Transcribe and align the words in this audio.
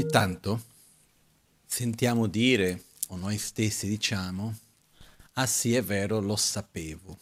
Ogni 0.00 0.08
tanto 0.08 0.62
sentiamo 1.66 2.26
dire, 2.26 2.84
o 3.08 3.16
noi 3.16 3.36
stessi 3.36 3.86
diciamo, 3.86 4.56
ah 5.34 5.44
sì 5.44 5.74
è 5.74 5.82
vero, 5.82 6.20
lo 6.20 6.36
sapevo. 6.36 7.18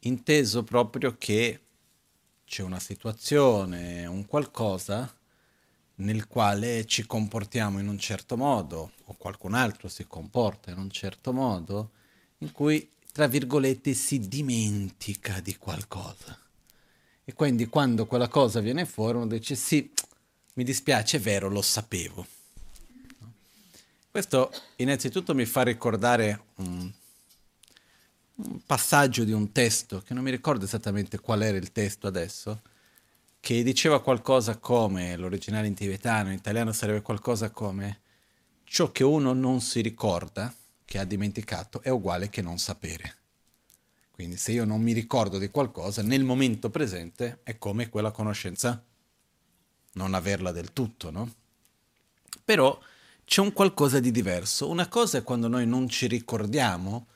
Inteso 0.00 0.64
proprio 0.64 1.16
che 1.16 1.60
c'è 2.44 2.64
una 2.64 2.80
situazione, 2.80 4.06
un 4.06 4.26
qualcosa 4.26 5.14
nel 5.96 6.26
quale 6.26 6.84
ci 6.84 7.06
comportiamo 7.06 7.78
in 7.78 7.86
un 7.86 7.98
certo 8.00 8.36
modo, 8.36 8.90
o 9.04 9.14
qualcun 9.16 9.54
altro 9.54 9.86
si 9.86 10.04
comporta 10.04 10.72
in 10.72 10.78
un 10.78 10.90
certo 10.90 11.32
modo, 11.32 11.92
in 12.38 12.50
cui, 12.50 12.90
tra 13.12 13.28
virgolette, 13.28 13.94
si 13.94 14.26
dimentica 14.26 15.38
di 15.38 15.56
qualcosa. 15.56 16.36
E 17.24 17.32
quindi 17.34 17.68
quando 17.68 18.06
quella 18.06 18.26
cosa 18.26 18.58
viene 18.58 18.84
fuori 18.84 19.18
uno 19.18 19.28
dice 19.28 19.54
sì, 19.54 19.92
mi 20.58 20.64
dispiace, 20.64 21.18
è 21.18 21.20
vero, 21.20 21.48
lo 21.48 21.62
sapevo. 21.62 22.26
Questo 24.10 24.50
innanzitutto 24.76 25.32
mi 25.32 25.44
fa 25.44 25.62
ricordare 25.62 26.46
un, 26.56 26.92
un 28.34 28.60
passaggio 28.66 29.22
di 29.22 29.30
un 29.30 29.52
testo, 29.52 30.02
che 30.02 30.14
non 30.14 30.24
mi 30.24 30.32
ricordo 30.32 30.64
esattamente 30.64 31.20
qual 31.20 31.42
era 31.42 31.56
il 31.56 31.70
testo 31.70 32.08
adesso, 32.08 32.62
che 33.38 33.62
diceva 33.62 34.02
qualcosa 34.02 34.56
come, 34.56 35.16
l'originale 35.16 35.68
in 35.68 35.74
tibetano, 35.74 36.30
in 36.30 36.38
italiano 36.38 36.72
sarebbe 36.72 37.02
qualcosa 37.02 37.50
come, 37.50 38.00
ciò 38.64 38.90
che 38.90 39.04
uno 39.04 39.32
non 39.32 39.60
si 39.60 39.80
ricorda, 39.80 40.52
che 40.84 40.98
ha 40.98 41.04
dimenticato, 41.04 41.82
è 41.82 41.88
uguale 41.90 42.30
che 42.30 42.42
non 42.42 42.58
sapere. 42.58 43.14
Quindi 44.10 44.36
se 44.36 44.50
io 44.50 44.64
non 44.64 44.82
mi 44.82 44.90
ricordo 44.90 45.38
di 45.38 45.50
qualcosa, 45.50 46.02
nel 46.02 46.24
momento 46.24 46.68
presente 46.68 47.42
è 47.44 47.58
come 47.58 47.88
quella 47.88 48.10
conoscenza 48.10 48.82
non 49.98 50.14
averla 50.14 50.52
del 50.52 50.72
tutto, 50.72 51.10
no? 51.10 51.34
Però 52.44 52.78
c'è 53.24 53.40
un 53.42 53.52
qualcosa 53.52 54.00
di 54.00 54.10
diverso. 54.10 54.68
Una 54.68 54.88
cosa 54.88 55.18
è 55.18 55.22
quando 55.22 55.48
noi 55.48 55.66
non 55.66 55.88
ci 55.88 56.06
ricordiamo 56.06 57.08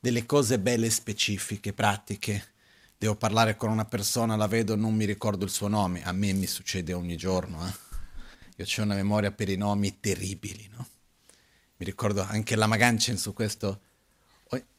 delle 0.00 0.24
cose 0.26 0.58
belle 0.58 0.90
specifiche, 0.90 1.74
pratiche, 1.74 2.54
devo 2.96 3.14
parlare 3.14 3.56
con 3.56 3.70
una 3.70 3.84
persona, 3.84 4.34
la 4.34 4.46
vedo, 4.46 4.74
non 4.74 4.94
mi 4.94 5.04
ricordo 5.04 5.44
il 5.44 5.50
suo 5.50 5.68
nome, 5.68 6.02
a 6.02 6.12
me 6.12 6.32
mi 6.32 6.46
succede 6.46 6.92
ogni 6.94 7.16
giorno, 7.16 7.66
eh? 7.66 7.72
io 8.56 8.64
ho 8.64 8.82
una 8.82 8.94
memoria 8.94 9.30
per 9.30 9.48
i 9.50 9.56
nomi 9.56 10.00
terribili, 10.00 10.68
no? 10.74 10.86
Mi 11.76 11.86
ricordo 11.86 12.22
anche 12.22 12.56
la 12.56 12.66
Maganchen 12.66 13.16
su 13.16 13.32
questo, 13.32 13.80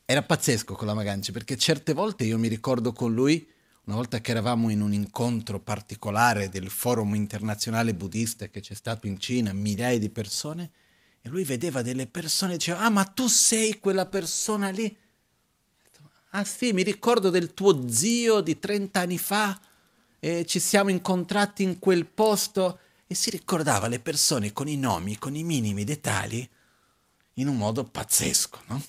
era 0.06 0.24
pazzesco 0.24 0.74
con 0.76 0.88
la 0.88 0.94
Maganchen, 0.94 1.34
perché 1.34 1.56
certe 1.58 1.94
volte 1.94 2.26
io 2.26 2.38
mi 2.38 2.48
ricordo 2.48 2.92
con 2.92 3.14
lui, 3.14 3.48
una 3.86 3.96
volta 3.96 4.22
che 4.22 4.32
eravamo 4.32 4.70
in 4.70 4.82
un 4.82 4.94
incontro 4.94 5.60
particolare 5.60 6.50
del 6.50 6.70
forum 6.70 7.16
internazionale 7.16 7.96
buddista 7.96 8.48
che 8.48 8.62
c'è 8.62 8.76
stato 8.76 9.08
in 9.08 9.20
Cina, 9.20 9.54
migliaia 9.54 9.98
di 9.98 10.10
persone, 10.10 10.72
e 11.22 11.30
lui 11.30 11.44
vedeva 11.44 11.82
delle 11.82 12.08
persone 12.08 12.54
e 12.54 12.58
diceva, 12.58 12.80
ah 12.80 12.90
ma 12.90 13.04
tu 13.06 13.28
sei 13.28 13.80
quella 13.80 14.06
persona 14.06 14.70
lì? 14.70 14.96
Ah 16.32 16.46
sì, 16.46 16.72
mi 16.72 16.84
ricordo 16.84 17.30
del 17.30 17.54
tuo 17.54 17.90
zio 17.90 18.42
di 18.42 18.58
30 18.58 19.00
anni 19.00 19.18
fa 19.18 19.60
e 20.20 20.46
ci 20.46 20.60
siamo 20.60 20.90
incontrati 20.90 21.64
in 21.64 21.78
quel 21.78 22.06
posto 22.06 22.80
e 23.06 23.16
si 23.16 23.30
ricordava 23.30 23.88
le 23.88 24.00
persone 24.00 24.54
con 24.54 24.68
i 24.68 24.78
nomi, 24.78 25.18
con 25.18 25.36
i 25.36 25.44
minimi 25.44 25.84
dettagli 25.84 26.48
in 27.36 27.48
un 27.48 27.58
modo 27.58 27.84
pazzesco, 27.84 28.62
no? 28.68 28.82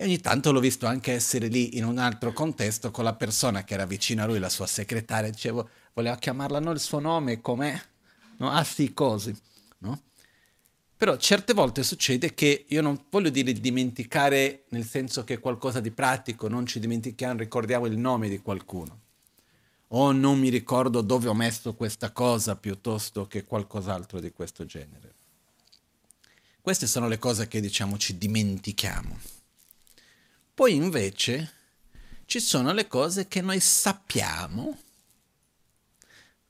E 0.00 0.04
ogni 0.04 0.20
tanto 0.20 0.52
l'ho 0.52 0.60
visto 0.60 0.86
anche 0.86 1.10
essere 1.10 1.48
lì 1.48 1.76
in 1.76 1.84
un 1.84 1.98
altro 1.98 2.32
contesto 2.32 2.92
con 2.92 3.02
la 3.02 3.14
persona 3.14 3.64
che 3.64 3.74
era 3.74 3.84
vicino 3.84 4.22
a 4.22 4.26
lui, 4.26 4.38
la 4.38 4.48
sua 4.48 4.68
segretaria, 4.68 5.28
dicevo, 5.28 5.68
voleva 5.92 6.14
chiamarla 6.14 6.60
non 6.60 6.74
il 6.74 6.80
suo 6.80 7.00
nome, 7.00 7.40
com'è? 7.40 7.76
No? 8.36 8.48
Ah 8.48 8.62
sì, 8.62 8.94
così, 8.94 9.36
no? 9.78 10.02
Però 10.96 11.16
certe 11.16 11.52
volte 11.52 11.82
succede 11.82 12.32
che 12.32 12.66
io 12.68 12.80
non 12.80 13.06
voglio 13.10 13.30
dire 13.30 13.52
dimenticare 13.52 14.66
nel 14.68 14.84
senso 14.84 15.24
che 15.24 15.34
è 15.34 15.40
qualcosa 15.40 15.80
di 15.80 15.90
pratico, 15.90 16.46
non 16.46 16.64
ci 16.64 16.78
dimentichiamo, 16.78 17.40
ricordiamo 17.40 17.86
il 17.86 17.98
nome 17.98 18.28
di 18.28 18.38
qualcuno. 18.38 19.00
O 19.88 20.12
non 20.12 20.38
mi 20.38 20.48
ricordo 20.48 21.00
dove 21.00 21.26
ho 21.26 21.34
messo 21.34 21.74
questa 21.74 22.12
cosa 22.12 22.54
piuttosto 22.54 23.26
che 23.26 23.42
qualcos'altro 23.42 24.20
di 24.20 24.30
questo 24.30 24.64
genere. 24.64 25.14
Queste 26.60 26.86
sono 26.86 27.08
le 27.08 27.18
cose 27.18 27.48
che 27.48 27.60
diciamo 27.60 27.98
ci 27.98 28.16
dimentichiamo. 28.16 29.37
Poi 30.58 30.74
invece 30.74 31.52
ci 32.26 32.40
sono 32.40 32.72
le 32.72 32.88
cose 32.88 33.28
che 33.28 33.40
noi 33.40 33.60
sappiamo, 33.60 34.76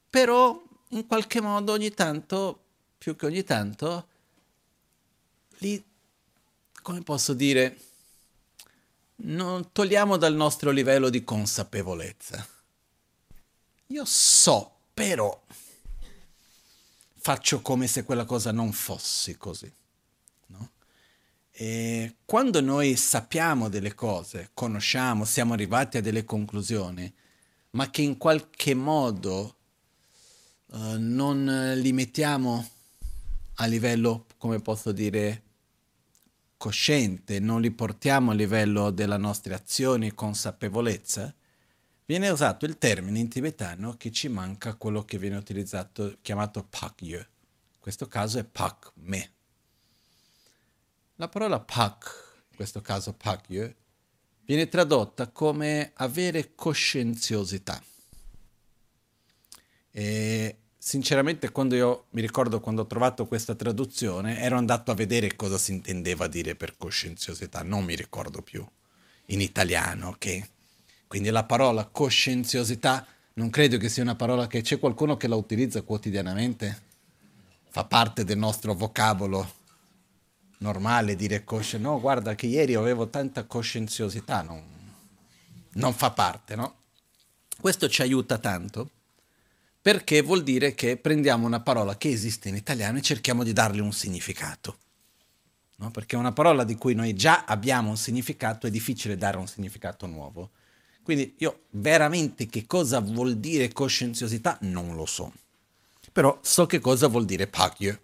però 0.09 0.59
in 0.89 1.07
qualche 1.07 1.43
modo 1.43 1.73
ogni 1.73 1.91
tanto, 1.91 2.59
più 2.97 3.17
che 3.17 3.27
ogni 3.27 3.45
tanto, 3.45 4.09
li, 5.59 5.85
come 6.81 7.03
posso 7.03 7.35
dire, 7.35 7.79
non 9.17 9.73
togliamo 9.73 10.17
dal 10.17 10.35
nostro 10.35 10.71
livello 10.71 11.11
di 11.11 11.23
consapevolezza. 11.23 12.49
Io 13.89 14.05
so, 14.07 14.75
però 14.95 15.39
faccio 17.15 17.61
come 17.61 17.87
se 17.87 18.05
quella 18.05 18.25
cosa 18.25 18.53
non 18.53 18.73
fosse 18.73 19.37
così. 19.37 19.71
E 21.61 22.19
quando 22.25 22.61
noi 22.61 22.95
sappiamo 22.95 23.69
delle 23.69 23.93
cose, 23.93 24.51
conosciamo, 24.55 25.25
siamo 25.25 25.55
arrivati 25.55 25.97
a 25.97 26.01
delle 26.01 26.25
conclusioni, 26.25 27.13
ma 27.71 27.91
che 27.91 28.01
in 28.03 28.17
qualche 28.17 28.75
modo 28.75 29.57
uh, 30.67 30.95
non 30.99 31.73
li 31.75 31.93
mettiamo 31.93 32.65
a 33.55 33.67
livello, 33.67 34.27
come 34.37 34.61
posso 34.61 34.93
dire, 34.93 35.43
cosciente, 36.57 37.41
non 37.41 37.61
li 37.61 37.73
portiamo 37.73 38.31
a 38.31 38.35
livello 38.35 38.93
della 38.93 39.17
nostra 39.17 39.57
azione 39.57 40.07
e 40.07 40.15
consapevolezza, 40.15 41.35
viene 42.05 42.29
usato 42.29 42.67
il 42.67 42.79
termine 42.79 43.19
in 43.19 43.29
tibetano 43.29 43.97
che 43.97 44.13
ci 44.13 44.29
manca 44.29 44.77
quello 44.77 45.05
che 45.05 45.19
viene 45.19 45.35
utilizzato, 45.35 46.19
chiamato 46.23 46.63
pakye. 46.63 47.17
In 47.17 47.81
questo 47.81 48.07
caso 48.07 48.39
è 48.39 48.45
pak 48.45 48.93
me. 48.95 49.33
La 51.21 51.27
parola 51.27 51.59
pak, 51.59 52.45
in 52.51 52.55
questo 52.55 52.81
caso 52.81 53.13
pakye, 53.13 53.75
viene 54.45 54.69
tradotta 54.69 55.27
come 55.27 55.91
avere 55.97 56.55
coscienziosità. 56.55 57.83
E 59.91 60.57
sinceramente 60.79 61.51
quando 61.51 61.75
io 61.75 62.05
mi 62.11 62.21
ricordo 62.21 62.61
quando 62.61 62.83
ho 62.83 62.87
trovato 62.87 63.27
questa 63.27 63.57
traduzione 63.57 64.39
ero 64.39 64.59
andato 64.59 64.93
a 64.93 64.95
vedere 64.95 65.35
cosa 65.35 65.59
si 65.59 65.73
intendeva 65.73 66.29
dire 66.29 66.55
per 66.55 66.77
coscienziosità, 66.77 67.65
non 67.65 67.83
mi 67.83 67.97
ricordo 67.97 68.41
più 68.41 68.65
in 69.27 69.41
italiano 69.41 70.15
che 70.19 70.51
quindi 71.09 71.31
la 71.31 71.43
parola 71.43 71.85
coscienziosità 71.85 73.05
non 73.35 73.51
credo 73.51 73.77
che 73.79 73.89
sia 73.89 74.05
una 74.05 74.15
parola 74.15 74.47
che 74.47 74.61
c'è 74.61 74.79
qualcuno 74.79 75.17
che 75.17 75.27
la 75.27 75.35
utilizza 75.35 75.83
quotidianamente, 75.83 76.83
fa 77.71 77.85
parte 77.85 78.23
del 78.23 78.39
nostro 78.39 78.73
vocabolo 78.75 79.57
normale 80.59 81.17
dire 81.17 81.45
coscienza, 81.45 81.89
no 81.89 82.01
guarda 82.01 82.35
che 82.35 82.47
ieri 82.47 82.75
avevo 82.75 83.09
tanta 83.09 83.45
coscienziosità, 83.45 84.43
non, 84.43 84.63
non 85.75 85.95
fa 85.95 86.11
parte, 86.11 86.57
no? 86.57 86.75
Questo 87.61 87.89
ci 87.89 88.03
aiuta 88.03 88.39
tanto 88.39 88.91
perché 89.81 90.23
vuol 90.23 90.43
dire 90.43 90.75
che 90.75 90.97
prendiamo 90.97 91.47
una 91.47 91.61
parola 91.61 91.97
che 91.97 92.11
esiste 92.11 92.49
in 92.49 92.57
italiano 92.57 92.99
e 92.99 93.03
cerchiamo 93.03 93.43
di 93.43 93.53
darle 93.53 93.81
un 93.81 93.93
significato. 93.93 94.79
No? 95.77 95.91
Perché 95.91 96.17
una 96.17 96.33
parola 96.33 96.65
di 96.65 96.75
cui 96.75 96.95
noi 96.95 97.15
già 97.15 97.45
abbiamo 97.47 97.89
un 97.89 97.97
significato 97.97 98.67
è 98.67 98.71
difficile 98.71 99.17
dare 99.17 99.39
un 99.39 99.47
significato 99.47 100.07
nuovo. 100.07 100.51
Quindi 101.03 101.37
io 101.39 101.63
veramente 101.71 102.47
che 102.47 102.67
cosa 102.67 103.01
vuol 103.01 103.39
dire 103.39 103.73
coscienziosità 103.73 104.59
non 104.63 104.95
lo 104.95 105.07
so. 105.07 105.33
Però 106.13 106.39
so 106.43 106.67
che 106.67 106.81
cosa 106.81 107.07
vuol 107.07 107.25
dire 107.25 107.47
pagye, 107.47 108.01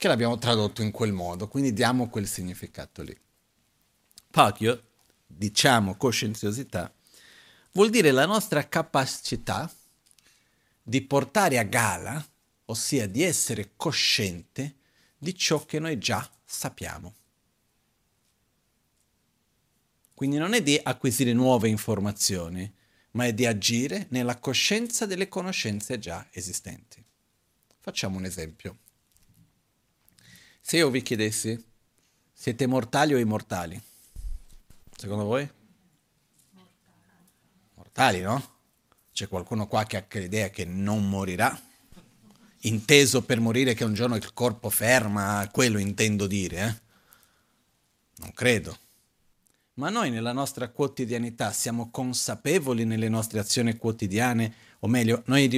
che 0.00 0.08
l'abbiamo 0.08 0.38
tradotto 0.38 0.80
in 0.80 0.92
quel 0.92 1.12
modo, 1.12 1.46
quindi 1.46 1.74
diamo 1.74 2.08
quel 2.08 2.26
significato 2.26 3.02
lì. 3.02 3.14
Pagye, 4.30 4.82
diciamo 5.26 5.94
coscienziosità, 5.98 6.90
vuol 7.72 7.90
dire 7.90 8.10
la 8.10 8.24
nostra 8.24 8.66
capacità 8.66 9.70
di 10.82 11.02
portare 11.02 11.58
a 11.58 11.64
gala, 11.64 12.26
ossia 12.64 13.06
di 13.06 13.22
essere 13.22 13.72
cosciente 13.76 14.76
di 15.18 15.34
ciò 15.36 15.66
che 15.66 15.78
noi 15.78 15.98
già 15.98 16.26
sappiamo. 16.46 17.14
Quindi 20.14 20.38
non 20.38 20.54
è 20.54 20.62
di 20.62 20.80
acquisire 20.82 21.34
nuove 21.34 21.68
informazioni, 21.68 22.74
ma 23.10 23.26
è 23.26 23.34
di 23.34 23.44
agire 23.44 24.06
nella 24.08 24.38
coscienza 24.38 25.04
delle 25.04 25.28
conoscenze 25.28 25.98
già 25.98 26.26
esistenti. 26.30 27.04
Facciamo 27.80 28.16
un 28.16 28.24
esempio. 28.24 28.78
Se 30.60 30.76
io 30.76 30.90
vi 30.90 31.02
chiedessi, 31.02 31.62
siete 32.32 32.66
mortali 32.66 33.14
o 33.14 33.18
immortali? 33.18 33.80
Secondo 34.96 35.24
voi? 35.24 35.50
Mortali, 37.74 38.20
no? 38.20 38.58
C'è 39.12 39.28
qualcuno 39.28 39.66
qua 39.66 39.84
che 39.84 39.96
ha 39.96 40.06
l'idea 40.18 40.50
che 40.50 40.64
non 40.64 41.08
morirà? 41.08 41.68
inteso 42.62 43.22
per 43.22 43.40
morire 43.40 43.74
che 43.74 43.84
un 43.84 43.94
giorno 43.94 44.16
il 44.16 44.32
corpo 44.34 44.68
ferma, 44.68 45.48
quello 45.52 45.78
intendo 45.78 46.26
dire, 46.26 46.58
eh? 46.58 46.88
Non 48.16 48.32
credo. 48.34 48.76
Ma 49.74 49.88
noi 49.88 50.10
nella 50.10 50.32
nostra 50.32 50.68
quotidianità 50.68 51.52
siamo 51.52 51.90
consapevoli 51.90 52.84
nelle 52.84 53.08
nostre 53.08 53.38
azioni 53.38 53.76
quotidiane, 53.76 54.54
o 54.80 54.88
meglio, 54.88 55.22
noi 55.26 55.48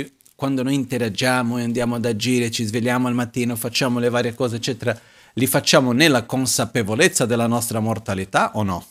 quando 0.43 0.65
noi 0.65 0.75
interagiamo 0.75 1.59
e 1.59 1.62
andiamo 1.62 1.94
ad 1.94 2.05
agire, 2.05 2.50
ci 2.50 2.65
svegliamo 2.65 3.06
al 3.06 3.15
mattino, 3.15 3.55
facciamo 3.55 4.00
le 4.00 4.09
varie 4.09 4.35
cose, 4.35 4.56
eccetera, 4.56 5.00
li 5.35 5.47
facciamo 5.47 5.93
nella 5.93 6.25
consapevolezza 6.25 7.27
della 7.27 7.47
nostra 7.47 7.79
mortalità 7.79 8.50
o 8.56 8.65
no? 8.65 8.85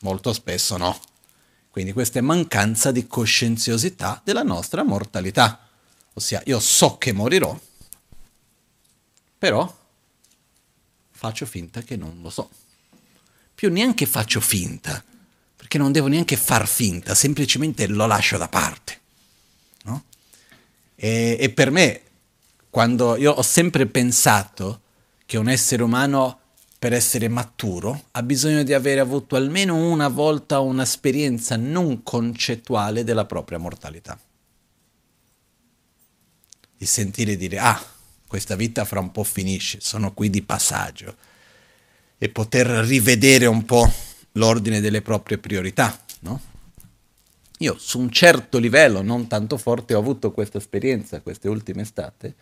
Molto 0.00 0.32
spesso 0.32 0.78
no. 0.78 0.98
Quindi 1.68 1.92
questa 1.92 2.18
è 2.18 2.22
mancanza 2.22 2.92
di 2.92 3.06
coscienziosità 3.06 4.22
della 4.24 4.42
nostra 4.42 4.82
mortalità. 4.82 5.68
Ossia, 6.14 6.40
io 6.46 6.58
so 6.58 6.96
che 6.96 7.12
morirò, 7.12 7.60
però 9.36 9.70
faccio 11.10 11.44
finta 11.44 11.82
che 11.82 11.96
non 11.96 12.20
lo 12.22 12.30
so. 12.30 12.48
Più 13.54 13.70
neanche 13.70 14.06
faccio 14.06 14.40
finta, 14.40 15.04
perché 15.64 15.78
non 15.78 15.92
devo 15.92 16.08
neanche 16.08 16.36
far 16.36 16.68
finta, 16.68 17.14
semplicemente 17.14 17.86
lo 17.86 18.04
lascio 18.04 18.36
da 18.36 18.48
parte. 18.48 19.00
No? 19.84 20.04
E, 20.94 21.38
e 21.40 21.48
per 21.48 21.70
me, 21.70 22.02
quando 22.68 23.16
io 23.16 23.32
ho 23.32 23.40
sempre 23.40 23.86
pensato 23.86 24.82
che 25.24 25.38
un 25.38 25.48
essere 25.48 25.82
umano 25.82 26.38
per 26.78 26.92
essere 26.92 27.28
maturo 27.28 28.08
ha 28.10 28.22
bisogno 28.22 28.62
di 28.62 28.74
avere 28.74 29.00
avuto 29.00 29.36
almeno 29.36 29.74
una 29.90 30.08
volta 30.08 30.60
un'esperienza 30.60 31.56
non 31.56 32.02
concettuale 32.02 33.02
della 33.02 33.24
propria 33.24 33.56
mortalità. 33.56 34.20
Di 36.76 36.84
sentire 36.84 37.38
dire, 37.38 37.58
ah, 37.58 37.82
questa 38.26 38.54
vita 38.54 38.84
fra 38.84 39.00
un 39.00 39.10
po' 39.10 39.24
finisce, 39.24 39.78
sono 39.80 40.12
qui 40.12 40.28
di 40.28 40.42
passaggio 40.42 41.16
e 42.18 42.28
poter 42.28 42.66
rivedere 42.66 43.46
un 43.46 43.64
po' 43.64 44.12
l'ordine 44.34 44.80
delle 44.80 45.02
proprie 45.02 45.38
priorità, 45.38 45.98
no? 46.20 46.40
Io 47.58 47.76
su 47.78 47.98
un 47.98 48.10
certo 48.10 48.58
livello, 48.58 49.02
non 49.02 49.26
tanto 49.26 49.56
forte, 49.56 49.94
ho 49.94 49.98
avuto 49.98 50.32
questa 50.32 50.58
esperienza 50.58 51.20
queste 51.20 51.48
ultime 51.48 51.82
estate 51.82 52.34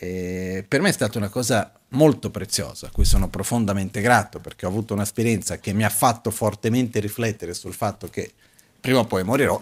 e 0.00 0.64
per 0.68 0.80
me 0.80 0.90
è 0.90 0.92
stata 0.92 1.18
una 1.18 1.28
cosa 1.28 1.72
molto 1.88 2.30
preziosa, 2.30 2.86
a 2.86 2.90
cui 2.90 3.04
sono 3.04 3.28
profondamente 3.28 4.00
grato 4.00 4.38
perché 4.38 4.64
ho 4.64 4.68
avuto 4.68 4.94
un'esperienza 4.94 5.58
che 5.58 5.72
mi 5.72 5.82
ha 5.82 5.88
fatto 5.88 6.30
fortemente 6.30 7.00
riflettere 7.00 7.52
sul 7.52 7.74
fatto 7.74 8.08
che 8.08 8.32
prima 8.80 9.00
o 9.00 9.06
poi 9.06 9.24
morirò. 9.24 9.60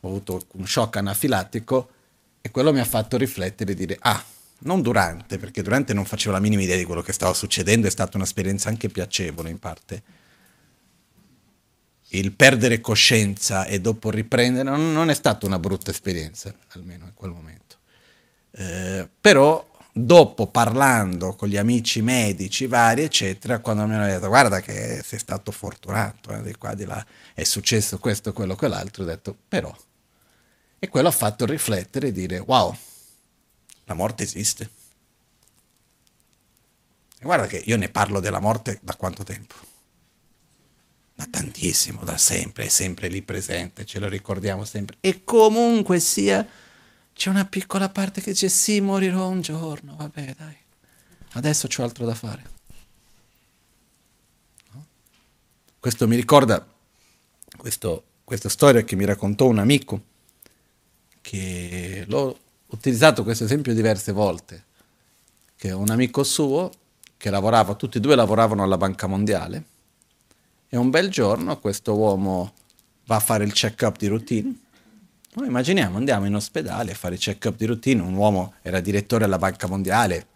Ho 0.00 0.08
avuto 0.08 0.44
un 0.52 0.66
shock 0.66 0.96
anafilattico 0.96 1.88
e 2.40 2.50
quello 2.50 2.72
mi 2.72 2.78
ha 2.78 2.84
fatto 2.84 3.16
riflettere 3.16 3.72
e 3.72 3.74
dire, 3.74 3.96
ah, 4.00 4.22
non 4.64 4.82
durante, 4.82 5.38
perché 5.38 5.62
durante 5.62 5.94
non 5.94 6.04
facevo 6.04 6.32
la 6.32 6.40
minima 6.40 6.62
idea 6.62 6.76
di 6.76 6.84
quello 6.84 7.02
che 7.02 7.12
stava 7.12 7.32
succedendo, 7.32 7.86
è 7.86 7.90
stata 7.90 8.16
un'esperienza 8.16 8.68
anche 8.68 8.88
piacevole 8.88 9.50
in 9.50 9.58
parte. 9.58 10.02
Il 12.08 12.32
perdere 12.32 12.80
coscienza 12.80 13.64
e 13.64 13.80
dopo 13.80 14.10
riprendere 14.10 14.68
non, 14.70 15.10
è 15.10 15.14
stata 15.14 15.46
una 15.46 15.58
brutta 15.58 15.90
esperienza, 15.90 16.54
almeno 16.74 17.06
in 17.06 17.14
quel 17.14 17.30
momento. 17.30 17.76
Eh, 18.52 19.08
però 19.20 19.68
dopo 19.92 20.46
parlando 20.46 21.34
con 21.34 21.48
gli 21.48 21.56
amici 21.56 22.02
medici 22.02 22.66
vari, 22.66 23.02
eccetera, 23.02 23.58
quando 23.58 23.86
mi 23.86 23.94
hanno 23.94 24.06
detto 24.06 24.28
guarda 24.28 24.60
che 24.60 25.02
sei 25.04 25.18
stato 25.18 25.50
fortunato, 25.50 26.30
eh, 26.30 26.42
di 26.42 26.54
qua, 26.54 26.74
di 26.74 26.84
là, 26.84 27.04
è 27.32 27.42
successo 27.42 27.98
questo, 27.98 28.32
quello, 28.32 28.54
quell'altro, 28.54 29.02
ho 29.02 29.06
detto 29.06 29.36
però 29.48 29.74
e 30.84 30.88
quello 30.88 31.08
ha 31.08 31.12
fatto 31.12 31.46
riflettere 31.46 32.08
e 32.08 32.12
dire, 32.12 32.38
wow, 32.38 32.76
la 33.84 33.94
morte 33.94 34.22
esiste. 34.22 34.70
E 37.18 37.24
guarda 37.24 37.46
che 37.46 37.62
io 37.64 37.76
ne 37.76 37.88
parlo 37.88 38.20
della 38.20 38.40
morte 38.40 38.78
da 38.82 38.94
quanto 38.96 39.22
tempo? 39.24 39.54
Da 41.14 41.26
tantissimo, 41.30 42.02
da 42.04 42.16
sempre, 42.16 42.64
è 42.64 42.68
sempre 42.68 43.08
lì 43.08 43.22
presente, 43.22 43.84
ce 43.84 43.98
lo 43.98 44.08
ricordiamo 44.08 44.64
sempre. 44.64 44.96
E 45.00 45.22
comunque 45.24 46.00
sia, 46.00 46.46
c'è 47.12 47.30
una 47.30 47.44
piccola 47.44 47.88
parte 47.88 48.20
che 48.20 48.32
dice 48.32 48.48
sì, 48.48 48.80
morirò 48.80 49.28
un 49.28 49.40
giorno, 49.40 49.96
vabbè 49.96 50.34
dai, 50.36 50.56
adesso 51.32 51.68
c'ho 51.68 51.82
altro 51.82 52.04
da 52.04 52.14
fare. 52.14 52.50
No? 54.72 54.86
Questo 55.78 56.08
mi 56.08 56.16
ricorda 56.16 56.66
questo, 57.56 58.04
questa 58.24 58.48
storia 58.48 58.82
che 58.82 58.96
mi 58.96 59.04
raccontò 59.04 59.46
un 59.46 59.58
amico 59.58 60.02
che 61.20 62.04
l'ho 62.06 62.38
utilizzato 62.74 63.22
questo 63.22 63.44
esempio 63.44 63.74
diverse 63.74 64.12
volte, 64.12 64.64
che 65.56 65.72
un 65.72 65.90
amico 65.90 66.22
suo 66.22 66.70
che 67.16 67.30
lavorava, 67.30 67.74
tutti 67.74 67.98
e 67.98 68.00
due 68.00 68.14
lavoravano 68.14 68.62
alla 68.62 68.76
Banca 68.76 69.06
Mondiale 69.06 69.64
e 70.68 70.76
un 70.76 70.90
bel 70.90 71.08
giorno 71.08 71.58
questo 71.60 71.94
uomo 71.94 72.52
va 73.06 73.16
a 73.16 73.20
fare 73.20 73.44
il 73.44 73.52
check-up 73.52 73.96
di 73.96 74.08
routine. 74.08 74.52
Noi 75.34 75.46
immaginiamo, 75.46 75.96
andiamo 75.96 76.26
in 76.26 76.34
ospedale 76.34 76.92
a 76.92 76.94
fare 76.96 77.14
il 77.14 77.20
check-up 77.20 77.56
di 77.56 77.66
routine, 77.66 78.02
un 78.02 78.14
uomo 78.14 78.54
era 78.60 78.80
direttore 78.80 79.24
alla 79.24 79.38
Banca 79.38 79.68
Mondiale, 79.68 80.26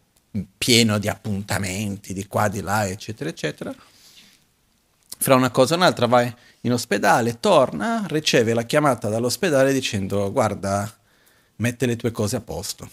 pieno 0.56 0.98
di 0.98 1.08
appuntamenti, 1.08 2.12
di 2.12 2.26
qua, 2.26 2.48
di 2.48 2.60
là, 2.60 2.86
eccetera, 2.86 3.28
eccetera. 3.28 3.74
Fra 5.20 5.34
una 5.34 5.50
cosa 5.50 5.74
e 5.74 5.76
un'altra 5.78 6.06
vai 6.06 6.32
in 6.60 6.72
ospedale, 6.72 7.40
torna, 7.40 8.04
riceve 8.06 8.54
la 8.54 8.62
chiamata 8.62 9.08
dall'ospedale 9.08 9.72
dicendo 9.72 10.30
guarda, 10.30 10.97
mette 11.58 11.86
le 11.86 11.96
tue 11.96 12.10
cose 12.10 12.36
a 12.36 12.40
posto, 12.40 12.88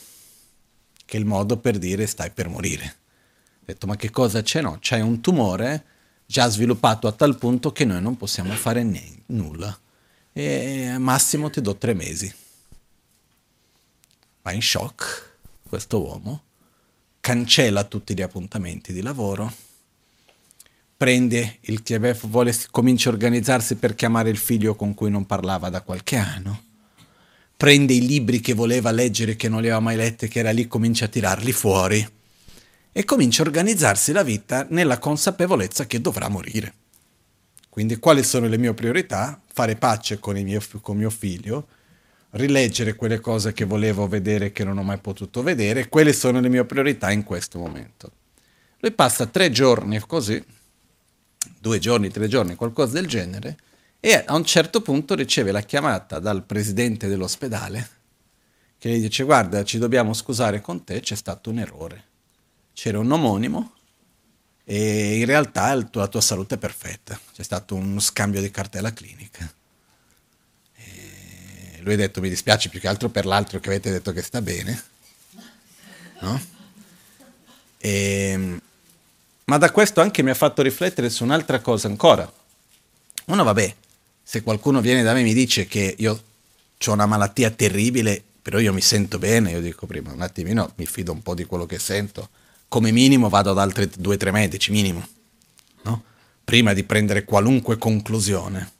che 1.06 1.18
è 1.18 1.20
il 1.20 1.26
modo 1.26 1.58
per 1.58 1.78
dire 1.78 2.06
stai 2.06 2.32
per 2.32 2.48
morire. 2.50 2.96
Ho 3.60 3.64
detto 3.66 3.88
ma 3.88 3.96
che 3.96 4.10
cosa 4.10 4.42
c'è? 4.42 4.62
No, 4.62 4.78
c'hai 4.80 5.02
un 5.02 5.22
tumore 5.22 5.86
già 6.26 6.48
sviluppato 6.50 7.08
a 7.08 7.12
tal 7.12 7.38
punto 7.38 7.72
che 7.72 7.86
noi 7.86 8.02
non 8.02 8.18
possiamo 8.18 8.54
fare 8.54 8.84
n- 8.84 9.24
nulla. 9.28 9.78
E 10.34 10.96
massimo 10.98 11.50
ti 11.50 11.62
do 11.62 11.76
tre 11.76 11.94
mesi. 11.94 12.34
Va 14.42 14.52
in 14.52 14.62
shock 14.62 15.34
questo 15.68 16.02
uomo, 16.02 16.44
cancella 17.20 17.84
tutti 17.86 18.14
gli 18.14 18.22
appuntamenti 18.22 18.94
di 18.94 19.02
lavoro, 19.02 19.52
prende 20.96 21.58
il 21.62 21.82
TVF, 21.82 22.28
vuole, 22.28 22.56
comincia 22.70 23.10
a 23.10 23.14
organizzarsi 23.14 23.76
per 23.76 23.96
chiamare 23.96 24.30
il 24.30 24.38
figlio 24.38 24.76
con 24.76 24.94
cui 24.94 25.10
non 25.10 25.26
parlava 25.26 25.70
da 25.70 25.82
qualche 25.82 26.18
anno, 26.18 26.64
prende 27.58 27.94
i 27.94 28.06
libri 28.06 28.40
che 28.40 28.54
voleva 28.54 28.92
leggere 28.92 29.36
che 29.36 29.50
non 29.50 29.62
li 29.62 29.68
aveva 29.68 29.82
mai 29.82 29.96
letti, 29.96 30.28
che 30.28 30.40
era 30.40 30.52
lì, 30.52 30.68
comincia 30.68 31.06
a 31.06 31.10
tirarli 31.10 31.52
fuori 31.52 32.06
e 32.92 33.04
comincia 33.04 33.44
a 33.44 33.46
organizzarsi 33.46 34.12
la 34.12 34.24
vita 34.24 34.66
nella 34.70 35.00
consapevolezza 35.00 35.86
che 35.86 36.02
dovrà 36.02 36.30
morire. 36.30 36.74
Quindi 37.70 37.98
quali 37.98 38.24
sono 38.24 38.48
le 38.48 38.58
mie 38.58 38.74
priorità? 38.74 39.42
Fare 39.52 39.76
pace 39.76 40.20
con, 40.20 40.38
mio, 40.38 40.62
con 40.82 40.96
mio 40.96 41.10
figlio, 41.10 41.68
rileggere 42.32 42.96
quelle 42.96 43.20
cose 43.20 43.52
che 43.52 43.66
volevo 43.66 44.08
vedere 44.08 44.52
che 44.52 44.64
non 44.64 44.78
ho 44.78 44.84
mai 44.84 44.98
potuto 45.00 45.44
vedere, 45.44 45.90
quelle 45.90 46.14
sono 46.14 46.40
le 46.40 46.50
mie 46.50 46.64
priorità 46.66 47.12
in 47.12 47.24
questo 47.24 47.60
momento. 47.60 48.12
Lui 48.80 48.92
passa 48.92 49.26
tre 49.26 49.50
giorni 49.52 50.00
così, 50.00 50.42
due 51.60 51.80
giorni, 51.80 52.10
tre 52.10 52.28
giorni, 52.28 52.56
qualcosa 52.56 52.94
del 52.94 53.08
genere, 53.08 53.58
e 54.08 54.24
a 54.24 54.36
un 54.36 54.46
certo 54.46 54.82
punto 54.82 55.16
riceve 55.16 55.52
la 55.52 55.62
chiamata 55.62 56.20
dal 56.20 56.44
presidente 56.44 57.08
dell'ospedale 57.08 57.90
che 58.78 58.92
gli 58.92 59.02
dice 59.02 59.24
guarda 59.24 59.64
ci 59.64 59.80
dobbiamo 59.80 60.14
scusare 60.14 60.62
con 60.62 60.84
te, 60.84 61.00
c'è 61.00 61.16
stato 61.16 61.50
un 61.50 61.58
errore. 61.58 62.04
C'era 62.74 63.00
un 63.00 63.12
omonimo 63.12 63.74
e 64.64 65.18
in 65.18 65.26
realtà 65.26 65.74
la 65.74 66.08
tua 66.08 66.22
salute 66.22 66.54
è 66.54 66.58
perfetta, 66.60 67.20
c'è 67.34 67.42
stato 67.42 67.74
uno 67.74 68.00
scambio 68.00 68.42
di 68.42 68.52
cartella 68.52 68.94
clinica. 68.94 69.52
E 70.76 71.80
lui 71.80 71.94
ha 71.94 71.98
detto 71.98 72.22
mi 72.22 72.30
dispiace 72.30 72.70
più 72.70 72.80
che 72.80 72.88
altro 72.88 73.10
per 73.10 73.26
l'altro 73.26 73.60
che 73.60 73.70
avete 73.70 73.90
detto 73.90 74.12
che 74.12 74.22
sta 74.22 74.40
bene. 74.40 74.84
No? 76.22 76.40
E, 77.80 77.90
ehm, 77.90 78.62
ma 79.46 79.58
da 79.58 79.72
questo 79.72 80.00
anche 80.00 80.22
mi 80.22 80.30
ha 80.30 80.36
fatto 80.36 80.62
riflettere 80.62 81.10
su 81.10 81.24
un'altra 81.24 81.60
cosa 81.60 81.88
ancora. 81.88 82.32
Uno, 83.26 83.44
vabbè, 83.44 83.76
se 84.28 84.42
qualcuno 84.42 84.82
viene 84.82 85.04
da 85.04 85.14
me 85.14 85.20
e 85.20 85.24
mi 85.24 85.36
dice 85.36 85.68
che 85.68 85.94
io 86.00 86.24
ho 86.84 86.92
una 86.92 87.06
malattia 87.06 87.52
terribile, 87.52 88.24
però 88.42 88.58
io 88.58 88.74
mi 88.74 88.82
sento 88.82 89.20
bene, 89.20 89.52
io 89.52 89.62
dico 89.62 89.86
prima 89.86 90.12
un 90.12 90.22
attimino, 90.22 90.72
mi 90.78 90.88
fido 90.88 91.12
un 91.12 91.22
po' 91.22 91.36
di 91.36 91.46
quello 91.46 91.68
che 91.68 91.78
sento, 91.78 92.30
come 92.68 92.92
minimo 92.92 93.30
vado 93.30 93.52
ad 93.52 93.60
altri 93.60 93.88
due 93.96 94.16
o 94.16 94.18
tre 94.18 94.32
medici, 94.32 94.72
minimo, 94.72 95.08
no? 95.84 96.04
prima 96.44 96.74
di 96.74 96.84
prendere 96.84 97.24
qualunque 97.24 97.78
conclusione. 97.78 98.72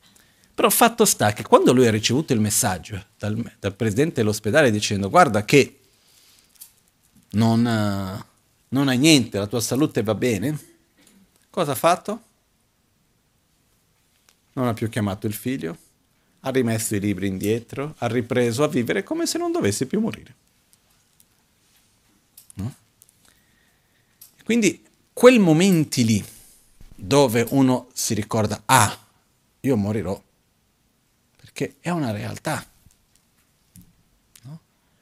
Però 0.56 0.68
fatto 0.72 1.06
sta 1.06 1.32
che 1.34 1.44
quando 1.44 1.74
lui 1.74 1.86
ha 1.86 1.92
ricevuto 1.92 2.34
il 2.34 2.40
messaggio 2.40 3.06
dal, 3.20 3.40
dal 3.60 3.76
presidente 3.76 4.16
dell'ospedale 4.16 4.72
dicendo 4.72 5.10
guarda 5.10 5.46
che 5.46 5.80
non 7.32 8.24
non 8.70 8.88
hai 8.88 8.98
niente, 8.98 9.38
la 9.38 9.48
tua 9.48 9.62
salute 9.62 10.02
va 10.02 10.16
bene, 10.16 10.58
cosa 11.50 11.74
ha 11.74 11.76
fatto? 11.76 12.22
Non 14.56 14.68
ha 14.68 14.74
più 14.74 14.88
chiamato 14.90 15.28
il 15.28 15.34
figlio, 15.34 15.78
ha 16.42 16.50
rimesso 16.50 16.96
i 16.96 17.00
libri 17.00 17.28
indietro, 17.28 17.96
ha 17.98 18.08
ripreso 18.08 18.64
a 18.64 18.68
vivere 18.68 19.04
come 19.04 19.26
se 19.26 19.38
non 19.38 19.52
dovesse 19.52 19.86
più 19.86 20.00
morire. 20.00 20.36
No? 22.56 22.74
Quindi 24.44 24.84
quel 25.12 25.40
momenti 25.40 26.06
lì 26.06 26.24
dove 26.96 27.46
uno 27.50 27.90
si 27.94 28.14
ricorda, 28.14 28.62
ah, 28.66 28.98
io 29.62 29.76
morirò, 29.76 30.22
perché 31.36 31.76
è 31.82 31.90
una 31.90 32.12
realtà. 32.12 32.66
No? 34.44 34.60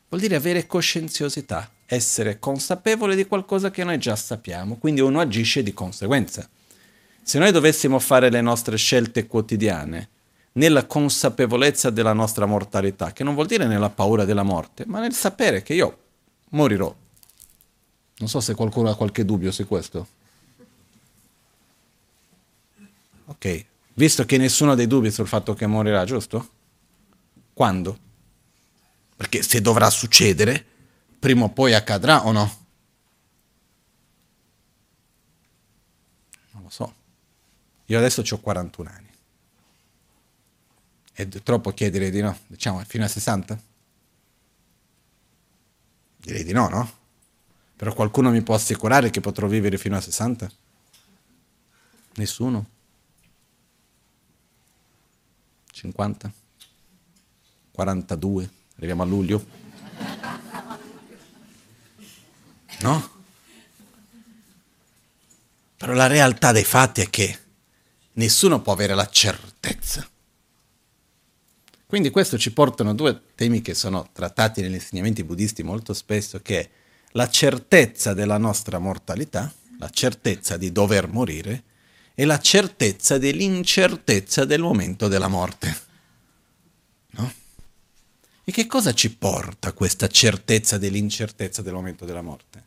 Vuol 0.10 0.22
dire 0.22 0.36
avere 0.36 0.66
coscienziosità, 0.66 1.70
essere 1.86 2.40
consapevole 2.40 3.16
di 3.16 3.26
qualcosa 3.28 3.70
che 3.70 3.84
noi 3.84 4.00
già 4.00 4.16
sappiamo, 4.16 4.78
quindi 4.78 5.02
uno 5.02 5.20
agisce 5.20 5.62
di 5.62 5.74
conseguenza. 5.74 6.50
Se 7.24 7.40
noi 7.40 7.52
dovessimo 7.52 8.00
fare 8.00 8.30
le 8.30 8.42
nostre 8.42 8.76
scelte 8.76 9.28
quotidiane 9.28 10.10
nella 10.54 10.86
consapevolezza 10.86 11.90
della 11.90 12.14
nostra 12.14 12.46
mortalità, 12.46 13.14
che 13.14 13.24
non 13.24 13.34
vuol 13.34 13.48
dire 13.48 13.66
nella 13.66 13.90
paura 13.90 14.26
della 14.26 14.44
morte, 14.44 14.86
ma 14.86 15.00
nel 15.00 15.14
sapere 15.14 15.64
che 15.64 15.74
io 15.74 15.98
morirò. 16.50 16.94
Non 18.18 18.30
so 18.30 18.40
se 18.40 18.54
qualcuno 18.54 18.90
ha 18.90 18.96
qualche 18.96 19.26
dubbio 19.26 19.52
su 19.52 19.66
questo. 19.66 20.08
Ok, 23.26 23.66
visto 23.94 24.26
che 24.26 24.38
nessuno 24.38 24.72
ha 24.72 24.76
dei 24.76 24.86
dubbi 24.86 25.10
sul 25.10 25.28
fatto 25.28 25.54
che 25.54 25.66
morirà, 25.66 26.04
giusto? 26.06 26.50
Quando? 27.54 27.98
Perché 29.16 29.42
se 29.42 29.62
dovrà 29.62 29.90
succedere, 29.90 30.64
prima 31.18 31.46
o 31.46 31.50
poi 31.50 31.74
accadrà 31.74 32.26
o 32.26 32.32
no? 32.32 32.58
Non 36.52 36.64
lo 36.64 36.70
so. 36.70 36.94
Io 37.86 37.98
adesso 37.98 38.24
ho 38.28 38.40
41 38.40 38.90
anni. 38.90 39.12
È 41.12 41.28
troppo 41.28 41.72
chiedere 41.72 42.10
di 42.10 42.22
no? 42.22 42.38
Diciamo 42.48 42.84
fino 42.86 43.04
a 43.04 43.08
60? 43.08 43.62
Direi 46.18 46.44
di 46.44 46.54
no, 46.54 46.70
no? 46.70 46.92
Però 47.76 47.94
qualcuno 47.94 48.32
mi 48.32 48.42
può 48.42 48.56
assicurare 48.56 49.10
che 49.10 49.20
potrò 49.20 49.48
vivere 49.48 49.78
fino 49.78 49.98
a 49.98 50.02
60? 50.02 50.52
Nessuno? 52.16 52.70
50? 55.72 56.32
42? 57.72 58.50
Arriviamo 58.78 59.04
a 59.04 59.06
luglio? 59.06 59.46
No? 62.80 63.12
Però 65.78 65.94
la 65.94 66.08
realtà 66.08 66.52
dei 66.52 66.64
fatti 66.64 67.02
è 67.02 67.10
che 67.10 67.43
nessuno 68.14 68.62
può 68.62 68.74
avere 68.74 68.96
la 68.96 69.08
certezza. 69.08 70.08
Quindi 71.86 72.10
questo 72.10 72.38
ci 72.38 72.52
portano 72.52 72.90
a 72.90 72.94
due 72.94 73.22
temi 73.36 73.62
che 73.62 73.76
sono 73.76 74.10
trattati 74.12 74.62
negli 74.62 74.74
insegnamenti 74.74 75.24
buddisti 75.24 75.62
molto 75.62 75.94
spesso, 75.94 76.40
che 76.42 76.60
è 76.60 76.70
la 77.12 77.30
certezza 77.30 78.14
della 78.14 78.40
nostra 78.40 78.80
mortalità, 78.80 79.54
la 79.78 79.90
certezza 79.90 80.58
di 80.58 80.72
dover 80.72 81.08
morire, 81.08 81.64
e 82.16 82.26
la 82.26 82.40
certezza 82.40 83.18
dell'incertezza 83.18 84.46
del 84.46 84.62
momento 84.62 85.08
della 85.08 85.28
morte. 85.28 85.78
No? 87.12 87.34
E 88.44 88.52
che 88.52 88.66
cosa 88.68 88.94
ci 88.94 89.16
porta 89.16 89.74
questa 89.74 90.08
certezza 90.08 90.78
dell'incertezza 90.78 91.62
del 91.62 91.74
momento 91.74 92.06
della 92.06 92.22
morte? 92.22 92.64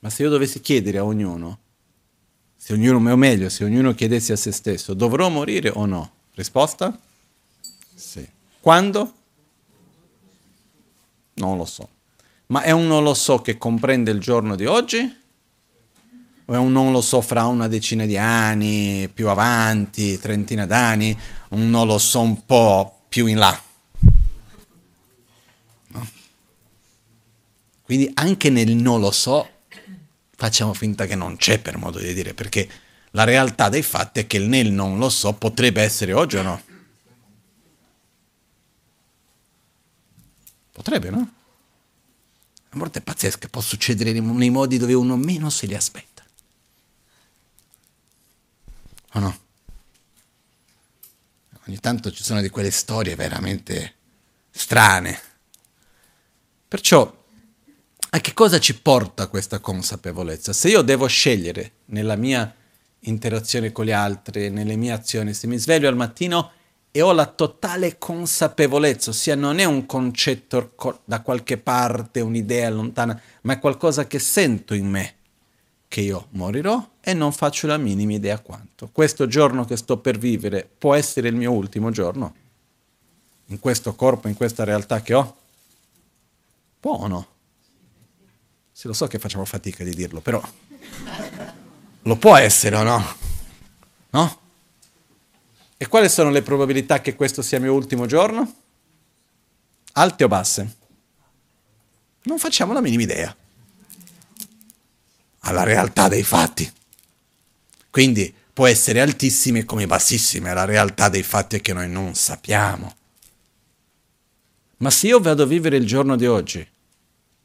Ma 0.00 0.10
se 0.10 0.22
io 0.22 0.30
dovessi 0.30 0.60
chiedere 0.60 0.98
a 0.98 1.04
ognuno, 1.04 1.58
se 2.68 2.74
ognuno, 2.74 3.10
o 3.10 3.16
meglio, 3.16 3.48
se 3.48 3.64
ognuno 3.64 3.94
chiedesse 3.94 4.34
a 4.34 4.36
se 4.36 4.52
stesso, 4.52 4.92
dovrò 4.92 5.30
morire 5.30 5.70
o 5.70 5.86
no? 5.86 6.10
Risposta? 6.34 7.00
Sì. 7.94 8.28
Quando? 8.60 9.12
Non 11.36 11.56
lo 11.56 11.64
so. 11.64 11.88
Ma 12.48 12.60
è 12.60 12.70
un 12.72 12.86
non 12.86 13.02
lo 13.04 13.14
so 13.14 13.40
che 13.40 13.56
comprende 13.56 14.10
il 14.10 14.20
giorno 14.20 14.54
di 14.54 14.66
oggi? 14.66 14.98
O 16.44 16.52
è 16.52 16.58
un 16.58 16.70
non 16.70 16.92
lo 16.92 17.00
so 17.00 17.22
fra 17.22 17.46
una 17.46 17.68
decina 17.68 18.04
di 18.04 18.18
anni, 18.18 19.08
più 19.14 19.30
avanti, 19.30 20.18
trentina 20.18 20.66
d'anni? 20.66 21.18
Un 21.48 21.70
non 21.70 21.86
lo 21.86 21.96
so 21.96 22.20
un 22.20 22.44
po' 22.44 23.04
più 23.08 23.24
in 23.24 23.38
là? 23.38 23.62
No? 25.86 26.06
Quindi 27.80 28.10
anche 28.12 28.50
nel 28.50 28.76
non 28.76 29.00
lo 29.00 29.10
so 29.10 29.48
facciamo 30.38 30.72
finta 30.72 31.04
che 31.06 31.16
non 31.16 31.36
c'è 31.36 31.58
per 31.58 31.78
modo 31.78 31.98
di 31.98 32.14
dire, 32.14 32.32
perché 32.32 32.70
la 33.10 33.24
realtà 33.24 33.68
dei 33.68 33.82
fatti 33.82 34.20
è 34.20 34.26
che 34.28 34.38
nel 34.38 34.70
non 34.70 34.96
lo 34.96 35.08
so 35.08 35.32
potrebbe 35.32 35.82
essere 35.82 36.12
oggi 36.12 36.36
o 36.36 36.42
no? 36.42 36.62
Potrebbe, 40.70 41.10
no? 41.10 41.32
La 42.70 42.78
morte 42.78 43.00
è 43.00 43.02
pazzesca, 43.02 43.48
può 43.48 43.60
succedere 43.60 44.12
nei 44.12 44.50
modi 44.50 44.78
dove 44.78 44.94
uno 44.94 45.16
meno 45.16 45.50
se 45.50 45.66
li 45.66 45.74
aspetta. 45.74 46.24
O 49.14 49.18
no? 49.18 49.38
Ogni 51.66 51.80
tanto 51.80 52.12
ci 52.12 52.22
sono 52.22 52.40
di 52.40 52.48
quelle 52.48 52.70
storie 52.70 53.16
veramente 53.16 53.96
strane. 54.52 55.20
Perciò 56.68 57.17
a 58.10 58.20
che 58.20 58.32
cosa 58.32 58.58
ci 58.58 58.80
porta 58.80 59.26
questa 59.26 59.58
consapevolezza? 59.58 60.52
Se 60.52 60.68
io 60.68 60.82
devo 60.82 61.06
scegliere 61.06 61.72
nella 61.86 62.16
mia 62.16 62.54
interazione 63.00 63.70
con 63.70 63.84
gli 63.84 63.90
altri, 63.90 64.50
nelle 64.50 64.76
mie 64.76 64.92
azioni, 64.92 65.34
se 65.34 65.46
mi 65.46 65.58
sveglio 65.58 65.88
al 65.88 65.96
mattino 65.96 66.52
e 66.90 67.02
ho 67.02 67.12
la 67.12 67.26
totale 67.26 67.98
consapevolezza, 67.98 69.10
ossia 69.10 69.34
non 69.34 69.58
è 69.58 69.64
un 69.64 69.84
concetto 69.84 70.72
da 71.04 71.20
qualche 71.20 71.58
parte, 71.58 72.20
un'idea 72.20 72.70
lontana, 72.70 73.20
ma 73.42 73.52
è 73.52 73.58
qualcosa 73.58 74.06
che 74.06 74.18
sento 74.18 74.72
in 74.72 74.88
me, 74.88 75.14
che 75.86 76.00
io 76.00 76.28
morirò 76.30 76.88
e 77.00 77.12
non 77.12 77.32
faccio 77.32 77.66
la 77.66 77.76
minima 77.76 78.14
idea 78.14 78.38
quanto. 78.40 78.88
Questo 78.90 79.26
giorno 79.26 79.66
che 79.66 79.76
sto 79.76 79.98
per 79.98 80.16
vivere 80.16 80.68
può 80.78 80.94
essere 80.94 81.28
il 81.28 81.34
mio 81.34 81.52
ultimo 81.52 81.90
giorno? 81.90 82.34
In 83.46 83.60
questo 83.60 83.94
corpo, 83.94 84.28
in 84.28 84.34
questa 84.34 84.64
realtà 84.64 85.02
che 85.02 85.14
ho? 85.14 85.36
Può 86.80 86.94
o 86.94 87.06
no? 87.06 87.26
Se 88.78 88.86
lo 88.86 88.94
so 88.94 89.08
che 89.08 89.18
facciamo 89.18 89.44
fatica 89.44 89.82
di 89.82 89.92
dirlo, 89.92 90.20
però 90.20 90.40
lo 92.02 92.16
può 92.16 92.36
essere 92.36 92.76
o 92.76 92.84
no? 92.84 93.16
No? 94.10 94.40
E 95.76 95.88
quali 95.88 96.08
sono 96.08 96.30
le 96.30 96.42
probabilità 96.42 97.00
che 97.00 97.16
questo 97.16 97.42
sia 97.42 97.56
il 97.56 97.64
mio 97.64 97.72
ultimo 97.72 98.06
giorno? 98.06 98.54
Alte 99.94 100.22
o 100.22 100.28
basse? 100.28 100.76
Non 102.22 102.38
facciamo 102.38 102.72
la 102.72 102.80
minima 102.80 103.02
idea. 103.02 103.36
Alla 105.40 105.64
realtà 105.64 106.06
dei 106.06 106.22
fatti. 106.22 106.72
Quindi 107.90 108.32
può 108.52 108.68
essere 108.68 109.00
altissime 109.00 109.64
come 109.64 109.88
bassissime, 109.88 110.54
la 110.54 110.64
realtà 110.64 111.08
dei 111.08 111.24
fatti 111.24 111.56
è 111.56 111.60
che 111.60 111.72
noi 111.72 111.88
non 111.88 112.14
sappiamo. 112.14 112.94
Ma 114.76 114.90
se 114.90 115.08
io 115.08 115.18
vado 115.18 115.42
a 115.42 115.46
vivere 115.46 115.76
il 115.76 115.84
giorno 115.84 116.14
di 116.14 116.26
oggi 116.28 116.64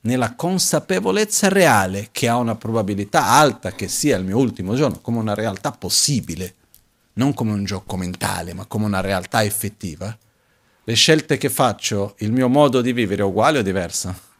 nella 0.03 0.35
consapevolezza 0.35 1.47
reale 1.47 2.09
che 2.11 2.27
ha 2.27 2.37
una 2.37 2.55
probabilità 2.55 3.25
alta 3.25 3.71
che 3.71 3.87
sia 3.87 4.17
il 4.17 4.25
mio 4.25 4.37
ultimo 4.37 4.75
giorno, 4.75 4.99
come 4.99 5.19
una 5.19 5.33
realtà 5.33 5.71
possibile, 5.71 6.55
non 7.13 7.33
come 7.33 7.51
un 7.51 7.63
gioco 7.63 7.95
mentale, 7.95 8.53
ma 8.53 8.65
come 8.65 8.85
una 8.85 9.01
realtà 9.01 9.43
effettiva, 9.43 10.17
le 10.85 10.93
scelte 10.95 11.37
che 11.37 11.49
faccio, 11.49 12.15
il 12.19 12.31
mio 12.31 12.49
modo 12.49 12.81
di 12.81 12.91
vivere 12.91 13.21
è 13.21 13.25
uguale 13.25 13.59
o 13.59 13.61
diverso? 13.61 14.31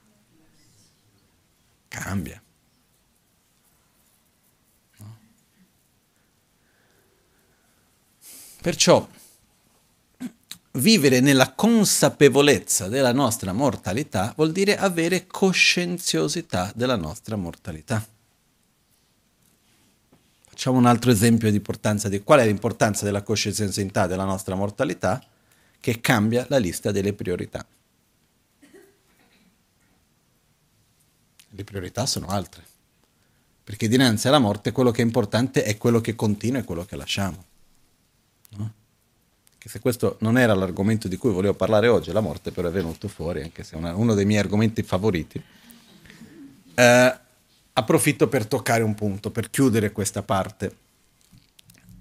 Cambia. 1.88 2.42
No? 4.98 5.18
Perciò 8.62 9.08
vivere 10.74 11.20
nella 11.20 11.54
consapevolezza 11.54 12.88
della 12.88 13.14
nostra 13.14 13.54
mortalità 13.54 14.34
vuol 14.36 14.52
dire 14.52 14.78
avere 14.78 15.28
coscienziosità 15.28 16.72
della 16.76 16.96
nostra 16.96 17.36
mortalità. 17.36 18.06
Facciamo 20.48 20.78
un 20.78 20.86
altro 20.86 21.12
esempio 21.12 21.50
di 21.50 21.58
importanza 21.58 22.10
di 22.10 22.22
qual 22.22 22.40
è 22.40 22.46
l'importanza 22.46 23.06
della 23.06 23.24
coscienziosità 23.24 24.08
della 24.08 24.24
nostra 24.24 24.56
mortalità 24.56 25.24
che 25.80 26.00
cambia 26.00 26.46
la 26.50 26.58
lista 26.58 26.92
delle 26.92 27.14
priorità. 27.14 27.66
Le 31.56 31.64
priorità 31.64 32.06
sono 32.08 32.28
altre, 32.28 32.64
perché 33.64 33.88
dinanzi 33.88 34.28
alla 34.28 34.40
morte 34.40 34.72
quello 34.72 34.90
che 34.90 35.02
è 35.02 35.06
importante 35.06 35.64
è 35.64 35.78
quello 35.78 36.02
che 36.02 36.16
continua 36.16 36.62
e 36.62 36.64
quello 36.64 36.86
che 36.86 36.96
lasciamo. 36.96 37.46
No? 38.58 38.74
Che 39.64 39.70
se 39.70 39.80
questo 39.80 40.18
non 40.20 40.38
era 40.38 40.54
l'argomento 40.54 41.08
di 41.08 41.16
cui 41.16 41.32
volevo 41.32 41.54
parlare 41.54 41.88
oggi, 41.88 42.12
la 42.12 42.20
morte 42.20 42.52
però 42.52 42.68
è 42.68 42.72
venuto 42.72 43.08
fuori, 43.08 43.44
anche 43.44 43.64
se 43.64 43.76
è 43.76 43.78
una, 43.78 43.96
uno 43.96 44.14
dei 44.14 44.26
miei 44.26 44.42
argomenti 44.42 44.84
favoriti, 44.84 45.42
eh, 46.76 47.20
approfitto 47.72 48.28
per 48.28 48.46
toccare 48.46 48.84
un 48.84 48.94
punto, 48.94 49.32
per 49.32 49.50
chiudere 49.50 49.94
questa 49.94 50.22
parte. 50.22 50.76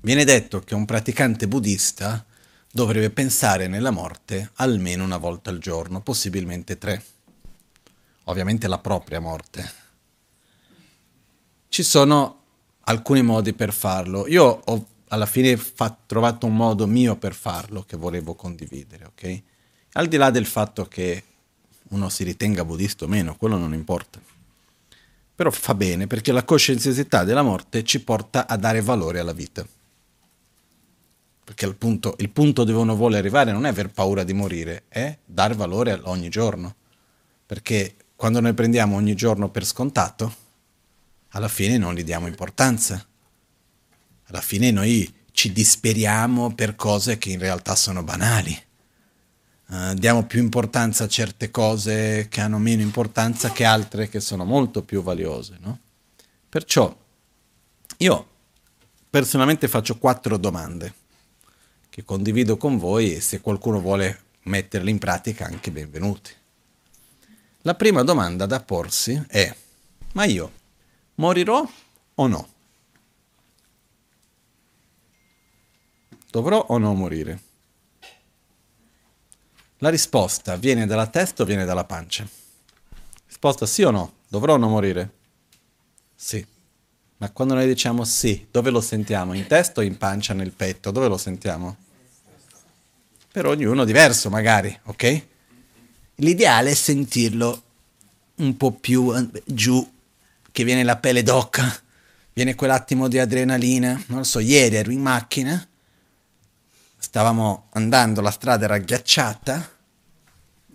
Viene 0.01 0.25
detto 0.25 0.59
che 0.59 0.75
un 0.75 0.85
praticante 0.85 1.47
buddista 1.47 2.25
dovrebbe 2.69 3.11
pensare 3.11 3.69
nella 3.69 3.93
morte 3.93 4.51
almeno 4.55 5.05
una 5.05 5.19
volta 5.19 5.51
al 5.51 5.59
giorno, 5.59 6.01
possibilmente 6.01 6.79
tre. 6.79 7.01
Ovviamente 8.25 8.67
la 8.67 8.79
propria 8.79 9.21
morte. 9.21 9.73
Ci 11.69 11.85
sono 11.85 12.41
alcuni 12.81 13.23
modi 13.23 13.53
per 13.53 13.73
farlo. 13.73 14.27
Io 14.27 14.63
ho 14.65 14.87
alla 15.13 15.27
fine 15.27 15.57
fa- 15.59 15.95
trovato 16.07 16.47
un 16.47 16.57
modo 16.57 16.87
mio 16.87 17.17
per 17.17 17.35
farlo 17.35 17.83
che 17.83 17.97
volevo 17.97 18.35
condividere, 18.35 19.05
ok? 19.05 19.43
Al 19.93 20.09
di 20.09 20.17
là 20.17 20.31
del 20.31 20.47
fatto 20.47 20.87
che 20.87 21.23
uno 21.91 22.09
si 22.09 22.25
ritenga 22.25 22.65
buddista 22.65 23.05
o 23.05 23.09
meno, 23.09 23.37
quello 23.37 23.59
non 23.59 23.75
importa. 23.75 24.19
Però 25.35 25.51
fa 25.51 25.75
bene 25.75 26.07
perché 26.07 26.33
la 26.33 26.45
coscienziosità 26.45 27.25
della 27.25 27.43
morte 27.43 27.85
ci 27.85 28.03
porta 28.03 28.47
a 28.47 28.57
dare 28.57 28.81
valore 28.81 29.19
alla 29.19 29.35
vita. 29.35 29.67
Perché 31.45 31.67
il 31.67 31.75
punto, 31.75 32.15
il 32.19 32.31
punto 32.31 32.65
dove 32.65 32.79
uno 32.79 32.97
vuole 32.97 33.19
arrivare 33.19 33.53
non 33.53 33.67
è 33.67 33.69
aver 33.69 33.91
paura 33.91 34.25
di 34.25 34.33
morire, 34.33 34.85
è 34.89 35.19
dar 35.23 35.55
valore 35.55 36.01
ogni 36.05 36.31
giorno. 36.31 36.75
Perché 37.45 37.97
quando 38.17 38.41
noi 38.41 38.55
prendiamo 38.55 38.97
ogni 38.97 39.15
giorno 39.15 39.51
per 39.51 39.67
scontato, 39.67 40.35
alla 41.31 41.49
fine 41.49 41.77
non 41.77 41.95
gli 41.95 42.05
diamo 42.05 42.29
importanza. 42.29 43.05
Alla 44.33 44.41
fine 44.41 44.71
noi 44.71 45.13
ci 45.33 45.53
disperiamo 45.53 46.55
per 46.55 46.75
cose 46.75 47.19
che 47.19 47.29
in 47.31 47.39
realtà 47.39 47.77
sono 47.77 48.03
banali. 48.03 48.59
Uh, 49.67 49.93
diamo 49.93 50.25
più 50.25 50.41
importanza 50.41 51.05
a 51.05 51.09
certe 51.09 51.51
cose 51.51 52.29
che 52.31 52.41
hanno 52.41 52.57
meno 52.57 52.81
importanza 52.81 53.51
che 53.53 53.65
altre 53.65 54.09
che 54.09 54.21
sono 54.21 54.47
molto 54.47 54.83
più 54.85 55.03
valiose. 55.03 55.59
No? 55.61 55.79
Perciò 56.49 56.97
io 57.99 58.27
personalmente 59.11 59.69
faccio 59.69 59.99
quattro 59.99 60.39
domande 60.39 60.95
che 61.91 62.03
condivido 62.03 62.57
con 62.57 62.79
voi 62.79 63.15
e 63.15 63.21
se 63.21 63.43
qualcuno 63.43 63.81
vuole 63.81 64.21
metterle 64.45 64.89
in 64.89 64.99
pratica 64.99 65.45
anche 65.45 65.71
benvenuti. 65.71 66.31
La 67.63 67.75
prima 67.75 68.03
domanda 68.03 68.47
da 68.47 68.61
porsi 68.61 69.23
è, 69.29 69.55
ma 70.13 70.25
io 70.25 70.53
morirò 71.17 71.71
o 72.15 72.27
no? 72.27 72.52
Dovrò 76.33 76.65
o 76.69 76.79
no 76.79 76.95
morire? 76.95 77.41
La 79.81 79.91
risposta 79.91 80.57
viene 80.57 80.87
dalla 80.87 81.07
testa 81.07 81.43
o 81.43 81.45
viene 81.45 81.67
dalla 81.67 81.85
pancia? 81.85 82.27
Risposta 83.27 83.67
sì 83.67 83.83
o 83.83 83.91
no? 83.91 84.15
Dovrò 84.29 84.55
o 84.55 84.57
no 84.57 84.71
morire? 84.71 85.11
Sì. 86.15 86.43
Ma 87.19 87.29
quando 87.33 87.53
noi 87.53 87.67
diciamo 87.67 88.03
sì, 88.05 88.47
dove 88.51 88.71
lo 88.71 88.81
sentiamo? 88.81 89.35
In 89.35 89.47
testa 89.47 89.81
o 89.81 89.83
in 89.83 89.99
pancia, 89.99 90.33
nel 90.33 90.53
petto? 90.53 90.91
Dove 90.91 91.07
lo 91.07 91.19
sentiamo? 91.19 91.77
Per 93.31 93.45
ognuno 93.45 93.85
diverso 93.85 94.31
magari, 94.31 94.75
ok? 94.85 95.27
L'ideale 96.15 96.71
è 96.71 96.75
sentirlo 96.75 97.63
un 98.37 98.57
po' 98.57 98.71
più 98.71 99.15
eh, 99.15 99.43
giù, 99.45 99.87
che 100.51 100.65
viene 100.65 100.83
la 100.83 100.97
pelle 100.97 101.23
d'occa, 101.23 101.79
viene 102.33 102.55
quell'attimo 102.55 103.07
di 103.07 103.19
adrenalina. 103.19 104.03
Non 104.07 104.21
lo 104.21 104.25
so, 104.25 104.39
ieri 104.39 104.77
ero 104.77 104.91
in 104.91 105.03
macchina, 105.03 105.67
stavamo 107.03 107.67
andando, 107.73 108.21
la 108.21 108.31
strada 108.31 108.65
era 108.65 108.79
ghiacciata, 108.79 109.71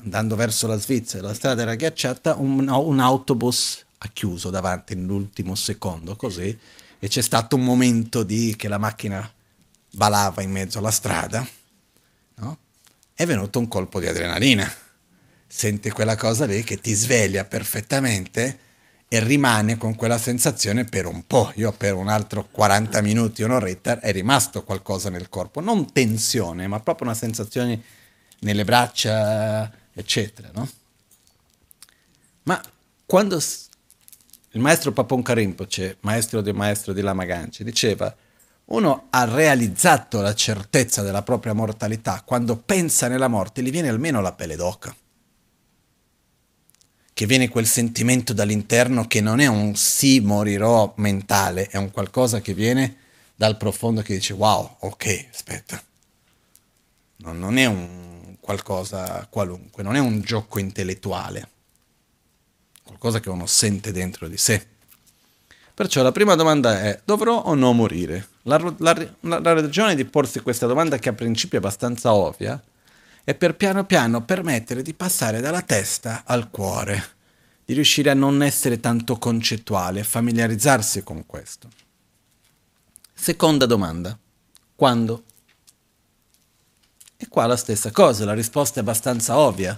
andando 0.02 0.36
verso 0.36 0.68
la 0.68 0.78
Svizzera, 0.78 1.28
la 1.28 1.34
strada 1.34 1.62
era 1.62 1.76
ghiacciata, 1.76 2.36
un, 2.36 2.68
un 2.68 3.00
autobus 3.00 3.86
ha 4.00 4.10
chiuso 4.12 4.50
davanti 4.50 4.94
nell'ultimo 4.94 5.56
secondo, 5.56 6.18
così, 6.18 6.56
e 7.00 7.08
c'è 7.08 7.22
stato 7.22 7.56
un 7.56 7.64
momento 7.64 8.24
di 8.24 8.56
che 8.58 8.68
la 8.68 8.78
macchina 8.78 9.32
balava 9.94 10.42
in 10.42 10.52
mezzo 10.52 10.80
alla 10.80 10.92
strada, 10.92 11.48
no? 12.36 12.58
È 13.14 13.26
venuto 13.26 13.58
un 13.58 13.68
colpo 13.70 14.00
di 14.00 14.08
adrenalina. 14.08 14.72
Senti 15.48 15.90
quella 15.90 16.18
cosa 16.18 16.46
lì 16.46 16.62
che 16.64 16.80
ti 16.80 16.94
sveglia 16.94 17.46
perfettamente 17.46 18.60
e 19.10 19.24
rimane 19.24 19.78
con 19.78 19.96
quella 19.96 20.18
sensazione 20.18 20.84
per 20.84 21.06
un 21.06 21.26
po'. 21.26 21.52
Io 21.56 21.72
per 21.72 21.94
un 21.94 22.10
altro 22.10 22.48
40 22.52 23.02
minuti, 23.02 23.42
un'oretta, 23.42 24.00
è 24.00 24.12
rimasto 24.12 24.64
qualcosa 24.64 25.10
nel 25.10 25.30
corpo. 25.30 25.62
Non 25.62 25.92
tensione, 25.92 26.68
ma 26.68 26.80
proprio 26.80 27.08
una 27.08 27.16
sensazione 27.16 27.82
nelle 28.40 28.66
braccia, 28.66 29.72
eccetera, 29.94 30.50
no? 30.54 30.70
Ma 32.44 32.62
quando 33.06 33.42
il 34.52 34.62
maestro 34.62 34.92
Paponka 34.92 35.34
Rinpoche, 35.34 35.98
maestro 36.02 36.42
del 36.42 36.54
maestro 36.54 36.94
di 36.94 37.02
Lama 37.02 37.26
Ganci, 37.26 37.64
diceva 37.64 38.14
uno 38.66 39.08
ha 39.12 39.24
realizzato 39.24 40.20
la 40.20 40.34
certezza 40.34 41.02
della 41.02 41.22
propria 41.22 41.54
mortalità 41.54 42.22
quando 42.26 42.58
pensa 42.58 43.08
nella 43.08 43.30
morte, 43.30 43.62
gli 43.62 43.72
viene 43.72 43.88
almeno 43.88 44.20
la 44.20 44.34
pelle 44.34 44.58
d'oca. 44.58 44.94
Che 47.18 47.26
viene 47.26 47.50
quel 47.50 47.66
sentimento 47.66 48.32
dall'interno 48.32 49.08
che 49.08 49.22
non 49.22 49.40
è 49.40 49.48
un 49.48 49.76
sì 49.76 50.20
morirò 50.20 50.94
mentale, 50.98 51.66
è 51.66 51.76
un 51.78 51.90
qualcosa 51.90 52.42
che 52.42 52.54
viene 52.54 52.98
dal 53.34 53.58
profondo 53.58 54.04
che 54.04 54.14
dice 54.14 54.34
wow, 54.34 54.76
ok, 54.82 55.26
aspetta. 55.34 55.82
Non, 57.16 57.40
non 57.40 57.58
è 57.58 57.66
un 57.66 58.36
qualcosa 58.40 59.26
qualunque, 59.32 59.82
non 59.82 59.96
è 59.96 60.00
un 60.00 60.22
gioco 60.22 60.60
intellettuale 60.60 61.50
qualcosa 62.84 63.20
che 63.20 63.32
uno 63.32 63.48
sente 63.48 63.92
dentro 63.92 64.28
di 64.28 64.38
sé. 64.38 64.64
Perciò 65.74 66.04
la 66.04 66.12
prima 66.12 66.36
domanda 66.36 66.82
è, 66.84 67.02
dovrò 67.04 67.42
o 67.42 67.56
no 67.56 67.74
morire? 67.74 68.28
La, 68.44 68.58
la, 68.78 69.08
la 69.22 69.54
ragione 69.54 69.96
di 69.96 70.06
porsi 70.06 70.40
questa 70.42 70.68
domanda, 70.68 71.00
che 71.00 71.10
a 71.10 71.14
principio 71.14 71.58
è 71.58 71.62
abbastanza 71.62 72.14
ovvia, 72.14 72.64
è 73.28 73.36
per 73.36 73.58
piano 73.58 73.86
piano 73.86 74.24
permettere 74.24 74.82
di 74.82 74.94
passare 74.94 75.42
dalla 75.42 75.62
testa 75.62 76.24
al 76.26 76.50
cuore, 76.50 77.04
di 77.66 77.74
riuscire 77.74 78.10
a 78.10 78.14
non 78.14 78.42
essere 78.42 78.80
tanto 78.80 79.18
concettuale, 79.18 80.06
familiarizzarsi 80.06 81.04
con 81.04 81.26
questo. 81.26 81.68
Seconda 83.14 83.66
domanda, 83.66 84.18
quando? 84.74 85.24
E 87.18 87.28
qua 87.28 87.48
la 87.48 87.58
stessa 87.58 87.92
cosa, 87.92 88.24
la 88.24 88.34
risposta 88.34 88.80
è 88.80 88.82
abbastanza 88.82 89.38
ovvia, 89.38 89.78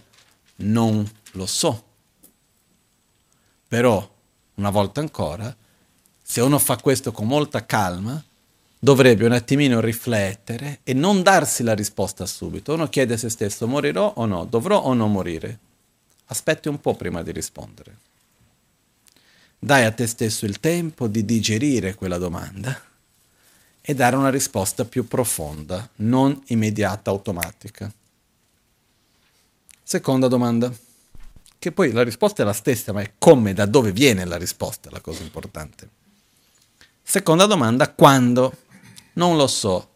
non 0.57 1.11
lo 1.31 1.45
so. 1.47 1.85
Però, 3.67 4.15
una 4.53 4.69
volta 4.69 4.99
ancora, 4.99 5.57
se 6.21 6.41
uno 6.41 6.59
fa 6.59 6.77
questo 6.77 7.11
con 7.11 7.25
molta 7.25 7.65
calma, 7.65 8.23
dovrebbe 8.79 9.25
un 9.25 9.33
attimino 9.33 9.81
riflettere 9.81 10.79
e 10.83 10.93
non 10.93 11.21
darsi 11.21 11.63
la 11.63 11.75
risposta 11.75 12.25
subito. 12.25 12.73
Uno 12.73 12.87
chiede 12.87 13.15
a 13.15 13.17
se 13.17 13.29
stesso, 13.29 13.67
morirò 13.67 14.13
o 14.15 14.25
no? 14.25 14.45
Dovrò 14.45 14.79
o 14.79 14.93
no 14.93 15.07
morire? 15.07 15.59
Aspetti 16.27 16.69
un 16.69 16.79
po' 16.79 16.95
prima 16.95 17.21
di 17.21 17.31
rispondere. 17.31 17.97
Dai 19.59 19.83
a 19.83 19.91
te 19.91 20.07
stesso 20.07 20.45
il 20.45 20.61
tempo 20.61 21.07
di 21.07 21.25
digerire 21.25 21.95
quella 21.95 22.17
domanda 22.17 22.81
e 23.81 23.93
dare 23.93 24.15
una 24.15 24.29
risposta 24.29 24.85
più 24.85 25.07
profonda, 25.07 25.89
non 25.97 26.41
immediata, 26.47 27.09
automatica. 27.09 27.91
Seconda 29.83 30.27
domanda 30.27 30.71
che 31.57 31.71
poi 31.73 31.91
la 31.91 32.03
risposta 32.03 32.43
è 32.43 32.45
la 32.45 32.53
stessa, 32.53 32.93
ma 32.93 33.01
è 33.01 33.13
come, 33.17 33.53
da 33.53 33.65
dove 33.65 33.91
viene 33.91 34.23
la 34.23 34.37
risposta, 34.37 34.89
la 34.91 35.01
cosa 35.01 35.23
importante. 35.23 35.89
Seconda 37.03 37.45
domanda, 37.45 37.91
quando? 37.91 38.55
Non 39.19 39.35
lo 39.35 39.47
so, 39.47 39.89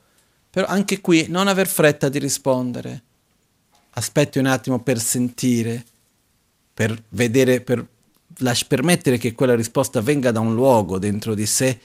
però 0.49 0.67
anche 0.67 1.01
qui 1.01 1.27
non 1.29 1.47
aver 1.47 1.67
fretta 1.67 2.09
di 2.09 2.19
rispondere. 2.19 3.01
Aspetti 3.91 4.37
un 4.37 4.47
attimo 4.47 4.81
per 4.81 4.99
sentire, 4.99 5.85
per 6.73 7.01
vedere, 7.09 7.61
per 7.61 7.85
lasci, 8.37 8.65
permettere 8.65 9.17
che 9.17 9.33
quella 9.33 9.55
risposta 9.55 10.01
venga 10.01 10.31
da 10.31 10.39
un 10.39 10.53
luogo 10.53 10.99
dentro 10.99 11.35
di 11.35 11.45
sé 11.45 11.79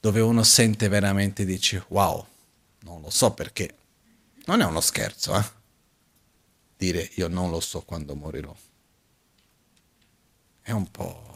dove 0.00 0.20
uno 0.20 0.42
sente 0.42 0.88
veramente, 0.88 1.44
dice, 1.44 1.84
wow, 1.88 2.26
non 2.80 3.00
lo 3.00 3.10
so 3.10 3.32
perché. 3.32 3.74
Non 4.46 4.60
è 4.60 4.64
uno 4.64 4.80
scherzo, 4.80 5.38
eh? 5.38 5.44
Dire 6.76 7.10
io 7.14 7.28
non 7.28 7.50
lo 7.50 7.60
so 7.60 7.82
quando 7.82 8.14
morirò 8.16 8.54
è 10.62 10.70
un 10.70 10.90
po'... 10.90 11.30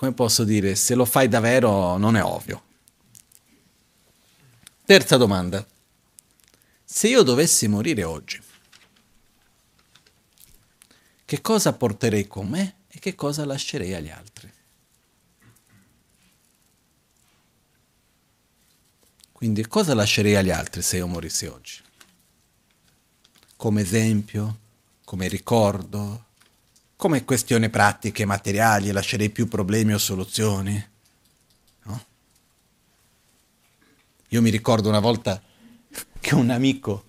Come 0.00 0.14
posso 0.14 0.44
dire, 0.44 0.76
se 0.76 0.94
lo 0.94 1.04
fai 1.04 1.28
davvero 1.28 1.98
non 1.98 2.16
è 2.16 2.24
ovvio. 2.24 2.62
Terza 4.86 5.18
domanda. 5.18 5.62
Se 6.82 7.06
io 7.06 7.22
dovessi 7.22 7.68
morire 7.68 8.02
oggi, 8.02 8.40
che 11.26 11.40
cosa 11.42 11.74
porterei 11.74 12.26
con 12.26 12.48
me 12.48 12.76
e 12.88 12.98
che 12.98 13.14
cosa 13.14 13.44
lascerei 13.44 13.92
agli 13.92 14.08
altri? 14.08 14.50
Quindi 19.32 19.66
cosa 19.66 19.92
lascerei 19.92 20.36
agli 20.36 20.50
altri 20.50 20.80
se 20.80 20.96
io 20.96 21.06
morissi 21.06 21.44
oggi? 21.44 21.82
come 23.56 23.82
esempio, 23.82 24.58
come 25.04 25.28
ricordo, 25.28 26.28
come 27.00 27.24
questioni 27.24 27.70
pratiche, 27.70 28.26
materiali, 28.26 28.92
lascerei 28.92 29.30
più 29.30 29.48
problemi 29.48 29.94
o 29.94 29.98
soluzioni. 29.98 30.88
No? 31.84 32.04
Io 34.28 34.42
mi 34.42 34.50
ricordo 34.50 34.90
una 34.90 35.00
volta 35.00 35.40
che 36.20 36.34
un 36.34 36.50
amico 36.50 37.04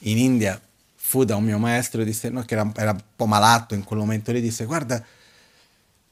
in 0.00 0.18
India 0.18 0.60
fu 0.96 1.22
da 1.22 1.36
un 1.36 1.44
mio 1.44 1.58
maestro 1.58 2.00
e 2.00 2.04
disse, 2.04 2.28
no, 2.28 2.42
che 2.42 2.54
era, 2.54 2.68
era 2.74 2.90
un 2.90 3.00
po' 3.14 3.26
malato 3.26 3.74
in 3.74 3.84
quel 3.84 4.00
momento, 4.00 4.32
gli 4.32 4.40
disse, 4.40 4.64
guarda, 4.64 5.00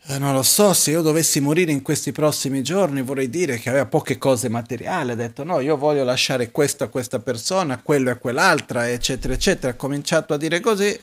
eh, 0.07 0.19
non 0.19 0.33
lo 0.33 0.45
so, 0.45 0.73
se 0.73 0.93
io 0.93 1.03
dovessi 1.03 1.41
morire 1.41 1.73
in 1.73 1.83
questi 1.83 2.13
prossimi 2.13 2.63
giorni 2.63 3.03
vorrei 3.03 3.29
dire 3.29 3.59
che 3.59 3.69
aveva 3.69 3.87
poche 3.87 4.17
cose 4.17 4.49
materiali, 4.49 5.11
ha 5.11 5.17
detto 5.17 5.43
no, 5.43 5.59
io 5.59 5.77
voglio 5.77 6.05
lasciare 6.05 6.53
questo 6.53 6.85
a 6.85 6.89
questa 6.89 7.19
persona, 7.19 7.83
quello 7.83 8.13
a 8.13 8.15
quell'altra, 8.15 8.89
eccetera, 8.89 9.35
eccetera. 9.35 9.73
Ha 9.73 9.77
cominciato 9.77 10.35
a 10.35 10.37
dire 10.37 10.61
così. 10.61 10.97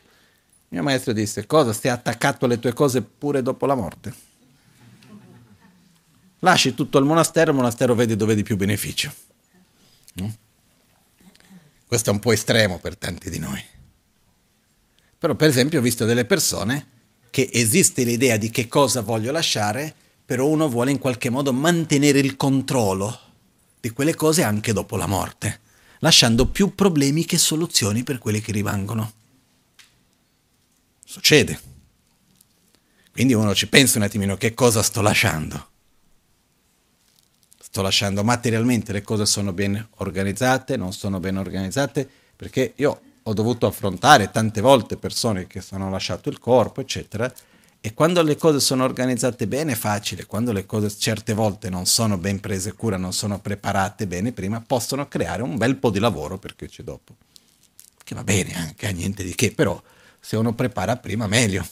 Mio 0.74 0.84
maestro 0.84 1.12
disse, 1.12 1.46
cosa, 1.46 1.74
stai 1.74 1.92
attaccato 1.92 2.46
alle 2.46 2.58
tue 2.58 2.72
cose 2.72 3.02
pure 3.02 3.42
dopo 3.42 3.66
la 3.66 3.76
morte? 3.76 4.14
Lasci 6.40 6.74
tutto 6.74 6.98
il 6.98 7.04
monastero, 7.04 7.52
il 7.52 7.58
monastero 7.58 7.94
vede 7.94 8.16
dove 8.16 8.36
di 8.36 8.44
più 8.44 8.56
beneficio. 8.56 9.14
No? 10.14 10.34
Questo 11.86 12.10
è 12.10 12.14
un 12.14 12.20
po' 12.20 12.32
estremo 12.32 12.80
per 12.80 12.96
tanti 12.96 13.30
di 13.30 13.38
noi. 13.38 13.62
Però 15.20 15.36
per 15.36 15.50
esempio 15.50 15.80
ho 15.80 15.82
visto 15.82 16.06
delle 16.06 16.24
persone 16.24 16.88
che 17.32 17.50
esiste 17.52 18.06
l'idea 18.06 18.38
di 18.38 18.50
che 18.50 18.70
cosa 18.70 19.02
voglio 19.02 19.34
lasciare, 19.34 19.94
però 20.26 20.48
uno 20.48 20.70
vuole 20.70 20.92
in 20.92 21.00
qualche 21.00 21.30
modo 21.30 21.52
mantenere 21.52 22.20
il 22.20 22.38
controllo 22.38 23.20
di 23.78 23.90
quelle 23.90 24.16
cose 24.16 24.44
anche 24.44 24.72
dopo 24.72 24.96
la 24.96 25.06
morte, 25.06 25.60
lasciando 26.00 26.46
più 26.46 26.74
problemi 26.76 27.26
che 27.26 27.38
soluzioni 27.38 28.04
per 28.04 28.20
quelli 28.20 28.40
che 28.40 28.54
rimangono. 28.54 29.20
Succede. 31.12 31.60
Quindi 33.12 33.34
uno 33.34 33.54
ci 33.54 33.68
pensa 33.68 33.98
un 33.98 34.06
attimino 34.06 34.38
che 34.38 34.54
cosa 34.54 34.82
sto 34.82 35.02
lasciando. 35.02 35.68
Sto 37.60 37.82
lasciando 37.82 38.24
materialmente 38.24 38.94
le 38.94 39.02
cose 39.02 39.26
sono 39.26 39.52
ben 39.52 39.90
organizzate, 39.98 40.78
non 40.78 40.94
sono 40.94 41.20
ben 41.20 41.36
organizzate, 41.36 42.10
perché 42.34 42.72
io 42.78 43.02
ho 43.24 43.34
dovuto 43.34 43.68
affrontare 43.68 44.32
tante 44.32 44.62
volte 44.62 44.96
persone 44.96 45.48
che 45.48 45.62
hanno 45.72 45.90
lasciato 45.90 46.30
il 46.30 46.40
corpo, 46.40 46.80
eccetera, 46.80 47.30
e 47.82 47.94
quando 47.94 48.24
le 48.24 48.38
cose 48.38 48.62
sono 48.62 48.86
organizzate 48.86 49.48
bene 49.48 49.74
è 49.74 49.76
facile, 49.76 50.26
quando 50.26 50.54
le 50.54 50.66
cose 50.66 50.98
certe 50.98 51.34
volte 51.34 51.70
non 51.70 51.88
sono 51.88 52.18
ben 52.18 52.40
prese 52.40 52.72
cura, 52.72 52.96
non 52.96 53.12
sono 53.12 53.38
preparate 53.42 54.08
bene 54.08 54.32
prima, 54.32 54.64
possono 54.66 55.10
creare 55.10 55.42
un 55.42 55.58
bel 55.58 55.76
po' 55.76 55.90
di 55.90 56.00
lavoro 56.00 56.38
perché 56.38 56.70
c'è 56.70 56.84
dopo. 56.84 57.18
Che 58.02 58.16
va 58.16 58.24
bene 58.24 58.54
anche, 58.54 58.88
eh, 58.88 58.94
niente 58.94 59.26
di 59.26 59.36
che, 59.36 59.52
però 59.52 59.82
se 60.22 60.38
uno 60.38 60.54
prepara 60.54 60.96
prima 60.96 61.28
meglio. 61.28 61.68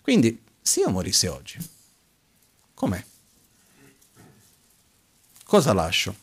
Quindi, 0.00 0.42
se 0.62 0.80
io 0.80 0.90
morissi 0.90 1.26
oggi, 1.26 1.58
com'è? 2.72 3.04
Cosa 5.44 5.74
lascio? 5.74 6.16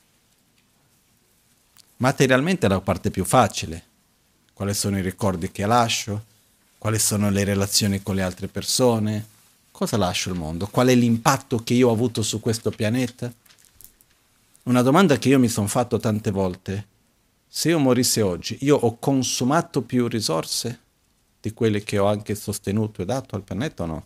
Materialmente 1.97 2.65
è 2.65 2.69
la 2.69 2.81
parte 2.81 3.11
più 3.11 3.25
facile. 3.25 3.83
Quali 4.53 4.73
sono 4.73 4.97
i 4.97 5.01
ricordi 5.01 5.51
che 5.51 5.65
lascio? 5.65 6.25
Quali 6.77 6.97
sono 6.97 7.29
le 7.29 7.43
relazioni 7.43 8.01
con 8.01 8.15
le 8.15 8.23
altre 8.23 8.47
persone? 8.47 9.27
Cosa 9.69 9.97
lascio 9.97 10.29
al 10.29 10.37
mondo? 10.37 10.67
Qual 10.67 10.87
è 10.87 10.95
l'impatto 10.95 11.59
che 11.59 11.73
io 11.73 11.89
ho 11.89 11.93
avuto 11.93 12.23
su 12.23 12.39
questo 12.39 12.71
pianeta? 12.71 13.31
Una 14.63 14.81
domanda 14.81 15.17
che 15.17 15.29
io 15.29 15.39
mi 15.39 15.49
sono 15.49 15.67
fatto 15.67 15.99
tante 15.99 16.31
volte. 16.31 16.87
Se 17.51 17.69
io 17.69 17.79
morissi 17.79 18.21
oggi, 18.21 18.57
io 18.61 18.77
ho 18.77 18.99
consumato 18.99 19.81
più 19.81 20.07
risorse 20.07 20.79
di 21.41 21.51
quelle 21.51 21.83
che 21.83 21.97
ho 21.97 22.05
anche 22.05 22.35
sostenuto 22.35 23.01
e 23.01 23.05
dato 23.05 23.35
al 23.35 23.43
pianeta 23.43 23.83
o 23.83 23.85
no? 23.87 24.05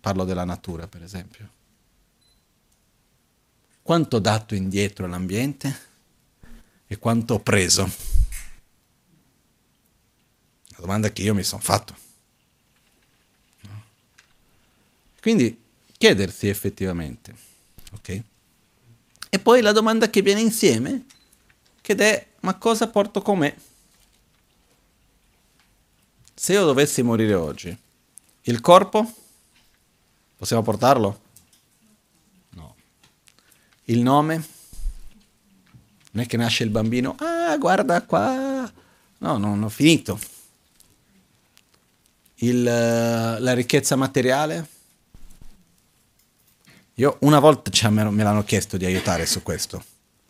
Parlo 0.00 0.24
della 0.24 0.44
natura, 0.44 0.86
per 0.86 1.02
esempio. 1.02 1.50
Quanto 3.82 4.16
ho 4.16 4.20
dato 4.20 4.54
indietro 4.54 5.06
all'ambiente? 5.06 5.92
e 6.86 6.98
quanto 6.98 7.34
ho 7.34 7.40
preso? 7.40 7.90
La 10.68 10.78
domanda 10.78 11.10
che 11.10 11.22
io 11.22 11.34
mi 11.34 11.42
sono 11.42 11.60
fatto. 11.60 11.96
Quindi 15.20 15.60
chiedersi 15.96 16.48
effettivamente, 16.48 17.34
ok? 17.92 18.22
E 19.30 19.38
poi 19.38 19.62
la 19.62 19.72
domanda 19.72 20.10
che 20.10 20.22
viene 20.22 20.40
insieme, 20.40 21.06
che 21.84 21.94
è 21.94 22.26
ma 22.40 22.54
cosa 22.54 22.88
porto 22.88 23.20
con 23.20 23.38
me? 23.38 23.60
Se 26.34 26.54
io 26.54 26.64
dovessi 26.64 27.02
morire 27.02 27.34
oggi, 27.34 27.76
il 28.42 28.60
corpo 28.62 29.12
possiamo 30.34 30.62
portarlo? 30.62 31.20
No. 32.50 32.74
Il 33.84 34.00
nome? 34.00 34.52
non 36.14 36.22
è 36.22 36.26
che 36.26 36.36
nasce 36.36 36.62
il 36.62 36.70
bambino, 36.70 37.16
ah 37.18 37.56
guarda 37.58 38.02
qua, 38.02 38.70
no, 39.18 39.36
non 39.36 39.62
ho 39.62 39.68
finito. 39.68 40.18
Il, 42.36 42.62
la 42.62 43.52
ricchezza 43.52 43.96
materiale? 43.96 44.68
Io 46.94 47.16
una 47.20 47.40
volta 47.40 47.70
cioè, 47.70 47.90
me 47.90 48.22
l'hanno 48.22 48.44
chiesto 48.44 48.76
di 48.76 48.84
aiutare 48.84 49.26
su 49.26 49.42
questo. 49.42 49.84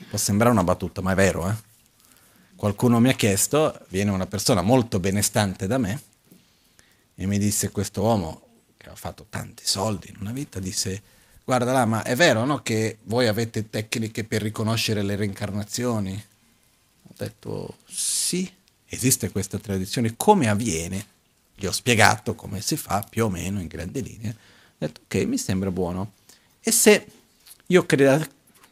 Può 0.08 0.18
sembrare 0.18 0.52
una 0.52 0.64
battuta, 0.64 1.00
ma 1.00 1.12
è 1.12 1.14
vero, 1.14 1.48
eh? 1.48 1.54
Qualcuno 2.56 3.00
mi 3.00 3.08
ha 3.08 3.14
chiesto, 3.14 3.78
viene 3.88 4.10
una 4.10 4.26
persona 4.26 4.62
molto 4.62 5.00
benestante 5.00 5.66
da 5.66 5.78
me, 5.78 6.02
e 7.14 7.26
mi 7.26 7.38
disse 7.38 7.70
questo 7.70 8.02
uomo, 8.02 8.46
che 8.76 8.88
ha 8.88 8.94
fatto 8.94 9.26
tanti 9.28 9.66
soldi 9.66 10.08
in 10.08 10.16
una 10.20 10.32
vita, 10.32 10.60
disse, 10.60 11.02
Guarda 11.46 11.72
là, 11.72 11.84
ma 11.84 12.02
è 12.02 12.16
vero 12.16 12.46
no, 12.46 12.62
che 12.62 12.98
voi 13.02 13.26
avete 13.26 13.68
tecniche 13.68 14.24
per 14.24 14.40
riconoscere 14.40 15.02
le 15.02 15.14
reincarnazioni? 15.14 16.24
Ho 17.02 17.12
detto 17.18 17.76
sì, 17.86 18.50
esiste 18.86 19.30
questa 19.30 19.58
tradizione. 19.58 20.14
Come 20.16 20.48
avviene? 20.48 21.06
Gli 21.54 21.66
ho 21.66 21.72
spiegato 21.72 22.34
come 22.34 22.62
si 22.62 22.78
fa 22.78 23.06
più 23.08 23.26
o 23.26 23.28
meno 23.28 23.60
in 23.60 23.66
grandi 23.66 24.02
linee. 24.02 24.30
Ho 24.30 24.76
detto 24.78 25.02
ok, 25.04 25.26
mi 25.26 25.36
sembra 25.36 25.70
buono. 25.70 26.12
E 26.60 26.70
se 26.70 27.06
io 27.66 27.84
crea, 27.84 28.26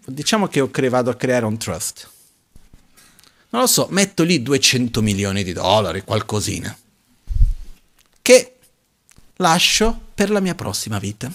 diciamo 0.06 0.48
che 0.48 0.70
cre- 0.70 0.88
vado 0.88 1.10
a 1.10 1.14
creare 1.14 1.44
un 1.44 1.58
trust, 1.58 2.10
non 3.50 3.62
lo 3.62 3.66
so, 3.66 3.86
metto 3.90 4.22
lì 4.22 4.42
200 4.42 5.02
milioni 5.02 5.44
di 5.44 5.52
dollari, 5.52 6.02
qualcosina, 6.02 6.74
che 8.22 8.56
lascio 9.36 10.00
per 10.14 10.30
la 10.30 10.40
mia 10.40 10.54
prossima 10.54 10.98
vita 10.98 11.30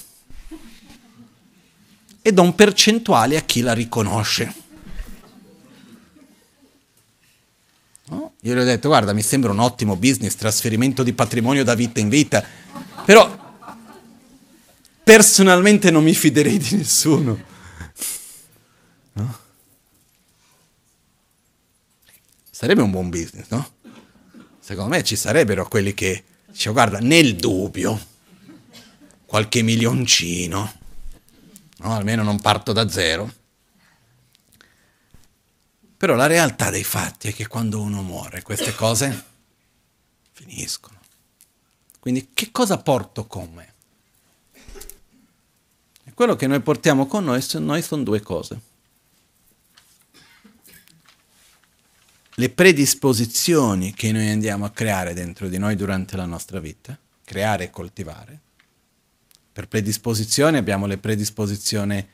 e 2.22 2.34
do 2.34 2.42
un 2.42 2.56
percentuale 2.56 3.38
a 3.38 3.42
chi 3.42 3.62
la 3.62 3.74
riconosce. 3.74 4.54
No? 8.10 8.34
Io 8.42 8.54
gli 8.56 8.58
ho 8.58 8.64
detto, 8.64 8.88
guarda, 8.88 9.14
mi 9.14 9.22
sembra 9.22 9.52
un 9.52 9.60
ottimo 9.60 9.96
business, 9.96 10.36
trasferimento 10.36 11.04
di 11.04 11.14
patrimonio 11.14 11.64
da 11.64 11.76
vita 11.76 12.00
in 12.00 12.10
vita, 12.10 12.44
però 13.06 13.46
personalmente 15.04 15.92
non 15.92 16.04
mi 16.04 16.14
fiderei 16.14 16.58
di 16.58 16.78
nessuno. 16.78 17.56
Sarebbe 22.58 22.82
un 22.82 22.90
buon 22.90 23.12
business, 23.12 23.50
no? 23.50 23.70
Secondo 24.58 24.96
me 24.96 25.04
ci 25.04 25.16
sarebbero 25.16 25.68
quelli 25.68 25.94
che 25.94 26.24
dicono, 26.48 26.74
guarda, 26.74 26.98
nel 26.98 27.36
dubbio, 27.36 28.04
qualche 29.28 29.62
milioncino 29.62 30.74
no? 31.78 31.94
almeno 31.94 32.24
non 32.24 32.42
parto 32.42 32.74
da 32.74 32.90
zero. 32.90 33.32
Però 35.98 36.16
la 36.16 36.26
realtà 36.26 36.72
dei 36.72 36.84
fatti 36.84 37.28
è 37.28 37.34
che 37.36 37.46
quando 37.46 37.80
uno 37.80 38.02
muore 38.02 38.42
queste 38.42 38.74
cose 38.74 39.24
finiscono. 40.32 41.00
Quindi 42.00 42.32
che 42.34 42.50
cosa 42.50 42.80
porto 42.80 43.28
con 43.28 43.54
me? 43.54 43.74
E 46.06 46.12
quello 46.16 46.36
che 46.36 46.48
noi 46.48 46.62
portiamo 46.62 47.06
con 47.06 47.24
noi, 47.24 47.46
noi 47.60 47.84
sono 47.84 48.02
due 48.02 48.22
cose. 48.22 48.60
Le 52.40 52.50
predisposizioni 52.52 53.96
che 53.96 54.12
noi 54.12 54.30
andiamo 54.30 54.66
a 54.66 54.70
creare 54.70 55.16
dentro 55.16 55.48
di 55.48 55.58
noi 55.58 55.76
durante 55.76 56.16
la 56.16 56.26
nostra 56.26 56.60
vita, 56.60 56.96
creare 57.26 57.64
e 57.64 57.70
coltivare, 57.72 58.40
per 59.52 59.68
predisposizioni 59.68 60.58
abbiamo 60.58 60.86
le 60.86 61.00
predisposizioni 61.00 62.08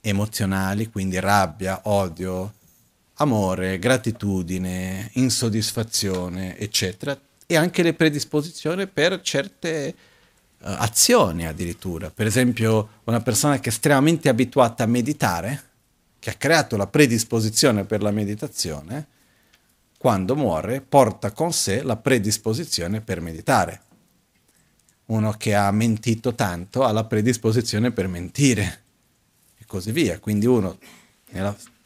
emozionali, 0.00 0.88
quindi 0.88 1.18
rabbia, 1.18 1.80
odio, 1.86 2.54
amore, 3.14 3.80
gratitudine, 3.80 5.10
insoddisfazione, 5.14 6.56
eccetera, 6.56 7.20
e 7.44 7.56
anche 7.56 7.82
le 7.82 7.94
predisposizioni 7.94 8.86
per 8.86 9.20
certe 9.22 9.94
uh, 10.58 10.66
azioni 10.78 11.48
addirittura. 11.48 12.12
Per 12.12 12.26
esempio, 12.26 13.00
una 13.02 13.20
persona 13.20 13.58
che 13.58 13.70
è 13.70 13.72
estremamente 13.72 14.28
abituata 14.28 14.84
a 14.84 14.86
meditare, 14.86 15.62
che 16.20 16.30
ha 16.30 16.34
creato 16.34 16.76
la 16.76 16.86
predisposizione 16.86 17.82
per 17.82 18.02
la 18.02 18.12
meditazione, 18.12 19.16
quando 19.98 20.34
muore 20.34 20.80
porta 20.80 21.32
con 21.32 21.52
sé 21.52 21.82
la 21.82 21.96
predisposizione 21.96 23.02
per 23.02 23.20
meditare 23.20 23.82
uno 25.08 25.32
che 25.32 25.54
ha 25.54 25.70
mentito 25.70 26.34
tanto 26.34 26.84
ha 26.84 26.92
la 26.92 27.04
predisposizione 27.04 27.92
per 27.92 28.08
mentire 28.08 28.82
e 29.58 29.64
così 29.66 29.92
via. 29.92 30.18
Quindi 30.18 30.46
uno 30.46 30.78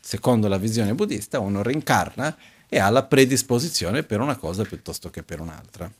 secondo 0.01 0.49
la 0.49 0.59
visione 0.59 0.95
buddista, 0.95 1.39
uno 1.39 1.63
rincarna 1.63 2.37
e 2.69 2.79
ha 2.79 2.89
la 2.91 3.05
predisposizione 3.05 4.03
per 4.03 4.21
una 4.21 4.37
cosa 4.37 4.65
piuttosto 4.65 5.11
che 5.11 5.23
per 5.23 5.41
un'altra. 5.41 5.91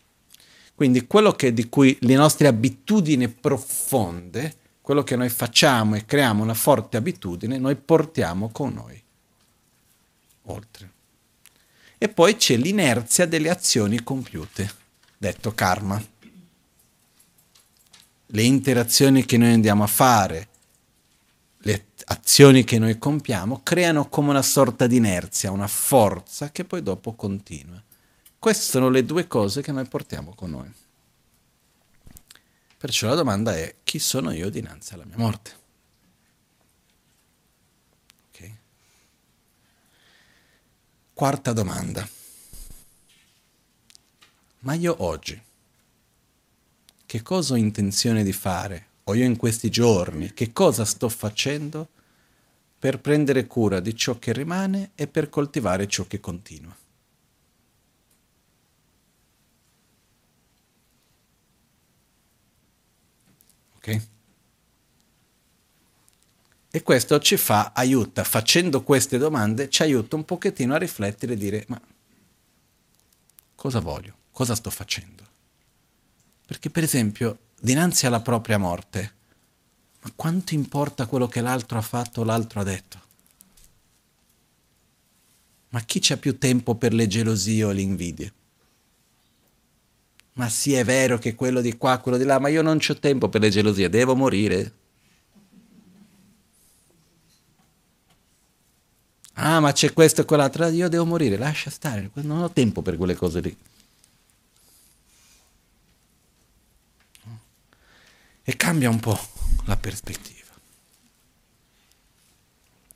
Quindi 0.75 1.07
quello 1.07 1.37
di 1.39 1.69
cui 1.69 1.97
le 2.01 2.15
nostre 2.15 2.49
abitudini 2.49 3.29
profonde, 3.29 4.57
quello 4.81 5.05
che 5.05 5.15
noi 5.15 5.29
facciamo 5.29 5.95
e 5.95 6.05
creiamo 6.05 6.43
una 6.43 6.55
forte 6.55 6.97
abitudine, 6.97 7.59
noi 7.59 7.77
portiamo 7.77 8.49
con 8.51 8.73
noi 8.73 9.01
oltre. 10.47 10.92
E 12.03 12.09
poi 12.09 12.35
c'è 12.35 12.57
l'inerzia 12.57 13.27
delle 13.27 13.49
azioni 13.49 14.03
compiute, 14.03 14.69
detto 15.17 15.55
karma. 15.55 16.05
Le 18.27 18.43
interazioni 18.43 19.25
che 19.25 19.37
noi 19.37 19.53
andiamo 19.53 19.85
a 19.85 19.87
fare, 19.87 20.49
le 21.59 21.91
azioni 22.07 22.65
che 22.65 22.81
noi 22.81 22.99
compiamo, 22.99 23.61
creano 23.63 24.09
come 24.09 24.31
una 24.31 24.43
sorta 24.43 24.89
di 24.89 24.97
inerzia, 24.97 25.53
una 25.53 25.69
forza 25.69 26.51
che 26.51 26.65
poi 26.65 26.83
dopo 26.83 27.15
continua. 27.15 27.81
Queste 28.37 28.65
sono 28.65 28.89
le 28.89 29.05
due 29.05 29.29
cose 29.29 29.63
che 29.63 29.71
noi 29.71 29.87
portiamo 29.87 30.35
con 30.35 30.51
noi. 30.51 30.73
Perciò 32.79 33.11
la 33.11 33.15
domanda 33.15 33.57
è 33.57 33.77
chi 33.85 34.01
sono 34.01 34.33
io 34.33 34.51
dinanzi 34.51 34.95
alla 34.95 35.05
mia 35.05 35.19
morte? 35.19 35.62
Quarta 41.15 41.53
domanda. 41.53 42.09
Ma 44.61 44.73
io 44.75 45.03
oggi, 45.05 45.41
che 47.05 47.23
cosa 47.23 47.53
ho 47.53 47.57
intenzione 47.57 48.25
di 48.25 48.33
fare? 48.33 48.87
O 49.05 49.15
io 49.15 49.25
in 49.25 49.37
questi 49.37 49.69
giorni, 49.69 50.33
che 50.33 50.53
cosa 50.53 50.87
sto 50.87 51.11
facendo 51.11 51.89
per 52.79 52.99
prendere 52.99 53.47
cura 53.47 53.79
di 53.81 53.95
ciò 53.95 54.19
che 54.19 54.33
rimane 54.33 54.93
e 54.95 55.07
per 55.07 55.29
coltivare 55.29 55.87
ciò 55.87 56.07
che 56.07 56.19
continua? 56.19 56.75
Ok? 63.77 64.01
E 66.75 66.83
questo 66.83 67.19
ci 67.19 67.37
fa, 67.37 67.73
aiuta, 67.75 68.25
facendo 68.25 68.83
queste 68.83 69.19
domande, 69.19 69.69
ci 69.69 69.83
aiuta 69.83 70.17
un 70.17 70.25
pochettino 70.25 70.73
a 70.73 70.79
riflettere 70.79 71.35
e 71.35 71.37
dire, 71.37 71.65
ma 71.69 71.79
cosa 73.55 73.79
voglio? 73.79 74.15
Cosa 74.31 74.55
sto 74.55 74.71
facendo? 74.71 75.23
Perché 76.47 76.71
per 76.71 76.83
esempio, 76.83 77.39
dinanzi 77.61 78.07
alla 78.07 78.23
propria 78.23 78.57
morte, 78.57 79.15
ma 80.01 80.13
quanto 80.17 80.55
importa 80.55 81.05
quello 81.05 81.29
che 81.29 81.43
l'altro 81.43 81.77
ha 81.77 81.83
fatto 81.83 82.23
o 82.23 82.25
l'altro 82.25 82.61
ha 82.61 82.65
detto? 82.65 83.01
Ma 85.69 85.81
chi 85.83 85.99
c'ha 86.01 86.17
più 86.17 86.39
tempo 86.39 86.75
per 86.77 86.95
le 86.95 87.07
gelosie 87.07 87.65
o 87.65 87.71
le 87.71 87.83
invidie? 87.83 88.33
Ma 90.35 90.49
sì, 90.49 90.73
è 90.73 90.85
vero 90.85 91.19
che 91.19 91.35
quello 91.35 91.61
di 91.61 91.77
qua, 91.77 91.99
quello 91.99 92.17
di 92.17 92.25
là, 92.25 92.39
ma 92.39 92.49
io 92.49 92.63
non 92.63 92.79
ho 92.83 92.99
tempo 92.99 93.29
per 93.29 93.43
le 93.43 93.51
gelosie, 93.51 93.91
devo 93.91 94.17
morire. 94.17 94.81
Ah, 99.35 99.61
ma 99.61 99.73
c'è 99.73 99.93
questo 99.93 100.21
e 100.21 100.25
quell'altro, 100.25 100.69
io 100.69 100.89
devo 100.89 101.07
morire, 101.07 101.37
lascia 101.37 101.71
stare, 101.71 102.11
non 102.15 102.43
ho 102.43 102.51
tempo 102.51 102.83
per 102.83 102.97
quelle 102.97 103.15
cose 103.15 103.41
lì. 103.41 103.57
E 108.45 108.57
cambia 108.57 108.91
un 108.91 109.01
po' 109.01 109.19
la 109.65 109.77
prospettiva. 109.77 110.51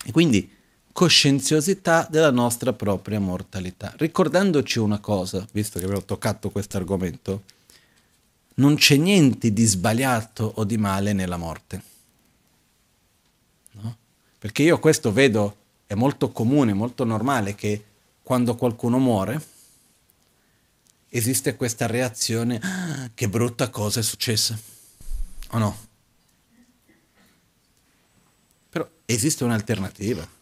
E 0.05 0.13
quindi 0.13 0.53
coscienziosità 0.93 2.07
della 2.11 2.31
nostra 2.31 2.73
propria 2.73 3.21
mortalità. 3.21 3.93
Ricordandoci 3.97 4.79
una 4.79 4.99
cosa, 4.99 5.47
visto 5.53 5.79
che 5.79 5.85
abbiamo 5.85 6.05
toccato 6.05 6.51
questo 6.51 6.79
argomento, 6.79 7.43
non 8.55 8.77
c'è 8.77 8.97
niente 8.97 9.53
di 9.53 9.65
sbagliato 9.65 10.53
o 10.57 10.65
di 10.65 10.79
male 10.79 11.13
nella 11.13 11.37
morte. 11.37 11.83
No? 13.73 13.97
Perché 14.39 14.63
io 14.63 14.79
questo 14.79 15.13
vedo, 15.13 15.57
è 15.87 15.95
molto 15.95 16.31
comune, 16.31 16.73
molto 16.73 17.05
normale 17.05 17.55
che 17.55 17.85
quando 18.23 18.55
qualcuno 18.57 18.99
muore 18.99 19.55
esiste 21.09 21.57
questa 21.57 21.87
reazione, 21.87 22.59
ah, 22.63 23.11
che 23.15 23.29
brutta 23.29 23.71
cosa 23.71 24.01
è 24.01 24.03
successa, 24.03 24.59
o 25.51 25.59
no? 25.59 25.79
Però 28.69 28.89
esiste 29.07 29.45
un'alternativa 29.45 30.35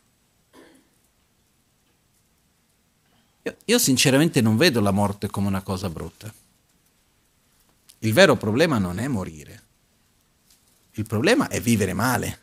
Io, 3.47 3.57
io 3.67 3.79
sinceramente 3.79 4.41
non 4.41 4.57
vedo 4.57 4.81
la 4.81 4.91
morte 4.91 5.29
come 5.29 5.49
una 5.49 5.61
cosa 5.61 5.91
brutta. 5.91 6.33
Il 7.99 8.13
vero 8.13 8.37
problema 8.37 8.79
non 8.79 8.99
è 8.99 9.07
morire. 9.07 9.63
Il 10.93 11.05
problema 11.05 11.49
è 11.49 11.61
vivere 11.61 11.93
male. 11.93 12.41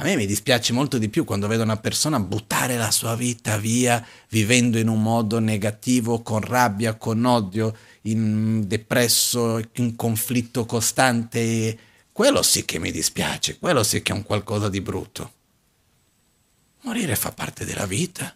A 0.00 0.04
me 0.04 0.14
mi 0.14 0.26
dispiace 0.26 0.72
molto 0.72 0.96
di 0.96 1.08
più 1.08 1.24
quando 1.24 1.48
vedo 1.48 1.64
una 1.64 1.76
persona 1.76 2.20
buttare 2.20 2.76
la 2.76 2.92
sua 2.92 3.16
vita 3.16 3.58
via 3.58 4.04
vivendo 4.28 4.78
in 4.78 4.86
un 4.86 5.02
modo 5.02 5.40
negativo, 5.40 6.22
con 6.22 6.40
rabbia, 6.40 6.94
con 6.94 7.24
odio, 7.24 7.76
in 8.02 8.68
depresso, 8.68 9.60
in 9.72 9.96
conflitto 9.96 10.66
costante. 10.66 11.76
Quello 12.12 12.42
sì 12.42 12.64
che 12.64 12.78
mi 12.78 12.92
dispiace, 12.92 13.58
quello 13.58 13.82
sì 13.82 14.00
che 14.00 14.12
è 14.12 14.14
un 14.14 14.22
qualcosa 14.22 14.68
di 14.68 14.80
brutto. 14.80 15.32
Morire 16.82 17.16
fa 17.16 17.32
parte 17.32 17.64
della 17.64 17.86
vita. 17.86 18.32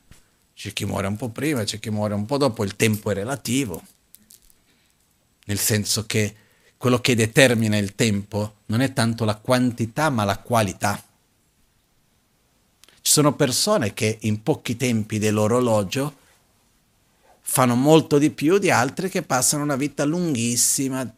C'è 0.52 0.72
chi 0.72 0.84
muore 0.84 1.06
un 1.06 1.16
po' 1.16 1.28
prima, 1.28 1.62
c'è 1.62 1.78
chi 1.78 1.90
muore 1.90 2.14
un 2.14 2.26
po' 2.26 2.38
dopo, 2.38 2.64
il 2.64 2.74
tempo 2.74 3.12
è 3.12 3.14
relativo. 3.14 3.80
Nel 5.44 5.60
senso 5.60 6.06
che 6.06 6.34
quello 6.76 6.98
che 6.98 7.14
determina 7.14 7.76
il 7.76 7.94
tempo 7.94 8.56
non 8.66 8.80
è 8.80 8.92
tanto 8.92 9.24
la 9.24 9.36
quantità 9.36 10.10
ma 10.10 10.24
la 10.24 10.38
qualità. 10.38 11.00
Ci 13.02 13.10
sono 13.10 13.34
persone 13.34 13.92
che 13.94 14.18
in 14.22 14.42
pochi 14.42 14.76
tempi 14.76 15.18
dell'orologio 15.18 16.20
fanno 17.40 17.74
molto 17.74 18.16
di 18.18 18.30
più 18.30 18.58
di 18.58 18.70
altre 18.70 19.08
che 19.08 19.22
passano 19.22 19.64
una 19.64 19.74
vita 19.74 20.04
lunghissima 20.04 21.14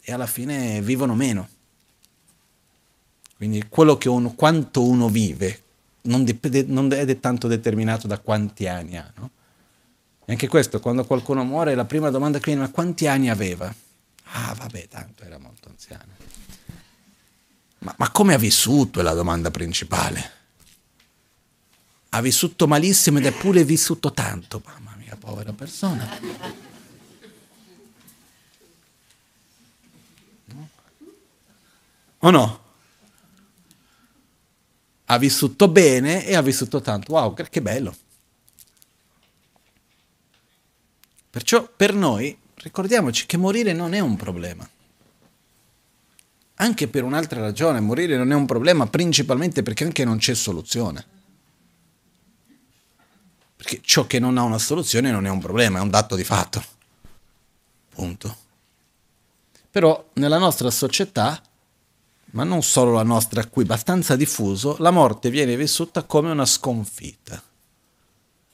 e 0.00 0.12
alla 0.12 0.26
fine 0.26 0.80
vivono 0.80 1.14
meno. 1.14 1.48
Quindi 3.36 3.66
quello 3.68 3.98
che 3.98 4.08
uno, 4.08 4.32
quanto 4.32 4.82
uno 4.82 5.10
vive, 5.10 5.62
non, 6.02 6.24
dipende, 6.24 6.64
non 6.66 6.90
è 6.90 7.20
tanto 7.20 7.48
determinato 7.48 8.06
da 8.06 8.18
quanti 8.18 8.66
anni 8.66 8.96
ha. 8.96 9.12
No? 9.16 9.30
E 10.24 10.32
anche 10.32 10.48
questo, 10.48 10.80
quando 10.80 11.04
qualcuno 11.04 11.44
muore, 11.44 11.74
la 11.74 11.84
prima 11.84 12.08
domanda 12.08 12.38
che 12.38 12.46
viene, 12.46 12.62
ma 12.62 12.70
quanti 12.70 13.06
anni 13.06 13.28
aveva? 13.28 13.72
Ah, 14.32 14.54
vabbè, 14.54 14.88
tanto 14.88 15.22
era 15.22 15.38
molto 15.38 15.68
anziano. 15.68 16.14
Ma, 17.80 17.94
ma 17.98 18.10
come 18.10 18.32
ha 18.32 18.38
vissuto 18.38 19.00
è 19.00 19.02
la 19.02 19.12
domanda 19.12 19.50
principale. 19.50 20.35
Ha 22.10 22.20
vissuto 22.20 22.66
malissimo 22.66 23.18
ed 23.18 23.26
è 23.26 23.32
pure 23.32 23.64
vissuto 23.64 24.12
tanto. 24.12 24.62
Mamma 24.64 24.94
mia, 24.98 25.16
povera 25.16 25.52
persona. 25.52 26.08
O 32.18 32.30
no? 32.30 32.64
ha 35.06 35.18
vissuto 35.18 35.68
bene 35.68 36.26
e 36.26 36.34
ha 36.34 36.42
vissuto 36.42 36.80
tanto. 36.80 37.12
Wow, 37.12 37.34
che 37.34 37.62
bello. 37.62 37.94
Perciò 41.30 41.68
per 41.68 41.94
noi 41.94 42.36
ricordiamoci 42.54 43.26
che 43.26 43.36
morire 43.36 43.72
non 43.72 43.92
è 43.92 44.00
un 44.00 44.16
problema. 44.16 44.68
Anche 46.58 46.88
per 46.88 47.04
un'altra 47.04 47.40
ragione, 47.40 47.80
morire 47.80 48.16
non 48.16 48.32
è 48.32 48.34
un 48.34 48.46
problema 48.46 48.86
principalmente 48.86 49.62
perché 49.62 49.84
anche 49.84 50.04
non 50.04 50.16
c'è 50.16 50.34
soluzione. 50.34 51.14
Perché 53.56 53.80
ciò 53.82 54.06
che 54.06 54.18
non 54.18 54.38
ha 54.38 54.42
una 54.42 54.58
soluzione 54.58 55.10
non 55.10 55.26
è 55.26 55.30
un 55.30 55.40
problema, 55.40 55.78
è 55.78 55.82
un 55.82 55.90
dato 55.90 56.14
di 56.14 56.24
fatto. 56.24 56.62
Punto. 57.88 58.36
Però 59.70 60.10
nella 60.14 60.38
nostra 60.38 60.70
società 60.70 61.40
ma 62.36 62.44
non 62.44 62.62
solo 62.62 62.92
la 62.92 63.02
nostra 63.02 63.46
qui, 63.46 63.62
abbastanza 63.62 64.14
diffuso, 64.14 64.76
la 64.78 64.90
morte 64.90 65.30
viene 65.30 65.56
vissuta 65.56 66.02
come 66.02 66.30
una 66.30 66.44
sconfitta. 66.44 67.42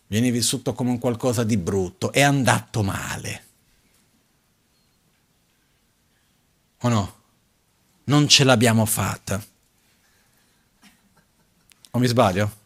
Viene 0.07 0.31
vissuta 0.31 0.71
come 0.71 0.91
un 0.91 0.99
qualcosa 1.01 1.43
di 1.43 1.57
brutto, 1.57 2.13
è 2.13 2.21
andato 2.21 2.83
male. 2.85 3.45
O 6.83 6.89
no? 6.89 7.15
Non 8.05 8.29
ce 8.29 8.45
l'abbiamo 8.45 8.85
fatta. 8.85 9.45
O 11.91 11.99
mi 11.99 12.07
sbaglio? 12.07 12.61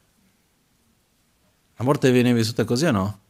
La 1.77 1.85
morte 1.85 2.11
viene 2.11 2.33
vissuta 2.33 2.65
così 2.65 2.87
o 2.87 2.91
no? 2.91 3.21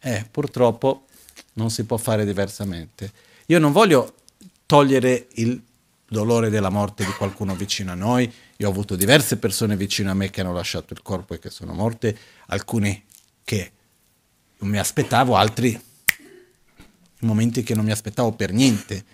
Eh, 0.00 0.26
purtroppo 0.30 1.06
non 1.54 1.70
si 1.70 1.84
può 1.84 1.96
fare 1.96 2.24
diversamente. 2.24 3.12
Io 3.46 3.58
non 3.58 3.72
voglio 3.72 4.14
togliere 4.64 5.28
il 5.34 5.62
dolore 6.08 6.50
della 6.50 6.70
morte 6.70 7.04
di 7.04 7.12
qualcuno 7.12 7.54
vicino 7.54 7.92
a 7.92 7.94
noi, 7.94 8.32
Io 8.58 8.68
ho 8.68 8.70
avuto 8.70 8.96
diverse 8.96 9.36
persone 9.36 9.76
vicino 9.76 10.10
a 10.10 10.14
me 10.14 10.30
che 10.30 10.40
hanno 10.40 10.52
lasciato 10.52 10.94
il 10.94 11.02
corpo 11.02 11.34
e 11.34 11.38
che 11.38 11.50
sono 11.50 11.74
morte, 11.74 12.16
alcune 12.46 13.02
che 13.44 13.72
non 14.58 14.70
mi 14.70 14.78
aspettavo, 14.78 15.36
altri 15.36 15.78
momenti 17.20 17.62
che 17.62 17.74
non 17.74 17.84
mi 17.84 17.90
aspettavo 17.90 18.32
per 18.32 18.52
niente. 18.52 19.04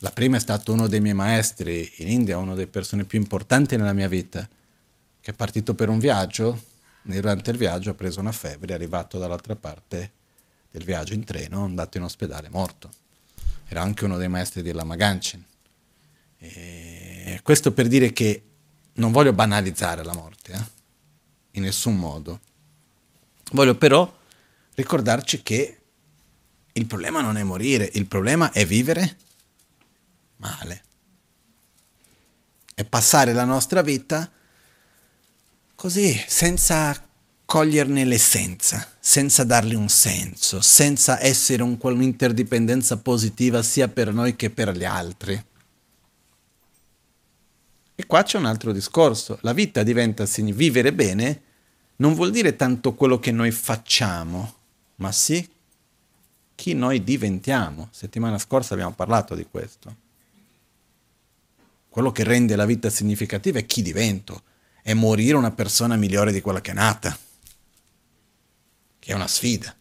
La 0.00 0.10
prima 0.10 0.36
è 0.36 0.40
stato 0.40 0.72
uno 0.72 0.86
dei 0.86 1.00
miei 1.00 1.14
maestri 1.14 1.90
in 1.96 2.08
India, 2.08 2.38
una 2.38 2.54
delle 2.54 2.68
persone 2.68 3.04
più 3.04 3.18
importanti 3.18 3.76
nella 3.76 3.92
mia 3.92 4.08
vita, 4.08 4.48
che 5.20 5.30
è 5.30 5.34
partito 5.34 5.74
per 5.74 5.88
un 5.88 5.98
viaggio, 5.98 6.74
durante 7.06 7.50
il 7.50 7.56
viaggio 7.56 7.90
ha 7.90 7.94
preso 7.94 8.20
una 8.20 8.32
febbre, 8.32 8.72
è 8.72 8.74
arrivato 8.74 9.18
dall'altra 9.18 9.54
parte 9.54 10.12
del 10.70 10.84
viaggio 10.84 11.14
in 11.14 11.24
treno, 11.24 11.60
è 11.60 11.64
andato 11.64 11.96
in 11.96 12.02
ospedale, 12.02 12.48
morto. 12.48 12.90
Era 13.68 13.82
anche 13.82 14.04
uno 14.04 14.16
dei 14.16 14.28
maestri 14.28 14.62
di 14.62 14.72
Lama 14.72 14.96
Ganchen. 14.96 15.44
E 16.38 17.40
questo 17.42 17.72
per 17.72 17.88
dire 17.88 18.12
che 18.12 18.42
non 18.94 19.12
voglio 19.12 19.32
banalizzare 19.32 20.04
la 20.04 20.14
morte, 20.14 20.52
eh? 20.52 20.64
in 21.52 21.62
nessun 21.62 21.96
modo. 21.96 22.40
Voglio 23.52 23.76
però 23.76 24.12
ricordarci 24.74 25.42
che 25.42 25.80
il 26.72 26.86
problema 26.86 27.20
non 27.20 27.36
è 27.36 27.42
morire, 27.42 27.88
il 27.94 28.06
problema 28.06 28.52
è 28.52 28.66
vivere 28.66 29.16
male. 30.36 30.82
È 32.74 32.84
passare 32.84 33.32
la 33.32 33.44
nostra 33.44 33.80
vita 33.80 34.30
così, 35.76 36.20
senza 36.26 37.00
coglierne 37.44 38.04
l'essenza, 38.04 38.84
senza 38.98 39.44
dargli 39.44 39.74
un 39.74 39.88
senso, 39.88 40.60
senza 40.60 41.22
essere 41.22 41.62
un, 41.62 41.78
un'interdipendenza 41.80 42.96
positiva 42.96 43.62
sia 43.62 43.86
per 43.86 44.12
noi 44.12 44.34
che 44.34 44.50
per 44.50 44.76
gli 44.76 44.84
altri. 44.84 45.44
E 47.94 48.06
qua 48.06 48.24
c'è 48.24 48.38
un 48.38 48.46
altro 48.46 48.72
discorso. 48.72 49.38
La 49.42 49.52
vita 49.52 49.84
diventa 49.84 50.24
vivere 50.24 50.92
bene 50.92 51.42
non 51.96 52.14
vuol 52.14 52.30
dire 52.30 52.56
tanto 52.56 52.94
quello 52.94 53.18
che 53.18 53.30
noi 53.30 53.50
facciamo, 53.50 54.54
ma 54.96 55.12
sì 55.12 55.48
chi 56.54 56.74
noi 56.74 57.04
diventiamo. 57.04 57.88
Settimana 57.90 58.38
scorsa 58.38 58.74
abbiamo 58.74 58.92
parlato 58.92 59.34
di 59.34 59.46
questo. 59.48 60.04
Quello 61.88 62.12
che 62.12 62.24
rende 62.24 62.56
la 62.56 62.66
vita 62.66 62.90
significativa 62.90 63.58
è 63.58 63.66
chi 63.66 63.82
divento, 63.82 64.42
è 64.86 64.94
morire 64.94 65.36
una 65.36 65.50
persona 65.50 65.96
migliore 65.96 66.30
di 66.30 66.40
quella 66.40 66.60
che 66.60 66.70
è 66.70 66.74
nata, 66.74 67.18
che 69.00 69.10
è 69.10 69.16
una 69.16 69.26
sfida. 69.26 69.74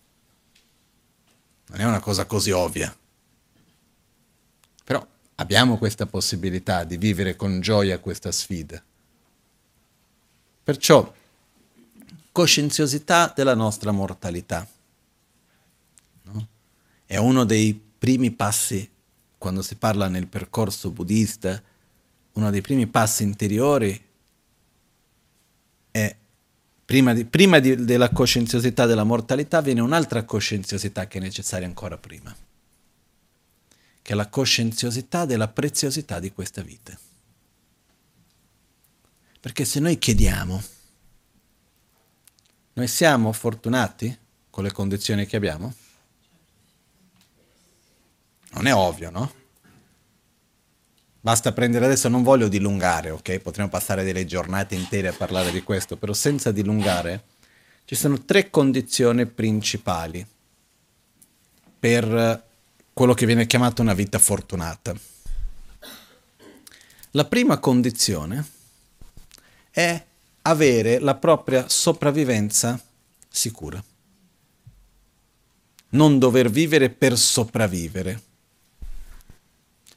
Non 1.68 1.80
è 1.80 1.86
una 1.86 2.00
cosa 2.00 2.26
così 2.26 2.50
ovvia. 2.50 2.92
Però 4.84 5.08
abbiamo 5.36 5.78
questa 5.78 6.08
possibilità 6.08 6.86
di 6.86 6.98
vivere 6.98 7.36
con 7.36 7.62
gioia 7.62 8.00
questa 8.00 8.32
sfida. 8.32 8.84
Perciò, 10.64 11.14
coscienziosità 12.32 13.32
della 13.36 13.54
nostra 13.54 13.92
mortalità. 13.92 14.68
No? 16.24 16.48
È 17.06 17.18
uno 17.18 17.44
dei 17.44 17.80
primi 18.00 18.32
passi, 18.32 18.90
quando 19.38 19.62
si 19.62 19.76
parla 19.76 20.08
nel 20.08 20.26
percorso 20.26 20.90
buddista, 20.90 21.62
uno 22.32 22.50
dei 22.50 22.62
primi 22.62 22.88
passi 22.88 23.22
interiori 23.22 24.05
è 25.96 26.14
prima, 26.84 27.14
di, 27.14 27.24
prima 27.24 27.60
di, 27.60 27.86
della 27.86 28.10
coscienziosità 28.10 28.86
della 28.86 29.06
mortalità 29.06 29.62
viene 29.62 29.80
un'altra 29.80 30.24
coscienziosità 30.24 31.08
che 31.08 31.20
è 31.20 31.22
necessaria 31.22 31.66
ancora 31.66 31.98
prima 31.98 32.36
che 34.02 34.12
è 34.12 34.16
la 34.16 34.28
coscienziosità 34.28 35.26
della 35.26 35.48
preziosità 35.48 36.20
di 36.20 36.32
questa 36.32 36.62
vita. 36.62 36.96
Perché 39.40 39.66
se 39.66 39.80
noi 39.80 39.98
chiediamo, 39.98 40.64
noi 42.74 42.88
siamo 42.88 43.32
fortunati 43.32 44.16
con 44.52 44.64
le 44.64 44.72
condizioni 44.72 45.26
che 45.26 45.38
abbiamo? 45.38 45.74
Non 48.52 48.68
è 48.68 48.76
ovvio, 48.76 49.10
no? 49.10 49.34
Basta 51.26 51.54
prendere 51.54 51.86
adesso, 51.86 52.08
non 52.08 52.22
voglio 52.22 52.48
dilungare, 52.48 53.10
ok? 53.10 53.40
Potremmo 53.40 53.68
passare 53.68 54.04
delle 54.04 54.26
giornate 54.26 54.76
intere 54.76 55.08
a 55.08 55.12
parlare 55.12 55.52
di 55.52 55.64
questo, 55.64 55.98
però 55.98 56.14
senza 56.14 56.52
dilungare, 56.52 57.24
ci 57.86 57.96
sono 57.96 58.24
tre 58.26 58.52
condizioni 58.52 59.26
principali 59.26 60.24
per 61.80 62.44
quello 62.94 63.16
che 63.16 63.26
viene 63.26 63.48
chiamato 63.48 63.82
una 63.82 63.96
vita 63.96 64.20
fortunata. 64.20 64.94
La 67.10 67.26
prima 67.26 67.58
condizione 67.58 68.46
è 69.72 70.06
avere 70.44 71.00
la 71.00 71.16
propria 71.16 71.68
sopravvivenza 71.68 72.80
sicura. 73.28 73.84
Non 75.90 76.20
dover 76.20 76.52
vivere 76.52 76.92
per 76.92 77.18
sopravvivere. 77.18 78.22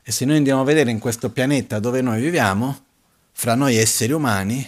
E 0.09 0.11
se 0.11 0.25
noi 0.25 0.39
andiamo 0.39 0.63
a 0.63 0.65
vedere 0.65 0.91
in 0.91 0.99
questo 0.99 1.29
pianeta 1.29 1.81
dove 1.81 2.01
noi 2.01 2.23
viviamo, 2.23 2.85
fra 3.31 3.55
noi 3.55 3.77
esseri 3.77 4.15
umani, 4.15 4.67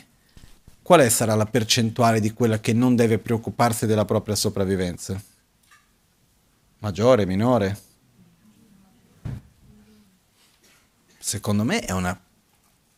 qual 0.82 1.10
sarà 1.10 1.34
la 1.34 1.46
percentuale 1.46 2.20
di 2.20 2.34
quella 2.34 2.60
che 2.60 2.74
non 2.74 2.94
deve 2.94 3.16
preoccuparsi 3.16 3.86
della 3.86 4.04
propria 4.04 4.34
sopravvivenza? 4.34 5.18
Maggiore, 6.80 7.24
minore? 7.24 7.78
secondo 11.18 11.64
me 11.64 11.80
è 11.80 11.92
una 11.92 12.20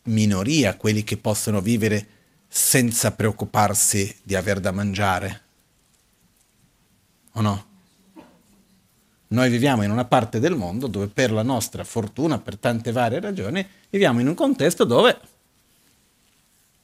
minoria 0.03 0.75
quelli 0.75 1.05
che 1.05 1.15
possono 1.15 1.61
vivere 1.61 2.07
senza 2.49 3.13
preoccuparsi 3.13 4.19
di 4.21 4.35
aver 4.35 4.59
da 4.59 4.71
mangiare. 4.71 5.41
O 7.35 7.39
no? 7.41 7.72
Noi 9.33 9.49
viviamo 9.49 9.81
in 9.81 9.89
una 9.89 10.05
parte 10.05 10.39
del 10.39 10.55
mondo 10.55 10.85
dove 10.85 11.07
per 11.07 11.31
la 11.31 11.41
nostra 11.41 11.83
fortuna, 11.83 12.37
per 12.37 12.55
tante 12.55 12.91
varie 12.91 13.19
ragioni, 13.19 13.67
viviamo 13.89 14.19
in 14.19 14.27
un 14.27 14.35
contesto 14.35 14.83
dove 14.83 15.19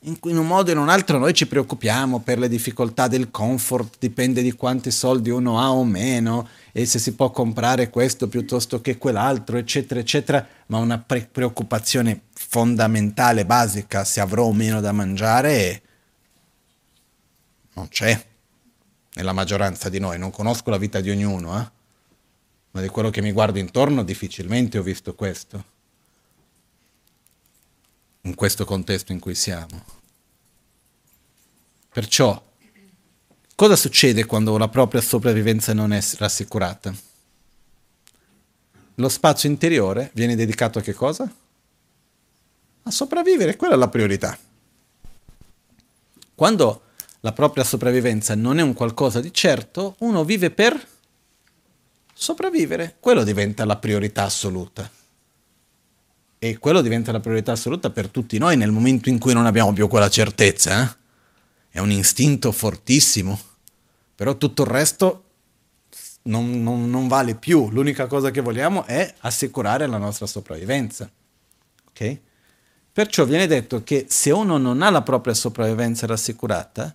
in 0.04 0.38
un 0.38 0.48
modo 0.48 0.72
o 0.72 0.74
in 0.74 0.80
un 0.80 0.90
altro 0.90 1.20
noi 1.20 1.34
ci 1.34 1.46
preoccupiamo 1.46 2.22
per 2.22 2.40
le 2.40 2.48
difficoltà 2.48 3.08
del 3.08 3.30
comfort, 3.30 3.98
dipende 4.00 4.42
di 4.42 4.54
quanti 4.54 4.90
soldi 4.90 5.30
uno 5.30 5.60
ha 5.60 5.72
o 5.72 5.84
meno, 5.84 6.48
e 6.72 6.86
se 6.86 6.98
si 6.98 7.14
può 7.14 7.30
comprare 7.30 7.92
questo 7.92 8.28
piuttosto 8.28 8.82
che 8.82 8.98
quell'altro, 8.98 9.58
eccetera, 9.58 10.00
eccetera, 10.00 10.48
ma 10.68 10.80
una 10.80 10.98
pre- 10.98 11.30
preoccupazione 11.32 12.22
fondamentale, 12.34 13.46
basica, 13.46 14.04
se 14.04 14.22
avrò 14.22 14.46
o 14.46 14.54
meno 14.54 14.82
da 14.82 14.94
mangiare, 14.94 15.82
non 17.74 17.90
c'è 17.90 18.20
nella 19.16 19.34
maggioranza 19.34 19.90
di 19.90 20.00
noi. 20.00 20.18
Non 20.18 20.32
conosco 20.32 20.70
la 20.70 20.78
vita 20.78 21.02
di 21.02 21.12
ognuno, 21.12 21.60
eh? 21.60 21.78
Ma 22.72 22.82
di 22.82 22.88
quello 22.88 23.10
che 23.10 23.22
mi 23.22 23.32
guardo 23.32 23.60
intorno 23.60 24.04
difficilmente 24.04 24.78
ho 24.78 24.84
visto 24.84 25.16
questo, 25.16 25.64
in 28.22 28.36
questo 28.36 28.66
contesto 28.66 29.12
in 29.12 29.20
cui 29.20 29.36
siamo. 29.36 29.98
Perciò 31.92 32.48
Cosa 33.60 33.76
succede 33.76 34.26
quando 34.26 34.58
la 34.58 34.70
propria 34.70 35.02
sopravvivenza 35.02 35.74
non 35.74 35.92
è 35.92 36.02
rassicurata? 36.18 36.96
Lo 38.96 39.10
spazio 39.10 39.50
interiore 39.50 40.12
viene 40.14 40.38
dedicato 40.38 40.80
a 40.80 40.82
che 40.82 40.94
cosa? 40.94 41.30
A 42.84 42.90
sopravvivere, 42.90 43.58
quella 43.58 43.74
è 43.74 43.78
la 43.78 43.90
priorità. 43.90 44.40
Quando 46.34 46.84
la 47.20 47.34
propria 47.34 47.66
sopravvivenza 47.66 48.34
non 48.34 48.60
è 48.60 48.62
un 48.62 48.74
qualcosa 48.74 49.20
di 49.20 49.34
certo, 49.34 49.96
uno 50.00 50.24
vive 50.24 50.52
per 50.52 50.82
sopravvivere, 52.20 52.98
quello 53.00 53.24
diventa 53.24 53.66
la 53.66 53.78
priorità 53.78 54.24
assoluta. 54.24 54.90
E 56.42 56.58
quello 56.58 56.82
diventa 56.82 57.12
la 57.12 57.20
priorità 57.20 57.54
assoluta 57.54 57.90
per 57.90 58.10
tutti 58.10 58.38
noi 58.38 58.56
nel 58.58 58.72
momento 58.72 59.10
in 59.10 59.20
cui 59.20 59.34
non 59.34 59.46
abbiamo 59.46 59.74
più 59.74 59.88
quella 59.88 60.10
certezza. 60.10 60.84
Eh? 60.84 60.98
È 61.70 61.80
un 61.80 61.92
istinto 61.92 62.52
fortissimo 62.52 63.48
però 64.20 64.36
tutto 64.36 64.64
il 64.64 64.68
resto 64.68 65.24
non, 66.24 66.62
non, 66.62 66.90
non, 66.90 67.08
vale 67.08 67.36
più. 67.36 67.70
L'unica 67.70 68.06
cosa 68.06 68.32
che 68.32 68.42
vogliamo 68.42 68.84
è 68.84 69.14
assicurare 69.20 69.88
la 69.88 69.96
nostra 69.96 70.26
sopravvivenza. 70.26 71.10
Okay? 71.88 72.20
Perciò 72.92 73.24
viene 73.24 73.48
detto 73.48 73.82
che 73.82 74.08
se 74.10 74.32
uno 74.32 74.58
non 74.58 74.82
ha 74.82 74.90
la 74.90 75.04
propria 75.04 75.34
sopravvivenza 75.34 76.06
rassicurata, 76.06 76.94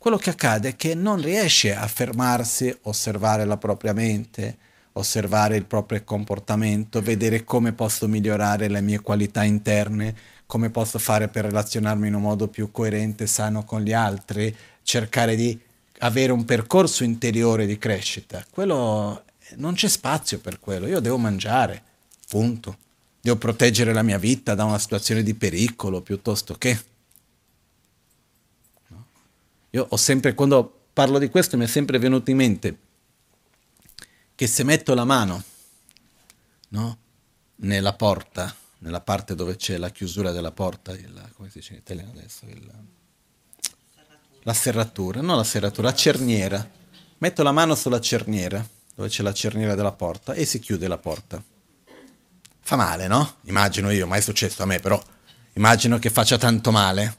quello 0.00 0.16
che 0.16 0.30
accade 0.30 0.70
è 0.70 0.76
che 0.76 0.94
non 0.94 1.20
riesce 1.20 1.74
a 1.74 1.86
fermarsi, 1.86 2.74
osservare 2.84 3.44
la 3.44 3.58
propria 3.58 3.92
mente, 3.92 4.56
osservare 4.92 5.56
il 5.56 5.66
proprio 5.66 6.02
comportamento, 6.04 7.02
vedere 7.02 7.44
come 7.44 7.74
posso 7.74 8.08
migliorare 8.08 8.68
le 8.68 8.80
mie 8.80 9.00
qualità 9.00 9.42
interne, 9.42 10.16
come 10.46 10.70
posso 10.70 10.98
fare 10.98 11.28
per 11.28 11.44
relazionarmi 11.44 12.08
in 12.08 12.14
un 12.14 12.22
modo 12.22 12.48
più 12.48 12.70
coerente, 12.70 13.26
sano 13.26 13.62
con 13.64 13.82
gli 13.82 13.92
altri, 13.92 14.56
cercare 14.82 15.36
di 15.36 15.60
avere 15.98 16.32
un 16.32 16.46
percorso 16.46 17.04
interiore 17.04 17.66
di 17.66 17.76
crescita, 17.76 18.42
quello 18.50 19.24
non 19.56 19.74
c'è 19.74 19.88
spazio 19.88 20.38
per 20.38 20.60
quello, 20.60 20.86
io 20.86 21.00
devo 21.00 21.18
mangiare, 21.18 21.82
punto. 22.26 22.78
Devo 23.20 23.36
proteggere 23.36 23.92
la 23.92 24.02
mia 24.02 24.16
vita 24.16 24.54
da 24.54 24.64
una 24.64 24.78
situazione 24.78 25.22
di 25.22 25.34
pericolo 25.34 26.00
piuttosto 26.00 26.54
che 26.54 26.78
Io 29.70 29.86
ho 29.88 29.96
sempre, 29.96 30.34
quando 30.34 30.86
parlo 30.92 31.18
di 31.18 31.28
questo, 31.28 31.56
mi 31.56 31.64
è 31.64 31.68
sempre 31.68 31.98
venuto 31.98 32.30
in 32.30 32.36
mente 32.36 32.78
che 34.34 34.46
se 34.46 34.64
metto 34.64 34.94
la 34.94 35.04
mano 35.04 35.42
no, 36.68 36.98
nella 37.56 37.92
porta, 37.92 38.54
nella 38.78 39.00
parte 39.00 39.34
dove 39.34 39.56
c'è 39.56 39.76
la 39.76 39.90
chiusura 39.90 40.32
della 40.32 40.50
porta, 40.50 40.92
il, 40.92 41.30
come 41.36 41.50
si 41.50 41.58
dice 41.58 41.74
in 41.74 41.78
italiano 41.80 42.10
adesso? 42.10 42.46
Il, 42.46 42.70
la 44.44 44.54
serratura, 44.54 45.20
non 45.20 45.36
la 45.36 45.44
serratura, 45.44 45.90
la 45.90 45.94
cerniera. 45.94 46.70
Metto 47.18 47.42
la 47.42 47.52
mano 47.52 47.74
sulla 47.74 48.00
cerniera, 48.00 48.66
dove 48.94 49.08
c'è 49.08 49.22
la 49.22 49.34
cerniera 49.34 49.74
della 49.74 49.92
porta, 49.92 50.32
e 50.32 50.46
si 50.46 50.58
chiude 50.58 50.88
la 50.88 50.96
porta. 50.96 51.42
Fa 52.60 52.76
male, 52.76 53.06
no? 53.06 53.36
Immagino 53.42 53.90
io, 53.90 54.06
mai 54.06 54.20
è 54.20 54.22
successo 54.22 54.62
a 54.62 54.66
me, 54.66 54.80
però 54.80 54.98
immagino 55.52 55.98
che 55.98 56.08
faccia 56.08 56.38
tanto 56.38 56.70
male. 56.70 57.18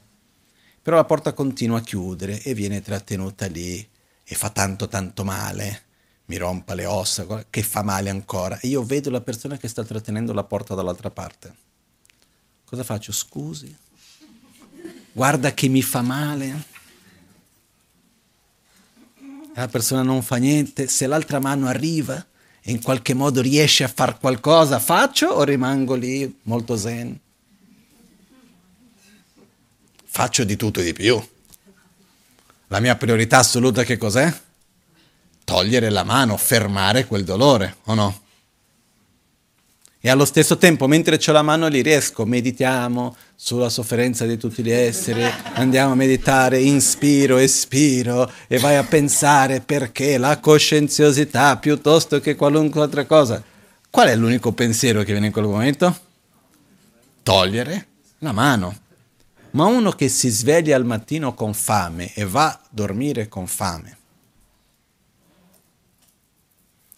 Però 0.82 0.96
la 0.96 1.04
porta 1.04 1.32
continua 1.32 1.78
a 1.78 1.82
chiudere 1.82 2.42
e 2.42 2.54
viene 2.54 2.82
trattenuta 2.82 3.46
lì 3.46 3.86
e 4.24 4.34
fa 4.34 4.50
tanto 4.50 4.88
tanto 4.88 5.24
male. 5.24 5.82
Mi 6.26 6.36
rompa 6.36 6.74
le 6.74 6.86
ossa, 6.86 7.46
che 7.48 7.62
fa 7.62 7.82
male 7.82 8.10
ancora. 8.10 8.58
E 8.58 8.68
io 8.68 8.82
vedo 8.82 9.10
la 9.10 9.20
persona 9.20 9.56
che 9.56 9.68
sta 9.68 9.84
trattenendo 9.84 10.32
la 10.32 10.44
porta 10.44 10.74
dall'altra 10.74 11.10
parte. 11.10 11.54
Cosa 12.64 12.82
faccio? 12.82 13.12
Scusi? 13.12 13.76
Guarda 15.12 15.52
che 15.52 15.68
mi 15.68 15.82
fa 15.82 16.02
male 16.02 16.70
la 19.54 19.68
persona 19.68 20.02
non 20.02 20.22
fa 20.22 20.36
niente, 20.36 20.88
se 20.88 21.06
l'altra 21.06 21.38
mano 21.38 21.66
arriva 21.66 22.24
e 22.62 22.70
in 22.70 22.80
qualche 22.80 23.12
modo 23.12 23.40
riesce 23.42 23.84
a 23.84 23.88
fare 23.88 24.16
qualcosa, 24.18 24.78
faccio 24.78 25.28
o 25.28 25.42
rimango 25.44 25.94
lì 25.94 26.40
molto 26.44 26.76
zen? 26.76 27.18
Faccio 30.14 30.44
di 30.44 30.56
tutto 30.56 30.80
e 30.80 30.84
di 30.84 30.92
più. 30.92 31.18
La 32.66 32.80
mia 32.80 32.96
priorità 32.96 33.38
assoluta 33.38 33.82
che 33.82 33.96
cos'è? 33.96 34.30
Togliere 35.42 35.88
la 35.88 36.04
mano, 36.04 36.36
fermare 36.36 37.06
quel 37.06 37.24
dolore, 37.24 37.76
o 37.84 37.94
no? 37.94 38.20
E 40.02 40.10
allo 40.10 40.26
stesso 40.26 40.58
tempo, 40.58 40.86
mentre 40.86 41.18
ho 41.26 41.32
la 41.32 41.40
mano 41.40 41.66
lì, 41.66 41.80
riesco, 41.80 42.26
meditiamo 42.26 43.16
sulla 43.34 43.70
sofferenza 43.70 44.26
di 44.26 44.36
tutti 44.36 44.62
gli 44.62 44.70
esseri, 44.70 45.24
andiamo 45.54 45.92
a 45.92 45.96
meditare, 45.96 46.60
inspiro, 46.60 47.38
espiro 47.38 48.30
e 48.48 48.58
vai 48.58 48.76
a 48.76 48.84
pensare 48.84 49.60
perché 49.60 50.18
la 50.18 50.38
coscienziosità 50.40 51.56
piuttosto 51.56 52.20
che 52.20 52.36
qualunque 52.36 52.82
altra 52.82 53.06
cosa. 53.06 53.42
Qual 53.88 54.08
è 54.08 54.14
l'unico 54.14 54.52
pensiero 54.52 55.04
che 55.04 55.12
viene 55.12 55.28
in 55.28 55.32
quel 55.32 55.46
momento? 55.46 55.98
Togliere 57.22 57.86
la 58.18 58.32
mano. 58.32 58.81
Ma 59.52 59.66
uno 59.66 59.90
che 59.92 60.08
si 60.08 60.28
sveglia 60.28 60.76
al 60.76 60.84
mattino 60.84 61.34
con 61.34 61.52
fame 61.52 62.12
e 62.14 62.24
va 62.24 62.46
a 62.46 62.68
dormire 62.70 63.28
con 63.28 63.46
fame, 63.46 63.98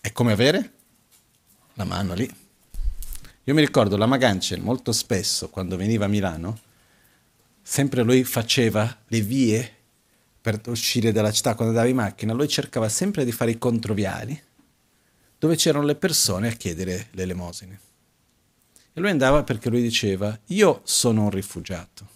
è 0.01 0.13
come 0.13 0.33
avere 0.33 0.73
la 1.75 1.85
mano 1.85 2.15
lì. 2.15 2.33
Io 3.47 3.55
mi 3.55 3.61
ricordo 3.61 3.97
la 3.97 4.07
Maganchen 4.07 4.63
molto 4.63 4.93
spesso 4.93 5.51
quando 5.51 5.77
veniva 5.77 6.05
a 6.05 6.09
Milano, 6.09 6.59
sempre 7.61 8.03
lui 8.03 8.23
faceva 8.25 9.03
le 9.07 9.21
vie 9.21 9.75
per 10.41 10.61
uscire 10.67 11.11
dalla 11.11 11.33
città 11.33 11.55
quando 11.55 11.73
andava 11.73 11.89
in 11.89 11.97
macchina, 11.97 12.33
lui 12.33 12.49
cercava 12.49 12.89
sempre 12.89 13.25
di 13.25 13.33
fare 13.33 13.51
i 13.51 13.59
controviali 13.59 14.41
dove 15.39 15.57
c'erano 15.57 15.85
le 15.85 15.95
persone 15.97 16.49
a 16.49 16.53
chiedere 16.53 17.09
le 17.11 17.23
elemosine. 17.23 17.81
E 18.93 19.01
lui 19.01 19.11
andava 19.11 19.43
perché 19.43 19.69
lui 19.69 19.83
diceva, 19.83 20.39
io 20.47 20.81
sono 20.85 21.25
un 21.25 21.31
rifugiato, 21.31 22.09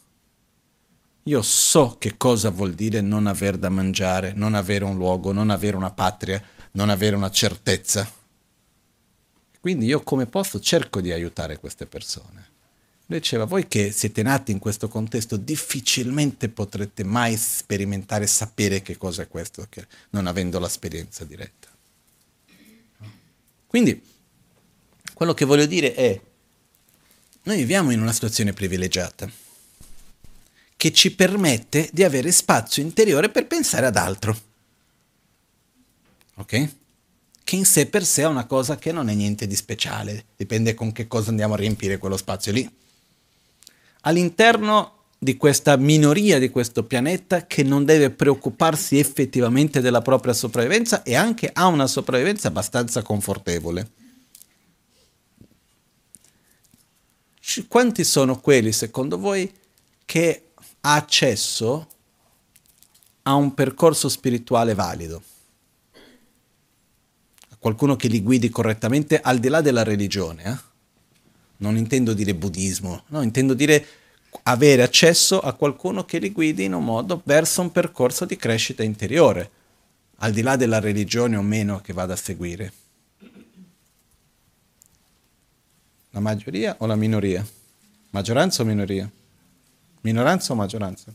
io 1.28 1.42
so 1.42 1.96
che 1.98 2.16
cosa 2.16 2.48
vuol 2.48 2.72
dire 2.72 3.02
non 3.02 3.26
aver 3.26 3.58
da 3.58 3.68
mangiare, 3.68 4.32
non 4.32 4.54
avere 4.54 4.84
un 4.84 4.96
luogo, 4.96 5.30
non 5.32 5.50
avere 5.50 5.76
una 5.76 5.90
patria, 5.90 6.42
non 6.72 6.88
avere 6.88 7.16
una 7.16 7.30
certezza. 7.30 8.10
Quindi 9.60 9.84
io 9.84 10.02
come 10.02 10.24
posso 10.26 10.58
cerco 10.58 11.02
di 11.02 11.12
aiutare 11.12 11.58
queste 11.58 11.84
persone. 11.84 12.46
Lui 13.06 13.20
diceva, 13.20 13.44
voi 13.44 13.68
che 13.68 13.90
siete 13.92 14.22
nati 14.22 14.52
in 14.52 14.58
questo 14.58 14.88
contesto 14.88 15.36
difficilmente 15.36 16.48
potrete 16.48 17.04
mai 17.04 17.36
sperimentare 17.36 18.26
sapere 18.26 18.80
che 18.80 18.96
cosa 18.96 19.22
è 19.22 19.28
questo, 19.28 19.66
non 20.10 20.26
avendo 20.26 20.58
l'esperienza 20.58 21.24
diretta. 21.24 21.68
Quindi, 23.66 24.02
quello 25.12 25.34
che 25.34 25.44
voglio 25.44 25.66
dire 25.66 25.94
è, 25.94 26.20
noi 27.42 27.56
viviamo 27.56 27.90
in 27.90 28.00
una 28.00 28.12
situazione 28.12 28.52
privilegiata 28.54 29.47
che 30.78 30.92
ci 30.92 31.14
permette 31.14 31.90
di 31.92 32.02
avere 32.02 32.32
spazio 32.32 32.82
interiore 32.82 33.28
per 33.28 33.46
pensare 33.46 33.84
ad 33.84 33.96
altro. 33.96 34.40
Ok? 36.36 36.76
che 37.48 37.56
in 37.56 37.64
sé 37.64 37.86
per 37.86 38.04
sé 38.04 38.20
è 38.20 38.26
una 38.26 38.44
cosa 38.44 38.76
che 38.76 38.92
non 38.92 39.08
è 39.08 39.14
niente 39.14 39.46
di 39.46 39.56
speciale, 39.56 40.26
dipende 40.36 40.74
con 40.74 40.92
che 40.92 41.06
cosa 41.06 41.30
andiamo 41.30 41.54
a 41.54 41.56
riempire 41.56 41.96
quello 41.96 42.18
spazio 42.18 42.52
lì. 42.52 42.70
All'interno 44.02 45.04
di 45.18 45.34
questa 45.38 45.78
minoria 45.78 46.38
di 46.38 46.50
questo 46.50 46.84
pianeta 46.84 47.46
che 47.46 47.62
non 47.62 47.86
deve 47.86 48.10
preoccuparsi 48.10 48.98
effettivamente 48.98 49.80
della 49.80 50.02
propria 50.02 50.34
sopravvivenza 50.34 51.02
e 51.02 51.14
anche 51.14 51.48
ha 51.50 51.68
una 51.68 51.86
sopravvivenza 51.86 52.48
abbastanza 52.48 53.00
confortevole. 53.00 53.90
Quanti 57.66 58.04
sono 58.04 58.40
quelli, 58.40 58.72
secondo 58.72 59.16
voi, 59.16 59.50
che 60.04 60.47
ha 60.88 60.94
accesso 60.94 61.86
a 63.22 63.34
un 63.34 63.52
percorso 63.52 64.08
spirituale 64.08 64.74
valido? 64.74 65.22
qualcuno 67.58 67.96
che 67.96 68.08
li 68.08 68.22
guidi 68.22 68.48
correttamente 68.48 69.20
al 69.20 69.38
di 69.38 69.48
là 69.48 69.60
della 69.60 69.82
religione. 69.82 70.44
Eh? 70.44 70.56
Non 71.58 71.76
intendo 71.76 72.14
dire 72.14 72.34
buddismo, 72.34 73.02
no, 73.08 73.20
intendo 73.20 73.52
dire 73.52 73.84
avere 74.44 74.82
accesso 74.82 75.40
a 75.40 75.52
qualcuno 75.54 76.04
che 76.04 76.18
li 76.18 76.30
guidi 76.30 76.64
in 76.64 76.74
un 76.74 76.84
modo 76.84 77.20
verso 77.24 77.60
un 77.60 77.72
percorso 77.72 78.24
di 78.24 78.36
crescita 78.36 78.84
interiore, 78.84 79.50
al 80.18 80.32
di 80.32 80.42
là 80.42 80.54
della 80.54 80.78
religione 80.78 81.36
o 81.36 81.42
meno 81.42 81.80
che 81.80 81.92
vada 81.92 82.12
a 82.12 82.16
seguire. 82.16 82.72
La 86.10 86.20
maggioria 86.20 86.76
o 86.78 86.86
la 86.86 86.96
minoria? 86.96 87.44
Maggioranza 88.10 88.62
o 88.62 88.64
minoria? 88.64 89.10
Minoranza 90.02 90.52
o 90.52 90.56
maggioranza? 90.56 91.12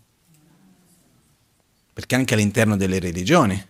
Perché 1.93 2.15
anche 2.15 2.33
all'interno 2.33 2.75
delle 2.75 2.99
religioni, 2.99 3.61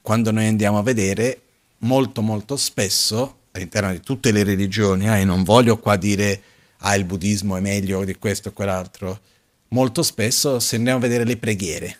quando 0.00 0.30
noi 0.30 0.46
andiamo 0.46 0.78
a 0.78 0.82
vedere, 0.82 1.40
molto 1.78 2.22
molto 2.22 2.56
spesso 2.56 3.38
all'interno 3.52 3.92
di 3.92 4.00
tutte 4.00 4.32
le 4.32 4.42
religioni, 4.44 5.06
eh, 5.06 5.20
e 5.20 5.24
non 5.24 5.42
voglio 5.42 5.78
qua 5.78 5.96
dire 5.96 6.42
ah 6.78 6.94
il 6.94 7.04
buddismo 7.04 7.56
è 7.56 7.60
meglio 7.60 8.04
di 8.04 8.16
questo 8.16 8.50
o 8.50 8.52
quell'altro, 8.52 9.20
molto 9.68 10.02
spesso 10.02 10.60
se 10.60 10.76
andiamo 10.76 10.98
a 10.98 11.02
vedere 11.02 11.24
le 11.24 11.36
preghiere. 11.36 11.98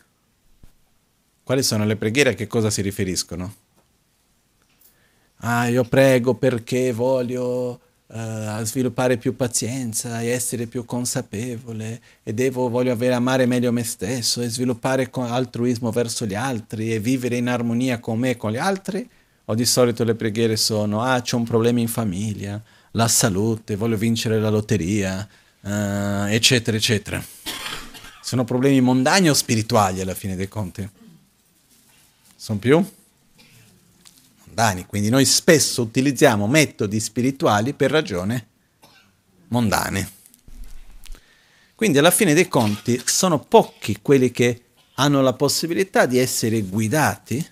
Quali 1.42 1.62
sono 1.62 1.84
le 1.84 1.96
preghiere? 1.96 2.30
A 2.30 2.34
che 2.34 2.46
cosa 2.46 2.70
si 2.70 2.82
riferiscono? 2.82 3.54
Ah, 5.40 5.68
io 5.68 5.84
prego 5.84 6.34
perché 6.34 6.92
voglio 6.92 7.80
uh, 8.06 8.62
sviluppare 8.62 9.16
più 9.16 9.34
pazienza 9.34 10.20
e 10.20 10.28
essere 10.28 10.66
più 10.66 10.84
consapevole 10.84 12.00
e 12.22 12.32
devo, 12.32 12.68
voglio 12.68 12.92
avere, 12.92 13.14
amare 13.14 13.46
meglio 13.46 13.72
me 13.72 13.84
stesso 13.84 14.42
e 14.42 14.48
sviluppare 14.48 15.10
altruismo 15.12 15.90
verso 15.90 16.26
gli 16.26 16.34
altri 16.34 16.92
e 16.92 17.00
vivere 17.00 17.36
in 17.36 17.48
armonia 17.48 17.98
con 17.98 18.18
me 18.18 18.30
e 18.30 18.36
con 18.36 18.52
gli 18.52 18.56
altri 18.56 19.08
o 19.48 19.54
di 19.54 19.64
solito 19.64 20.04
le 20.04 20.14
preghiere 20.14 20.56
sono, 20.56 21.02
ah, 21.02 21.20
c'ho 21.20 21.36
un 21.36 21.44
problema 21.44 21.78
in 21.80 21.88
famiglia, 21.88 22.60
la 22.92 23.06
salute, 23.06 23.76
voglio 23.76 23.96
vincere 23.96 24.40
la 24.40 24.48
lotteria, 24.48 25.26
uh, 25.60 25.68
eccetera, 26.28 26.76
eccetera. 26.76 27.24
Sono 28.20 28.44
problemi 28.44 28.80
mondani 28.80 29.30
o 29.30 29.34
spirituali 29.34 30.00
alla 30.00 30.14
fine 30.14 30.34
dei 30.34 30.48
conti? 30.48 30.88
Sono 32.34 32.58
più? 32.58 32.84
Mondani, 34.56 34.86
quindi 34.86 35.10
noi 35.10 35.26
spesso 35.26 35.82
utilizziamo 35.82 36.46
metodi 36.46 36.98
spirituali 36.98 37.74
per 37.74 37.90
ragioni 37.90 38.42
mondane. 39.48 40.10
Quindi 41.74 41.98
alla 41.98 42.10
fine 42.10 42.32
dei 42.32 42.48
conti 42.48 42.98
sono 43.04 43.38
pochi 43.38 43.98
quelli 44.00 44.30
che 44.30 44.62
hanno 44.94 45.20
la 45.20 45.34
possibilità 45.34 46.06
di 46.06 46.16
essere 46.16 46.62
guidati 46.62 47.46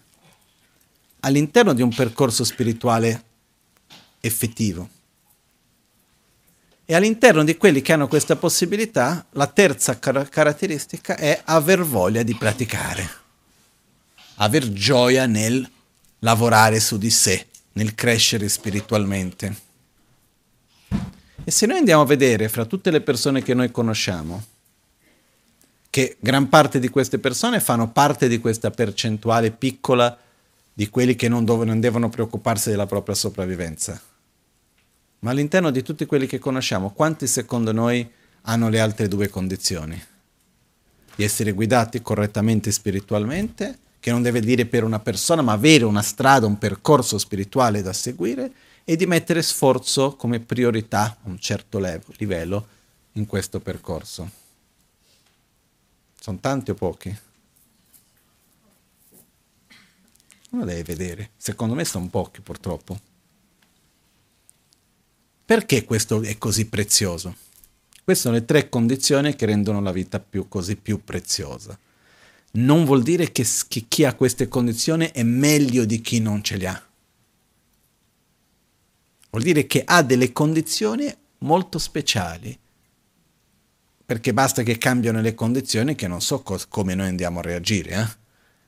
all'interno 1.20 1.74
di 1.74 1.82
un 1.82 1.94
percorso 1.94 2.42
spirituale 2.42 3.24
effettivo. 4.20 4.88
E 6.86 6.94
all'interno 6.94 7.44
di 7.44 7.58
quelli 7.58 7.82
che 7.82 7.92
hanno 7.92 8.08
questa 8.08 8.36
possibilità, 8.36 9.26
la 9.32 9.46
terza 9.46 9.98
car- 9.98 10.30
caratteristica 10.30 11.16
è 11.16 11.38
aver 11.44 11.82
voglia 11.82 12.22
di 12.22 12.34
praticare, 12.34 13.10
aver 14.36 14.72
gioia 14.72 15.26
nel 15.26 15.70
lavorare 16.24 16.80
su 16.80 16.96
di 16.96 17.10
sé, 17.10 17.46
nel 17.72 17.94
crescere 17.94 18.48
spiritualmente. 18.48 19.54
E 21.44 21.50
se 21.50 21.66
noi 21.66 21.78
andiamo 21.78 22.02
a 22.02 22.06
vedere 22.06 22.48
fra 22.48 22.64
tutte 22.64 22.90
le 22.90 23.02
persone 23.02 23.42
che 23.42 23.52
noi 23.52 23.70
conosciamo, 23.70 24.42
che 25.90 26.16
gran 26.18 26.48
parte 26.48 26.80
di 26.80 26.88
queste 26.88 27.18
persone 27.18 27.60
fanno 27.60 27.90
parte 27.90 28.26
di 28.26 28.38
questa 28.38 28.70
percentuale 28.70 29.50
piccola 29.50 30.18
di 30.72 30.88
quelli 30.88 31.14
che 31.14 31.28
non, 31.28 31.44
dov- 31.44 31.64
non 31.64 31.78
devono 31.78 32.08
preoccuparsi 32.08 32.70
della 32.70 32.86
propria 32.86 33.14
sopravvivenza. 33.14 34.00
Ma 35.20 35.30
all'interno 35.30 35.70
di 35.70 35.82
tutti 35.82 36.06
quelli 36.06 36.26
che 36.26 36.38
conosciamo, 36.38 36.92
quanti 36.92 37.26
secondo 37.26 37.70
noi 37.70 38.10
hanno 38.42 38.70
le 38.70 38.80
altre 38.80 39.08
due 39.08 39.28
condizioni? 39.28 40.02
Di 41.16 41.22
essere 41.22 41.52
guidati 41.52 42.00
correttamente 42.00 42.72
spiritualmente, 42.72 43.78
che 44.04 44.10
non 44.10 44.20
deve 44.20 44.40
dire 44.40 44.66
per 44.66 44.84
una 44.84 44.98
persona, 44.98 45.40
ma 45.40 45.52
avere 45.52 45.86
una 45.86 46.02
strada, 46.02 46.44
un 46.44 46.58
percorso 46.58 47.16
spirituale 47.16 47.80
da 47.80 47.94
seguire, 47.94 48.52
e 48.84 48.96
di 48.96 49.06
mettere 49.06 49.40
sforzo 49.40 50.14
come 50.14 50.40
priorità 50.40 51.04
a 51.04 51.16
un 51.22 51.38
certo 51.38 51.80
livello 52.18 52.66
in 53.12 53.24
questo 53.24 53.60
percorso. 53.60 54.30
Sono 56.20 56.38
tanti 56.38 56.70
o 56.70 56.74
pochi? 56.74 57.18
Uno 60.50 60.64
deve 60.66 60.82
vedere. 60.82 61.30
Secondo 61.38 61.74
me 61.74 61.86
sono 61.86 62.06
pochi 62.08 62.42
purtroppo. 62.42 63.00
Perché 65.46 65.84
questo 65.86 66.20
è 66.20 66.36
così 66.36 66.66
prezioso? 66.66 67.34
Queste 68.04 68.24
sono 68.24 68.34
le 68.34 68.44
tre 68.44 68.68
condizioni 68.68 69.34
che 69.34 69.46
rendono 69.46 69.80
la 69.80 69.92
vita 69.92 70.20
più, 70.20 70.46
così 70.46 70.76
più 70.76 71.02
preziosa. 71.02 71.78
Non 72.56 72.84
vuol 72.84 73.02
dire 73.02 73.32
che, 73.32 73.44
che 73.68 73.84
chi 73.88 74.04
ha 74.04 74.14
queste 74.14 74.46
condizioni 74.46 75.10
è 75.12 75.22
meglio 75.22 75.84
di 75.84 76.00
chi 76.00 76.20
non 76.20 76.42
ce 76.42 76.56
le 76.56 76.66
ha. 76.66 76.82
Vuol 79.30 79.42
dire 79.42 79.66
che 79.66 79.82
ha 79.84 80.02
delle 80.02 80.32
condizioni 80.32 81.12
molto 81.38 81.78
speciali, 81.78 82.56
perché 84.06 84.32
basta 84.32 84.62
che 84.62 84.78
cambiano 84.78 85.20
le 85.20 85.34
condizioni 85.34 85.96
che 85.96 86.06
non 86.06 86.20
so 86.20 86.42
cos- 86.42 86.68
come 86.68 86.94
noi 86.94 87.08
andiamo 87.08 87.40
a 87.40 87.42
reagire. 87.42 87.90
Eh? 87.90 88.06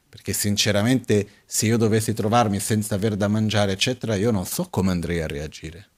Perché 0.08 0.32
sinceramente 0.32 1.28
se 1.46 1.66
io 1.66 1.76
dovessi 1.76 2.12
trovarmi 2.12 2.58
senza 2.58 2.96
aver 2.96 3.14
da 3.14 3.28
mangiare, 3.28 3.72
eccetera, 3.72 4.16
io 4.16 4.32
non 4.32 4.46
so 4.46 4.66
come 4.68 4.90
andrei 4.90 5.20
a 5.20 5.28
reagire. 5.28 5.88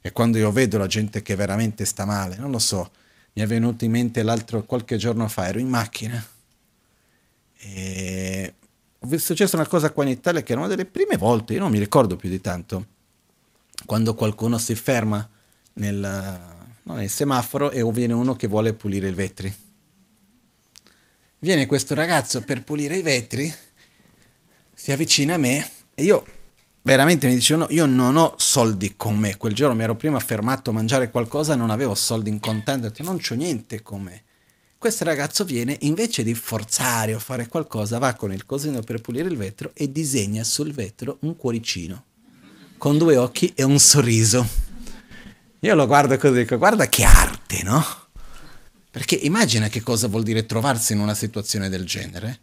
E 0.00 0.12
quando 0.12 0.38
io 0.38 0.52
vedo 0.52 0.78
la 0.78 0.86
gente 0.86 1.22
che 1.22 1.34
veramente 1.34 1.84
sta 1.84 2.04
male, 2.04 2.36
non 2.36 2.52
lo 2.52 2.60
so, 2.60 2.92
mi 3.32 3.42
è 3.42 3.46
venuto 3.46 3.84
in 3.84 3.90
mente 3.90 4.22
l'altro 4.22 4.62
qualche 4.64 4.96
giorno 4.96 5.26
fa, 5.26 5.48
ero 5.48 5.58
in 5.58 5.68
macchina 5.68 6.24
e 7.64 8.54
è 8.98 9.16
successa 9.16 9.56
una 9.56 9.66
cosa 9.66 9.90
qua 9.90 10.04
in 10.04 10.10
Italia 10.10 10.42
che 10.42 10.52
era 10.52 10.60
una 10.60 10.70
delle 10.70 10.86
prime 10.86 11.16
volte, 11.16 11.54
io 11.54 11.60
non 11.60 11.70
mi 11.70 11.78
ricordo 11.78 12.16
più 12.16 12.28
di 12.28 12.40
tanto, 12.40 12.86
quando 13.86 14.14
qualcuno 14.14 14.58
si 14.58 14.74
ferma 14.74 15.28
nel, 15.74 16.40
no, 16.82 16.94
nel 16.94 17.10
semaforo 17.10 17.70
e 17.70 17.82
viene 17.90 18.12
uno 18.12 18.34
che 18.36 18.46
vuole 18.46 18.72
pulire 18.72 19.08
i 19.08 19.12
vetri 19.12 19.54
viene 21.44 21.66
questo 21.66 21.94
ragazzo 21.94 22.40
per 22.40 22.64
pulire 22.64 22.96
i 22.96 23.02
vetri, 23.02 23.52
si 24.72 24.92
avvicina 24.92 25.34
a 25.34 25.36
me 25.36 25.70
e 25.94 26.02
io 26.02 26.24
veramente 26.80 27.26
mi 27.26 27.34
dice 27.34 27.54
no, 27.54 27.66
io 27.68 27.84
non 27.84 28.16
ho 28.16 28.34
soldi 28.38 28.94
con 28.96 29.18
me. 29.18 29.36
Quel 29.36 29.52
giorno 29.52 29.74
mi 29.74 29.82
ero 29.82 29.94
prima 29.94 30.18
fermato 30.20 30.70
a 30.70 30.72
mangiare 30.72 31.10
qualcosa, 31.10 31.54
non 31.54 31.68
avevo 31.68 31.94
soldi 31.94 32.30
in 32.30 32.40
detto 32.40 33.02
non 33.02 33.18
c'ho 33.18 33.34
niente 33.34 33.82
con 33.82 34.00
me. 34.00 34.23
Questo 34.84 35.04
ragazzo 35.04 35.44
viene, 35.44 35.78
invece 35.80 36.22
di 36.22 36.34
forzare 36.34 37.14
o 37.14 37.18
fare 37.18 37.48
qualcosa, 37.48 37.96
va 37.96 38.12
con 38.12 38.34
il 38.34 38.44
cosino 38.44 38.82
per 38.82 39.00
pulire 39.00 39.30
il 39.30 39.36
vetro 39.38 39.70
e 39.72 39.90
disegna 39.90 40.44
sul 40.44 40.74
vetro 40.74 41.16
un 41.20 41.36
cuoricino, 41.36 42.04
con 42.76 42.98
due 42.98 43.16
occhi 43.16 43.50
e 43.54 43.62
un 43.62 43.78
sorriso. 43.78 44.46
Io 45.60 45.74
lo 45.74 45.86
guardo 45.86 46.18
così 46.18 46.40
dico, 46.40 46.58
guarda 46.58 46.86
che 46.90 47.02
arte, 47.02 47.62
no? 47.62 47.82
Perché 48.90 49.14
immagina 49.14 49.68
che 49.68 49.80
cosa 49.80 50.06
vuol 50.06 50.22
dire 50.22 50.44
trovarsi 50.44 50.92
in 50.92 50.98
una 50.98 51.14
situazione 51.14 51.70
del 51.70 51.86
genere 51.86 52.38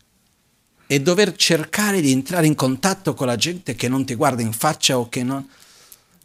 e 0.87 0.99
dover 0.99 1.35
cercare 1.35 2.01
di 2.01 2.11
entrare 2.11 2.47
in 2.47 2.55
contatto 2.55 3.13
con 3.13 3.27
la 3.27 3.35
gente 3.35 3.75
che 3.75 3.87
non 3.87 4.03
ti 4.03 4.15
guarda 4.15 4.41
in 4.41 4.51
faccia 4.51 4.97
o 4.97 5.09
che 5.09 5.21
non... 5.21 5.47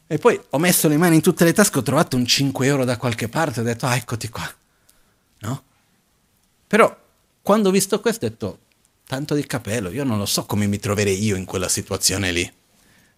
E 0.06 0.16
poi 0.16 0.40
ho 0.48 0.58
messo 0.58 0.88
le 0.88 0.96
mani 0.96 1.16
in 1.16 1.20
tutte 1.20 1.44
le 1.44 1.52
tasche, 1.52 1.80
ho 1.80 1.82
trovato 1.82 2.16
un 2.16 2.24
5 2.24 2.66
euro 2.66 2.86
da 2.86 2.96
qualche 2.96 3.28
parte, 3.28 3.60
ho 3.60 3.64
detto, 3.64 3.84
ah, 3.84 3.96
eccoti 3.96 4.30
qua. 4.30 4.50
No? 5.40 5.64
Però 6.66 7.04
quando 7.42 7.68
ho 7.68 7.72
visto 7.72 8.00
questo 8.00 8.26
ho 8.26 8.28
detto, 8.28 8.58
tanto 9.06 9.34
di 9.34 9.46
capello, 9.46 9.90
io 9.90 10.04
non 10.04 10.18
lo 10.18 10.26
so 10.26 10.44
come 10.44 10.66
mi 10.66 10.78
troverei 10.78 11.22
io 11.22 11.36
in 11.36 11.44
quella 11.44 11.68
situazione 11.68 12.32
lì. 12.32 12.52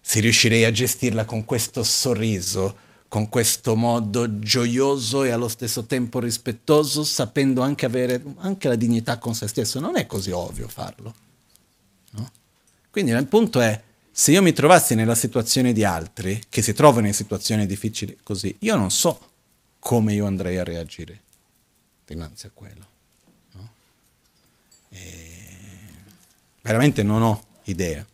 Se 0.01 0.19
riuscirei 0.19 0.63
a 0.65 0.71
gestirla 0.71 1.25
con 1.25 1.45
questo 1.45 1.83
sorriso, 1.83 2.87
con 3.07 3.27
questo 3.27 3.75
modo 3.75 4.39
gioioso 4.39 5.23
e 5.23 5.31
allo 5.31 5.47
stesso 5.47 5.85
tempo 5.85 6.19
rispettoso, 6.19 7.03
sapendo 7.03 7.61
anche 7.61 7.85
avere 7.87 8.21
anche 8.37 8.67
la 8.67 8.75
dignità 8.75 9.17
con 9.17 9.33
se 9.33 9.47
stesso. 9.47 9.79
Non 9.79 9.97
è 9.97 10.05
così 10.05 10.29
ovvio 10.29 10.67
farlo. 10.67 11.13
No? 12.11 12.31
Quindi 12.91 13.11
il 13.11 13.25
punto 13.25 13.59
è, 13.59 13.81
se 14.11 14.31
io 14.31 14.43
mi 14.43 14.53
trovassi 14.53 14.93
nella 14.93 15.15
situazione 15.15 15.73
di 15.73 15.83
altri, 15.83 16.39
che 16.49 16.61
si 16.61 16.73
trovano 16.73 17.07
in 17.07 17.13
situazioni 17.13 17.65
difficili 17.65 18.17
così, 18.21 18.55
io 18.59 18.75
non 18.75 18.91
so 18.91 19.19
come 19.79 20.13
io 20.13 20.27
andrei 20.27 20.57
a 20.57 20.63
reagire 20.63 21.21
dinanzi 22.05 22.47
a 22.47 22.51
quello. 22.53 22.88
No? 24.89 24.97
veramente 26.61 27.03
non 27.03 27.21
ho 27.23 27.43
idea. 27.63 28.05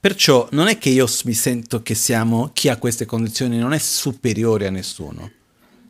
Perciò 0.00 0.48
non 0.52 0.68
è 0.68 0.78
che 0.78 0.90
io 0.90 1.06
mi 1.24 1.34
sento 1.34 1.82
che 1.82 1.94
siamo, 1.94 2.50
chi 2.52 2.68
ha 2.68 2.76
queste 2.76 3.04
condizioni 3.04 3.58
non 3.58 3.72
è 3.72 3.78
superiore 3.78 4.66
a 4.66 4.70
nessuno, 4.70 5.30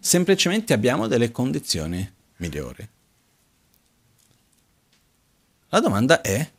semplicemente 0.01 0.73
abbiamo 0.73 1.07
delle 1.07 1.31
condizioni 1.31 2.11
migliori. 2.39 2.89
La 5.69 5.81
domanda 5.81 6.23
è 6.23 6.51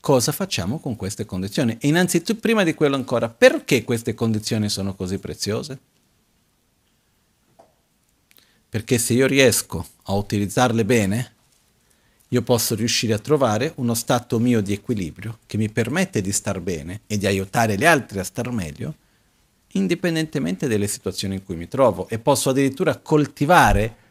cosa 0.00 0.30
facciamo 0.30 0.78
con 0.78 0.94
queste 0.94 1.26
condizioni? 1.26 1.76
E 1.80 1.88
innanzitutto, 1.88 2.40
prima 2.40 2.62
di 2.62 2.72
quello 2.72 2.94
ancora, 2.94 3.28
perché 3.28 3.82
queste 3.82 4.14
condizioni 4.14 4.68
sono 4.68 4.94
così 4.94 5.18
preziose? 5.18 5.78
Perché 8.68 8.98
se 8.98 9.14
io 9.14 9.26
riesco 9.26 9.84
a 10.04 10.14
utilizzarle 10.14 10.84
bene, 10.84 11.32
io 12.28 12.42
posso 12.42 12.74
riuscire 12.74 13.14
a 13.14 13.18
trovare 13.18 13.72
uno 13.76 13.94
stato 13.94 14.38
mio 14.38 14.60
di 14.60 14.74
equilibrio 14.74 15.38
che 15.46 15.56
mi 15.56 15.70
permette 15.70 16.20
di 16.20 16.32
star 16.32 16.60
bene 16.60 17.00
e 17.06 17.16
di 17.16 17.26
aiutare 17.26 17.76
gli 17.76 17.86
altri 17.86 18.18
a 18.18 18.24
star 18.24 18.50
meglio, 18.50 18.94
indipendentemente 19.72 20.68
dalle 20.68 20.88
situazioni 20.88 21.36
in 21.36 21.44
cui 21.44 21.56
mi 21.56 21.68
trovo. 21.68 22.06
E 22.08 22.18
posso 22.18 22.50
addirittura 22.50 22.96
coltivare 22.96 24.06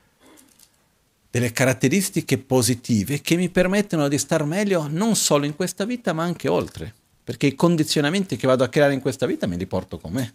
delle 1.30 1.52
caratteristiche 1.52 2.40
positive 2.40 3.22
che 3.22 3.36
mi 3.36 3.50
permettono 3.50 4.08
di 4.08 4.18
star 4.18 4.46
meglio 4.46 4.88
non 4.90 5.16
solo 5.16 5.46
in 5.46 5.56
questa 5.56 5.86
vita 5.86 6.14
ma 6.14 6.24
anche 6.24 6.48
oltre, 6.48 6.92
perché 7.24 7.46
i 7.46 7.56
condizionamenti 7.56 8.36
che 8.36 8.48
vado 8.48 8.64
a 8.64 8.70
creare 8.70 8.94
in 8.94 9.02
questa 9.02 9.28
vita 9.28 9.46
me 9.46 9.58
li 9.58 9.68
porto 9.68 10.00
con 10.00 10.14
me. 10.14 10.34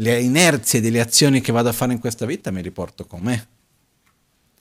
Le 0.00 0.20
inerzie 0.20 0.80
delle 0.80 1.00
azioni 1.00 1.40
che 1.40 1.52
vado 1.52 1.68
a 1.68 1.72
fare 1.72 1.92
in 1.92 2.00
questa 2.00 2.26
vita 2.26 2.50
me 2.50 2.62
li 2.62 2.70
porto 2.72 3.04
con 3.04 3.20
me 3.20 3.46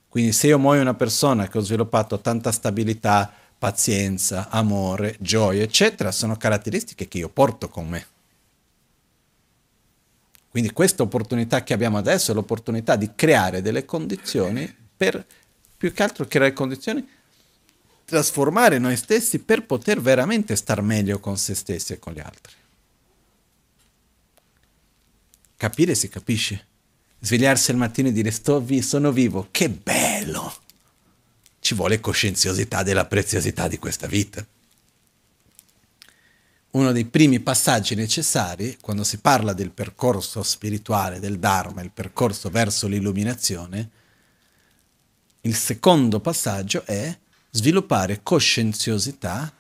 quindi 0.09 0.31
se 0.31 0.47
io 0.47 0.57
muoio 0.57 0.81
una 0.81 0.93
persona 0.93 1.47
che 1.47 1.57
ho 1.57 1.61
sviluppato 1.61 2.19
tanta 2.19 2.51
stabilità, 2.51 3.31
pazienza, 3.57 4.49
amore, 4.49 5.15
gioia, 5.19 5.63
eccetera, 5.63 6.11
sono 6.11 6.37
caratteristiche 6.37 7.07
che 7.07 7.17
io 7.17 7.29
porto 7.29 7.69
con 7.69 7.87
me. 7.87 8.05
Quindi 10.49 10.71
questa 10.71 11.03
opportunità 11.03 11.63
che 11.63 11.73
abbiamo 11.73 11.97
adesso 11.97 12.31
è 12.31 12.33
l'opportunità 12.33 12.95
di 12.95 13.11
creare 13.15 13.61
delle 13.61 13.85
condizioni 13.85 14.73
per, 14.95 15.23
più 15.75 15.91
che 15.93 16.03
altro 16.03 16.25
creare 16.25 16.53
condizioni, 16.53 17.07
trasformare 18.05 18.79
noi 18.79 18.95
stessi 18.95 19.39
per 19.39 19.65
poter 19.65 20.01
veramente 20.01 20.55
star 20.55 20.81
meglio 20.81 21.19
con 21.19 21.37
se 21.37 21.53
stessi 21.53 21.93
e 21.93 21.99
con 21.99 22.13
gli 22.13 22.19
altri. 22.19 22.53
Capire 25.57 25.93
si 25.93 26.07
capisce 26.07 26.65
svegliarsi 27.19 27.71
al 27.71 27.77
mattino 27.77 28.09
e 28.09 28.11
dire 28.11 28.31
sto 28.31 28.61
vi- 28.61 28.81
sono 28.81 29.11
vivo, 29.11 29.47
che 29.51 29.69
bello! 29.69 30.55
Ci 31.59 31.73
vuole 31.73 31.99
coscienziosità 31.99 32.83
della 32.83 33.05
preziosità 33.05 33.67
di 33.67 33.77
questa 33.77 34.07
vita. 34.07 34.45
Uno 36.71 36.91
dei 36.91 37.05
primi 37.05 37.39
passaggi 37.39 37.95
necessari 37.95 38.77
quando 38.79 39.03
si 39.03 39.17
parla 39.17 39.53
del 39.53 39.71
percorso 39.71 40.43
spirituale 40.43 41.19
del 41.19 41.39
Dharma, 41.39 41.81
il 41.81 41.91
percorso 41.91 42.49
verso 42.49 42.87
l'illuminazione, 42.87 43.89
il 45.41 45.55
secondo 45.55 46.19
passaggio 46.19 46.83
è 46.85 47.17
sviluppare 47.49 48.21
coscienziosità 48.21 49.51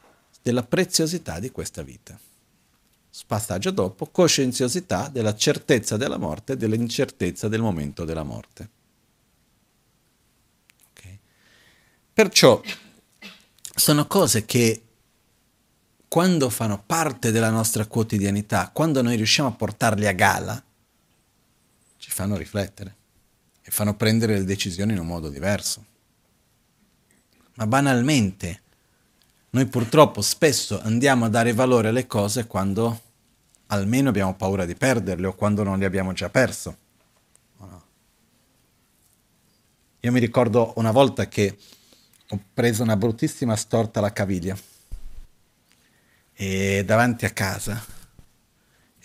della 0.41 0.63
preziosità 0.63 1.39
di 1.39 1.49
questa 1.49 1.81
vita 1.81 2.19
passaggio 3.25 3.71
dopo, 3.71 4.05
coscienziosità 4.07 5.09
della 5.09 5.35
certezza 5.35 5.97
della 5.97 6.17
morte 6.17 6.53
e 6.53 6.57
dell'incertezza 6.57 7.47
del 7.47 7.61
momento 7.61 8.05
della 8.05 8.23
morte. 8.23 8.69
Okay. 10.91 11.19
Perciò 12.13 12.61
sono 13.75 14.05
cose 14.07 14.45
che 14.45 14.81
quando 16.07 16.49
fanno 16.49 16.81
parte 16.85 17.31
della 17.31 17.49
nostra 17.49 17.85
quotidianità, 17.85 18.69
quando 18.71 19.01
noi 19.01 19.15
riusciamo 19.15 19.49
a 19.49 19.53
portarli 19.53 20.07
a 20.07 20.13
gala, 20.13 20.63
ci 21.97 22.11
fanno 22.11 22.37
riflettere. 22.37 22.95
e 23.67 23.69
fanno 23.69 23.95
prendere 23.95 24.37
le 24.37 24.45
decisioni 24.45 24.93
in 24.93 24.99
un 24.99 25.07
modo 25.07 25.27
diverso. 25.27 25.83
Ma 27.55 27.67
banalmente, 27.67 28.61
noi 29.49 29.65
purtroppo 29.65 30.21
spesso 30.21 30.79
andiamo 30.79 31.25
a 31.25 31.29
dare 31.29 31.51
valore 31.51 31.89
alle 31.89 32.07
cose 32.07 32.47
quando 32.47 33.01
almeno 33.67 34.09
abbiamo 34.09 34.35
paura 34.35 34.65
di 34.65 34.75
perderle 34.75 35.27
o 35.27 35.35
quando 35.35 35.63
non 35.63 35.79
le 35.79 35.85
abbiamo 35.85 36.13
già 36.13 36.29
perso. 36.29 36.77
Io 40.01 40.11
mi 40.11 40.19
ricordo 40.19 40.73
una 40.75 40.91
volta 40.91 41.27
che 41.27 41.57
ho 42.29 42.39
preso 42.53 42.83
una 42.83 42.95
bruttissima 42.95 43.55
storta 43.55 43.99
alla 43.99 44.13
caviglia 44.13 44.55
e 46.33 46.83
davanti 46.85 47.25
a 47.25 47.31
casa 47.31 47.95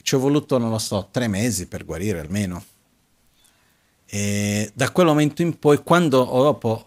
ci 0.02 0.16
ho 0.16 0.18
voluto, 0.18 0.58
non 0.58 0.70
lo 0.70 0.78
so, 0.78 1.08
tre 1.10 1.28
mesi 1.28 1.66
per 1.66 1.84
guarire 1.84 2.18
almeno. 2.18 2.62
E 4.04 4.70
da 4.74 4.90
quel 4.90 5.06
momento 5.06 5.42
in 5.42 5.58
poi, 5.58 5.82
quando, 5.82 6.24
dopo, 6.24 6.86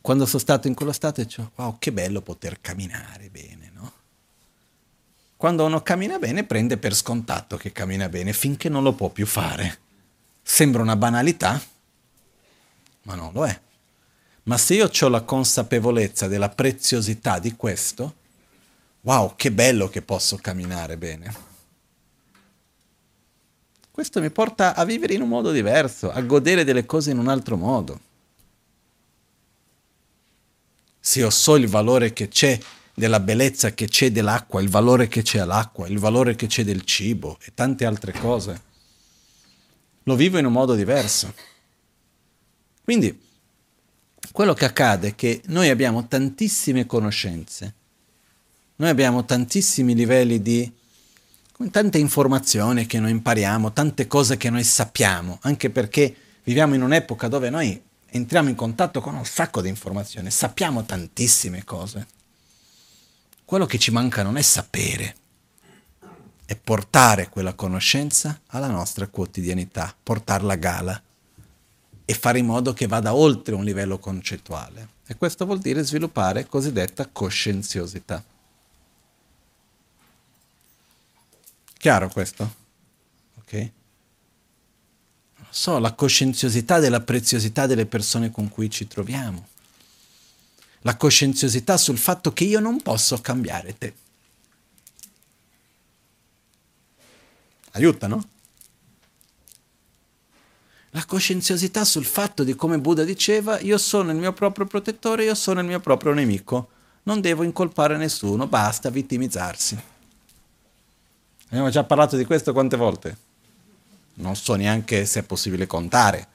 quando 0.00 0.26
sono 0.26 0.40
stato 0.40 0.68
in 0.68 0.74
quello 0.74 0.92
stato, 0.92 1.22
dicevo, 1.22 1.52
wow, 1.54 1.76
che 1.78 1.92
bello 1.92 2.20
poter 2.20 2.60
camminare 2.60 3.30
bene? 3.30 3.71
Quando 5.42 5.64
uno 5.64 5.82
cammina 5.82 6.20
bene 6.20 6.44
prende 6.44 6.76
per 6.76 6.94
scontato 6.94 7.56
che 7.56 7.72
cammina 7.72 8.08
bene 8.08 8.32
finché 8.32 8.68
non 8.68 8.84
lo 8.84 8.92
può 8.92 9.08
più 9.08 9.26
fare. 9.26 9.80
Sembra 10.40 10.82
una 10.82 10.94
banalità, 10.94 11.60
ma 13.02 13.16
non 13.16 13.32
lo 13.32 13.44
è. 13.44 13.60
Ma 14.44 14.56
se 14.56 14.74
io 14.74 14.88
ho 14.88 15.08
la 15.08 15.22
consapevolezza 15.22 16.28
della 16.28 16.48
preziosità 16.48 17.40
di 17.40 17.56
questo, 17.56 18.14
wow, 19.00 19.34
che 19.34 19.50
bello 19.50 19.88
che 19.88 20.00
posso 20.00 20.36
camminare 20.36 20.96
bene. 20.96 21.34
Questo 23.90 24.20
mi 24.20 24.30
porta 24.30 24.76
a 24.76 24.84
vivere 24.84 25.14
in 25.14 25.22
un 25.22 25.28
modo 25.28 25.50
diverso, 25.50 26.12
a 26.12 26.20
godere 26.20 26.62
delle 26.62 26.86
cose 26.86 27.10
in 27.10 27.18
un 27.18 27.26
altro 27.26 27.56
modo. 27.56 28.00
Se 31.00 31.18
io 31.18 31.30
so 31.30 31.56
il 31.56 31.66
valore 31.66 32.12
che 32.12 32.28
c'è 32.28 32.56
della 32.94 33.20
bellezza 33.20 33.72
che 33.72 33.86
c'è 33.86 34.12
dell'acqua, 34.12 34.60
il 34.60 34.68
valore 34.68 35.08
che 35.08 35.22
c'è 35.22 35.38
all'acqua, 35.38 35.88
il 35.88 35.98
valore 35.98 36.34
che 36.34 36.46
c'è 36.46 36.64
del 36.64 36.84
cibo 36.84 37.38
e 37.44 37.52
tante 37.54 37.84
altre 37.84 38.12
cose, 38.12 38.62
lo 40.02 40.16
vivo 40.16 40.38
in 40.38 40.46
un 40.46 40.52
modo 40.52 40.74
diverso. 40.74 41.32
Quindi 42.84 43.18
quello 44.32 44.54
che 44.54 44.64
accade 44.64 45.08
è 45.08 45.14
che 45.14 45.40
noi 45.46 45.68
abbiamo 45.68 46.06
tantissime 46.06 46.86
conoscenze, 46.86 47.74
noi 48.76 48.88
abbiamo 48.90 49.24
tantissimi 49.24 49.94
livelli 49.94 50.42
di 50.42 50.70
tante 51.70 51.98
informazioni 51.98 52.86
che 52.86 52.98
noi 52.98 53.12
impariamo, 53.12 53.72
tante 53.72 54.06
cose 54.06 54.36
che 54.36 54.50
noi 54.50 54.64
sappiamo, 54.64 55.38
anche 55.42 55.70
perché 55.70 56.14
viviamo 56.42 56.74
in 56.74 56.82
un'epoca 56.82 57.28
dove 57.28 57.50
noi 57.50 57.80
entriamo 58.14 58.48
in 58.48 58.56
contatto 58.56 59.00
con 59.00 59.14
un 59.14 59.24
sacco 59.24 59.62
di 59.62 59.68
informazioni, 59.68 60.30
sappiamo 60.30 60.84
tantissime 60.84 61.64
cose. 61.64 62.06
Quello 63.52 63.66
che 63.66 63.78
ci 63.78 63.90
manca 63.90 64.22
non 64.22 64.38
è 64.38 64.40
sapere, 64.40 65.14
è 66.46 66.56
portare 66.56 67.28
quella 67.28 67.52
conoscenza 67.52 68.40
alla 68.46 68.68
nostra 68.68 69.08
quotidianità, 69.08 69.94
portarla 70.02 70.54
a 70.54 70.56
gala 70.56 71.02
e 72.02 72.14
fare 72.14 72.38
in 72.38 72.46
modo 72.46 72.72
che 72.72 72.86
vada 72.86 73.12
oltre 73.12 73.54
un 73.54 73.62
livello 73.62 73.98
concettuale. 73.98 74.88
E 75.06 75.16
questo 75.16 75.44
vuol 75.44 75.58
dire 75.58 75.84
sviluppare 75.84 76.46
cosiddetta 76.46 77.06
coscienziosità. 77.12 78.24
Chiaro 81.76 82.08
questo? 82.08 82.54
Ok? 83.40 83.70
So, 85.50 85.78
la 85.78 85.92
coscienziosità 85.92 86.78
della 86.78 87.02
preziosità 87.02 87.66
delle 87.66 87.84
persone 87.84 88.30
con 88.30 88.48
cui 88.48 88.70
ci 88.70 88.88
troviamo. 88.88 89.50
La 90.82 90.96
coscienziosità 90.96 91.76
sul 91.76 91.98
fatto 91.98 92.32
che 92.32 92.44
io 92.44 92.60
non 92.60 92.80
posso 92.80 93.20
cambiare 93.20 93.78
te. 93.78 93.94
Aiuta, 97.72 98.06
no? 98.06 98.28
la 100.94 101.04
coscienziosità 101.06 101.84
sul 101.84 102.04
fatto 102.04 102.44
di 102.44 102.54
come 102.54 102.78
Buddha 102.78 103.02
diceva 103.02 103.58
io 103.60 103.78
sono 103.78 104.10
il 104.10 104.18
mio 104.18 104.32
proprio 104.32 104.66
protettore, 104.66 105.24
io 105.24 105.34
sono 105.34 105.60
il 105.60 105.66
mio 105.66 105.80
proprio 105.80 106.12
nemico, 106.12 106.68
non 107.04 107.20
devo 107.20 107.42
incolpare 107.44 107.96
nessuno, 107.96 108.46
basta 108.46 108.90
vittimizzarsi. 108.90 109.80
Abbiamo 111.46 111.70
già 111.70 111.84
parlato 111.84 112.16
di 112.16 112.24
questo 112.26 112.52
quante 112.52 112.76
volte? 112.76 113.16
Non 114.14 114.36
so 114.36 114.54
neanche 114.54 115.06
se 115.06 115.20
è 115.20 115.22
possibile 115.22 115.66
contare. 115.66 116.28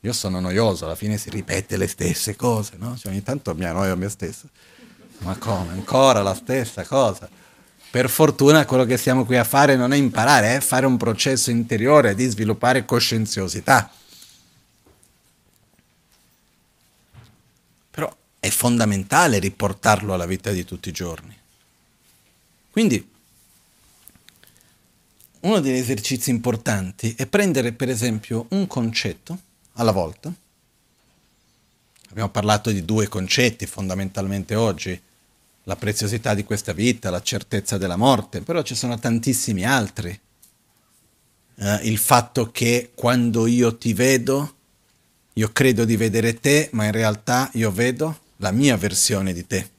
Io 0.00 0.12
sono 0.14 0.40
noioso, 0.40 0.86
alla 0.86 0.94
fine 0.94 1.18
si 1.18 1.28
ripete 1.28 1.76
le 1.76 1.86
stesse 1.86 2.34
cose, 2.34 2.76
no? 2.78 2.96
Cioè 2.96 3.12
ogni 3.12 3.22
tanto 3.22 3.54
mi 3.54 3.66
annoio 3.66 3.92
a 3.92 3.96
me 3.96 4.08
stesso. 4.08 4.48
Ma 5.18 5.36
come? 5.36 5.72
Ancora 5.72 6.22
la 6.22 6.34
stessa 6.34 6.84
cosa? 6.84 7.28
Per 7.90 8.08
fortuna 8.08 8.64
quello 8.64 8.84
che 8.84 8.96
siamo 8.96 9.26
qui 9.26 9.36
a 9.36 9.44
fare 9.44 9.76
non 9.76 9.92
è 9.92 9.96
imparare, 9.96 10.56
è 10.56 10.60
fare 10.60 10.86
un 10.86 10.96
processo 10.96 11.50
interiore 11.50 12.14
di 12.14 12.26
sviluppare 12.26 12.86
coscienziosità. 12.86 13.92
Però 17.90 18.16
è 18.38 18.48
fondamentale 18.48 19.38
riportarlo 19.38 20.14
alla 20.14 20.26
vita 20.26 20.50
di 20.50 20.64
tutti 20.64 20.88
i 20.88 20.92
giorni. 20.92 21.36
Quindi 22.70 23.06
uno 25.40 25.60
degli 25.60 25.76
esercizi 25.76 26.30
importanti 26.30 27.14
è 27.18 27.26
prendere 27.26 27.72
per 27.72 27.90
esempio 27.90 28.46
un 28.50 28.66
concetto 28.66 29.38
alla 29.80 29.92
volta. 29.92 30.32
Abbiamo 32.10 32.28
parlato 32.28 32.70
di 32.70 32.84
due 32.84 33.08
concetti 33.08 33.66
fondamentalmente 33.66 34.54
oggi, 34.54 35.00
la 35.64 35.76
preziosità 35.76 36.34
di 36.34 36.44
questa 36.44 36.72
vita, 36.72 37.10
la 37.10 37.22
certezza 37.22 37.78
della 37.78 37.96
morte, 37.96 38.42
però 38.42 38.62
ci 38.62 38.74
sono 38.74 38.98
tantissimi 38.98 39.64
altri. 39.64 40.18
Eh, 41.56 41.74
il 41.82 41.98
fatto 41.98 42.50
che 42.50 42.90
quando 42.94 43.46
io 43.46 43.76
ti 43.76 43.94
vedo, 43.94 44.54
io 45.34 45.50
credo 45.52 45.84
di 45.84 45.96
vedere 45.96 46.40
te, 46.40 46.68
ma 46.72 46.84
in 46.84 46.92
realtà 46.92 47.48
io 47.54 47.70
vedo 47.70 48.18
la 48.38 48.50
mia 48.50 48.76
versione 48.76 49.32
di 49.32 49.46
te. 49.46 49.70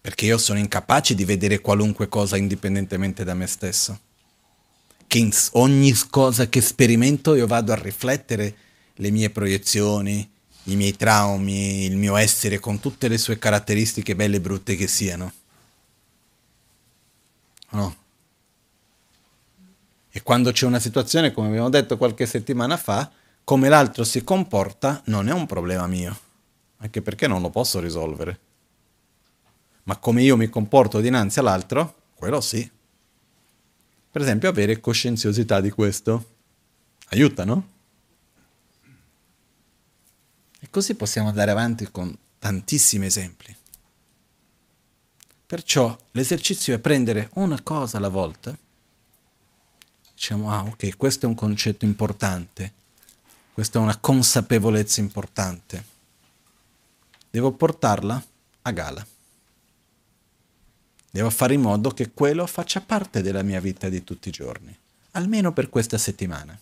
Perché 0.00 0.26
io 0.26 0.38
sono 0.38 0.58
incapace 0.58 1.14
di 1.14 1.24
vedere 1.24 1.60
qualunque 1.60 2.08
cosa 2.08 2.36
indipendentemente 2.36 3.22
da 3.22 3.34
me 3.34 3.46
stesso. 3.46 3.98
Che 5.12 5.18
in 5.18 5.30
ogni 5.52 5.92
cosa 6.08 6.48
che 6.48 6.62
sperimento 6.62 7.34
io 7.34 7.46
vado 7.46 7.70
a 7.70 7.74
riflettere 7.74 8.56
le 8.94 9.10
mie 9.10 9.28
proiezioni, 9.28 10.26
i 10.62 10.74
miei 10.74 10.96
traumi, 10.96 11.84
il 11.84 11.98
mio 11.98 12.16
essere 12.16 12.58
con 12.58 12.80
tutte 12.80 13.08
le 13.08 13.18
sue 13.18 13.38
caratteristiche 13.38 14.16
belle 14.16 14.36
e 14.36 14.40
brutte 14.40 14.74
che 14.74 14.86
siano. 14.86 15.30
No. 17.72 17.94
E 20.10 20.22
quando 20.22 20.50
c'è 20.50 20.64
una 20.64 20.78
situazione, 20.78 21.30
come 21.32 21.48
abbiamo 21.48 21.68
detto 21.68 21.98
qualche 21.98 22.24
settimana 22.24 22.78
fa, 22.78 23.10
come 23.44 23.68
l'altro 23.68 24.04
si 24.04 24.24
comporta 24.24 25.02
non 25.08 25.28
è 25.28 25.32
un 25.34 25.44
problema 25.44 25.86
mio, 25.86 26.18
anche 26.78 27.02
perché 27.02 27.26
non 27.26 27.42
lo 27.42 27.50
posso 27.50 27.80
risolvere. 27.80 28.40
Ma 29.82 29.94
come 29.98 30.22
io 30.22 30.38
mi 30.38 30.48
comporto 30.48 31.00
dinanzi 31.00 31.38
all'altro, 31.38 31.96
quello 32.14 32.40
sì. 32.40 32.80
Per 34.12 34.20
esempio, 34.20 34.50
avere 34.50 34.78
coscienziosità 34.78 35.62
di 35.62 35.70
questo 35.70 36.34
aiuta, 37.08 37.46
no? 37.46 37.68
E 40.60 40.68
così 40.68 40.94
possiamo 40.96 41.28
andare 41.28 41.50
avanti 41.50 41.90
con 41.90 42.14
tantissimi 42.38 43.06
esempi. 43.06 43.56
Perciò 45.46 45.96
l'esercizio 46.10 46.74
è 46.74 46.78
prendere 46.78 47.30
una 47.34 47.62
cosa 47.62 47.96
alla 47.96 48.10
volta. 48.10 48.54
Diciamo, 50.12 50.52
ah 50.52 50.64
ok, 50.64 50.94
questo 50.98 51.24
è 51.24 51.28
un 51.30 51.34
concetto 51.34 51.86
importante, 51.86 52.72
questa 53.54 53.78
è 53.78 53.82
una 53.82 53.96
consapevolezza 53.96 55.00
importante. 55.00 55.84
Devo 57.30 57.52
portarla 57.52 58.22
a 58.60 58.70
gala. 58.72 59.06
Devo 61.12 61.30
fare 61.30 61.54
in 61.54 61.60
modo 61.60 61.90
che 61.90 62.10
quello 62.10 62.44
faccia 62.46 62.80
parte 62.80 63.22
della 63.22 63.42
mia 63.42 63.60
vita 63.60 63.88
di 63.88 64.02
tutti 64.02 64.30
i 64.30 64.32
giorni, 64.32 64.76
almeno 65.12 65.52
per 65.52 65.68
questa 65.68 65.98
settimana. 65.98 66.58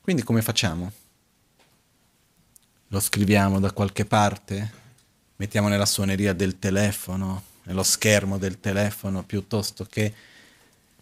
Quindi 0.00 0.24
come 0.24 0.42
facciamo? 0.42 0.90
lo 2.88 3.00
scriviamo 3.00 3.58
da 3.58 3.72
qualche 3.72 4.04
parte, 4.04 4.70
mettiamo 5.36 5.68
nella 5.68 5.86
suoneria 5.86 6.32
del 6.32 6.58
telefono, 6.58 7.42
nello 7.64 7.82
schermo 7.82 8.38
del 8.38 8.60
telefono, 8.60 9.24
piuttosto 9.24 9.84
che 9.90 10.12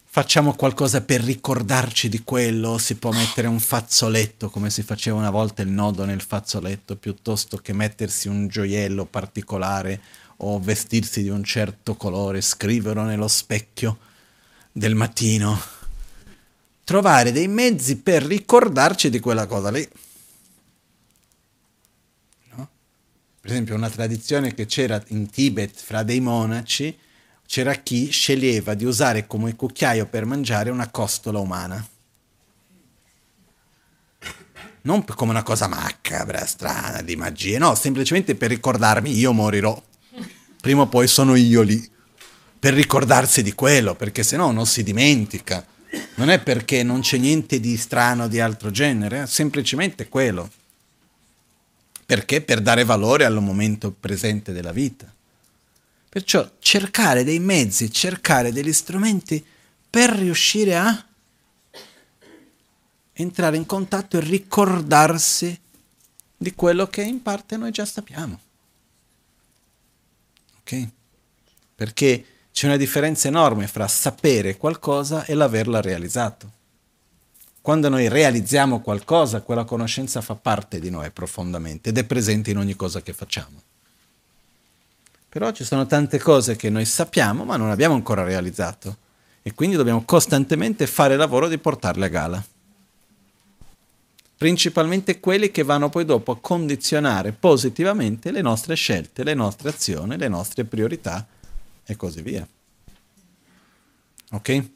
facciamo 0.05 0.55
qualcosa 0.55 1.02
per 1.02 1.20
ricordarci 1.20 2.09
di 2.09 2.22
quello, 2.22 2.78
si 2.78 2.94
può 2.94 3.12
mettere 3.12 3.48
un 3.48 3.61
fazzoletto 3.61 4.48
come 4.48 4.70
si 4.70 4.82
faceva 4.82 5.18
una 5.18 5.30
volta 5.30 5.61
il 5.61 5.68
nodo 5.68 6.05
nel 6.07 6.22
fazzoletto, 6.22 6.96
piuttosto 6.96 7.59
che 7.59 7.74
mettersi 7.74 8.28
un 8.28 8.48
gioiello 8.48 9.05
particolare 9.05 10.00
o 10.39 10.59
vestirsi 10.59 11.22
di 11.22 11.28
un 11.28 11.45
certo 11.45 11.95
colore, 11.95 12.41
scriverlo 12.41 13.03
nello 13.03 13.28
specchio 13.28 13.99
del 14.72 14.95
mattino 14.95 15.74
trovare 16.85 17.32
dei 17.32 17.49
mezzi 17.49 17.97
per 17.97 18.22
ricordarci 18.22 19.11
di 19.11 19.18
quella 19.18 19.47
cosa 19.47 19.70
lì. 19.70 19.89
No? 22.51 22.68
Per 23.41 23.51
esempio 23.51 23.74
una 23.74 23.91
tradizione 23.91 24.55
che 24.55 24.66
c'era 24.66 25.03
in 25.09 25.28
Tibet 25.30 25.74
fra 25.74 26.03
dei 26.03 26.20
monaci, 26.20 26.97
c'era 27.47 27.74
chi 27.74 28.11
sceglieva 28.11 28.74
di 28.74 28.85
usare 28.85 29.26
come 29.26 29.57
cucchiaio 29.57 30.07
per 30.07 30.26
mangiare 30.26 30.70
una 30.70 30.91
costola 30.91 31.39
umana. 31.39 31.89
Non 34.82 35.03
come 35.03 35.30
una 35.30 35.43
cosa 35.43 35.66
macabra, 35.66 36.45
strana, 36.45 37.01
di 37.01 37.16
magia, 37.16 37.59
no, 37.59 37.74
semplicemente 37.74 38.35
per 38.35 38.51
ricordarmi 38.51 39.16
io 39.16 39.32
morirò. 39.32 39.82
Prima 40.65 40.81
o 40.81 40.87
poi 40.87 41.07
sono 41.09 41.35
io 41.35 41.61
lì. 41.61 41.91
Per 42.59 42.73
ricordarsi 42.73 43.43
di 43.43 43.53
quello, 43.53 43.95
perché 43.95 44.23
se 44.23 44.39
no 44.39 44.51
non 44.51 44.65
si 44.65 44.83
dimentica. 44.83 45.62
Non 46.15 46.31
è 46.31 46.41
perché 46.41 46.83
non 46.83 47.03
c'è 47.03 47.19
niente 47.19 47.61
di 47.61 47.77
strano 47.77 48.29
di 48.29 48.41
altro 48.41 48.71
genere, 48.71 49.25
è 49.25 49.27
semplicemente 49.27 50.09
quello. 50.09 50.51
Perché? 52.07 52.41
Per 52.41 52.62
dare 52.62 52.83
valore 52.83 53.27
al 53.27 53.43
momento 53.43 53.91
presente 53.93 54.53
della 54.53 54.73
vita. 54.73 55.05
Perciò 56.09 56.53
cercare 56.61 57.25
dei 57.25 57.41
mezzi, 57.41 57.93
cercare 57.93 58.51
degli 58.51 58.73
strumenti 58.73 59.45
per 59.91 60.12
riuscire 60.12 60.77
a 60.79 61.07
entrare 63.12 63.59
in 63.59 63.67
contatto 63.67 64.17
e 64.17 64.21
ricordarsi 64.21 65.61
di 66.39 66.55
quello 66.55 66.87
che 66.87 67.03
in 67.03 67.21
parte 67.21 67.59
noi 67.59 67.71
già 67.71 67.85
sappiamo. 67.85 68.41
Ok? 70.65 70.89
Perché 71.75 72.25
c'è 72.51 72.67
una 72.67 72.79
differenza 72.79 73.29
enorme 73.29 73.67
fra 73.67 73.87
sapere 73.87 74.57
qualcosa 74.57 75.25
e 75.25 75.35
l'averla 75.35 75.83
realizzato. 75.83 76.51
Quando 77.61 77.89
noi 77.89 78.09
realizziamo 78.09 78.81
qualcosa, 78.81 79.41
quella 79.43 79.65
conoscenza 79.65 80.21
fa 80.21 80.35
parte 80.35 80.79
di 80.81 80.89
noi 80.89 81.11
profondamente 81.11 81.91
ed 81.91 81.99
è 81.99 82.05
presente 82.05 82.51
in 82.51 82.59
ogni 82.59 82.77
cosa 82.77 83.03
che 83.03 83.12
facciamo. 83.12 83.61
Però 85.29 85.51
ci 85.51 85.65
sono 85.65 85.87
tante 85.87 86.19
cose 86.19 86.57
che 86.57 86.71
noi 86.71 86.85
sappiamo 86.85 87.45
ma 87.45 87.57
non 87.57 87.71
abbiamo 87.71 87.95
ancora 87.95 88.23
realizzato 88.23 88.99
e 89.43 89.53
quindi 89.53 89.77
dobbiamo 89.77 90.05
costantemente 90.05 90.87
fare 90.87 91.15
il 91.15 91.19
lavoro 91.19 91.49
di 91.49 91.59
portarle 91.59 92.05
a 92.05 92.09
gala. 92.09 92.45
Principalmente 94.37 95.20
quelli 95.20 95.51
che 95.51 95.62
vanno 95.62 95.89
poi 95.89 96.05
dopo 96.05 96.32
a 96.32 96.39
condizionare 96.41 97.32
positivamente 97.32 98.30
le 98.30 98.43
nostre 98.43 98.74
scelte, 98.74 99.22
le 99.22 99.35
nostre 99.35 99.68
azioni, 99.68 100.16
le 100.16 100.28
nostre 100.28 100.64
priorità 100.64 101.26
e 101.85 101.97
così 101.97 102.22
via. 102.22 102.47
Ok? 104.30 104.68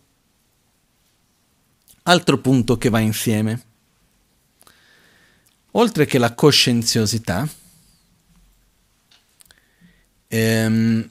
Altro 2.04 2.38
punto 2.38 2.78
che 2.78 2.88
va 2.88 3.00
insieme. 3.00 3.62
Oltre 5.72 6.06
che 6.06 6.18
la 6.18 6.32
coscienziosità, 6.34 7.46
ehm, 10.28 11.11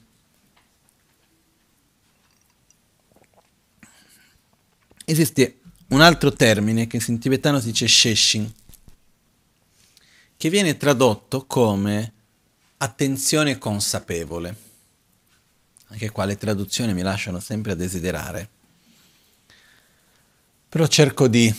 esiste 5.06 5.57
un 5.90 6.02
altro 6.02 6.34
termine 6.34 6.88
che 6.88 7.02
in 7.06 7.20
tibetano 7.20 7.60
si 7.60 7.68
dice 7.68 7.88
sheshin, 7.88 8.52
che 10.38 10.50
viene 10.50 10.78
tradotto 10.78 11.46
come 11.46 12.14
attenzione 12.78 13.58
consapevole 13.58 14.66
anche 15.90 16.10
qua 16.10 16.26
le 16.26 16.38
traduzioni 16.38 16.94
mi 16.94 17.02
lasciano 17.02 17.40
sempre 17.40 17.72
a 17.72 17.76
desiderare. 17.76 18.50
Però 20.68 20.86
cerco 20.88 21.28
di 21.28 21.54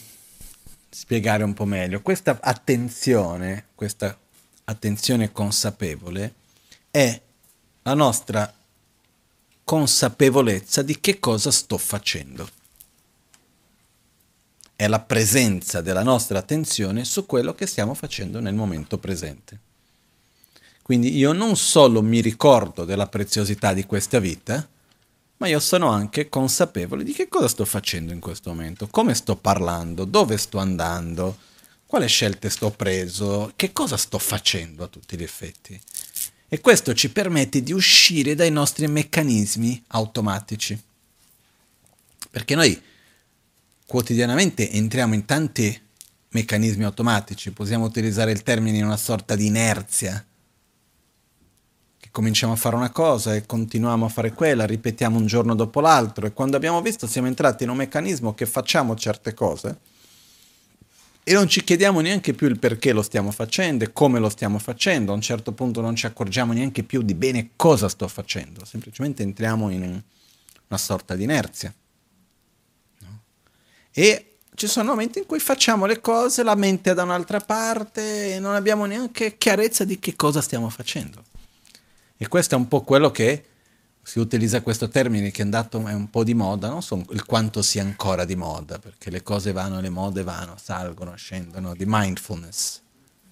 spiegare 0.91 1.45
un 1.45 1.55
po' 1.55 1.65
meglio. 1.65 2.03
Questa 2.03 2.39
attenzione, 2.41 3.69
questa 3.75 4.19
attenzione 4.65 5.33
consapevole 5.33 6.35
è 6.91 7.21
la 7.83 7.95
nostra 7.95 8.53
consapevolezza 9.65 10.83
di 10.83 11.01
che 11.01 11.19
cosa 11.19 11.51
sto 11.51 11.79
facendo. 11.79 12.49
È 14.81 14.87
la 14.87 15.01
presenza 15.01 15.81
della 15.81 16.05
nostra 16.05 16.39
attenzione 16.39 17.05
su 17.05 17.27
quello 17.27 17.53
che 17.53 17.67
stiamo 17.67 17.95
facendo 17.95 18.39
nel 18.39 18.55
momento 18.55 18.97
presente. 18.97 19.59
Quindi 20.83 21.17
io 21.17 21.33
non 21.33 21.57
solo 21.57 22.01
mi 22.01 22.21
ricordo 22.21 22.85
della 22.85 23.09
preziosità 23.09 23.73
di 23.73 23.85
questa 23.87 24.21
vita, 24.21 24.69
ma 25.39 25.49
io 25.49 25.59
sono 25.59 25.89
anche 25.89 26.29
consapevole 26.29 27.03
di 27.03 27.13
che 27.13 27.27
cosa 27.27 27.49
sto 27.49 27.65
facendo 27.65 28.13
in 28.13 28.21
questo 28.21 28.51
momento, 28.51 28.87
come 28.87 29.15
sto 29.15 29.35
parlando, 29.35 30.05
dove 30.05 30.37
sto 30.37 30.59
andando, 30.59 31.39
quale 31.85 32.07
scelte 32.07 32.49
sto 32.49 32.71
preso, 32.71 33.53
che 33.57 33.73
cosa 33.73 33.97
sto 33.97 34.21
facendo 34.21 34.85
a 34.85 34.87
tutti 34.87 35.17
gli 35.17 35.25
effetti. 35.25 35.81
E 36.47 36.61
questo 36.61 36.95
ci 36.95 37.11
permette 37.11 37.65
di 37.65 37.73
uscire 37.73 38.37
dai 38.37 38.53
nostri 38.53 38.87
meccanismi 38.87 39.87
automatici. 39.89 40.81
Perché 42.31 42.55
noi 42.55 42.81
quotidianamente 43.89 44.71
entriamo 44.71 45.15
in 45.15 45.25
tanti 45.25 45.81
meccanismi 46.29 46.85
automatici, 46.85 47.53
possiamo 47.53 47.87
utilizzare 47.87 48.31
il 48.33 48.43
termine 48.43 48.77
in 48.77 48.85
una 48.85 48.99
sorta 48.99 49.35
di 49.35 49.47
inerzia 49.47 50.23
cominciamo 52.19 52.55
a 52.55 52.57
fare 52.57 52.75
una 52.75 52.91
cosa 52.91 53.37
e 53.37 53.47
continuiamo 53.47 54.05
a 54.05 54.09
fare 54.09 54.33
quella, 54.33 54.67
ripetiamo 54.67 55.17
un 55.17 55.27
giorno 55.27 55.55
dopo 55.55 55.81
l'altro 55.81 56.27
e 56.27 56.33
quando 56.33 56.57
abbiamo 56.57 56.83
visto 56.83 57.07
siamo 57.07 57.29
entrati 57.29 57.63
in 57.63 57.71
un 57.71 57.77
meccanismo 57.77 58.35
che 58.35 58.45
facciamo 58.45 58.97
certe 58.97 59.35
cose 59.35 59.79
e 61.23 61.33
non 61.33 61.47
ci 61.47 61.63
chiediamo 61.63 62.01
neanche 62.01 62.33
più 62.33 62.49
il 62.49 62.59
perché 62.59 62.93
lo 62.93 63.03
stiamo 63.03 63.31
facendo 63.31 63.85
e 63.85 63.93
come 63.93 64.19
lo 64.19 64.31
stiamo 64.31 64.59
facendo, 64.59 65.13
a 65.13 65.15
un 65.15 65.21
certo 65.21 65.53
punto 65.53 65.81
non 65.81 65.95
ci 65.95 66.07
accorgiamo 66.07 66.53
neanche 66.53 66.83
più 66.83 67.03
di 67.03 67.15
bene 67.15 67.51
cosa 67.55 67.89
sto 67.89 68.09
facendo, 68.09 68.65
semplicemente 68.65 69.23
entriamo 69.23 69.71
in 69.71 69.83
una 69.83 70.79
sorta 70.79 71.15
di 71.15 71.23
inerzia. 71.23 71.73
E 73.99 74.37
ci 74.55 74.69
sono 74.69 74.91
momenti 74.91 75.19
in 75.19 75.27
cui 75.27 75.41
facciamo 75.41 75.85
le 75.85 76.01
cose, 76.01 76.45
la 76.45 76.55
mente 76.55 76.93
è 76.93 76.95
da 76.95 77.03
un'altra 77.03 77.41
parte 77.41 78.35
e 78.35 78.39
non 78.39 78.55
abbiamo 78.55 78.87
neanche 78.87 79.37
chiarezza 79.37 79.83
di 79.83 79.99
che 79.99 80.15
cosa 80.15 80.41
stiamo 80.41 80.69
facendo. 80.69 81.25
E 82.17 82.29
questo 82.29 82.55
è 82.55 82.59
un 82.59 82.69
po' 82.69 82.83
quello 82.83 83.11
che 83.11 83.45
si 84.01 84.21
utilizza 84.21 84.63
questo 84.63 84.89
termine 84.89 85.33
che 85.33 85.41
è 85.41 85.45
andato 85.45 85.85
è 85.85 85.95
un 85.95 86.11
po' 86.11 86.23
di 86.23 86.33
moda, 86.33 86.69
non 86.69 86.81
so 86.81 87.05
il 87.11 87.25
quanto 87.25 87.61
sia 87.61 87.83
ancora 87.83 88.25
di 88.25 88.37
moda, 88.37 88.79
perché 88.79 89.11
le 89.11 89.25
cose 89.25 89.51
vanno, 89.51 89.81
le 89.81 89.91
mode 89.91 90.23
vanno, 90.23 90.55
salgono, 90.63 91.17
scendono, 91.17 91.75
di 91.75 91.85
mindfulness. 91.85 92.81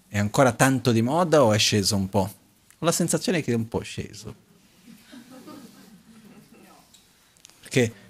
È 0.08 0.18
ancora 0.18 0.50
tanto 0.50 0.90
di 0.90 1.00
moda 1.00 1.44
o 1.44 1.52
è 1.52 1.58
sceso 1.58 1.94
un 1.94 2.08
po'? 2.08 2.32
Ho 2.76 2.84
la 2.84 2.90
sensazione 2.90 3.40
che 3.40 3.52
è 3.52 3.54
un 3.54 3.68
po' 3.68 3.82
sceso. 3.82 4.34
Perché 7.60 8.05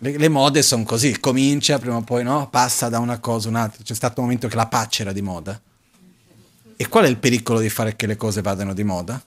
le, 0.00 0.16
le 0.16 0.28
mode 0.28 0.62
sono 0.62 0.84
così, 0.84 1.18
comincia, 1.20 1.78
prima 1.78 1.96
o 1.96 2.02
poi 2.02 2.24
no, 2.24 2.48
passa 2.48 2.88
da 2.88 2.98
una 2.98 3.18
cosa 3.18 3.48
a 3.48 3.50
un'altra. 3.50 3.82
C'è 3.82 3.94
stato 3.94 4.20
un 4.20 4.26
momento 4.26 4.48
che 4.48 4.56
la 4.56 4.66
pace 4.66 5.02
era 5.02 5.12
di 5.12 5.22
moda. 5.22 5.60
E 6.76 6.88
qual 6.88 7.04
è 7.04 7.08
il 7.08 7.18
pericolo 7.18 7.60
di 7.60 7.68
fare 7.68 7.96
che 7.96 8.06
le 8.06 8.16
cose 8.16 8.40
vadano 8.40 8.72
di 8.72 8.84
moda? 8.84 9.22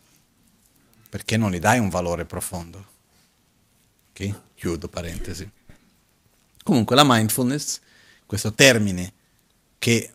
perché 1.12 1.36
non 1.36 1.52
gli 1.52 1.60
dai 1.60 1.78
un 1.78 1.90
valore 1.90 2.24
profondo. 2.24 2.86
Ok? 4.12 4.34
Chiudo 4.56 4.88
parentesi. 4.88 5.48
Comunque 6.64 6.96
la 6.96 7.04
mindfulness, 7.06 7.82
questo 8.26 8.54
termine 8.54 9.12
che 9.78 10.14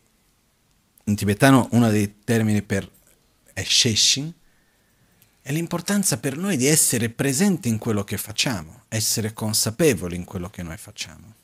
in 1.05 1.15
tibetano 1.15 1.69
uno 1.73 1.91
dei 1.91 2.21
termini 2.25 2.63
per 2.63 2.91
è 3.53 3.63
sheshin, 3.63 4.33
è 5.43 5.53
l'importanza 5.53 6.17
per 6.17 6.39
noi 6.39 6.57
di 6.57 6.67
essere 6.67 7.11
presenti 7.11 7.69
in 7.69 7.77
quello 7.77 8.03
che 8.03 8.17
facciamo, 8.17 8.85
essere 8.97 9.33
consapevoli 9.33 10.17
in 10.17 10.25
quello 10.25 10.51
che 10.51 10.63
noi 10.63 10.77
facciamo. 10.77 11.35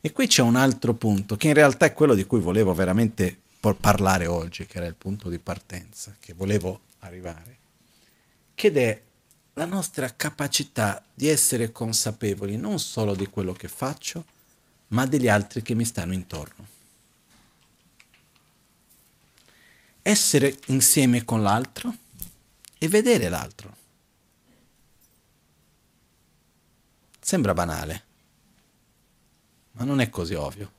E 0.00 0.12
qui 0.12 0.26
c'è 0.26 0.42
un 0.42 0.56
altro 0.56 0.94
punto, 0.94 1.36
che 1.36 1.48
in 1.48 1.54
realtà 1.54 1.86
è 1.86 1.92
quello 1.92 2.14
di 2.14 2.24
cui 2.24 2.40
volevo 2.40 2.72
veramente 2.72 3.38
parlare 3.60 4.26
oggi, 4.26 4.64
che 4.66 4.78
era 4.78 4.86
il 4.86 4.94
punto 4.94 5.28
di 5.28 5.38
partenza, 5.38 6.16
che 6.18 6.32
volevo 6.32 6.80
arrivare 7.00 7.58
ed 8.66 8.76
è 8.76 9.02
la 9.54 9.64
nostra 9.64 10.14
capacità 10.14 11.02
di 11.12 11.28
essere 11.28 11.72
consapevoli 11.72 12.56
non 12.56 12.78
solo 12.78 13.14
di 13.14 13.26
quello 13.26 13.52
che 13.52 13.68
faccio, 13.68 14.24
ma 14.88 15.06
degli 15.06 15.28
altri 15.28 15.62
che 15.62 15.74
mi 15.74 15.84
stanno 15.84 16.12
intorno. 16.12 16.66
Essere 20.02 20.58
insieme 20.66 21.24
con 21.24 21.42
l'altro 21.42 21.94
e 22.78 22.88
vedere 22.88 23.28
l'altro. 23.28 23.76
Sembra 27.30 27.54
banale, 27.54 28.02
ma 29.74 29.84
non 29.84 30.00
è 30.00 30.10
così 30.10 30.34
ovvio. 30.34 30.72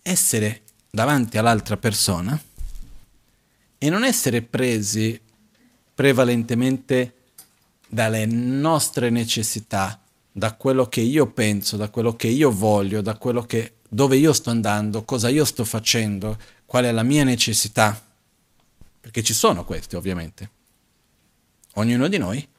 Essere 0.00 0.62
davanti 0.88 1.38
all'altra 1.38 1.76
persona 1.76 2.40
e 3.76 3.90
non 3.90 4.04
essere 4.04 4.42
presi 4.42 5.20
prevalentemente 5.92 7.14
dalle 7.88 8.26
nostre 8.26 9.10
necessità 9.10 10.00
da 10.30 10.54
quello 10.54 10.86
che 10.86 11.00
io 11.00 11.26
penso, 11.32 11.76
da 11.76 11.88
quello 11.90 12.14
che 12.14 12.28
io 12.28 12.52
voglio, 12.52 13.00
da 13.00 13.16
quello 13.16 13.42
che 13.42 13.78
dove 13.88 14.16
io 14.16 14.32
sto 14.32 14.50
andando, 14.50 15.02
cosa 15.02 15.28
io 15.28 15.44
sto 15.44 15.64
facendo, 15.64 16.38
qual 16.64 16.84
è 16.84 16.92
la 16.92 17.02
mia 17.02 17.24
necessità. 17.24 18.00
Perché 19.00 19.24
ci 19.24 19.34
sono 19.34 19.64
questi, 19.64 19.96
ovviamente. 19.96 20.50
Ognuno 21.72 22.06
di 22.06 22.18
noi 22.18 22.52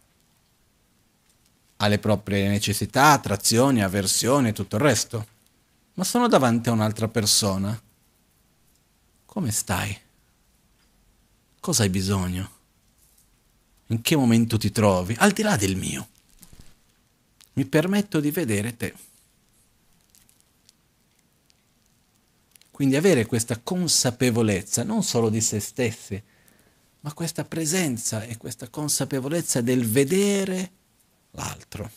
ha 1.78 1.88
le 1.88 2.00
proprie 2.00 2.48
necessità, 2.48 3.12
attrazioni, 3.12 3.84
avversioni 3.84 4.50
e 4.50 4.54
tutto 4.54 4.78
il 4.78 4.82
resto. 4.82 5.28
Ma 5.96 6.04
sono 6.04 6.28
davanti 6.28 6.70
a 6.70 6.74
un'altra 6.74 7.08
persona. 7.08 7.80
Come 9.26 9.52
stai? 9.52 9.98
Cosa 11.60 11.84
hai 11.84 11.90
bisogno? 11.90 12.52
In 13.88 14.02
che 14.02 14.16
momento 14.16 14.58
ti 14.58 14.72
trovi? 14.72 15.16
Al 15.20 15.32
di 15.32 15.42
là 15.42 15.56
del 15.58 15.76
mio. 15.76 16.08
Mi 17.54 17.66
permetto 17.66 18.20
di 18.20 18.32
vedere 18.32 18.76
te. 18.76 18.94
Quindi 22.72 22.98
avere 22.98 23.26
questa 23.26 23.60
consapevolezza 23.60 24.84
non 24.84 25.02
solo 25.02 25.30
di 25.30 25.40
se 25.40 25.62
stessi, 25.62 26.22
ma 27.02 27.14
questa 27.14 27.46
presenza 27.46 28.24
e 28.24 28.36
questa 28.36 28.68
consapevolezza 28.70 29.62
del 29.62 29.88
vedere 29.88 30.72
l'altro. 31.36 31.90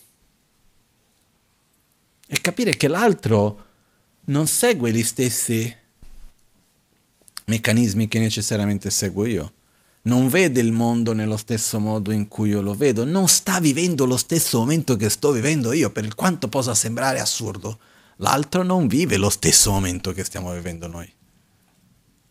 E 2.26 2.40
capire 2.40 2.76
che 2.76 2.88
l'altro 2.88 3.66
non 4.26 4.46
segue 4.46 4.92
gli 4.92 5.02
stessi 5.02 5.74
meccanismi 7.46 8.08
che 8.08 8.18
necessariamente 8.18 8.90
seguo 8.90 9.24
io. 9.24 9.52
Non 10.02 10.28
vede 10.28 10.60
il 10.60 10.72
mondo 10.72 11.12
nello 11.12 11.36
stesso 11.36 11.80
modo 11.80 12.12
in 12.12 12.28
cui 12.28 12.50
io 12.50 12.60
lo 12.60 12.74
vedo, 12.74 13.04
non 13.04 13.28
sta 13.28 13.60
vivendo 13.60 14.04
lo 14.04 14.16
stesso 14.16 14.58
momento 14.58 14.96
che 14.96 15.08
sto 15.08 15.32
vivendo 15.32 15.72
io, 15.72 15.90
per 15.90 16.14
quanto 16.14 16.48
possa 16.48 16.74
sembrare 16.74 17.20
assurdo 17.20 17.78
l'altro 18.18 18.62
non 18.62 18.86
vive 18.86 19.16
lo 19.16 19.30
stesso 19.30 19.70
momento 19.70 20.12
che 20.12 20.24
stiamo 20.24 20.52
vivendo 20.52 20.86
noi. 20.86 21.12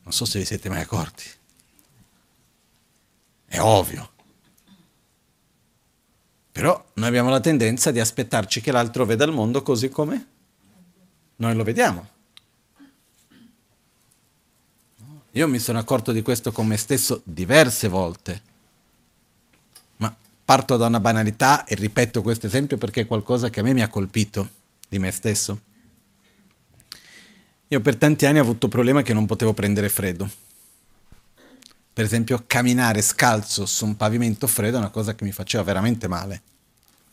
Non 0.04 0.14
so 0.14 0.26
se 0.26 0.40
vi 0.40 0.46
siete 0.46 0.70
mai 0.70 0.82
accorti. 0.82 1.26
È 3.46 3.60
ovvio. 3.60 4.12
Però 6.58 6.84
noi 6.96 7.08
abbiamo 7.08 7.30
la 7.30 7.40
tendenza 7.40 7.92
di 7.92 8.00
aspettarci 8.00 8.62
che 8.62 8.72
l'altro 8.72 9.06
veda 9.06 9.24
il 9.26 9.32
mondo 9.32 9.62
così 9.62 9.90
come 9.90 10.26
noi 11.36 11.54
lo 11.54 11.62
vediamo. 11.64 12.08
Io 15.34 15.48
mi 15.48 15.60
sono 15.60 15.78
accorto 15.78 16.12
di 16.12 16.24
questo 16.24 16.52
con 16.52 16.66
me 16.66 16.78
stesso 16.78 17.22
diverse 17.24 17.88
volte. 17.90 18.42
Ma 19.98 20.12
parto 20.44 20.78
da 20.78 20.88
una 20.88 21.00
banalità 21.00 21.64
e 21.64 21.76
ripeto 21.76 22.24
questo 22.24 22.48
esempio 22.48 22.78
perché 22.78 23.02
è 23.02 23.06
qualcosa 23.06 23.52
che 23.52 23.60
a 23.60 23.64
me 23.64 23.74
mi 23.74 23.84
ha 23.84 23.88
colpito 23.88 24.50
di 24.90 24.98
me 24.98 25.12
stesso. 25.12 25.62
Io 27.68 27.82
per 27.82 27.98
tanti 27.98 28.26
anni 28.26 28.40
ho 28.40 28.42
avuto 28.42 28.68
problema 28.68 29.04
che 29.04 29.14
non 29.14 29.28
potevo 29.28 29.54
prendere 29.54 29.90
freddo. 29.90 30.28
Per 31.98 32.06
esempio, 32.06 32.44
camminare 32.46 33.02
scalzo 33.02 33.66
su 33.66 33.84
un 33.84 33.98
pavimento 33.98 34.46
freddo 34.46 34.76
è 34.76 34.82
una 34.82 34.92
cosa 34.92 35.16
che 35.16 35.24
mi 35.24 35.32
faceva 35.32 35.64
veramente 35.64 36.08
male. 36.08 36.44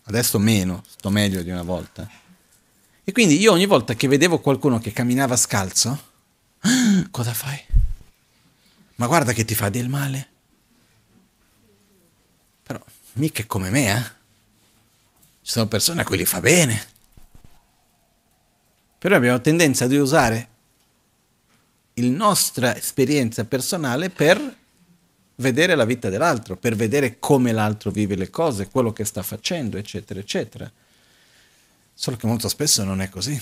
Adesso 0.02 0.38
meno, 0.38 0.84
sto 0.86 1.08
meglio 1.08 1.42
di 1.42 1.48
una 1.48 1.62
volta. 1.62 2.06
E 3.02 3.10
quindi 3.10 3.40
io 3.40 3.52
ogni 3.52 3.64
volta 3.64 3.94
che 3.94 4.08
vedevo 4.08 4.40
qualcuno 4.40 4.78
che 4.80 4.92
camminava 4.92 5.38
scalzo, 5.38 6.02
ah, 6.58 7.08
cosa 7.10 7.32
fai? 7.32 7.58
Ma 8.96 9.06
guarda 9.06 9.32
che 9.32 9.46
ti 9.46 9.54
fa 9.54 9.70
del 9.70 9.88
male. 9.88 10.28
Però 12.62 12.84
mica 13.14 13.40
è 13.40 13.46
come 13.46 13.70
me, 13.70 13.90
eh? 13.90 14.02
Ci 15.40 15.52
sono 15.52 15.66
persone 15.66 16.02
a 16.02 16.04
cui 16.04 16.18
li 16.18 16.26
fa 16.26 16.40
bene. 16.40 16.86
Però 18.98 19.16
abbiamo 19.16 19.40
tendenza 19.40 19.86
di 19.86 19.96
usare 19.96 20.48
la 21.94 22.06
nostra 22.08 22.76
esperienza 22.76 23.46
personale 23.46 24.10
per 24.10 24.62
vedere 25.36 25.74
la 25.74 25.84
vita 25.84 26.08
dell'altro, 26.08 26.56
per 26.56 26.76
vedere 26.76 27.18
come 27.18 27.52
l'altro 27.52 27.90
vive 27.90 28.14
le 28.14 28.30
cose, 28.30 28.68
quello 28.68 28.92
che 28.92 29.04
sta 29.04 29.22
facendo, 29.22 29.76
eccetera, 29.76 30.20
eccetera. 30.20 30.70
Solo 31.92 32.16
che 32.16 32.26
molto 32.26 32.48
spesso 32.48 32.84
non 32.84 33.00
è 33.00 33.08
così. 33.08 33.40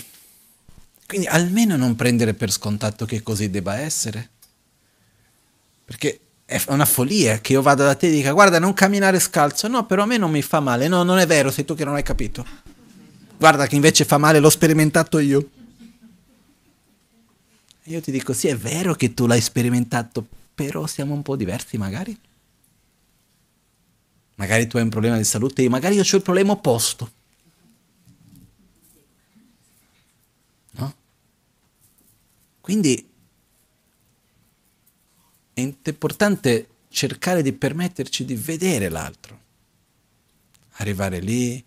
Quindi 1.05 1.27
almeno 1.27 1.75
non 1.75 1.95
prendere 1.95 2.33
per 2.33 2.51
scontato 2.51 3.05
che 3.05 3.21
così 3.21 3.49
debba 3.49 3.77
essere. 3.77 4.29
Perché 5.85 6.19
è 6.45 6.61
una 6.67 6.85
follia 6.85 7.39
che 7.39 7.53
io 7.53 7.61
vada 7.61 7.85
da 7.85 7.95
te 7.95 8.07
e 8.07 8.11
dica 8.11 8.31
guarda 8.31 8.59
non 8.59 8.73
camminare 8.73 9.19
scalzo, 9.19 9.67
no 9.67 9.85
però 9.85 10.03
a 10.03 10.05
me 10.05 10.17
non 10.17 10.31
mi 10.31 10.41
fa 10.41 10.59
male, 10.59 10.87
no 10.87 11.03
non 11.03 11.17
è 11.17 11.25
vero, 11.25 11.51
sei 11.51 11.65
tu 11.65 11.75
che 11.75 11.85
non 11.85 11.95
hai 11.95 12.03
capito. 12.03 12.45
Guarda 13.37 13.67
che 13.67 13.75
invece 13.75 14.05
fa 14.05 14.17
male, 14.17 14.39
l'ho 14.39 14.49
sperimentato 14.49 15.19
io. 15.19 15.49
E 17.83 17.91
io 17.91 17.99
ti 17.99 18.11
dico, 18.11 18.31
sì, 18.31 18.47
è 18.47 18.55
vero 18.55 18.93
che 18.93 19.13
tu 19.13 19.25
l'hai 19.25 19.41
sperimentato, 19.41 20.25
però 20.53 20.85
siamo 20.87 21.13
un 21.13 21.21
po' 21.21 21.35
diversi 21.35 21.77
magari. 21.77 22.17
Magari 24.35 24.67
tu 24.67 24.77
hai 24.77 24.83
un 24.83 24.89
problema 24.89 25.17
di 25.17 25.23
salute 25.23 25.67
magari 25.69 25.95
io 25.95 26.01
ho 26.01 26.15
il 26.15 26.21
problema 26.21 26.53
opposto. 26.53 27.11
No? 30.71 30.95
Quindi 32.61 33.09
è 35.53 35.61
importante 35.61 36.67
cercare 36.89 37.41
di 37.41 37.53
permetterci 37.53 38.25
di 38.25 38.35
vedere 38.35 38.89
l'altro. 38.89 39.39
Arrivare 40.77 41.19
lì, 41.19 41.63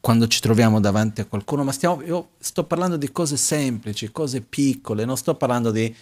quando 0.00 0.28
ci 0.28 0.40
troviamo 0.40 0.78
davanti 0.78 1.20
a 1.20 1.24
qualcuno, 1.24 1.64
ma 1.64 1.72
stiamo, 1.72 2.00
io 2.02 2.30
sto 2.38 2.64
parlando 2.64 2.96
di 2.96 3.10
cose 3.10 3.36
semplici, 3.36 4.12
cose 4.12 4.40
piccole, 4.40 5.04
non 5.04 5.16
sto 5.16 5.34
parlando 5.34 5.70
di 5.70 5.94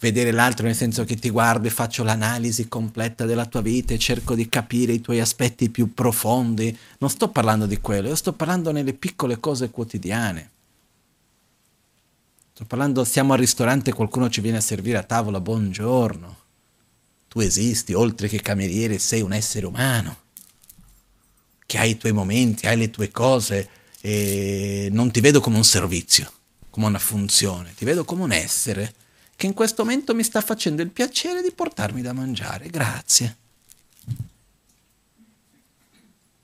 vedere 0.00 0.30
l'altro 0.30 0.66
nel 0.66 0.76
senso 0.76 1.04
che 1.04 1.16
ti 1.16 1.30
guardo 1.30 1.66
e 1.66 1.70
faccio 1.70 2.04
l'analisi 2.04 2.68
completa 2.68 3.24
della 3.24 3.46
tua 3.46 3.60
vita 3.60 3.94
e 3.94 3.98
cerco 3.98 4.34
di 4.34 4.48
capire 4.48 4.92
i 4.92 5.00
tuoi 5.00 5.20
aspetti 5.20 5.70
più 5.70 5.92
profondi, 5.92 6.76
non 6.98 7.10
sto 7.10 7.28
parlando 7.28 7.66
di 7.66 7.80
quello, 7.80 8.08
io 8.08 8.14
sto 8.14 8.32
parlando 8.32 8.70
nelle 8.70 8.92
piccole 8.92 9.40
cose 9.40 9.70
quotidiane. 9.70 10.50
Sto 12.52 12.64
parlando, 12.64 13.04
siamo 13.04 13.32
al 13.32 13.38
ristorante 13.38 13.90
e 13.90 13.92
qualcuno 13.92 14.28
ci 14.28 14.40
viene 14.40 14.58
a 14.58 14.60
servire 14.60 14.98
a 14.98 15.04
tavola, 15.04 15.40
buongiorno. 15.40 16.36
Tu 17.28 17.40
esisti, 17.40 17.92
oltre 17.92 18.26
che 18.26 18.40
cameriere, 18.40 18.98
sei 18.98 19.20
un 19.20 19.32
essere 19.32 19.66
umano 19.66 20.26
che 21.66 21.76
hai 21.76 21.90
i 21.90 21.96
tuoi 21.98 22.12
momenti, 22.12 22.66
hai 22.66 22.78
le 22.78 22.88
tue 22.88 23.10
cose 23.10 23.68
e 24.00 24.88
non 24.90 25.10
ti 25.10 25.20
vedo 25.20 25.38
come 25.40 25.58
un 25.58 25.64
servizio, 25.64 26.32
come 26.70 26.86
una 26.86 26.98
funzione, 26.98 27.74
ti 27.76 27.84
vedo 27.84 28.04
come 28.04 28.22
un 28.22 28.32
essere 28.32 28.94
che 29.38 29.46
in 29.46 29.54
questo 29.54 29.84
momento 29.84 30.16
mi 30.16 30.24
sta 30.24 30.40
facendo 30.40 30.82
il 30.82 30.90
piacere 30.90 31.42
di 31.42 31.52
portarmi 31.52 32.02
da 32.02 32.12
mangiare. 32.12 32.68
Grazie. 32.70 33.36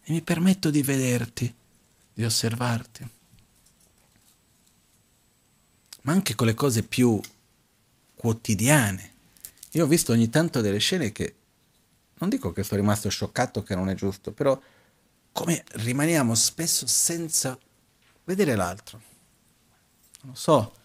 E 0.05 0.13
mi 0.13 0.23
permetto 0.23 0.71
di 0.71 0.81
vederti, 0.81 1.53
di 2.13 2.25
osservarti. 2.25 3.09
Ma 6.03 6.13
anche 6.13 6.37
con 6.37 6.47
le 6.47 6.55
cose 6.55 6.85
più 6.85 7.21
quotidiane. 8.15 9.13
Io 9.73 9.83
ho 9.83 9.89
visto 9.89 10.13
ogni 10.13 10.31
tanto 10.31 10.61
delle 10.61 10.79
scene 10.79 11.11
che 11.11 11.35
non 12.19 12.29
dico 12.29 12.53
che 12.53 12.63
sono 12.63 12.81
rimasto 12.81 13.09
scioccato 13.09 13.65
che 13.65 13.75
non 13.75 13.89
è 13.89 13.97
giusto, 13.97 14.31
però 14.31 14.57
come 15.33 15.65
rimaniamo 15.67 16.37
spesso 16.37 16.87
senza 16.87 17.59
vedere 18.23 18.55
l'altro. 18.55 19.03
Non 20.21 20.37
so, 20.37 20.77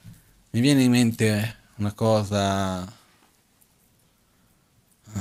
mi 0.49 0.59
viene 0.59 0.81
in 0.81 0.89
mente 0.89 1.57
una 1.79 1.93
cosa... 1.93 2.97
Uh, 5.11 5.19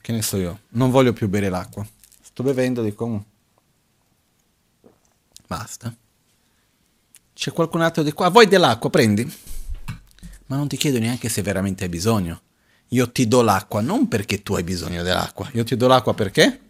che 0.00 0.12
ne 0.12 0.22
so 0.22 0.36
io, 0.36 0.60
non 0.70 0.90
voglio 0.90 1.12
più 1.12 1.28
bere 1.28 1.48
l'acqua. 1.48 1.86
Sto 2.20 2.42
bevendo, 2.42 2.82
dico... 2.82 3.06
Mm, 3.06 3.18
basta. 5.46 5.94
C'è 7.32 7.52
qualcun 7.52 7.80
altro 7.80 8.02
di 8.02 8.12
qua? 8.12 8.28
Vuoi 8.28 8.46
dell'acqua? 8.46 8.90
Prendi. 8.90 9.32
Ma 10.46 10.56
non 10.56 10.68
ti 10.68 10.76
chiedo 10.76 10.98
neanche 10.98 11.28
se 11.28 11.42
veramente 11.42 11.84
hai 11.84 11.90
bisogno. 11.90 12.42
Io 12.88 13.10
ti 13.12 13.28
do 13.28 13.40
l'acqua 13.40 13.80
non 13.80 14.08
perché 14.08 14.42
tu 14.42 14.54
hai 14.54 14.64
bisogno 14.64 15.02
dell'acqua. 15.02 15.48
Io 15.52 15.64
ti 15.64 15.76
do 15.76 15.86
l'acqua 15.86 16.12
perché? 16.12 16.60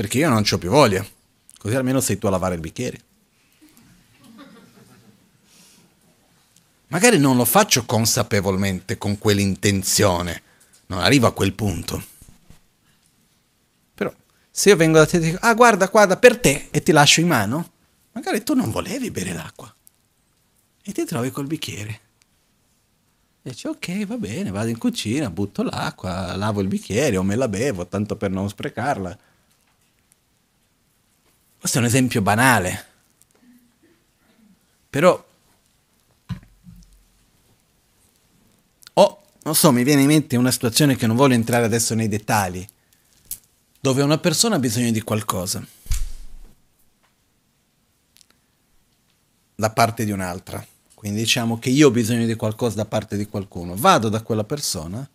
perché 0.00 0.16
io 0.16 0.30
non 0.30 0.42
ho 0.50 0.58
più 0.58 0.70
voglia. 0.70 1.04
Così 1.58 1.74
almeno 1.74 2.00
sei 2.00 2.16
tu 2.16 2.26
a 2.26 2.30
lavare 2.30 2.54
il 2.54 2.60
bicchiere. 2.60 3.00
Magari 6.90 7.18
non 7.18 7.36
lo 7.36 7.44
faccio 7.44 7.84
consapevolmente 7.84 8.98
con 8.98 9.16
quell'intenzione, 9.16 10.42
non 10.86 10.98
arrivo 10.98 11.28
a 11.28 11.32
quel 11.32 11.52
punto. 11.52 12.02
Però 13.94 14.12
se 14.50 14.70
io 14.70 14.76
vengo 14.76 14.98
da 14.98 15.06
te 15.06 15.18
e 15.18 15.20
dico, 15.20 15.38
ah 15.40 15.54
guarda, 15.54 15.86
guarda, 15.86 16.16
per 16.16 16.38
te, 16.40 16.66
e 16.72 16.82
ti 16.82 16.90
lascio 16.90 17.20
in 17.20 17.28
mano, 17.28 17.70
magari 18.10 18.42
tu 18.42 18.54
non 18.54 18.72
volevi 18.72 19.12
bere 19.12 19.32
l'acqua. 19.32 19.72
E 20.82 20.92
ti 20.92 21.04
trovi 21.04 21.30
col 21.30 21.46
bicchiere. 21.46 22.00
E 23.42 23.50
dici, 23.50 23.68
ok, 23.68 24.06
va 24.06 24.16
bene, 24.16 24.50
vado 24.50 24.68
in 24.68 24.78
cucina, 24.78 25.30
butto 25.30 25.62
l'acqua, 25.62 26.34
lavo 26.34 26.60
il 26.60 26.66
bicchiere 26.66 27.16
o 27.16 27.22
me 27.22 27.36
la 27.36 27.46
bevo, 27.46 27.86
tanto 27.86 28.16
per 28.16 28.30
non 28.32 28.48
sprecarla. 28.48 29.16
Questo 31.60 31.78
è 31.78 31.80
un 31.80 31.86
esempio 31.86 32.20
banale. 32.20 32.86
Però 34.90 35.28
non 39.42 39.54
so, 39.54 39.72
mi 39.72 39.84
viene 39.84 40.02
in 40.02 40.08
mente 40.08 40.36
una 40.36 40.50
situazione 40.50 40.96
che 40.96 41.06
non 41.06 41.16
voglio 41.16 41.34
entrare 41.34 41.64
adesso 41.64 41.94
nei 41.94 42.08
dettagli, 42.08 42.66
dove 43.80 44.02
una 44.02 44.18
persona 44.18 44.56
ha 44.56 44.58
bisogno 44.58 44.90
di 44.90 45.00
qualcosa 45.00 45.66
da 49.54 49.70
parte 49.70 50.04
di 50.04 50.10
un'altra. 50.10 50.64
Quindi 50.94 51.20
diciamo 51.20 51.58
che 51.58 51.70
io 51.70 51.88
ho 51.88 51.90
bisogno 51.90 52.26
di 52.26 52.34
qualcosa 52.34 52.76
da 52.76 52.84
parte 52.84 53.16
di 53.16 53.26
qualcuno, 53.26 53.74
vado 53.74 54.10
da 54.10 54.22
quella 54.22 54.44
persona 54.44 55.08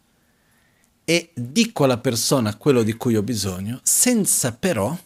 e 1.03 1.30
dico 1.36 1.84
alla 1.84 1.99
persona 1.99 2.55
quello 2.55 2.82
di 2.82 2.93
cui 2.93 3.15
ho 3.15 3.21
bisogno, 3.21 3.80
senza 3.84 4.51
però 4.51 4.97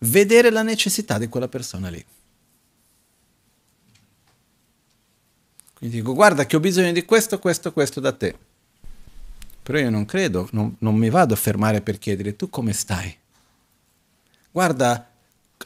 vedere 0.00 0.50
la 0.50 0.62
necessità 0.62 1.16
di 1.16 1.28
quella 1.28 1.48
persona 1.48 1.88
lì. 1.88 2.04
Quindi 5.78 5.98
dico, 5.98 6.12
guarda 6.12 6.44
che 6.44 6.56
ho 6.56 6.60
bisogno 6.60 6.90
di 6.90 7.04
questo, 7.04 7.38
questo, 7.38 7.72
questo 7.72 8.00
da 8.00 8.12
te. 8.12 8.36
Però 9.62 9.78
io 9.78 9.90
non 9.90 10.06
credo, 10.06 10.48
non, 10.50 10.74
non 10.80 10.96
mi 10.96 11.08
vado 11.08 11.34
a 11.34 11.36
fermare 11.36 11.82
per 11.82 11.98
chiedere, 11.98 12.34
tu 12.34 12.50
come 12.50 12.72
stai? 12.72 13.16
Guarda, 14.50 15.08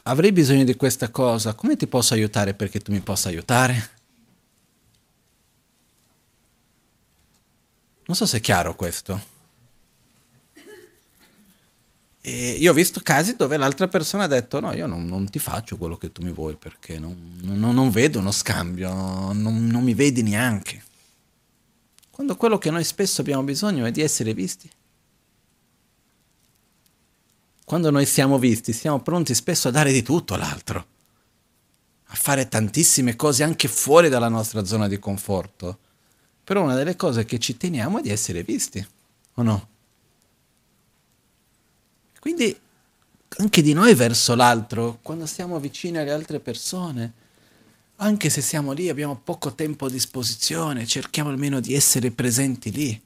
avrei 0.03 0.31
bisogno 0.31 0.65
di 0.65 0.75
questa 0.75 1.09
cosa, 1.09 1.55
come 1.55 1.75
ti 1.75 1.87
posso 1.87 2.13
aiutare 2.13 2.53
perché 2.53 2.79
tu 2.79 2.91
mi 2.91 2.99
possa 2.99 3.29
aiutare? 3.29 3.89
Non 8.05 8.15
so 8.15 8.27
se 8.27 8.37
è 8.37 8.41
chiaro 8.41 8.75
questo. 8.75 9.32
E 12.25 12.51
io 12.51 12.71
ho 12.71 12.73
visto 12.73 13.01
casi 13.03 13.35
dove 13.35 13.57
l'altra 13.57 13.89
persona 13.89 14.23
ha 14.23 14.27
detto 14.27 14.61
no, 14.61 14.71
io 14.71 14.87
non, 14.87 15.05
non 15.05 15.29
ti 15.29 15.39
faccio 15.39 15.75
quello 15.75 15.97
che 15.97 16.13
tu 16.13 16.23
mi 16.23 16.31
vuoi 16.31 16.55
perché 16.55 16.97
non, 16.97 17.37
non, 17.41 17.75
non 17.75 17.89
vedo 17.89 18.19
uno 18.19 18.31
scambio, 18.31 19.33
non, 19.33 19.81
mi 19.83 19.93
vedi 19.93 20.23
neanche. 20.23 20.81
Quando 22.09 22.37
quello 22.37 22.57
che 22.57 22.71
noi 22.71 22.85
spesso 22.85 23.19
abbiamo 23.19 23.43
bisogno 23.43 23.83
è 23.83 23.91
di 23.91 23.99
essere 23.99 24.33
visti. 24.33 24.71
Quando 27.65 27.91
noi 27.91 28.05
siamo 28.05 28.39
visti, 28.39 28.71
siamo 28.71 29.01
pronti 29.01 29.35
spesso 29.35 29.67
a 29.67 29.71
dare 29.71 29.91
di 29.91 30.01
tutto 30.01 30.33
all'altro, 30.33 30.85
a 32.05 32.15
fare 32.15 32.47
tantissime 32.47 33.17
cose 33.17 33.43
anche 33.43 33.67
fuori 33.67 34.07
dalla 34.07 34.29
nostra 34.29 34.63
zona 34.63 34.87
di 34.87 34.97
conforto. 34.97 35.77
Però 36.41 36.63
una 36.63 36.75
delle 36.75 36.95
cose 36.95 37.25
che 37.25 37.37
ci 37.37 37.57
teniamo 37.57 37.99
è 37.99 38.01
di 38.01 38.11
essere 38.11 38.43
visti, 38.43 38.85
o 39.33 39.41
no? 39.43 39.71
Quindi 42.23 42.57
anche 43.39 43.61
di 43.61 43.73
noi 43.73 43.93
verso 43.95 44.33
l'altro, 44.33 44.99
quando 45.01 45.25
siamo 45.25 45.59
vicini 45.59 45.97
alle 45.97 46.13
altre 46.13 46.39
persone, 46.39 47.11
anche 47.97 48.29
se 48.29 48.39
siamo 48.39 48.71
lì, 48.71 48.87
abbiamo 48.87 49.19
poco 49.21 49.53
tempo 49.55 49.87
a 49.87 49.89
disposizione, 49.89 50.87
cerchiamo 50.87 51.31
almeno 51.31 51.59
di 51.59 51.73
essere 51.73 52.11
presenti 52.11 52.71
lì. 52.71 53.01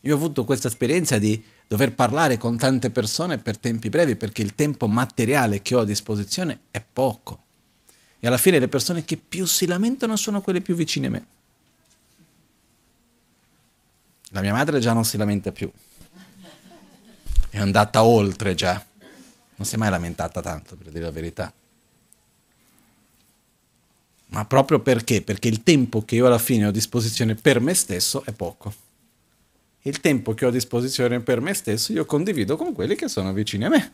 Io 0.00 0.12
ho 0.12 0.16
avuto 0.18 0.44
questa 0.44 0.68
esperienza 0.68 1.16
di 1.16 1.42
dover 1.66 1.94
parlare 1.94 2.36
con 2.36 2.58
tante 2.58 2.90
persone 2.90 3.38
per 3.38 3.56
tempi 3.56 3.88
brevi 3.88 4.16
perché 4.16 4.42
il 4.42 4.54
tempo 4.54 4.86
materiale 4.86 5.62
che 5.62 5.74
ho 5.74 5.80
a 5.80 5.86
disposizione 5.86 6.58
è 6.70 6.84
poco. 6.84 7.44
E 8.20 8.26
alla 8.26 8.36
fine 8.36 8.58
le 8.58 8.68
persone 8.68 9.06
che 9.06 9.16
più 9.16 9.46
si 9.46 9.64
lamentano 9.64 10.16
sono 10.16 10.42
quelle 10.42 10.60
più 10.60 10.74
vicine 10.74 11.06
a 11.06 11.10
me. 11.10 11.26
La 14.32 14.42
mia 14.42 14.52
madre 14.52 14.80
già 14.80 14.92
non 14.92 15.06
si 15.06 15.16
lamenta 15.16 15.50
più 15.50 15.72
è 17.50 17.58
andata 17.58 18.04
oltre 18.04 18.54
già. 18.54 18.84
Non 19.56 19.66
si 19.66 19.74
è 19.74 19.78
mai 19.78 19.90
lamentata 19.90 20.40
tanto, 20.40 20.76
per 20.76 20.90
dire 20.90 21.04
la 21.04 21.10
verità. 21.10 21.52
Ma 24.26 24.44
proprio 24.44 24.80
perché? 24.80 25.22
Perché 25.22 25.48
il 25.48 25.62
tempo 25.62 26.04
che 26.04 26.16
io 26.16 26.26
alla 26.26 26.38
fine 26.38 26.66
ho 26.66 26.68
a 26.68 26.72
disposizione 26.72 27.34
per 27.34 27.60
me 27.60 27.74
stesso 27.74 28.24
è 28.24 28.32
poco. 28.32 28.72
Il 29.82 30.00
tempo 30.00 30.34
che 30.34 30.44
ho 30.44 30.48
a 30.48 30.52
disposizione 30.52 31.20
per 31.20 31.40
me 31.40 31.54
stesso 31.54 31.92
io 31.92 32.04
condivido 32.04 32.56
con 32.56 32.74
quelli 32.74 32.94
che 32.94 33.08
sono 33.08 33.32
vicini 33.32 33.64
a 33.64 33.68
me. 33.70 33.92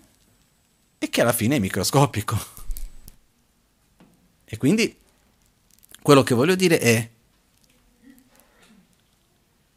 E 0.99 1.09
che 1.09 1.21
alla 1.21 1.33
fine 1.33 1.57
è 1.57 1.59
microscopico. 1.61 2.37
E 4.45 4.57
quindi 4.57 4.97
quello 6.03 6.23
che 6.23 6.35
voglio 6.35 6.55
dire 6.57 6.79
è 6.79 7.09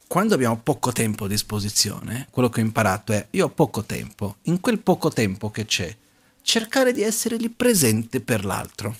quando 0.08 0.36
abbiamo 0.36 0.58
poco 0.58 0.94
tempo 0.94 1.26
a 1.26 1.28
disposizione, 1.28 2.28
quello 2.32 2.50
che 2.50 2.62
ho 2.62 2.64
imparato 2.64 3.12
è, 3.12 3.28
io 3.32 3.46
ho 3.46 3.50
poco 3.50 3.84
tempo, 3.84 4.38
in 4.44 4.62
quel 4.62 4.80
poco 4.80 5.10
tempo 5.10 5.52
che 5.52 5.66
c'è, 5.66 5.96
cercare 6.42 6.94
di 6.94 7.02
essere 7.02 7.36
lì 7.36 7.50
presente 7.50 8.22
per 8.22 8.46
l'altro. 8.46 8.96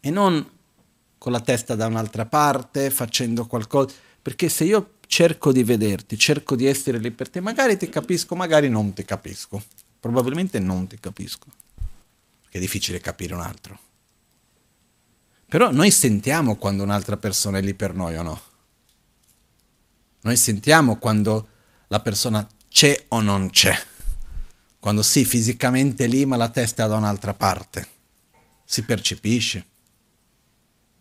E 0.00 0.10
non 0.10 0.50
con 1.16 1.32
la 1.32 1.40
testa 1.40 1.74
da 1.74 1.86
un'altra 1.86 2.26
parte, 2.26 2.90
facendo 2.90 3.46
qualcosa, 3.46 3.94
perché 4.20 4.48
se 4.48 4.64
io 4.64 4.96
cerco 5.06 5.52
di 5.52 5.62
vederti, 5.62 6.18
cerco 6.18 6.56
di 6.56 6.66
essere 6.66 6.98
lì 6.98 7.12
per 7.12 7.30
te, 7.30 7.40
magari 7.40 7.78
ti 7.78 7.88
capisco, 7.88 8.34
magari 8.34 8.68
non 8.68 8.92
ti 8.92 9.04
capisco, 9.04 9.62
probabilmente 10.00 10.58
non 10.58 10.86
ti 10.86 10.98
capisco, 10.98 11.46
perché 12.42 12.58
è 12.58 12.60
difficile 12.60 13.00
capire 13.00 13.32
un 13.32 13.40
altro. 13.40 13.78
Però 15.46 15.70
noi 15.70 15.90
sentiamo 15.90 16.56
quando 16.56 16.82
un'altra 16.82 17.16
persona 17.16 17.58
è 17.58 17.60
lì 17.60 17.74
per 17.74 17.94
noi 17.94 18.16
o 18.16 18.22
no? 18.22 18.40
Noi 20.22 20.36
sentiamo 20.36 20.96
quando 20.96 21.48
la 21.88 22.00
persona 22.00 22.46
c'è 22.68 23.04
o 23.08 23.20
non 23.20 23.50
c'è. 23.50 23.76
Quando 24.80 25.02
sì, 25.02 25.24
fisicamente 25.24 26.04
è 26.04 26.08
lì, 26.08 26.24
ma 26.24 26.36
la 26.36 26.48
testa 26.48 26.84
è 26.84 26.88
da 26.88 26.96
un'altra 26.96 27.34
parte. 27.34 27.86
Si 28.64 28.82
percepisce. 28.82 29.66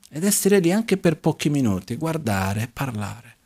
Ed 0.10 0.24
essere 0.24 0.60
lì 0.60 0.72
anche 0.72 0.98
per 0.98 1.18
pochi 1.18 1.50
minuti, 1.50 1.96
guardare, 1.96 2.70
parlare. 2.72 3.38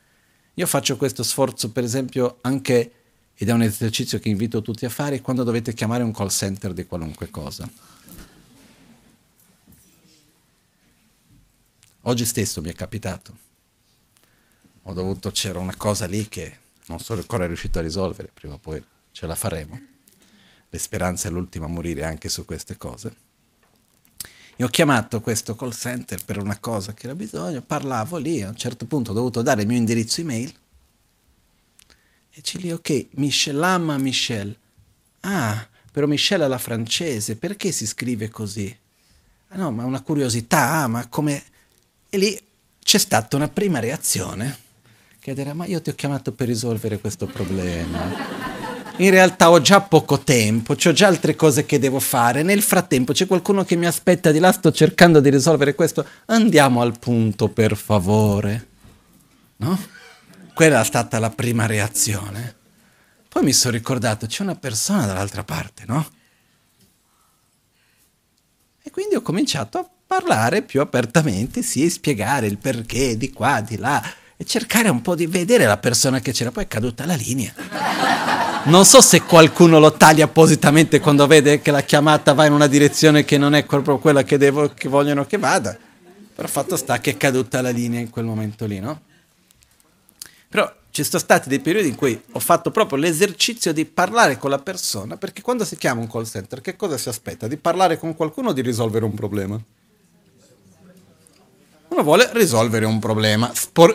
Io 0.56 0.66
faccio 0.66 0.98
questo 0.98 1.24
sforzo, 1.24 1.72
per 1.72 1.84
esempio, 1.84 2.40
anche, 2.42 2.92
ed 3.34 3.48
è 3.48 3.52
un 3.52 3.62
esercizio 3.62 4.20
che 4.20 4.30
invito 4.30 4.62
tutti 4.62 4.86
a 4.86 4.90
fare, 4.90 5.22
quando 5.22 5.44
dovete 5.44 5.74
chiamare 5.74 6.04
un 6.04 6.12
call 6.12 6.30
center 6.30 6.74
di 6.74 6.86
qualunque 6.86 7.30
cosa 7.30 7.87
Oggi 12.08 12.24
stesso 12.24 12.62
mi 12.62 12.70
è 12.70 12.74
capitato. 12.74 13.38
Ho 14.84 14.94
dovuto, 14.94 15.30
c'era 15.32 15.60
una 15.60 15.76
cosa 15.76 16.06
lì 16.06 16.30
che 16.30 16.60
non 16.86 17.00
sono 17.00 17.20
ancora 17.20 17.46
riuscito 17.46 17.80
a 17.80 17.82
risolvere, 17.82 18.32
prima 18.34 18.54
o 18.54 18.58
poi 18.58 18.82
ce 19.12 19.28
la 19.28 19.36
faremo. 19.36 19.78
Le 20.70 20.80
speranze 20.80 21.28
è 21.28 21.32
l'ultima 21.32 21.66
a 21.66 21.70
morire 21.70 22.06
anche 22.06 22.30
su 22.30 22.46
queste 22.46 22.78
cose. 22.78 23.14
E 24.56 24.64
ho 24.64 24.70
chiamato 24.70 25.20
questo 25.20 25.58
call 25.58 25.72
center 25.72 26.24
per 26.24 26.38
una 26.38 26.58
cosa 26.60 26.94
che 26.94 27.08
era 27.08 27.16
bisogno, 27.16 27.62
parlavo 27.62 28.16
lì, 28.16 28.42
a 28.42 28.48
un 28.48 28.56
certo 28.56 28.86
punto 28.86 29.12
ho 29.12 29.14
dovuto 29.14 29.42
dare 29.42 29.64
il 29.64 29.68
mio 29.68 29.78
indirizzo 29.78 30.22
email. 30.22 30.54
E 32.32 32.40
c'è 32.40 32.58
lì, 32.60 32.72
ok, 32.72 33.08
Michel 33.16 33.62
ama 33.62 33.98
Michel. 33.98 34.58
Ah, 35.22 35.68
però 35.92 36.08
Michel 36.08 36.40
è 36.40 36.48
la 36.48 36.58
francese, 36.58 37.36
perché 37.36 37.74
si 37.74 37.86
scrive 37.86 38.30
così? 38.30 38.74
Ah 39.50 39.58
no, 39.58 39.72
ma 39.72 39.84
una 39.84 40.02
curiosità, 40.02 40.84
ah, 40.84 40.88
ma 40.88 41.06
come 41.08 41.56
e 42.10 42.18
lì 42.18 42.40
c'è 42.84 42.98
stata 42.98 43.36
una 43.36 43.50
prima 43.50 43.80
reazione 43.80 44.66
che 45.20 45.42
era 45.42 45.54
ma 45.54 45.66
io 45.66 45.82
ti 45.82 45.90
ho 45.90 45.94
chiamato 45.94 46.32
per 46.32 46.48
risolvere 46.48 47.00
questo 47.00 47.26
problema. 47.26 48.56
In 49.00 49.10
realtà 49.10 49.52
ho 49.52 49.60
già 49.60 49.82
poco 49.82 50.20
tempo, 50.20 50.72
ho 50.72 50.92
già 50.94 51.08
altre 51.08 51.36
cose 51.36 51.66
che 51.66 51.80
devo 51.80 52.00
fare. 52.00 52.44
Nel 52.44 52.62
frattempo 52.62 53.12
c'è 53.12 53.28
qualcuno 53.28 53.66
che 53.66 53.76
mi 53.76 53.86
aspetta 53.86 54.32
di 54.32 54.40
là, 54.40 54.52
sto 54.54 54.72
cercando 54.72 55.20
di 55.20 55.30
risolvere 55.30 55.76
questo. 55.76 56.06
Andiamo 56.28 56.82
al 56.82 56.98
punto, 56.98 57.50
per 57.50 57.76
favore. 57.76 58.68
No? 59.58 59.78
Quella 60.54 60.80
è 60.80 60.86
stata 60.86 61.20
la 61.20 61.30
prima 61.30 61.66
reazione. 61.66 62.56
Poi 63.28 63.44
mi 63.44 63.54
sono 63.54 63.74
ricordato, 63.74 64.26
c'è 64.26 64.44
una 64.44 64.56
persona 64.56 65.06
dall'altra 65.06 65.44
parte, 65.44 65.84
no? 65.86 66.10
E 68.82 68.90
quindi 68.90 69.16
ho 69.16 69.22
cominciato 69.22 69.78
a 69.78 69.90
parlare 70.08 70.62
più 70.62 70.80
apertamente, 70.80 71.62
sì, 71.62 71.90
spiegare 71.90 72.48
il 72.48 72.58
perché 72.58 73.18
di 73.18 73.32
qua, 73.32 73.60
di 73.60 73.78
là 73.78 74.02
e 74.38 74.46
cercare 74.46 74.88
un 74.88 75.02
po' 75.02 75.16
di 75.16 75.28
vedere 75.28 75.66
la 75.66 75.78
persona 75.78 76.20
che 76.20 76.32
c'era, 76.32 76.52
poi 76.52 76.64
è 76.64 76.68
caduta 76.68 77.06
la 77.06 77.16
linea. 77.16 77.54
Non 78.64 78.86
so 78.86 79.02
se 79.02 79.22
qualcuno 79.22 79.80
lo 79.80 79.94
taglia 79.94 80.26
appositamente 80.26 81.00
quando 81.00 81.28
vede 81.28 81.62
che 81.62 81.72
la 81.72 81.82
chiamata 81.82 82.34
va 82.34 82.46
in 82.46 82.54
una 82.54 82.68
direzione 82.68 83.26
che 83.26 83.38
non 83.38 83.54
è 83.54 83.66
proprio 83.66 83.98
quella 83.98 84.24
che, 84.24 84.38
devo, 84.38 84.74
che 84.74 84.88
vogliono 84.88 85.26
che 85.26 85.38
vada, 85.38 85.78
però 86.34 86.48
fatto 86.48 86.76
sta 86.76 87.00
che 87.00 87.12
è 87.12 87.18
caduta 87.18 87.62
la 87.62 87.70
linea 87.70 88.00
in 88.00 88.10
quel 88.10 88.26
momento 88.26 88.66
lì, 88.66 88.80
no? 88.80 89.02
Però 90.50 90.72
ci 90.92 91.04
sono 91.04 91.22
stati 91.22 91.50
dei 91.50 91.60
periodi 91.60 91.90
in 91.90 91.96
cui 91.96 92.20
ho 92.32 92.40
fatto 92.40 92.72
proprio 92.72 92.98
l'esercizio 92.98 93.74
di 93.74 93.86
parlare 93.86 94.38
con 94.38 94.50
la 94.50 94.60
persona, 94.60 95.18
perché 95.18 95.42
quando 95.42 95.66
si 95.66 95.78
chiama 95.78 96.02
un 96.02 96.10
call 96.10 96.26
center, 96.26 96.62
che 96.62 96.76
cosa 96.76 96.98
si 96.98 97.10
aspetta? 97.10 97.48
Di 97.48 97.58
parlare 97.58 97.98
con 97.98 98.16
qualcuno 98.16 98.50
o 98.50 98.54
di 98.54 98.62
risolvere 98.62 99.06
un 99.06 99.14
problema? 99.14 99.60
Uno 101.90 102.04
vuole 102.04 102.30
risolvere 102.34 102.86
un 102.86 103.00
problema, 103.00 103.52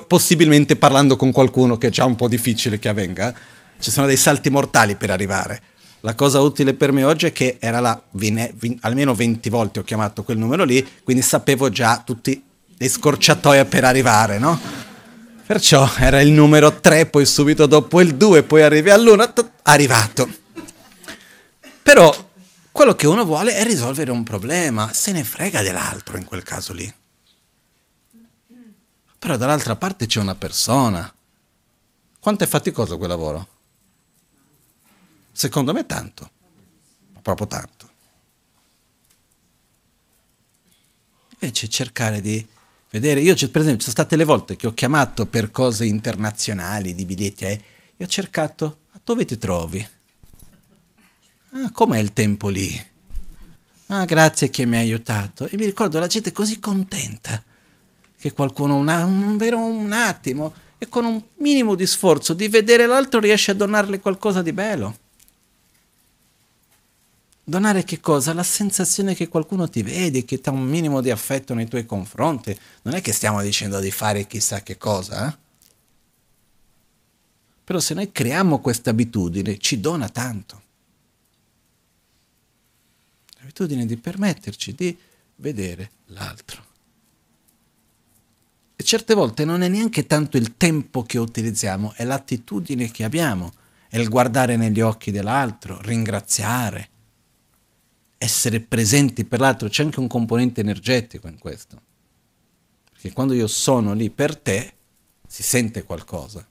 possibilmente 0.07 0.77
parlando 0.77 1.17
con 1.17 1.31
qualcuno 1.31 1.79
che 1.79 1.89
è 1.89 1.91
già 1.91 2.05
un 2.05 2.17
po' 2.17 2.27
difficile 2.27 2.79
che 2.79 2.89
avvenga. 2.89 3.35
Ci 3.79 3.91
sono 3.91 4.07
dei 4.07 4.17
salti 4.17 4.51
mortali 4.51 4.97
per 4.97 5.11
arrivare. 5.11 5.63
La 6.01 6.15
cosa 6.15 6.41
utile 6.41 6.75
per 6.75 6.91
me 6.91 7.05
oggi 7.05 7.27
è 7.27 7.33
che 7.33 7.59
era 7.61 7.79
là, 7.79 8.03
vine, 8.13 8.53
vin, 8.57 8.77
almeno 8.81 9.15
20 9.15 9.49
volte 9.51 9.79
ho 9.79 9.83
chiamato 9.85 10.25
quel 10.25 10.37
numero 10.37 10.65
lì, 10.65 10.85
quindi 11.05 11.23
sapevo 11.23 11.69
già 11.69 12.03
tutti 12.05 12.43
le 12.77 12.89
scorciatoie 12.89 13.67
per 13.67 13.85
arrivare, 13.85 14.39
no? 14.39 14.59
Perciò 15.47 15.89
era 15.99 16.21
il 16.21 16.33
numero 16.33 16.81
3, 16.81 17.07
poi 17.07 17.25
subito 17.25 17.67
dopo 17.67 18.01
il 18.01 18.17
2, 18.17 18.43
poi 18.43 18.63
arrivi 18.63 18.91
all'1, 18.91 19.33
arrivato. 19.63 20.29
Però 21.83 22.31
quello 22.73 22.95
che 22.97 23.07
uno 23.07 23.25
vuole 23.25 23.55
è 23.55 23.63
risolvere 23.63 24.11
un 24.11 24.25
problema, 24.25 24.91
se 24.93 25.13
ne 25.13 25.23
frega 25.23 25.63
dell'altro 25.63 26.17
in 26.17 26.25
quel 26.25 26.43
caso 26.43 26.73
lì. 26.73 26.93
Però 29.23 29.37
dall'altra 29.37 29.77
parte 29.77 30.07
c'è 30.07 30.19
una 30.19 30.35
persona. 30.35 31.15
Quanto 32.19 32.43
è 32.43 32.47
faticoso 32.49 32.99
quel 32.99 33.09
lavoro? 33.09 33.49
Secondo 35.31 35.73
me 35.73 35.87
tanto, 35.87 36.29
proprio 37.23 37.47
tanto. 37.47 37.91
Invece 41.39 41.69
cercare 41.69 42.21
di 42.21 42.45
vedere, 42.91 43.21
io 43.21 43.37
per 43.37 43.61
esempio, 43.61 43.85
ci 43.85 43.93
sono 43.93 43.93
state 43.93 44.17
le 44.17 44.25
volte 44.25 44.57
che 44.57 44.67
ho 44.67 44.75
chiamato 44.75 45.27
per 45.27 45.53
cose 45.53 45.85
internazionali, 45.85 46.93
di 46.93 47.05
biglietti, 47.05 47.45
eh, 47.45 47.63
e 47.97 48.03
ho 48.03 48.09
cercato, 48.09 48.81
dove 49.05 49.25
ti 49.25 49.39
trovi? 49.39 49.89
Ah, 51.53 51.71
com'è 51.71 51.99
il 52.01 52.13
tempo 52.13 52.49
lì? 52.49 52.87
Ah, 53.87 54.05
grazie 54.05 54.51
che 54.51 54.67
mi 54.67 54.79
hai 54.79 54.83
aiutato. 54.83 55.47
E 55.47 55.57
mi 55.57 55.65
ricordo 55.65 56.01
la 56.01 56.09
gente 56.09 56.33
così 56.33 56.59
contenta 56.59 57.51
che 58.23 58.33
qualcuno 58.33 58.77
un, 58.77 58.87
un, 58.87 59.53
un 59.53 59.93
attimo 59.93 60.55
e 60.79 60.89
con 60.89 61.05
un 61.05 61.21
minimo 61.39 61.75
di 61.75 61.85
sforzo 61.89 62.35
di 62.35 62.47
vedere 62.47 62.87
l'altro 62.87 63.19
riesce 63.19 63.51
a 63.51 63.55
donarle 63.55 63.99
qualcosa 63.99 64.43
di 64.43 64.53
bello. 64.53 64.97
Donare 67.43 67.83
che 67.83 67.99
cosa? 67.99 68.33
La 68.33 68.45
sensazione 68.45 69.17
che 69.17 69.27
qualcuno 69.27 69.69
ti 69.69 69.83
vede, 69.83 70.25
che 70.25 70.41
ha 70.45 70.53
un 70.53 70.63
minimo 70.63 71.01
di 71.01 71.11
affetto 71.11 71.53
nei 71.53 71.67
tuoi 71.67 71.85
confronti. 71.85 72.57
Non 72.83 72.95
è 72.95 73.01
che 73.01 73.13
stiamo 73.13 73.43
dicendo 73.43 73.81
di 73.81 73.91
fare 73.91 74.29
chissà 74.29 74.63
che 74.63 74.79
cosa, 74.79 75.29
eh? 75.29 75.37
Però 77.65 77.81
se 77.81 77.95
noi 77.95 78.13
creiamo 78.13 78.61
questa 78.61 78.91
abitudine, 78.91 79.59
ci 79.59 79.81
dona 79.81 80.09
tanto. 80.09 80.63
L'abitudine 83.41 83.85
di 83.85 83.97
permetterci 83.97 84.75
di 84.77 84.97
vedere 85.37 85.91
l'altro. 86.07 86.71
Certe 88.83 89.15
volte 89.15 89.45
non 89.45 89.63
è 89.63 89.69
neanche 89.69 90.07
tanto 90.07 90.37
il 90.37 90.57
tempo 90.57 91.03
che 91.03 91.19
utilizziamo, 91.19 91.93
è 91.97 92.05
l'attitudine 92.05 92.91
che 92.91 93.05
abbiamo, 93.05 93.53
è 93.89 93.99
il 93.99 94.09
guardare 94.09 94.57
negli 94.57 94.81
occhi 94.81 95.11
dell'altro, 95.11 95.81
ringraziare, 95.81 96.89
essere 98.19 98.61
presenti 98.61 99.25
per 99.25 99.41
l'altro, 99.41 99.69
c'è 99.69 99.83
anche 99.83 100.01
un 100.01 100.07
componente 100.07 100.61
energetico 100.61 101.29
in 101.29 101.39
questo. 101.39 101.81
Perché 102.91 103.13
quando 103.13 103.35
io 103.35 103.49
sono 103.49 103.95
lì 103.95 104.11
per 104.11 104.37
te, 104.37 104.75
si 105.27 105.43
sente 105.43 105.83
qualcosa. 105.83 106.47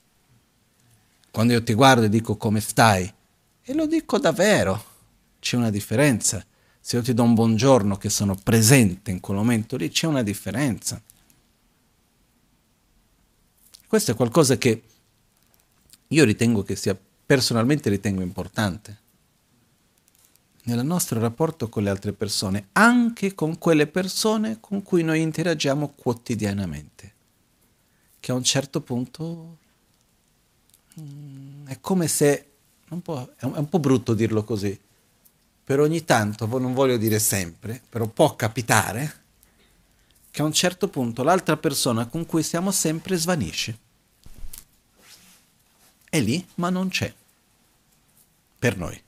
Quando 1.32 1.54
io 1.54 1.64
ti 1.64 1.74
guardo 1.74 2.04
e 2.04 2.10
dico 2.10 2.36
come 2.36 2.60
stai, 2.60 3.12
e 3.64 3.74
lo 3.74 3.86
dico 3.86 4.20
davvero, 4.20 4.84
c'è 5.40 5.56
una 5.56 5.70
differenza. 5.70 6.44
Se 6.80 6.98
io 6.98 7.02
ti 7.02 7.14
do 7.14 7.24
un 7.24 7.34
buongiorno 7.34 7.96
che 7.96 8.10
sono 8.10 8.36
presente 8.36 9.12
in 9.12 9.20
quel 9.20 9.38
momento 9.38 9.78
lì, 9.78 9.90
c'è 9.90 10.08
una 10.08 10.24
differenza. 10.24 11.02
Questo 13.92 14.12
è 14.12 14.16
qualcosa 14.16 14.58
che 14.58 14.84
io 16.08 16.24
ritengo 16.24 16.64
che 16.64 16.78
sia, 16.78 16.98
personalmente 17.26 17.90
ritengo 17.90 18.22
importante 18.22 19.00
nel 20.64 20.86
nostro 20.86 21.20
rapporto 21.20 21.68
con 21.68 21.84
le 21.84 21.90
altre 21.90 22.14
persone, 22.14 22.70
anche 22.72 23.36
con 23.36 23.58
quelle 23.58 23.88
persone 23.88 24.62
con 24.62 24.82
cui 24.82 25.04
noi 25.04 25.20
interagiamo 25.20 25.92
quotidianamente, 25.94 27.14
che 28.22 28.32
a 28.32 28.36
un 28.36 28.46
certo 28.46 28.80
punto 28.80 29.58
mm, 30.98 31.68
è 31.68 31.82
come 31.82 32.08
se, 32.08 32.50
un 32.92 33.02
è, 33.04 33.44
un, 33.44 33.56
è 33.56 33.58
un 33.58 33.68
po' 33.68 33.80
brutto 33.80 34.14
dirlo 34.14 34.46
così, 34.46 34.80
per 35.66 35.82
ogni 35.82 36.06
tanto, 36.06 36.46
non 36.46 36.74
voglio 36.74 36.96
dire 36.96 37.20
sempre, 37.20 37.82
però 37.90 38.08
può 38.08 38.38
capitare 38.38 39.20
che 40.32 40.42
a 40.42 40.46
un 40.46 40.54
certo 40.54 40.88
punto 40.88 41.24
l'altra 41.24 41.58
persona 41.58 42.08
con 42.08 42.26
cui 42.26 42.42
siamo 42.42 42.72
sempre 42.72 43.18
svanisce. 43.18 43.81
È 46.12 46.20
lì, 46.20 46.46
ma 46.56 46.70
non 46.70 46.90
c'è. 46.90 47.14
Per 48.60 48.78
noi. 48.78 49.02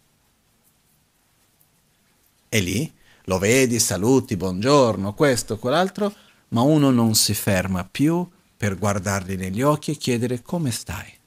E 2.47 2.59
lì 2.61 2.93
lo 3.25 3.39
vedi, 3.39 3.77
saluti, 3.77 4.37
buongiorno, 4.37 5.13
questo, 5.13 5.57
quell'altro, 5.57 6.15
ma 6.49 6.61
uno 6.61 6.91
non 6.91 7.13
si 7.13 7.33
ferma 7.33 7.83
più 7.83 8.25
per 8.55 8.77
guardarli 8.77 9.35
negli 9.35 9.61
occhi 9.61 9.91
e 9.91 9.95
chiedere 9.97 10.41
come 10.41 10.71
stai. 10.71 11.19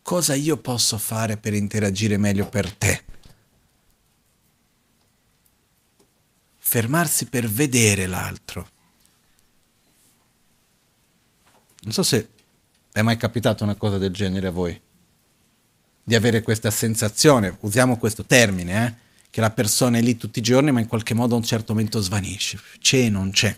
Cosa 0.00 0.32
io 0.34 0.56
posso 0.56 0.96
fare 0.96 1.36
per 1.36 1.52
interagire 1.52 2.16
meglio 2.16 2.48
per 2.48 2.72
te? 2.72 3.04
Fermarsi 6.56 7.26
per 7.26 7.46
vedere 7.50 8.06
l'altro. 8.06 8.70
Non 11.82 11.92
so 11.92 12.02
se 12.02 12.30
è 13.00 13.02
mai 13.02 13.18
capitato 13.18 13.62
una 13.62 13.74
cosa 13.74 13.98
del 13.98 14.10
genere 14.10 14.46
a 14.46 14.50
voi 14.50 14.80
di 16.02 16.14
avere 16.14 16.40
questa 16.40 16.70
sensazione, 16.70 17.54
usiamo 17.60 17.98
questo 17.98 18.24
termine, 18.24 18.86
eh, 18.86 18.94
che 19.28 19.42
la 19.42 19.50
persona 19.50 19.98
è 19.98 20.00
lì 20.00 20.16
tutti 20.16 20.38
i 20.38 20.42
giorni 20.42 20.72
ma 20.72 20.80
in 20.80 20.86
qualche 20.86 21.12
modo 21.12 21.34
a 21.34 21.36
un 21.36 21.44
certo 21.44 21.74
momento 21.74 22.00
svanisce, 22.00 22.58
c'è 22.78 23.10
non 23.10 23.32
c'è. 23.32 23.54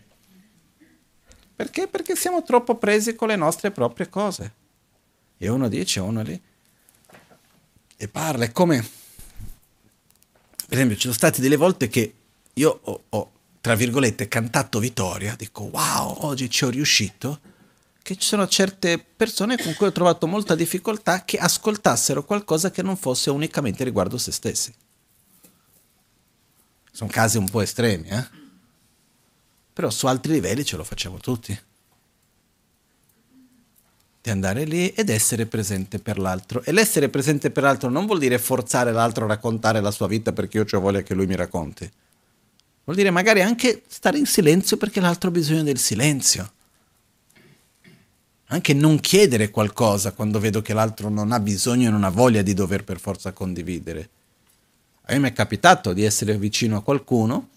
Perché? 1.55 1.86
Perché 1.86 2.16
siamo 2.16 2.43
troppo 2.43 2.78
presi 2.78 3.14
con 3.14 3.28
le 3.28 3.36
nostre 3.36 3.70
proprie 3.70 4.09
cose. 4.09 4.53
E 5.36 5.49
uno 5.49 5.68
dice, 5.68 6.01
uno 6.01 6.22
lì, 6.22 6.43
e 7.97 8.09
parla, 8.09 8.45
è 8.45 8.51
come, 8.51 8.80
per 10.66 10.76
esempio, 10.76 10.97
ci 10.97 11.03
sono 11.03 11.14
state 11.14 11.41
delle 11.41 11.57
volte 11.57 11.86
che 11.86 12.12
io 12.54 12.80
ho, 12.83 13.03
ho 13.08 13.33
tra 13.61 13.76
virgolette, 13.76 14.26
cantato 14.26 14.80
vittoria, 14.80 15.37
dico, 15.37 15.63
wow, 15.64 16.25
oggi 16.26 16.50
ci 16.50 16.64
ho 16.64 16.71
riuscito, 16.71 17.41
che 18.09 18.17
ci 18.17 18.26
sono 18.26 18.49
certe 18.49 18.99
persone 18.99 19.59
con 19.59 19.75
cui 19.75 19.87
ho 19.87 19.93
trovato 19.93 20.26
molta 20.26 20.55
difficoltà 20.55 21.25
che 21.26 21.37
ascoltassero 21.37 22.25
qualcosa 22.25 22.71
che 22.71 22.80
non 22.80 22.97
fosse 22.97 23.29
unicamente 23.29 23.85
riguardo 23.85 24.17
se 24.17 24.33
stessi. 24.33 24.72
Sono 26.91 27.11
casi 27.11 27.37
un 27.37 27.51
po' 27.51 27.61
estremi, 27.61 28.09
eh? 28.09 28.26
Però 29.75 29.91
su 29.91 30.07
altri 30.07 30.33
livelli 30.33 30.64
ce 30.64 30.79
lo 30.79 30.85
facciamo 30.85 31.18
tutti. 31.18 31.61
Di 34.22 34.30
andare 34.30 34.64
lì 34.64 34.89
ed 34.89 35.11
essere 35.11 35.45
presente 35.45 35.99
per 35.99 36.18
l'altro. 36.18 36.63
E 36.63 36.72
l'essere 36.72 37.11
presente 37.11 37.51
per 37.51 37.63
l'altro 37.63 37.91
non 37.91 38.07
vuol 38.07 38.21
dire 38.21 38.39
forzare 38.39 38.91
l'altro 38.91 39.26
a 39.26 39.29
raccontare 39.29 39.83
la 39.83 39.91
sua 39.91 40.09
vita 40.09 40.33
perché 40.33 40.57
io 40.57 40.64
ho 40.67 40.80
voglia 40.80 41.03
che 41.03 41.13
lui 41.13 41.26
mi 41.26 41.37
racconti. 41.37 41.93
Vuol 42.85 42.97
dire 42.97 43.11
magari 43.11 43.43
anche 43.43 43.83
stare 43.87 44.17
in 44.17 44.25
silenzio 44.25 44.79
perché 44.79 44.99
l'altro 44.99 45.29
ha 45.29 45.33
bisogno 45.33 45.63
del 45.63 45.76
silenzio 45.76 46.53
anche 48.49 48.72
non 48.72 49.00
chiedere 49.00 49.50
qualcosa 49.50 50.12
quando 50.12 50.38
vedo 50.41 50.62
che 50.62 50.72
l'altro 50.72 51.08
non 51.08 51.33
ha 51.33 51.41
bisogno 51.41 51.88
e 51.88 51.91
non 51.91 52.04
ha 52.04 52.11
voglia 52.11 52.42
di 52.42 52.54
dover 52.54 52.84
per 52.84 52.99
forza 52.99 53.33
condividere. 53.33 54.11
A 55.03 55.18
me 55.18 55.29
è 55.29 55.33
capitato 55.33 55.92
di 55.92 56.04
essere 56.04 56.37
vicino 56.38 56.76
a 56.76 56.83
qualcuno 56.83 57.49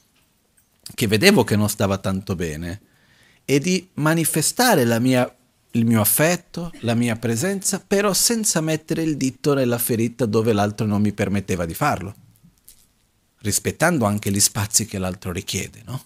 che 0.93 1.07
vedevo 1.07 1.43
che 1.43 1.55
non 1.55 1.69
stava 1.69 1.97
tanto 1.97 2.35
bene 2.35 2.81
e 3.45 3.59
di 3.59 3.87
manifestare 3.95 4.99
mia, 4.99 5.33
il 5.71 5.85
mio 5.85 6.01
affetto, 6.01 6.71
la 6.81 6.93
mia 6.93 7.15
presenza, 7.15 7.79
però 7.79 8.13
senza 8.13 8.59
mettere 8.59 9.03
il 9.03 9.15
dito 9.15 9.53
nella 9.53 9.77
ferita 9.77 10.25
dove 10.25 10.51
l'altro 10.51 10.85
non 10.85 11.01
mi 11.01 11.13
permetteva 11.13 11.65
di 11.65 11.73
farlo, 11.73 12.15
rispettando 13.39 14.05
anche 14.05 14.31
gli 14.31 14.39
spazi 14.39 14.85
che 14.85 14.97
l'altro 14.97 15.31
richiede, 15.31 15.81
no? 15.85 16.03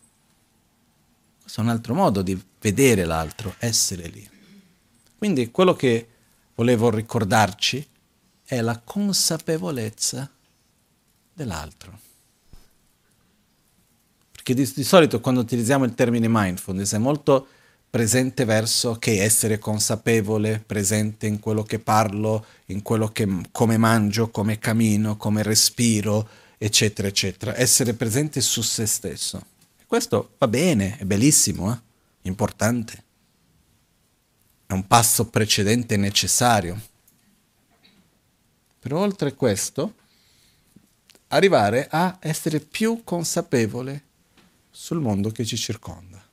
Questo 1.42 1.62
è 1.62 1.64
un 1.64 1.70
altro 1.70 1.94
modo 1.94 2.22
di 2.22 2.40
vedere 2.60 3.06
l'altro, 3.06 3.56
essere 3.60 4.08
lì. 4.08 4.34
Quindi 5.26 5.50
quello 5.50 5.74
che 5.74 6.08
volevo 6.54 6.92
ricordarci 6.92 7.84
è 8.44 8.62
la 8.62 8.80
consapevolezza 8.80 10.30
dell'altro. 11.34 12.00
Perché 14.32 14.54
di, 14.54 14.72
di, 14.76 14.84
solito 14.84 15.22
quando 15.22 15.42
utilizziamo 15.42 15.84
il 15.84 15.96
termine 15.96 16.28
mindfulness 16.30 16.94
è 16.94 17.00
molto 17.00 17.48
presente 17.90 18.46
verso 18.46 19.00
che 19.00 19.24
essere 19.24 19.58
consapevole, 19.58 20.64
presente 20.64 21.26
in 21.26 21.40
quello 21.40 21.64
che 21.64 21.80
parlo, 21.80 22.46
in 22.66 22.84
quello 22.84 23.08
che 23.08 23.28
come 23.52 23.78
mangio, 23.78 24.30
come 24.30 24.60
cammino, 24.60 25.18
come 25.18 25.42
respiro, 25.42 26.30
eccetera, 26.60 27.08
eccetera. 27.08 27.58
Essere 27.58 27.96
presente 27.96 28.42
su 28.42 28.62
se 28.62 28.86
stesso. 28.86 29.44
E 29.80 29.86
questo 29.88 30.36
va 30.38 30.48
bene, 30.48 31.00
è 31.00 31.04
bellissimo, 31.04 31.74
eh? 31.74 31.80
importante 32.28 33.05
è 34.66 34.74
un 34.74 34.88
passo 34.88 35.30
precedente 35.30 35.98
necessario. 35.98 36.94
per 38.86 38.94
oltre 38.94 39.34
questo 39.34 39.96
arrivare 41.30 41.88
a 41.90 42.18
essere 42.20 42.60
più 42.60 43.02
consapevole 43.04 44.04
sul 44.70 45.00
mondo 45.00 45.32
che 45.32 45.44
ci 45.44 45.58
circonda, 45.58 46.24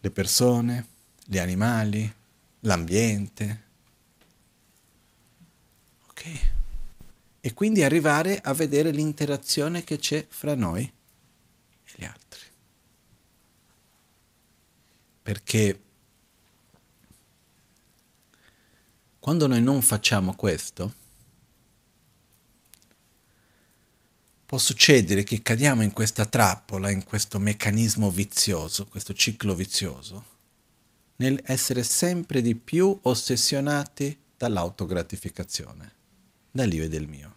le 0.00 0.10
persone, 0.10 0.86
gli 1.24 1.38
animali, 1.38 2.12
l'ambiente. 2.60 3.62
Ok? 6.08 6.50
E 7.40 7.54
quindi 7.54 7.82
arrivare 7.82 8.38
a 8.38 8.52
vedere 8.52 8.90
l'interazione 8.90 9.82
che 9.82 9.98
c'è 9.98 10.26
fra 10.28 10.54
noi 10.54 10.82
e 10.82 11.92
gli 11.94 12.04
altri. 12.04 12.40
Perché 15.22 15.80
quando 19.22 19.46
noi 19.46 19.62
non 19.62 19.82
facciamo 19.82 20.34
questo, 20.34 20.94
può 24.44 24.58
succedere 24.58 25.22
che 25.22 25.42
cadiamo 25.42 25.84
in 25.84 25.92
questa 25.92 26.26
trappola, 26.26 26.90
in 26.90 27.04
questo 27.04 27.38
meccanismo 27.38 28.10
vizioso, 28.10 28.86
questo 28.86 29.14
ciclo 29.14 29.54
vizioso, 29.54 30.24
nel 31.18 31.40
essere 31.44 31.84
sempre 31.84 32.42
di 32.42 32.56
più 32.56 32.98
ossessionati 33.02 34.18
dall'autogratificazione, 34.36 35.92
dall'io 36.50 36.82
e 36.82 36.88
del 36.88 37.06
mio. 37.06 37.34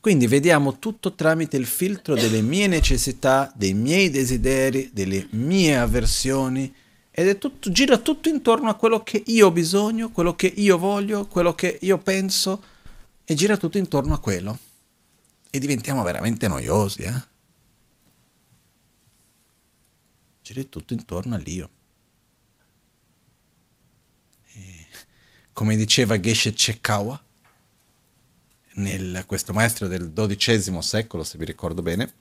Quindi 0.00 0.26
vediamo 0.26 0.80
tutto 0.80 1.14
tramite 1.14 1.56
il 1.56 1.66
filtro 1.66 2.16
delle 2.16 2.42
mie 2.42 2.66
necessità, 2.66 3.52
dei 3.54 3.72
miei 3.72 4.10
desideri, 4.10 4.90
delle 4.92 5.28
mie 5.30 5.76
avversioni 5.76 6.74
ed 7.18 7.28
è 7.28 7.38
tutto, 7.38 7.70
gira 7.70 7.96
tutto 7.96 8.28
intorno 8.28 8.68
a 8.68 8.74
quello 8.74 9.02
che 9.02 9.22
io 9.28 9.46
ho 9.46 9.50
bisogno, 9.50 10.10
quello 10.10 10.36
che 10.36 10.48
io 10.48 10.76
voglio, 10.76 11.26
quello 11.26 11.54
che 11.54 11.78
io 11.80 11.96
penso 11.96 12.62
e 13.24 13.32
gira 13.32 13.56
tutto 13.56 13.78
intorno 13.78 14.12
a 14.12 14.18
quello 14.18 14.58
e 15.48 15.58
diventiamo 15.58 16.02
veramente 16.02 16.46
noiosi, 16.46 17.04
eh? 17.04 17.22
Gira 20.42 20.62
tutto 20.64 20.92
intorno 20.92 21.36
all'io. 21.36 21.70
E, 24.52 24.86
come 25.54 25.74
diceva 25.74 26.20
Geshe 26.20 26.52
Chekawa, 26.52 27.18
nel, 28.74 29.24
questo 29.24 29.54
maestro 29.54 29.88
del 29.88 30.12
XII 30.12 30.82
secolo, 30.82 31.24
se 31.24 31.38
vi 31.38 31.46
ricordo 31.46 31.80
bene, 31.80 32.12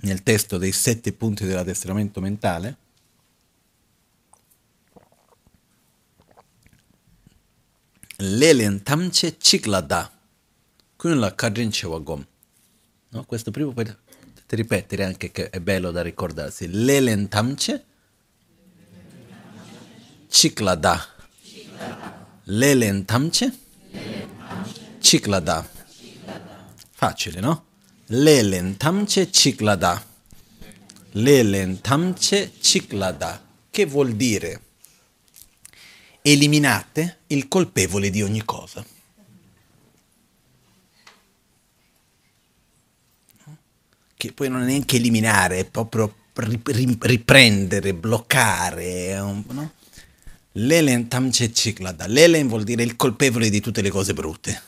nel 0.00 0.22
testo 0.22 0.58
dei 0.58 0.72
sette 0.72 1.14
punti 1.14 1.46
dell'addestramento 1.46 2.20
mentale, 2.20 2.86
Lelen 8.20 8.82
tamche 8.82 9.36
ciklada 9.38 10.10
con 10.96 11.20
la 11.20 11.32
Kadrincewa 11.36 12.00
Gom. 12.00 12.26
No? 13.10 13.24
Questo 13.24 13.52
primo 13.52 13.72
per 13.72 13.96
ripetere 14.48 15.04
anche 15.04 15.30
che 15.30 15.50
è 15.50 15.60
bello 15.60 15.92
da 15.92 16.02
ricordarsi. 16.02 16.66
Lelentamce 16.68 17.84
Ciklada. 20.28 21.00
Lelentamce 22.44 23.56
Ciklada. 24.98 25.68
Facile, 26.90 27.38
no? 27.38 27.66
Lelentamce 28.06 29.30
Ciklada. 29.30 30.04
Lelentamce 31.12 32.50
Ciklada. 32.58 33.46
Che 33.70 33.86
vuol 33.86 34.14
dire? 34.14 34.62
Eliminate 36.22 37.18
il 37.28 37.48
colpevole 37.48 38.10
di 38.10 38.22
ogni 38.22 38.44
cosa. 38.44 38.84
che 44.18 44.32
poi 44.32 44.50
non 44.50 44.62
è 44.62 44.64
neanche 44.66 44.96
eliminare, 44.96 45.60
è 45.60 45.64
proprio 45.64 46.12
riprendere, 46.34 47.94
bloccare. 47.94 49.14
No? 49.14 49.72
L'elen 50.52 51.06
tamce 51.06 51.52
ciklada. 51.52 52.06
L'elen 52.08 52.48
vuol 52.48 52.64
dire 52.64 52.82
il 52.82 52.96
colpevole 52.96 53.48
di 53.48 53.60
tutte 53.60 53.80
le 53.80 53.90
cose 53.90 54.14
brutte. 54.14 54.62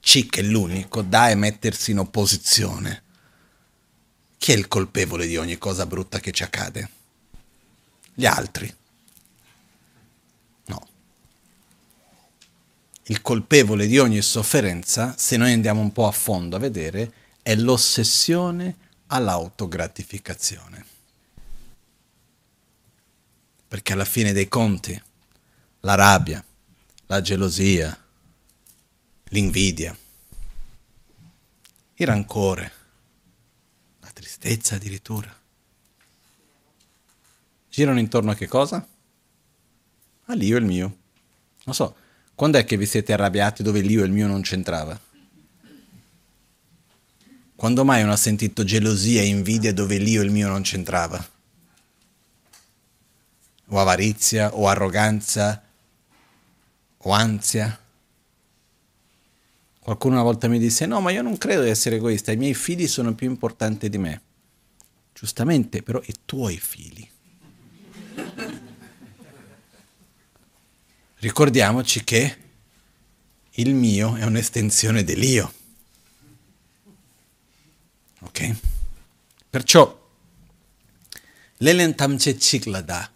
Cic 0.00 0.38
è 0.38 0.42
l'unico, 0.42 1.02
da 1.02 1.28
è 1.28 1.34
mettersi 1.34 1.90
in 1.90 1.98
opposizione. 1.98 3.02
Chi 4.38 4.52
è 4.52 4.56
il 4.56 4.68
colpevole 4.68 5.26
di 5.26 5.36
ogni 5.36 5.58
cosa 5.58 5.84
brutta 5.84 6.18
che 6.18 6.32
ci 6.32 6.42
accade? 6.42 6.88
Gli 8.14 8.24
altri. 8.24 8.74
Il 13.06 13.20
colpevole 13.20 13.86
di 13.86 13.98
ogni 13.98 14.22
sofferenza, 14.22 15.16
se 15.16 15.36
noi 15.36 15.52
andiamo 15.52 15.80
un 15.80 15.92
po' 15.92 16.06
a 16.06 16.12
fondo 16.12 16.56
a 16.56 16.60
vedere, 16.60 17.12
è 17.42 17.54
l'ossessione 17.56 18.76
all'autogratificazione. 19.08 20.86
Perché 23.66 23.92
alla 23.92 24.04
fine 24.04 24.32
dei 24.32 24.48
conti 24.48 25.00
la 25.80 25.94
rabbia, 25.94 26.44
la 27.06 27.20
gelosia, 27.20 27.98
l'invidia, 29.24 29.96
il 31.94 32.06
rancore, 32.06 32.72
la 34.00 34.10
tristezza 34.12 34.76
addirittura, 34.76 35.34
girano 37.68 37.98
intorno 37.98 38.30
a 38.30 38.34
che 38.34 38.46
cosa? 38.46 38.86
All'io 40.26 40.56
e 40.56 40.60
il 40.60 40.66
mio. 40.66 40.96
Non 41.64 41.74
so, 41.74 41.96
quando 42.34 42.58
è 42.58 42.64
che 42.64 42.76
vi 42.76 42.86
siete 42.86 43.12
arrabbiati 43.12 43.62
dove 43.62 43.80
l'io 43.80 44.02
e 44.02 44.06
il 44.06 44.12
mio 44.12 44.26
non 44.26 44.42
c'entrava? 44.42 44.98
Quando 47.54 47.84
mai 47.84 48.02
uno 48.02 48.12
ha 48.12 48.16
sentito 48.16 48.64
gelosia 48.64 49.20
e 49.20 49.26
invidia 49.26 49.72
dove 49.72 49.96
l'io 49.98 50.20
e 50.20 50.24
il 50.24 50.32
mio 50.32 50.48
non 50.48 50.62
c'entrava? 50.62 51.24
O 53.66 53.78
avarizia, 53.78 54.54
o 54.56 54.66
arroganza, 54.66 55.62
o 56.98 57.10
ansia? 57.12 57.78
Qualcuno 59.78 60.14
una 60.14 60.24
volta 60.24 60.48
mi 60.48 60.58
disse: 60.58 60.86
No, 60.86 61.00
ma 61.00 61.10
io 61.10 61.22
non 61.22 61.38
credo 61.38 61.62
di 61.62 61.70
essere 61.70 61.96
egoista, 61.96 62.32
i 62.32 62.36
miei 62.36 62.54
figli 62.54 62.88
sono 62.88 63.14
più 63.14 63.28
importanti 63.28 63.88
di 63.88 63.98
me. 63.98 64.20
Giustamente, 65.12 65.82
però 65.82 66.00
i 66.04 66.14
tuoi 66.24 66.56
figli. 66.58 67.08
Ricordiamoci 71.22 72.02
che 72.02 72.36
il 73.50 73.74
mio 73.76 74.16
è 74.16 74.24
un'estensione 74.24 75.04
dell'io. 75.04 75.52
Ok? 78.22 78.56
Perciò 79.48 80.10
l'elentamce 81.58 82.36
ciklada, 82.40 83.08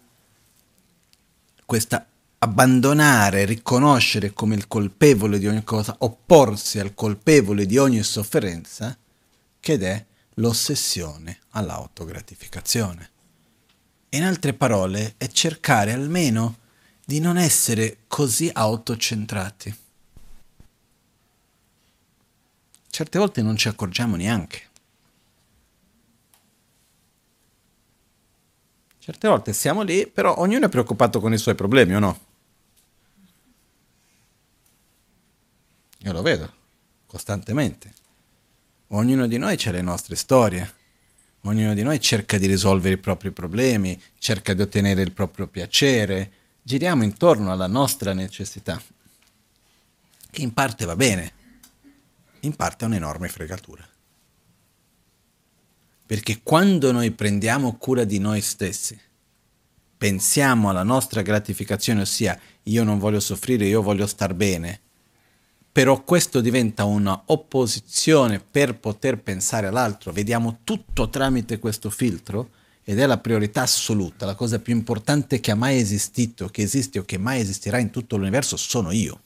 questa 1.65 2.07
abbandonare, 2.37 3.43
riconoscere 3.43 4.31
come 4.31 4.55
il 4.55 4.69
colpevole 4.69 5.37
di 5.37 5.47
ogni 5.47 5.65
cosa, 5.65 5.93
opporsi 5.99 6.79
al 6.79 6.93
colpevole 6.93 7.65
di 7.65 7.77
ogni 7.77 8.03
sofferenza, 8.03 8.97
che 9.59 9.77
è 9.77 10.05
l'ossessione 10.35 11.39
all'autogratificazione. 11.49 13.09
In 14.11 14.23
altre 14.23 14.53
parole, 14.53 15.15
è 15.17 15.27
cercare 15.27 15.91
almeno 15.91 16.59
di 17.09 17.21
non 17.21 17.37
essere 17.37 17.99
così 18.07 18.49
autocentrati. 18.51 19.73
Certe 22.89 23.17
volte 23.17 23.41
non 23.41 23.55
ci 23.55 23.69
accorgiamo 23.69 24.17
neanche. 24.17 24.61
Certe 28.99 29.25
volte 29.29 29.53
siamo 29.53 29.83
lì, 29.83 30.05
però 30.05 30.35
ognuno 30.39 30.65
è 30.65 30.69
preoccupato 30.69 31.21
con 31.21 31.31
i 31.31 31.37
suoi 31.37 31.55
problemi, 31.55 31.95
o 31.95 31.99
no? 31.99 32.19
Io 35.99 36.11
lo 36.11 36.21
vedo 36.21 36.53
costantemente. 37.05 37.93
Ognuno 38.87 39.27
di 39.27 39.37
noi 39.37 39.57
ha 39.63 39.71
le 39.71 39.81
nostre 39.81 40.17
storie. 40.17 40.73
Ognuno 41.43 41.73
di 41.73 41.83
noi 41.83 42.01
cerca 42.01 42.37
di 42.37 42.47
risolvere 42.47 42.95
i 42.95 42.97
propri 42.99 43.31
problemi, 43.31 43.97
cerca 44.19 44.53
di 44.53 44.61
ottenere 44.61 45.03
il 45.03 45.13
proprio 45.13 45.47
piacere. 45.47 46.36
Giriamo 46.67 47.05
intorno 47.05 47.53
alla 47.53 47.65
nostra 47.65 48.11
necessità, 48.11 48.81
che 50.29 50.41
in 50.41 50.51
parte 50.51 50.83
va 50.83 50.97
bene, 50.97 51.31
in 52.41 52.57
parte 52.57 52.83
è 52.83 52.87
un'enorme 52.89 53.29
fregatura. 53.29 53.87
Perché 56.05 56.41
quando 56.43 56.91
noi 56.91 57.11
prendiamo 57.11 57.77
cura 57.77 58.03
di 58.03 58.19
noi 58.19 58.41
stessi, 58.41 58.99
pensiamo 59.97 60.67
alla 60.67 60.83
nostra 60.83 61.21
gratificazione, 61.21 62.01
ossia 62.01 62.37
io 62.63 62.83
non 62.83 62.99
voglio 62.99 63.21
soffrire, 63.21 63.65
io 63.65 63.81
voglio 63.81 64.05
star 64.05 64.33
bene, 64.33 64.81
però 65.71 66.03
questo 66.03 66.41
diventa 66.41 66.83
una 66.83 67.17
opposizione 67.27 68.41
per 68.41 68.77
poter 68.77 69.21
pensare 69.21 69.67
all'altro, 69.67 70.11
vediamo 70.11 70.59
tutto 70.65 71.07
tramite 71.09 71.59
questo 71.59 71.89
filtro 71.89 72.49
ed 72.89 72.99
è 72.99 73.05
la 73.05 73.17
priorità 73.17 73.63
assoluta, 73.63 74.25
la 74.25 74.35
cosa 74.35 74.59
più 74.59 74.73
importante 74.73 75.41
che 75.41 75.51
ha 75.51 75.55
mai 75.55 75.77
esistito, 75.77 76.47
che 76.47 76.61
esiste 76.61 76.99
o 76.99 77.03
che 77.03 77.17
mai 77.17 77.41
esisterà 77.41 77.79
in 77.79 77.89
tutto 77.89 78.15
l'universo, 78.15 78.55
sono 78.55 78.91
io. 78.91 79.21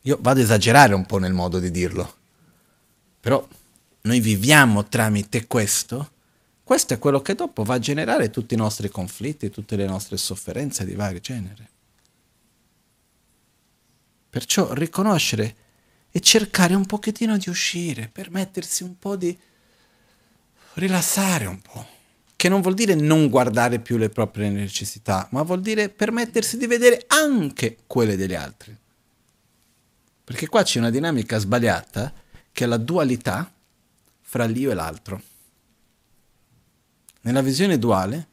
Io 0.00 0.18
vado 0.20 0.40
a 0.40 0.42
esagerare 0.42 0.92
un 0.92 1.06
po' 1.06 1.18
nel 1.18 1.32
modo 1.32 1.60
di 1.60 1.70
dirlo, 1.70 2.16
però 3.20 3.46
noi 4.00 4.18
viviamo 4.18 4.88
tramite 4.88 5.46
questo, 5.46 6.10
questo 6.64 6.94
è 6.94 6.98
quello 6.98 7.22
che 7.22 7.36
dopo 7.36 7.62
va 7.62 7.74
a 7.74 7.78
generare 7.78 8.30
tutti 8.30 8.54
i 8.54 8.56
nostri 8.56 8.88
conflitti, 8.88 9.48
tutte 9.48 9.76
le 9.76 9.86
nostre 9.86 10.16
sofferenze 10.16 10.84
di 10.84 10.94
vario 10.94 11.20
genere. 11.20 11.68
Perciò 14.28 14.72
riconoscere 14.72 15.54
e 16.10 16.18
cercare 16.18 16.74
un 16.74 16.86
pochettino 16.86 17.38
di 17.38 17.48
uscire, 17.48 18.08
permettersi 18.08 18.82
un 18.82 18.98
po' 18.98 19.14
di 19.14 19.38
rilassare 20.74 21.46
un 21.46 21.60
po', 21.60 21.86
che 22.36 22.48
non 22.48 22.60
vuol 22.60 22.74
dire 22.74 22.94
non 22.94 23.28
guardare 23.28 23.78
più 23.78 23.96
le 23.96 24.08
proprie 24.08 24.50
necessità, 24.50 25.28
ma 25.30 25.42
vuol 25.42 25.60
dire 25.60 25.88
permettersi 25.88 26.56
di 26.56 26.66
vedere 26.66 27.04
anche 27.08 27.78
quelle 27.86 28.16
degli 28.16 28.34
altri. 28.34 28.76
Perché 30.24 30.48
qua 30.48 30.62
c'è 30.62 30.78
una 30.78 30.90
dinamica 30.90 31.38
sbagliata 31.38 32.12
che 32.52 32.64
è 32.64 32.66
la 32.66 32.76
dualità 32.76 33.52
fra 34.20 34.44
l'io 34.44 34.70
e 34.70 34.74
l'altro. 34.74 35.22
Nella 37.22 37.42
visione 37.42 37.78
duale 37.78 38.28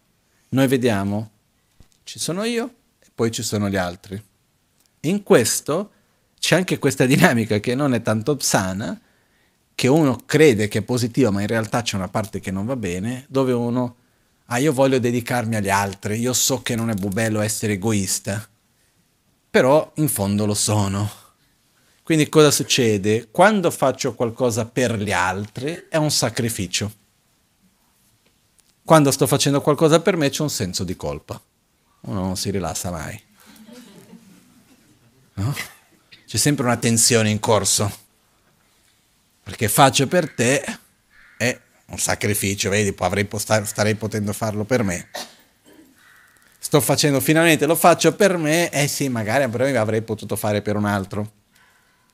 noi 0.50 0.68
vediamo 0.68 1.32
ci 2.04 2.20
sono 2.20 2.44
io 2.44 2.74
e 3.00 3.08
poi 3.14 3.32
ci 3.32 3.44
sono 3.44 3.70
gli 3.70 3.76
altri. 3.76 4.22
In 5.02 5.24
questo 5.24 5.92
c'è 6.40 6.56
anche 6.56 6.80
questa 6.80 7.06
dinamica 7.06 7.60
che 7.60 7.76
non 7.76 7.94
è 7.94 8.02
tanto 8.02 8.38
sana, 8.40 9.00
che 9.80 9.88
uno 9.88 10.24
crede 10.26 10.68
che 10.68 10.80
è 10.80 10.82
positiva, 10.82 11.30
ma 11.30 11.40
in 11.40 11.48
realtà 11.48 11.82
c'è 11.82 11.96
una 11.96 12.10
parte 12.10 12.42
che 12.42 12.52
non 12.52 12.66
va 12.66 12.76
bene, 12.76 13.24
dove 13.30 13.54
uno, 13.54 13.96
ah 14.48 14.58
io 14.58 14.74
voglio 14.74 15.00
dedicarmi 15.00 15.56
agli 15.56 15.70
altri, 15.70 16.20
io 16.20 16.34
so 16.34 16.62
che 16.62 16.76
non 16.76 16.90
è 16.90 16.96
bello 16.96 17.40
essere 17.40 17.74
egoista, 17.74 18.46
però 19.50 19.90
in 19.96 20.10
fondo 20.10 20.46
lo 20.46 20.54
sono. 20.54 21.10
Quindi 22.04 22.28
cosa 22.28 22.52
succede? 22.52 23.30
Quando 23.32 23.72
faccio 23.72 24.16
qualcosa 24.16 24.66
per 24.66 25.00
gli 25.02 25.14
altri 25.14 25.86
è 25.88 25.96
un 25.96 26.12
sacrificio. 26.12 26.92
Quando 28.84 29.12
sto 29.12 29.28
facendo 29.28 29.62
qualcosa 29.62 30.02
per 30.02 30.18
me 30.18 30.30
c'è 30.30 30.42
un 30.42 30.50
senso 30.50 30.84
di 30.84 30.98
colpa. 30.98 31.42
Uno 32.02 32.20
non 32.20 32.36
si 32.36 32.52
rilassa 32.52 32.92
mai. 32.92 33.24
No? 35.36 35.56
C'è 36.28 36.38
sempre 36.38 36.66
una 36.66 36.76
tensione 36.76 37.30
in 37.30 37.40
corso 37.40 38.08
perché 39.50 39.68
faccio 39.68 40.06
per 40.06 40.30
te 40.30 40.64
è 41.36 41.60
un 41.88 41.98
sacrificio, 41.98 42.70
vedi, 42.70 42.94
avrei, 43.00 43.28
starei 43.64 43.96
potendo 43.96 44.32
farlo 44.32 44.64
per 44.64 44.84
me. 44.84 45.10
Sto 46.60 46.80
facendo 46.80 47.20
finalmente, 47.20 47.66
lo 47.66 47.76
faccio 47.76 48.14
per 48.14 48.38
me, 48.38 48.70
eh 48.70 48.88
sì, 48.88 49.10
magari 49.10 49.44
avrei 49.76 50.04
potuto 50.04 50.36
fare 50.36 50.62
per 50.62 50.76
un 50.76 50.86
altro. 50.86 51.32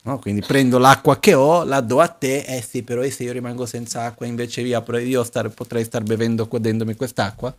No? 0.04 0.18
Quindi 0.20 0.46
prendo 0.48 0.78
l'acqua 0.78 1.20
che 1.20 1.34
ho, 1.34 1.66
la 1.66 1.82
do 1.82 2.00
a 2.00 2.08
te, 2.08 2.46
eh 2.48 2.62
sì, 2.62 2.84
però 2.84 3.06
se 3.10 3.24
io 3.24 3.34
rimango 3.34 3.66
senza 3.66 4.06
acqua, 4.06 4.26
invece 4.26 4.62
io, 4.62 4.82
io 5.00 5.24
star, 5.26 5.50
potrei 5.50 5.84
star 5.84 6.04
bevendo 6.04 6.48
godendomi 6.48 6.96
quest'acqua. 6.96 7.54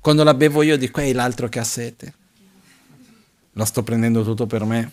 Quando 0.00 0.24
la 0.24 0.32
bevo 0.32 0.62
io 0.62 0.78
dico, 0.78 1.00
ehi, 1.00 1.12
l'altro 1.12 1.50
che 1.50 1.58
ha 1.58 1.64
sete. 1.64 2.14
Lo 3.52 3.64
sto 3.66 3.82
prendendo 3.82 4.24
tutto 4.24 4.46
per 4.46 4.64
me. 4.64 4.92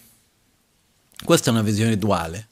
Questa 1.24 1.52
è 1.52 1.54
una 1.54 1.62
visione 1.62 1.98
duale. 1.98 2.48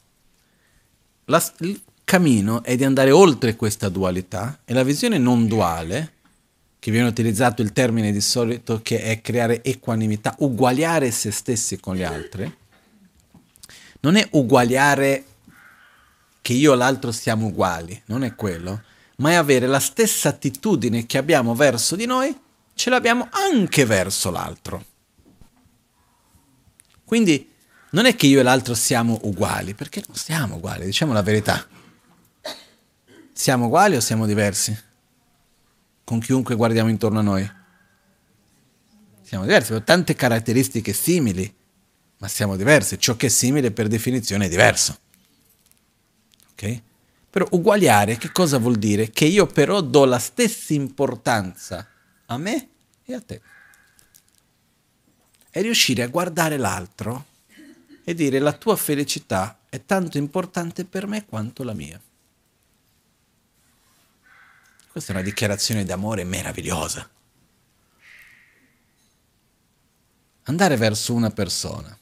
La, 1.25 1.43
il 1.59 1.81
cammino 2.03 2.63
è 2.63 2.75
di 2.75 2.83
andare 2.83 3.11
oltre 3.11 3.55
questa 3.55 3.89
dualità 3.89 4.59
e 4.65 4.73
la 4.73 4.83
visione 4.83 5.17
non 5.17 5.47
duale, 5.47 6.11
che 6.79 6.91
viene 6.91 7.07
utilizzato 7.07 7.61
il 7.61 7.71
termine 7.71 8.11
di 8.11 8.19
solito 8.19 8.81
che 8.81 9.01
è 9.03 9.21
creare 9.21 9.63
equanimità, 9.63 10.35
uguagliare 10.39 11.11
se 11.11 11.31
stessi 11.31 11.79
con 11.79 11.95
gli 11.95 12.03
altri, 12.03 12.53
non 14.01 14.17
è 14.17 14.27
uguagliare 14.31 15.23
che 16.41 16.51
io 16.51 16.73
e 16.73 16.75
l'altro 16.75 17.13
siamo 17.13 17.47
uguali, 17.47 18.01
non 18.07 18.25
è 18.25 18.35
quello, 18.35 18.81
ma 19.17 19.31
è 19.31 19.35
avere 19.35 19.65
la 19.65 19.79
stessa 19.79 20.27
attitudine 20.27 21.05
che 21.05 21.17
abbiamo 21.17 21.55
verso 21.55 21.95
di 21.95 22.05
noi, 22.05 22.37
ce 22.73 22.89
l'abbiamo 22.89 23.29
anche 23.31 23.85
verso 23.85 24.29
l'altro. 24.29 24.85
Quindi 27.05 27.52
non 27.93 28.05
è 28.05 28.15
che 28.15 28.25
io 28.25 28.39
e 28.39 28.43
l'altro 28.43 28.73
siamo 28.73 29.19
uguali, 29.23 29.75
perché 29.75 30.03
non 30.07 30.15
siamo 30.15 30.55
uguali, 30.55 30.85
diciamo 30.85 31.13
la 31.13 31.21
verità. 31.21 31.67
Siamo 33.31 33.65
uguali 33.65 33.95
o 33.95 33.99
siamo 33.99 34.25
diversi? 34.25 34.75
Con 36.03 36.19
chiunque 36.19 36.55
guardiamo 36.55 36.89
intorno 36.89 37.19
a 37.19 37.21
noi. 37.21 37.51
Siamo 39.21 39.43
diversi, 39.43 39.67
abbiamo 39.67 39.85
tante 39.85 40.15
caratteristiche 40.15 40.91
simili, 40.91 41.53
ma 42.17 42.27
siamo 42.27 42.55
diversi. 42.55 42.97
Ciò 42.97 43.15
che 43.15 43.27
è 43.27 43.29
simile 43.29 43.71
per 43.71 43.87
definizione 43.87 44.45
è 44.45 44.49
diverso. 44.49 44.99
Ok? 46.51 46.81
Però 47.29 47.47
uguagliare 47.51 48.17
che 48.17 48.31
cosa 48.31 48.57
vuol 48.57 48.77
dire? 48.77 49.11
Che 49.11 49.25
io 49.25 49.45
però 49.45 49.81
do 49.81 50.05
la 50.05 50.19
stessa 50.19 50.73
importanza 50.73 51.87
a 52.25 52.37
me 52.37 52.69
e 53.05 53.13
a 53.13 53.21
te. 53.21 53.41
E 55.51 55.61
riuscire 55.61 56.01
a 56.01 56.07
guardare 56.07 56.57
l'altro 56.57 57.25
e 58.03 58.13
dire 58.13 58.39
la 58.39 58.53
tua 58.53 58.75
felicità 58.75 59.59
è 59.69 59.85
tanto 59.85 60.17
importante 60.17 60.85
per 60.85 61.07
me 61.07 61.25
quanto 61.25 61.63
la 61.63 61.73
mia. 61.73 61.99
Questa 64.91 65.11
è 65.11 65.15
una 65.15 65.23
dichiarazione 65.23 65.85
d'amore 65.85 66.23
meravigliosa. 66.23 67.09
Andare 70.43 70.75
verso 70.75 71.13
una 71.13 71.31
persona, 71.31 71.97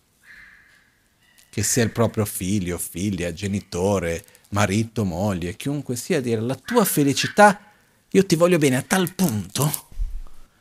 che 1.49 1.64
sia 1.64 1.84
il 1.84 1.91
proprio 1.91 2.26
figlio, 2.26 2.78
figlia, 2.78 3.32
genitore, 3.32 4.26
marito, 4.49 5.06
moglie, 5.06 5.56
chiunque 5.56 5.95
sia, 5.95 6.19
dire 6.19 6.41
la 6.41 6.56
tua 6.56 6.84
felicità, 6.84 7.72
io 8.10 8.26
ti 8.26 8.36
voglio 8.36 8.57
bene 8.57 8.78
a 8.78 8.82
tal 8.82 9.14
punto 9.14 9.90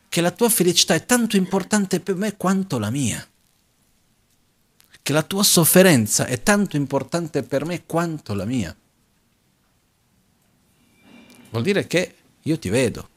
che 0.08 0.20
la 0.20 0.30
tua 0.30 0.48
felicità 0.48 0.94
è 0.94 1.06
tanto 1.06 1.36
importante 1.36 2.00
per 2.00 2.16
me 2.16 2.36
quanto 2.36 2.78
la 2.78 2.90
mia 2.90 3.30
che 5.10 5.16
la 5.16 5.22
tua 5.24 5.42
sofferenza 5.42 6.26
è 6.26 6.40
tanto 6.40 6.76
importante 6.76 7.42
per 7.42 7.64
me 7.64 7.82
quanto 7.84 8.32
la 8.32 8.44
mia. 8.44 8.74
Vuol 11.50 11.64
dire 11.64 11.88
che 11.88 12.14
io 12.40 12.56
ti 12.60 12.68
vedo. 12.68 13.08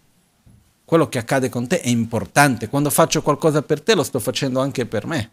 Quello 0.86 1.08
che 1.08 1.20
accade 1.20 1.50
con 1.50 1.68
te 1.68 1.82
è 1.82 1.90
importante. 1.90 2.68
Quando 2.68 2.90
faccio 2.90 3.22
qualcosa 3.22 3.62
per 3.62 3.82
te 3.82 3.94
lo 3.94 4.02
sto 4.02 4.20
facendo 4.20 4.60
anche 4.60 4.88
per 4.88 5.06
me. 5.06 5.30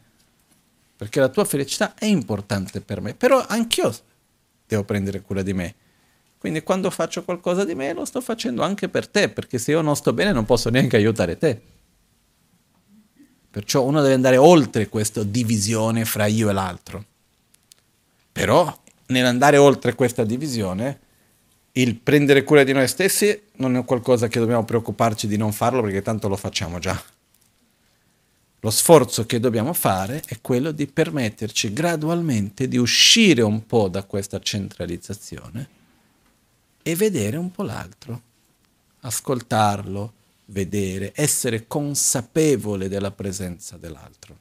Perché 0.98 1.18
la 1.18 1.30
tua 1.30 1.46
felicità 1.46 1.94
è 1.94 2.04
importante 2.04 2.82
per 2.82 3.00
me. 3.00 3.14
Però 3.14 3.42
anch'io 3.48 3.90
devo 4.66 4.84
prendere 4.84 5.22
cura 5.22 5.40
di 5.40 5.54
me. 5.54 5.74
Quindi 6.36 6.62
quando 6.62 6.90
faccio 6.90 7.24
qualcosa 7.24 7.64
di 7.64 7.74
me 7.74 7.94
lo 7.94 8.04
sto 8.04 8.20
facendo 8.20 8.62
anche 8.62 8.90
per 8.90 9.08
te. 9.08 9.30
Perché 9.30 9.56
se 9.56 9.70
io 9.70 9.80
non 9.80 9.96
sto 9.96 10.12
bene 10.12 10.32
non 10.32 10.44
posso 10.44 10.68
neanche 10.68 10.96
aiutare 10.96 11.38
te. 11.38 11.62
Perciò 13.50 13.82
uno 13.82 14.00
deve 14.00 14.14
andare 14.14 14.36
oltre 14.36 14.88
questa 14.88 15.24
divisione 15.24 16.04
fra 16.04 16.26
io 16.26 16.48
e 16.50 16.52
l'altro. 16.52 17.04
Però 18.30 18.80
nell'andare 19.06 19.56
oltre 19.56 19.94
questa 19.94 20.24
divisione, 20.24 21.00
il 21.72 21.96
prendere 21.96 22.44
cura 22.44 22.62
di 22.62 22.72
noi 22.72 22.86
stessi 22.86 23.42
non 23.56 23.76
è 23.76 23.84
qualcosa 23.84 24.28
che 24.28 24.38
dobbiamo 24.38 24.64
preoccuparci 24.64 25.26
di 25.26 25.36
non 25.36 25.52
farlo 25.52 25.82
perché 25.82 26.02
tanto 26.02 26.28
lo 26.28 26.36
facciamo 26.36 26.78
già. 26.78 27.02
Lo 28.62 28.70
sforzo 28.70 29.24
che 29.24 29.40
dobbiamo 29.40 29.72
fare 29.72 30.22
è 30.26 30.38
quello 30.40 30.70
di 30.70 30.86
permetterci 30.86 31.72
gradualmente 31.72 32.68
di 32.68 32.76
uscire 32.76 33.42
un 33.42 33.66
po' 33.66 33.88
da 33.88 34.04
questa 34.04 34.38
centralizzazione 34.38 35.68
e 36.82 36.94
vedere 36.94 37.36
un 37.36 37.50
po' 37.50 37.62
l'altro, 37.62 38.20
ascoltarlo, 39.00 40.12
vedere, 40.50 41.12
essere 41.14 41.66
consapevole 41.66 42.88
della 42.88 43.10
presenza 43.10 43.76
dell'altro. 43.76 44.38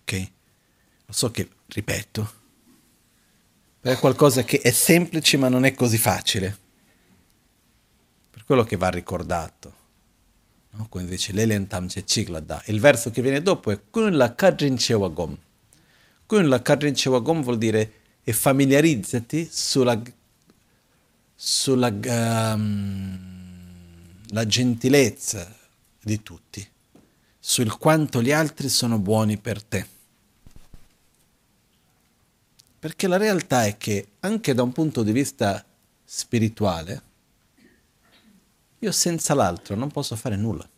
Ok? 0.00 0.30
Lo 1.06 1.12
so 1.12 1.30
che, 1.30 1.48
ripeto, 1.66 2.32
è 3.80 3.96
qualcosa 3.96 4.42
che 4.44 4.60
è 4.60 4.70
semplice 4.70 5.36
ma 5.36 5.48
non 5.48 5.64
è 5.64 5.74
così 5.74 5.98
facile. 5.98 6.58
Per 8.30 8.44
quello 8.44 8.64
che 8.64 8.76
va 8.76 8.88
ricordato. 8.88 9.76
No? 10.70 10.86
Quindi 10.88 11.12
dice 11.12 11.32
Lelentam 11.32 11.88
Ciglada. 11.88 12.62
Il 12.66 12.80
verso 12.80 13.10
che 13.10 13.22
viene 13.22 13.42
dopo 13.42 13.70
è 13.70 13.80
Kun 13.90 14.16
la 14.16 14.34
Kadrin 14.34 14.76
Chewagom. 14.76 15.36
Kun 16.26 16.48
la 16.48 16.60
Kadrin 16.60 16.94
Chewagom 16.94 17.42
vuol 17.42 17.58
dire 17.58 17.92
e 18.22 18.32
familiarizzati 18.34 19.48
sulla, 19.50 20.00
sulla 21.34 21.88
um, 21.88 23.37
la 24.28 24.46
gentilezza 24.46 25.54
di 26.02 26.22
tutti, 26.22 26.66
sul 27.38 27.76
quanto 27.78 28.22
gli 28.22 28.32
altri 28.32 28.68
sono 28.68 28.98
buoni 28.98 29.38
per 29.38 29.62
te. 29.62 29.86
Perché 32.78 33.08
la 33.08 33.16
realtà 33.16 33.64
è 33.64 33.76
che 33.76 34.08
anche 34.20 34.54
da 34.54 34.62
un 34.62 34.72
punto 34.72 35.02
di 35.02 35.12
vista 35.12 35.64
spirituale, 36.04 37.02
io 38.78 38.92
senza 38.92 39.34
l'altro 39.34 39.74
non 39.74 39.90
posso 39.90 40.14
fare 40.14 40.36
nulla. 40.36 40.68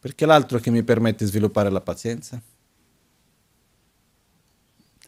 Perché 0.00 0.26
l'altro 0.26 0.58
che 0.58 0.70
mi 0.70 0.82
permette 0.82 1.24
di 1.24 1.30
sviluppare 1.30 1.70
la 1.70 1.80
pazienza, 1.80 2.42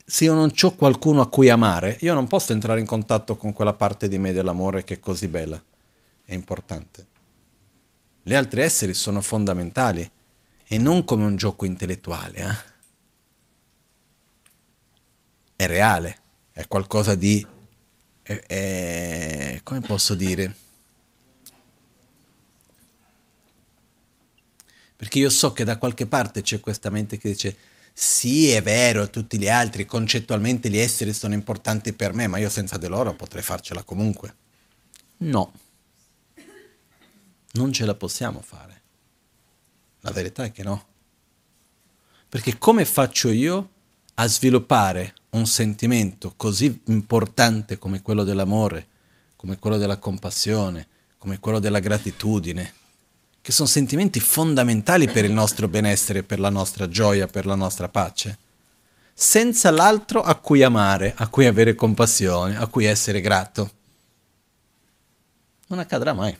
se 0.04 0.24
io 0.24 0.34
non 0.34 0.52
ho 0.60 0.74
qualcuno 0.74 1.22
a 1.22 1.28
cui 1.28 1.48
amare, 1.48 1.96
io 2.00 2.12
non 2.12 2.26
posso 2.26 2.52
entrare 2.52 2.78
in 2.78 2.86
contatto 2.86 3.36
con 3.36 3.52
quella 3.54 3.72
parte 3.72 4.06
di 4.06 4.18
me 4.18 4.32
dell'amore 4.32 4.84
che 4.84 4.94
è 4.94 5.00
così 5.00 5.28
bella, 5.28 5.62
è 6.24 6.34
importante. 6.34 7.06
Gli 8.22 8.34
altri 8.34 8.60
esseri 8.60 8.92
sono 8.92 9.22
fondamentali 9.22 10.10
e 10.66 10.78
non 10.78 11.04
come 11.04 11.24
un 11.24 11.36
gioco 11.36 11.64
intellettuale. 11.64 12.36
Eh? 12.36 12.72
È 15.56 15.66
reale, 15.66 16.18
è 16.52 16.66
qualcosa 16.66 17.14
di... 17.14 17.46
È, 18.22 18.32
è, 18.46 19.60
come 19.62 19.80
posso 19.80 20.14
dire? 20.14 20.56
Perché 24.96 25.18
io 25.18 25.28
so 25.28 25.52
che 25.52 25.64
da 25.64 25.76
qualche 25.76 26.06
parte 26.06 26.40
c'è 26.40 26.60
questa 26.60 26.88
mente 26.88 27.18
che 27.18 27.28
dice 27.28 27.56
sì, 27.96 28.50
è 28.50 28.60
vero, 28.60 29.08
tutti 29.08 29.38
gli 29.38 29.48
altri, 29.48 29.86
concettualmente 29.86 30.68
gli 30.68 30.78
esseri 30.78 31.12
sono 31.12 31.32
importanti 31.32 31.92
per 31.92 32.12
me, 32.12 32.26
ma 32.26 32.38
io 32.38 32.50
senza 32.50 32.76
di 32.76 32.88
loro 32.88 33.14
potrei 33.14 33.40
farcela 33.40 33.84
comunque. 33.84 34.34
No, 35.18 35.52
non 37.52 37.72
ce 37.72 37.86
la 37.86 37.94
possiamo 37.94 38.40
fare. 38.42 38.82
La 40.00 40.10
verità 40.10 40.42
è 40.42 40.50
che 40.50 40.64
no. 40.64 40.86
Perché 42.28 42.58
come 42.58 42.84
faccio 42.84 43.30
io 43.30 43.70
a 44.14 44.26
sviluppare 44.26 45.14
un 45.30 45.46
sentimento 45.46 46.34
così 46.36 46.82
importante 46.86 47.78
come 47.78 48.02
quello 48.02 48.24
dell'amore, 48.24 48.88
come 49.36 49.56
quello 49.56 49.76
della 49.76 49.98
compassione, 49.98 50.88
come 51.16 51.38
quello 51.38 51.60
della 51.60 51.78
gratitudine, 51.78 52.74
che 53.44 53.52
sono 53.52 53.68
sentimenti 53.68 54.20
fondamentali 54.20 55.06
per 55.06 55.26
il 55.26 55.32
nostro 55.32 55.68
benessere, 55.68 56.22
per 56.22 56.40
la 56.40 56.48
nostra 56.48 56.88
gioia, 56.88 57.26
per 57.26 57.44
la 57.44 57.54
nostra 57.54 57.90
pace, 57.90 58.38
senza 59.12 59.70
l'altro 59.70 60.22
a 60.22 60.34
cui 60.36 60.62
amare, 60.62 61.12
a 61.14 61.28
cui 61.28 61.44
avere 61.44 61.74
compassione, 61.74 62.56
a 62.56 62.66
cui 62.68 62.86
essere 62.86 63.20
grato. 63.20 63.70
Non 65.66 65.78
accadrà 65.78 66.14
mai. 66.14 66.34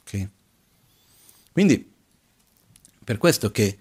Ok? 0.00 0.28
Quindi, 1.52 1.92
per 3.04 3.16
questo 3.18 3.52
che 3.52 3.78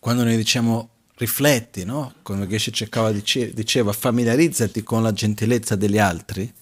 quando 0.00 0.24
noi 0.24 0.36
diciamo 0.36 0.88
rifletti, 1.16 1.84
no? 1.84 2.14
come 2.22 2.48
Geshe 2.48 3.52
diceva, 3.52 3.92
familiarizzati 3.92 4.82
con 4.82 5.02
la 5.02 5.12
gentilezza 5.12 5.76
degli 5.76 5.98
altri, 5.98 6.60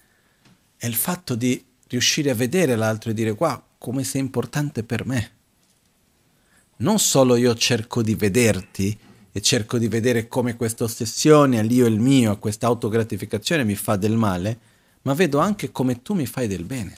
è 0.80 0.86
il 0.86 0.94
fatto 0.94 1.34
di 1.34 1.62
riuscire 1.88 2.30
a 2.30 2.34
vedere 2.34 2.74
l'altro 2.74 3.10
e 3.10 3.14
dire 3.14 3.34
qua 3.34 3.62
come 3.76 4.02
sei 4.02 4.22
importante 4.22 4.82
per 4.82 5.04
me. 5.04 5.30
Non 6.76 6.98
solo 6.98 7.36
io 7.36 7.54
cerco 7.54 8.00
di 8.00 8.14
vederti 8.14 8.98
e 9.30 9.42
cerco 9.42 9.76
di 9.76 9.88
vedere 9.88 10.26
come 10.26 10.56
questa 10.56 10.84
ossessione 10.84 11.58
all'io 11.58 11.84
e 11.84 11.90
il 11.90 12.00
mio, 12.00 12.30
a 12.30 12.38
questa 12.38 12.66
autogratificazione 12.66 13.62
mi 13.62 13.74
fa 13.74 13.96
del 13.96 14.16
male, 14.16 14.58
ma 15.02 15.12
vedo 15.12 15.38
anche 15.38 15.70
come 15.70 16.00
tu 16.00 16.14
mi 16.14 16.24
fai 16.24 16.48
del 16.48 16.64
bene. 16.64 16.96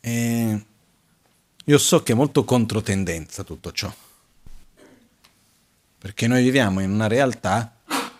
E 0.00 0.64
io 1.62 1.78
so 1.78 2.02
che 2.02 2.12
è 2.12 2.16
molto 2.16 2.44
controtendenza 2.44 3.44
tutto 3.44 3.70
ciò, 3.70 3.94
perché 5.98 6.26
noi 6.26 6.42
viviamo 6.42 6.80
in 6.80 6.90
una 6.90 7.06
realtà 7.06 7.73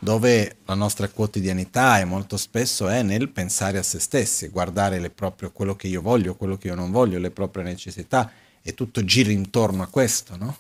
dove 0.05 0.59
la 0.67 0.75
nostra 0.75 1.09
quotidianità 1.09 1.99
è 1.99 2.05
molto 2.05 2.37
spesso 2.37 2.89
è 2.89 3.03
nel 3.03 3.31
pensare 3.31 3.79
a 3.79 3.83
se 3.83 3.99
stessi, 3.99 4.49
guardare 4.49 5.09
proprio 5.09 5.51
quello 5.51 5.75
che 5.75 5.89
io 5.89 6.03
voglio, 6.03 6.37
quello 6.37 6.59
che 6.59 6.69
io 6.69 6.75
non 6.75 6.91
voglio, 6.91 7.19
le 7.19 7.31
proprie 7.31 7.65
necessità 7.65 8.31
e 8.61 8.75
tutto 8.75 9.03
gira 9.03 9.33
intorno 9.33 9.83
a 9.83 9.87
questo, 9.87 10.37
no? 10.37 10.57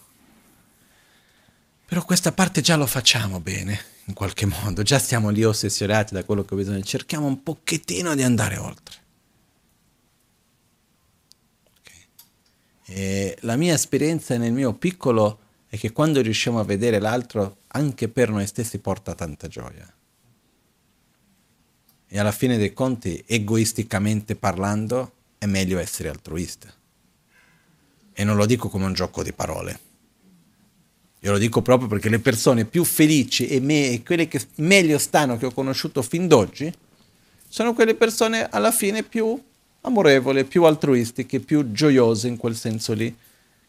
Però 1.84 2.02
questa 2.06 2.32
parte 2.32 2.62
già 2.62 2.76
lo 2.76 2.86
facciamo 2.86 3.38
bene, 3.38 3.78
in 4.06 4.14
qualche 4.14 4.46
modo, 4.46 4.82
già 4.82 4.98
stiamo 4.98 5.28
lì 5.28 5.44
ossessionati 5.44 6.14
da 6.14 6.24
quello 6.24 6.42
che 6.44 6.56
bisogna, 6.56 6.80
cerchiamo 6.80 7.26
un 7.26 7.42
pochettino 7.42 8.14
di 8.14 8.22
andare 8.22 8.56
oltre. 8.56 8.96
Okay. 12.86 13.34
la 13.40 13.56
mia 13.56 13.74
esperienza 13.74 14.38
nel 14.38 14.52
mio 14.52 14.72
piccolo 14.72 15.40
è 15.68 15.76
che 15.76 15.92
quando 15.92 16.22
riusciamo 16.22 16.58
a 16.58 16.64
vedere 16.64 16.98
l'altro 16.98 17.58
anche 17.76 18.08
per 18.08 18.30
noi 18.30 18.46
stessi 18.46 18.78
porta 18.78 19.14
tanta 19.14 19.48
gioia. 19.48 19.86
E 22.06 22.18
alla 22.18 22.32
fine 22.32 22.56
dei 22.56 22.72
conti, 22.72 23.22
egoisticamente 23.26 24.36
parlando, 24.36 25.12
è 25.38 25.46
meglio 25.46 25.78
essere 25.78 26.08
altruista. 26.08 26.72
E 28.12 28.24
non 28.24 28.36
lo 28.36 28.46
dico 28.46 28.68
come 28.68 28.84
un 28.84 28.92
gioco 28.92 29.22
di 29.24 29.32
parole. 29.32 29.80
Io 31.20 31.32
lo 31.32 31.38
dico 31.38 31.62
proprio 31.62 31.88
perché 31.88 32.08
le 32.08 32.20
persone 32.20 32.64
più 32.64 32.84
felici 32.84 33.48
e, 33.48 33.58
me, 33.58 33.88
e 33.88 34.02
quelle 34.02 34.28
che 34.28 34.40
meglio 34.56 34.98
stanno 34.98 35.36
che 35.36 35.46
ho 35.46 35.52
conosciuto 35.52 36.02
fin 36.02 36.28
d'oggi 36.28 36.72
sono 37.48 37.72
quelle 37.72 37.94
persone 37.94 38.46
alla 38.48 38.70
fine 38.70 39.02
più 39.02 39.42
amorevoli, 39.80 40.44
più 40.44 40.64
altruistiche, 40.64 41.40
più 41.40 41.72
gioiose 41.72 42.28
in 42.28 42.36
quel 42.36 42.54
senso 42.54 42.92
lì, 42.92 43.14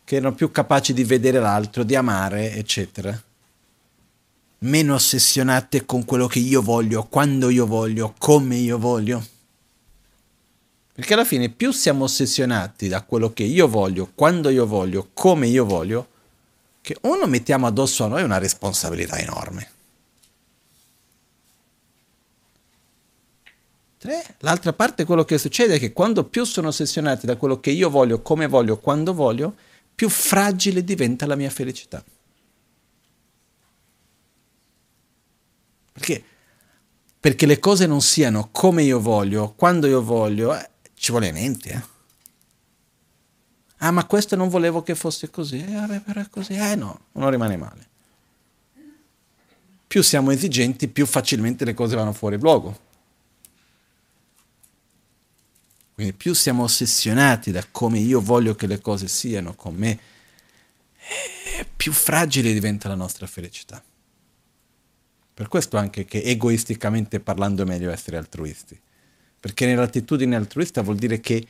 che 0.04 0.16
erano 0.18 0.36
più 0.36 0.52
capaci 0.52 0.94
di 0.94 1.04
vedere 1.04 1.40
l'altro, 1.40 1.84
di 1.84 1.96
amare, 1.96 2.54
eccetera 2.54 3.20
meno 4.60 4.96
ossessionate 4.96 5.86
con 5.86 6.06
quello 6.06 6.28
che 6.28 6.40
io 6.40 6.62
voglio, 6.62 7.08
quando 7.08 7.50
io 7.50 7.66
voglio, 7.66 8.14
come 8.18 8.56
io 8.56 8.78
voglio. 8.78 9.24
Perché 10.94 11.14
alla 11.14 11.26
fine 11.26 11.50
più 11.50 11.72
siamo 11.72 12.06
ossessionati 12.06 12.88
da 12.88 13.04
quello 13.04 13.34
che 13.34 13.44
io 13.44 13.68
voglio, 13.68 14.12
quando 14.16 14.50
io 14.50 14.66
voglio, 14.66 15.10
come 15.14 15.48
io 15.48 15.66
voglio, 15.66 16.08
che 16.82 16.96
uno 17.02 17.28
mettiamo 17.28 17.68
addosso 17.68 18.06
a 18.06 18.08
noi 18.08 18.24
una 18.24 18.38
responsabilità 18.38 19.18
enorme. 19.18 19.72
Tre, 23.98 24.24
l'altra 24.40 24.72
parte 24.72 25.04
quello 25.04 25.26
che 25.26 25.38
succede 25.38 25.76
è 25.76 25.80
che 25.80 25.92
quando 25.92 26.24
più 26.26 26.46
sono 26.46 26.68
ossessionati 26.68 27.26
da 27.26 27.38
quello 27.38 27.60
che 27.60 27.72
io 27.72 27.90
voglio, 27.90 28.22
come 28.22 28.48
voglio, 28.48 28.78
quando 28.78 29.14
voglio, 29.14 29.56
più 29.96 30.10
fragile 30.10 30.84
diventa 30.84 31.26
la 31.26 31.36
mia 31.36 31.50
felicità. 31.50 32.04
Perché? 35.96 36.22
Perché 37.22 37.46
le 37.46 37.58
cose 37.58 37.88
non 37.88 38.02
siano 38.02 38.50
come 38.52 38.84
io 38.84 39.00
voglio, 39.00 39.54
quando 39.54 39.88
io 39.88 40.04
voglio, 40.04 40.54
eh, 40.54 40.70
ci 40.94 41.12
vuole 41.12 41.32
mente. 41.32 41.70
Eh? 41.70 41.82
Ah, 43.78 43.92
ma 43.92 44.06
questo 44.06 44.36
non 44.36 44.50
volevo 44.50 44.84
che 44.84 44.94
fosse 44.94 45.30
così. 45.30 45.64
Eh, 45.64 45.74
vabbè, 45.74 46.02
però 46.02 46.20
è 46.20 46.30
così. 46.30 46.54
Eh 46.54 46.76
no, 46.76 47.06
non 47.14 47.30
rimane 47.30 47.56
male. 47.56 47.88
Più 49.88 50.04
siamo 50.04 50.32
esigenti, 50.32 50.90
più 50.90 51.06
facilmente 51.06 51.64
le 51.64 51.74
cose 51.74 51.96
vanno 51.96 52.12
fuori 52.12 52.38
luogo. 52.38 52.78
Quindi 55.94 56.12
più 56.12 56.34
siamo 56.34 56.64
ossessionati 56.64 57.52
da 57.52 57.66
come 57.72 58.00
io 58.00 58.20
voglio 58.20 58.54
che 58.54 58.68
le 58.68 58.82
cose 58.82 59.08
siano 59.08 59.56
con 59.56 59.76
me, 59.76 59.98
eh, 60.98 61.66
più 61.74 61.94
fragile 61.94 62.52
diventa 62.52 62.90
la 62.90 62.96
nostra 62.96 63.28
felicità. 63.28 63.82
Per 65.36 65.50
questo 65.50 65.76
anche 65.76 66.06
che 66.06 66.22
egoisticamente 66.24 67.20
parlando 67.20 67.64
è 67.64 67.66
meglio 67.66 67.92
essere 67.92 68.16
altruisti. 68.16 68.80
Perché 69.38 69.66
nell'attitudine 69.66 70.34
altruista 70.34 70.82
vuol 70.82 70.96
dire 70.96 71.20
che 71.20 71.46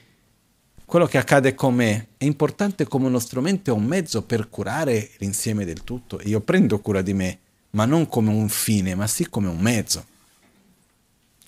quello 0.85 1.05
che 1.05 1.19
accade 1.19 1.53
con 1.53 1.75
me 1.75 2.07
è 2.17 2.25
importante 2.25 2.87
come 2.87 3.05
uno 3.05 3.19
strumento 3.19 3.69
e 3.69 3.73
un 3.73 3.85
mezzo 3.85 4.23
per 4.23 4.49
curare 4.49 5.11
l'insieme 5.19 5.65
del 5.65 5.83
tutto. 5.83 6.19
Io 6.23 6.41
prendo 6.41 6.79
cura 6.79 7.03
di 7.03 7.13
me, 7.13 7.39
ma 7.71 7.85
non 7.85 8.07
come 8.07 8.31
un 8.31 8.49
fine, 8.49 8.95
ma 8.95 9.05
sì 9.05 9.29
come 9.29 9.49
un 9.49 9.59
mezzo. 9.59 10.03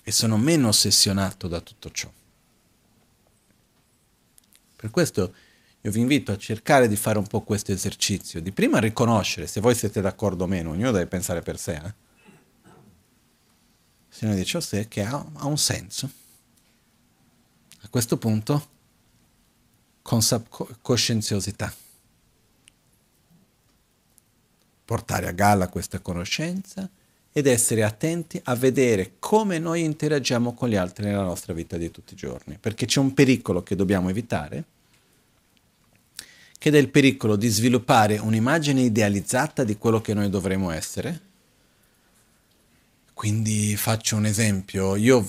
E 0.04 0.12
sono 0.12 0.36
meno 0.36 0.68
ossessionato 0.68 1.48
da 1.48 1.60
tutto 1.60 1.90
ciò. 1.90 2.08
Per 4.76 4.90
questo 4.90 5.34
io 5.80 5.90
vi 5.90 5.98
invito 5.98 6.30
a 6.30 6.38
cercare 6.38 6.86
di 6.86 6.94
fare 6.94 7.18
un 7.18 7.26
po' 7.26 7.40
questo 7.40 7.72
esercizio, 7.72 8.40
di 8.40 8.52
prima 8.52 8.78
riconoscere 8.78 9.48
se 9.48 9.60
voi 9.60 9.74
siete 9.74 10.00
d'accordo 10.00 10.44
o 10.44 10.46
meno, 10.46 10.70
ognuno 10.70 10.92
deve 10.92 11.06
pensare 11.06 11.42
per 11.42 11.58
sé. 11.58 11.74
Eh? 11.74 12.06
Signore 14.18 14.38
dice 14.38 14.56
a 14.56 14.60
sé 14.60 14.88
che 14.88 15.04
ha, 15.04 15.24
ha, 15.32 15.46
un 15.46 15.56
senso. 15.56 16.10
A 17.82 17.88
questo 17.88 18.16
punto, 18.16 18.68
consap- 20.02 20.78
coscienziosità. 20.82 21.72
Portare 24.84 25.28
a 25.28 25.30
galla 25.30 25.68
questa 25.68 26.00
conoscenza 26.00 26.90
ed 27.30 27.46
essere 27.46 27.84
attenti 27.84 28.40
a 28.42 28.56
vedere 28.56 29.12
come 29.20 29.60
noi 29.60 29.84
interagiamo 29.84 30.52
con 30.52 30.68
gli 30.68 30.74
altri 30.74 31.04
nella 31.04 31.22
nostra 31.22 31.52
vita 31.52 31.76
di 31.76 31.92
tutti 31.92 32.14
i 32.14 32.16
giorni, 32.16 32.58
perché 32.58 32.86
c'è 32.86 32.98
un 32.98 33.14
pericolo 33.14 33.62
che 33.62 33.76
dobbiamo 33.76 34.08
evitare, 34.08 34.64
che 36.58 36.70
è 36.70 36.76
il 36.76 36.88
pericolo 36.88 37.36
di 37.36 37.46
sviluppare 37.46 38.18
un'immagine 38.18 38.80
idealizzata 38.80 39.62
di 39.62 39.76
quello 39.76 40.00
che 40.00 40.12
noi 40.12 40.28
dovremmo 40.28 40.72
essere, 40.72 41.26
quindi 43.18 43.76
faccio 43.76 44.14
un 44.14 44.26
esempio, 44.26 44.94
io 44.94 45.28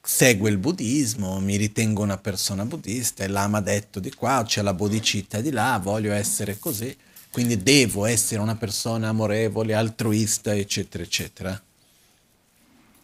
segue 0.00 0.48
il 0.48 0.56
buddismo, 0.56 1.38
mi 1.38 1.56
ritengo 1.56 2.00
una 2.00 2.16
persona 2.16 2.64
buddista, 2.64 3.22
e 3.22 3.28
l'ama 3.28 3.60
detto 3.60 4.00
di 4.00 4.10
qua, 4.14 4.42
c'è 4.46 4.62
la 4.62 4.72
bodhicitta 4.72 5.42
di 5.42 5.50
là, 5.50 5.78
voglio 5.78 6.14
essere 6.14 6.58
così, 6.58 6.96
quindi 7.30 7.62
devo 7.62 8.06
essere 8.06 8.40
una 8.40 8.56
persona 8.56 9.10
amorevole, 9.10 9.74
altruista, 9.74 10.54
eccetera, 10.54 11.04
eccetera. 11.04 11.62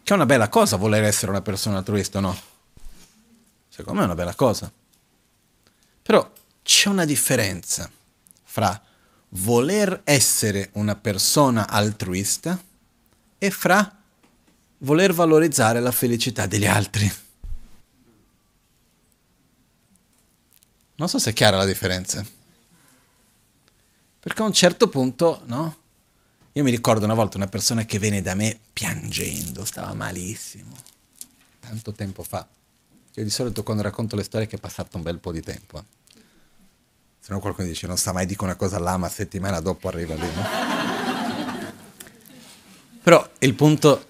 Che 0.03 0.11
è 0.11 0.17
una 0.17 0.25
bella 0.25 0.49
cosa 0.49 0.77
voler 0.77 1.05
essere 1.05 1.31
una 1.31 1.43
persona 1.43 1.77
altruista, 1.77 2.19
no? 2.19 2.35
Secondo 3.69 3.99
me 3.99 4.07
è 4.07 4.09
una 4.09 4.15
bella 4.15 4.35
cosa. 4.35 4.73
Però 6.01 6.33
c'è 6.63 6.89
una 6.89 7.05
differenza 7.05 7.91
fra 8.43 8.83
voler 9.29 10.01
essere 10.05 10.71
una 10.73 10.97
persona 10.97 11.69
altruista 11.69 12.59
e 13.43 13.51
fra 13.51 13.99
voler 14.79 15.15
valorizzare 15.15 15.81
la 15.81 15.91
felicità 15.91 16.47
degli 16.47 16.67
altri. 16.67 17.11
Non 20.97 21.09
so 21.09 21.19
se 21.19 21.31
è 21.31 21.33
chiara 21.33 21.57
la 21.57 21.65
differenza. 21.65 22.23
Perché 24.21 24.43
a 24.43 24.45
un 24.45 24.53
certo 24.53 24.91
punto, 24.91 25.41
no? 25.47 25.79
Io 26.53 26.63
mi 26.63 26.71
ricordo 26.71 27.07
una 27.07 27.15
volta 27.15 27.39
una 27.39 27.47
persona 27.47 27.87
che 27.87 27.99
venne 27.99 28.21
da 28.21 28.35
me 28.35 28.59
piangendo, 28.75 29.65
stava 29.65 29.95
malissimo, 29.95 30.77
tanto 31.61 31.93
tempo 31.93 32.23
fa. 32.23 32.47
Io 33.15 33.25
di 33.25 33.31
solito 33.31 33.63
quando 33.63 33.83
racconto 33.83 34.17
le 34.17 34.23
storie 34.23 34.47
che 34.47 34.57
è 34.57 34.61
passato 34.61 34.99
un 34.99 35.03
bel 35.03 35.19
po' 35.19 35.33
di 35.33 35.41
tempo. 35.41 35.83
Se 37.19 37.33
no 37.33 37.41
qualcuno 37.41 37.69
dice 37.69 37.87
non 37.87 37.97
sa 37.97 38.13
mai 38.13 38.27
dico 38.27 38.45
una 38.45 38.57
cosa 38.57 38.79
là, 38.79 38.99
ma 38.99 39.09
settimana 39.09 39.61
dopo 39.61 39.89
arriva 39.89 40.15
lì, 40.15 40.35
no? 40.35 40.80
Però 43.03 43.27
il 43.39 43.55
punto, 43.55 44.07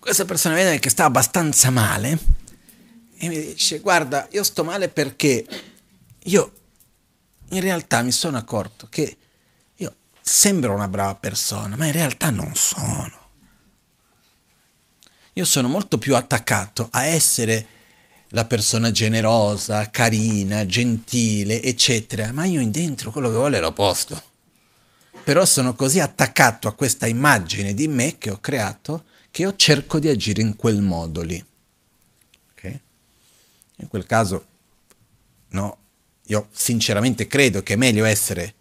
questa 0.00 0.24
persona 0.24 0.54
viene 0.56 0.78
che 0.78 0.90
sta 0.90 1.04
abbastanza 1.04 1.70
male 1.70 2.18
e 3.16 3.28
mi 3.28 3.38
dice 3.38 3.78
guarda, 3.78 4.26
io 4.32 4.42
sto 4.42 4.64
male 4.64 4.88
perché 4.88 5.46
io 6.24 6.52
in 7.50 7.60
realtà 7.60 8.02
mi 8.02 8.10
sono 8.10 8.36
accorto 8.36 8.88
che 8.90 9.16
io 9.76 9.94
sembro 10.20 10.74
una 10.74 10.88
brava 10.88 11.14
persona, 11.14 11.76
ma 11.76 11.86
in 11.86 11.92
realtà 11.92 12.30
non 12.30 12.54
sono. 12.54 13.22
Io 15.34 15.44
sono 15.44 15.68
molto 15.68 15.98
più 15.98 16.16
attaccato 16.16 16.88
a 16.90 17.04
essere 17.04 17.66
la 18.28 18.44
persona 18.44 18.90
generosa, 18.90 19.90
carina, 19.90 20.66
gentile, 20.66 21.62
eccetera, 21.62 22.32
ma 22.32 22.44
io 22.44 22.60
in 22.60 22.72
dentro 22.72 23.12
quello 23.12 23.28
che 23.28 23.36
voglio 23.36 23.56
è 23.56 23.60
l'opposto. 23.60 24.20
Però 25.24 25.44
sono 25.44 25.74
così 25.74 26.00
attaccato 26.00 26.68
a 26.68 26.74
questa 26.74 27.06
immagine 27.06 27.72
di 27.74 27.88
me 27.88 28.18
che 28.18 28.30
ho 28.30 28.38
creato 28.38 29.04
che 29.30 29.42
io 29.42 29.56
cerco 29.56 29.98
di 29.98 30.08
agire 30.08 30.42
in 30.42 30.54
quel 30.54 30.80
modo 30.80 31.22
lì. 31.22 31.42
Okay? 32.52 32.80
In 33.76 33.88
quel 33.88 34.06
caso, 34.06 34.46
no, 35.48 35.78
io 36.26 36.48
sinceramente 36.52 37.26
credo 37.26 37.62
che 37.62 37.72
è 37.72 37.76
meglio 37.76 38.04
essere 38.04 38.54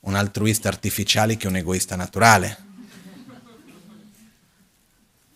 un 0.00 0.14
altruista 0.14 0.68
artificiale 0.68 1.36
che 1.36 1.46
un 1.46 1.56
egoista 1.56 1.96
naturale 1.96 2.64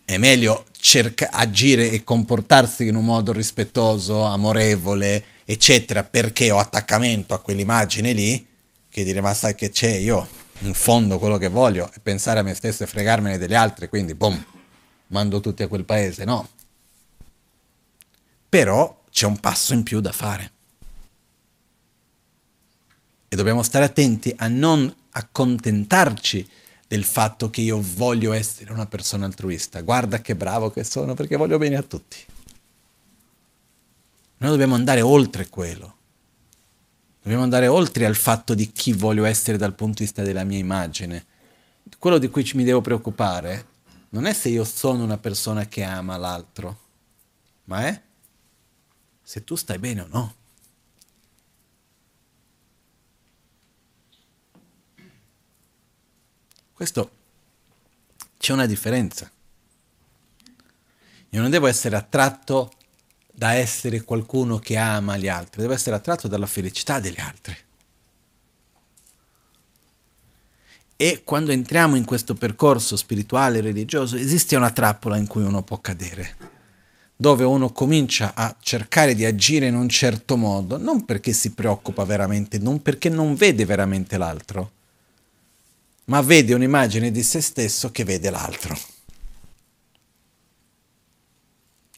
è 0.05 0.19
meglio 0.19 0.67
cerca- 0.81 1.31
agire 1.31 1.91
e 1.91 2.03
comportarsi 2.03 2.87
in 2.89 2.97
un 2.97 3.05
modo 3.05 3.33
rispettoso, 3.33 4.25
amorevole, 4.25 5.25
eccetera, 5.45 6.03
perché 6.03 6.51
ho 6.51 6.59
attaccamento 6.59 7.33
a 7.33 7.39
quell'immagine 7.39 8.13
lì, 8.13 8.45
che 8.89 9.05
dire 9.05 9.21
ma 9.21 9.33
sai 9.35 9.55
che 9.55 9.71
c'è, 9.71 9.91
io 9.91 10.27
in 10.61 10.75
fondo 10.75 11.19
quello 11.19 11.39
che 11.39 11.49
voglio 11.49 11.91
è 11.93 12.01
pensare 12.01 12.41
a 12.41 12.43
me 12.43 12.55
stesso 12.55 12.83
e 12.83 12.87
fregarmene 12.87 13.39
degli 13.39 13.55
altri, 13.55 13.89
quindi 13.89 14.15
boom, 14.15 14.45
mando 15.09 15.41
tutti 15.41 15.63
a 15.63 15.69
quel 15.69 15.85
paese, 15.85 16.25
no. 16.25 16.49
Però 18.49 19.03
c'è 19.11 19.27
un 19.27 19.39
passo 19.39 19.75
in 19.75 19.83
più 19.83 20.01
da 20.01 20.13
fare. 20.13 20.53
E 23.29 23.37
dobbiamo 23.37 23.63
stare 23.63 23.85
attenti 23.85 24.35
a 24.37 24.49
non 24.49 24.93
accontentarci 25.13 26.49
del 26.87 27.05
fatto 27.05 27.51
che 27.51 27.61
io 27.61 27.81
voglio 27.81 28.33
essere 28.33 28.73
una 28.73 28.87
persona 28.87 29.25
altruista. 29.25 29.81
Guarda 29.83 30.21
che 30.21 30.35
bravo 30.35 30.71
che 30.71 30.83
sono 30.83 31.15
perché 31.15 31.37
voglio 31.37 31.57
bene 31.57 31.77
a 31.77 31.83
tutti. 31.83 32.17
Noi 34.39 34.51
dobbiamo 34.51 34.75
andare 34.75 35.01
oltre 35.01 35.49
quello. 35.49 35.99
Dobbiamo 37.23 37.43
andare 37.43 37.67
oltre 37.67 38.07
al 38.07 38.17
fatto 38.17 38.55
di 38.55 38.73
chi 38.73 38.93
voglio 38.93 39.25
essere 39.25 39.59
dal 39.59 39.75
punto 39.75 39.99
di 39.99 40.05
vista 40.05 40.23
della 40.23 40.45
mia 40.45 40.57
immagine. 40.57 41.27
Quello 41.99 42.17
di 42.17 42.31
cui 42.31 42.49
mi 42.55 42.65
devo 42.65 42.81
preoccupare 42.81 43.67
non 44.11 44.25
è 44.25 44.33
se 44.33 44.49
io 44.49 44.65
sono 44.65 45.05
una 45.05 45.19
persona 45.19 45.67
che 45.67 45.83
ama 45.83 46.17
l'altro, 46.17 46.79
ma 47.65 47.87
è 47.87 48.03
se 49.23 49.45
tu 49.45 49.55
stai 49.55 49.79
bene 49.79 50.01
o 50.01 50.07
no. 50.09 50.35
Questo 56.73 57.11
c'è 58.39 58.55
una 58.55 58.65
differenza. 58.65 59.31
Io 61.29 61.41
non 61.41 61.51
devo 61.51 61.67
essere 61.67 61.97
attratto 61.97 62.73
da 63.41 63.55
essere 63.55 64.03
qualcuno 64.03 64.59
che 64.59 64.77
ama 64.77 65.17
gli 65.17 65.27
altri, 65.27 65.63
devo 65.63 65.73
essere 65.73 65.97
attratto 65.97 66.29
dalla 66.29 66.45
felicità 66.45 67.01
degli 67.01 67.19
altri. 67.19 67.57
E 70.95 71.23
quando 71.25 71.51
entriamo 71.51 71.97
in 71.97 72.05
questo 72.05 72.35
percorso 72.35 72.97
spirituale 72.99 73.57
e 73.57 73.63
religioso 73.63 74.17
esiste 74.17 74.57
una 74.57 74.71
trappola 74.71 75.17
in 75.17 75.27
cui 75.27 75.43
uno 75.43 75.63
può 75.63 75.79
cadere, 75.79 76.37
dove 77.17 77.45
uno 77.45 77.73
comincia 77.73 78.35
a 78.35 78.55
cercare 78.61 79.15
di 79.15 79.25
agire 79.25 79.69
in 79.69 79.75
un 79.75 79.89
certo 79.89 80.37
modo, 80.37 80.77
non 80.77 81.07
perché 81.07 81.33
si 81.33 81.53
preoccupa 81.53 82.05
veramente, 82.05 82.59
non 82.59 82.83
perché 82.83 83.09
non 83.09 83.37
vede 83.37 83.65
veramente 83.65 84.19
l'altro, 84.19 84.71
ma 86.05 86.21
vede 86.21 86.53
un'immagine 86.53 87.11
di 87.11 87.23
se 87.23 87.41
stesso 87.41 87.91
che 87.91 88.05
vede 88.05 88.29
l'altro. 88.29 88.90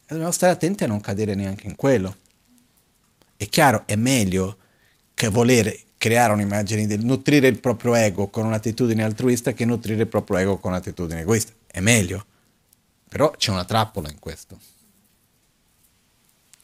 E 0.05 0.07
dobbiamo 0.07 0.31
stare 0.31 0.53
attenti 0.53 0.83
a 0.83 0.87
non 0.87 0.99
cadere 0.99 1.35
neanche 1.35 1.67
in 1.67 1.75
quello. 1.75 2.15
È 3.37 3.47
chiaro, 3.47 3.83
è 3.85 3.95
meglio 3.95 4.57
che 5.13 5.27
volere 5.29 5.79
creare 5.97 6.33
un'immagine 6.33 6.85
del 6.85 7.05
nutrire 7.05 7.47
il 7.47 7.59
proprio 7.59 7.95
ego 7.95 8.27
con 8.27 8.45
un'attitudine 8.45 9.03
altruista 9.03 9.53
che 9.53 9.63
nutrire 9.63 10.01
il 10.01 10.07
proprio 10.07 10.37
ego 10.37 10.57
con 10.57 10.71
un'attitudine 10.71 11.21
egoista. 11.21 11.53
È 11.65 11.79
meglio. 11.79 12.25
Però 13.07 13.31
c'è 13.31 13.51
una 13.51 13.63
trappola 13.63 14.09
in 14.09 14.19
questo. 14.19 14.59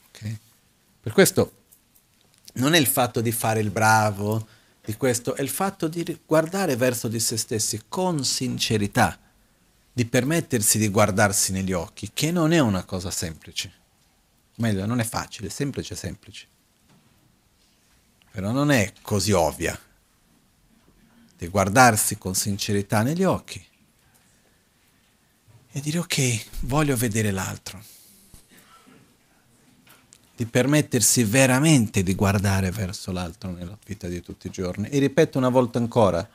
Okay? 0.10 0.38
Per 1.00 1.14
questo 1.14 1.54
non 2.56 2.74
è 2.74 2.78
il 2.78 2.88
fatto 2.88 3.22
di 3.22 3.32
fare 3.32 3.62
il 3.62 3.70
bravo, 3.70 4.46
di 4.84 4.96
questo 4.96 5.36
è 5.36 5.42
il 5.42 5.50
fatto 5.50 5.88
di 5.88 6.20
guardare 6.26 6.76
verso 6.76 7.08
di 7.08 7.20
se 7.20 7.38
stessi 7.38 7.84
con 7.88 8.26
sincerità, 8.26 9.18
di 9.92 10.06
permettersi 10.06 10.78
di 10.78 10.90
guardarsi 10.90 11.52
negli 11.52 11.74
occhi, 11.74 12.12
che 12.14 12.32
non 12.32 12.52
è 12.52 12.60
una 12.60 12.84
cosa 12.84 13.12
semplice. 13.12 13.72
Meglio, 14.56 14.86
non 14.86 15.00
è 15.00 15.04
facile, 15.04 15.50
semplice, 15.50 15.96
semplice. 15.96 16.48
Però 18.32 18.52
non 18.52 18.72
è 18.72 18.94
così 19.02 19.32
ovvia. 19.32 19.78
Di 21.38 21.48
guardarsi 21.48 22.18
con 22.18 22.36
sincerità 22.36 23.02
negli 23.02 23.24
occhi 23.24 23.66
e 25.72 25.82
dire 25.82 26.00
ok, 26.00 26.46
voglio 26.62 26.96
vedere 26.98 27.32
l'altro 27.32 27.82
di 30.40 30.46
permettersi 30.46 31.26
veramente 31.26 32.02
di 32.02 32.16
guardare 32.16 32.72
verso 32.72 33.12
l'altro 33.12 33.52
nella 33.52 33.78
vita 33.86 34.08
di 34.08 34.22
tutti 34.22 34.48
i 34.48 34.50
giorni. 34.50 34.88
E 34.88 34.98
ripeto 35.00 35.38
una 35.38 35.50
volta 35.50 35.80
ancora, 35.80 36.26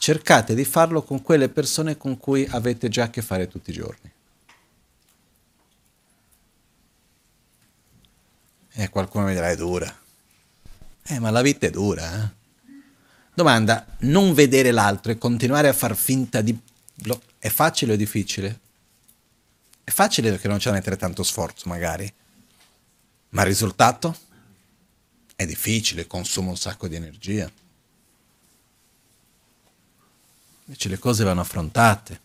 cercate 0.00 0.54
di 0.54 0.64
farlo 0.64 1.02
con 1.02 1.20
quelle 1.20 1.50
persone 1.50 1.98
con 1.98 2.16
cui 2.16 2.46
avete 2.48 2.88
già 2.88 3.04
a 3.04 3.10
che 3.10 3.20
fare 3.20 3.48
tutti 3.48 3.68
i 3.68 3.74
giorni. 3.74 4.10
E 8.72 8.82
eh, 8.82 8.88
qualcuno 8.88 9.26
mi 9.26 9.34
dirà 9.34 9.50
è 9.50 9.56
dura. 9.56 9.94
Eh, 11.02 11.18
ma 11.18 11.28
la 11.28 11.42
vita 11.42 11.66
è 11.66 11.70
dura. 11.70 12.24
Eh? 12.24 12.28
Domanda, 13.34 13.84
non 14.00 14.32
vedere 14.32 14.70
l'altro 14.70 15.12
e 15.12 15.18
continuare 15.18 15.68
a 15.68 15.74
far 15.74 15.94
finta 15.94 16.40
di... 16.40 16.58
È 17.38 17.50
facile 17.50 17.92
o 17.92 17.96
difficile? 17.96 18.58
È 19.84 19.90
facile 19.90 20.30
perché 20.30 20.48
non 20.48 20.56
c'è 20.56 20.70
da 20.70 20.76
mettere 20.76 20.96
tanto 20.96 21.22
sforzo, 21.22 21.68
magari. 21.68 22.10
Ma 23.30 23.42
il 23.42 23.48
risultato? 23.48 24.16
È 25.36 25.44
difficile, 25.44 26.06
consuma 26.06 26.48
un 26.48 26.56
sacco 26.56 26.88
di 26.88 26.96
energia. 26.96 27.52
Invece 30.70 30.88
le 30.88 30.98
cose 31.00 31.24
vanno 31.24 31.40
affrontate. 31.40 32.20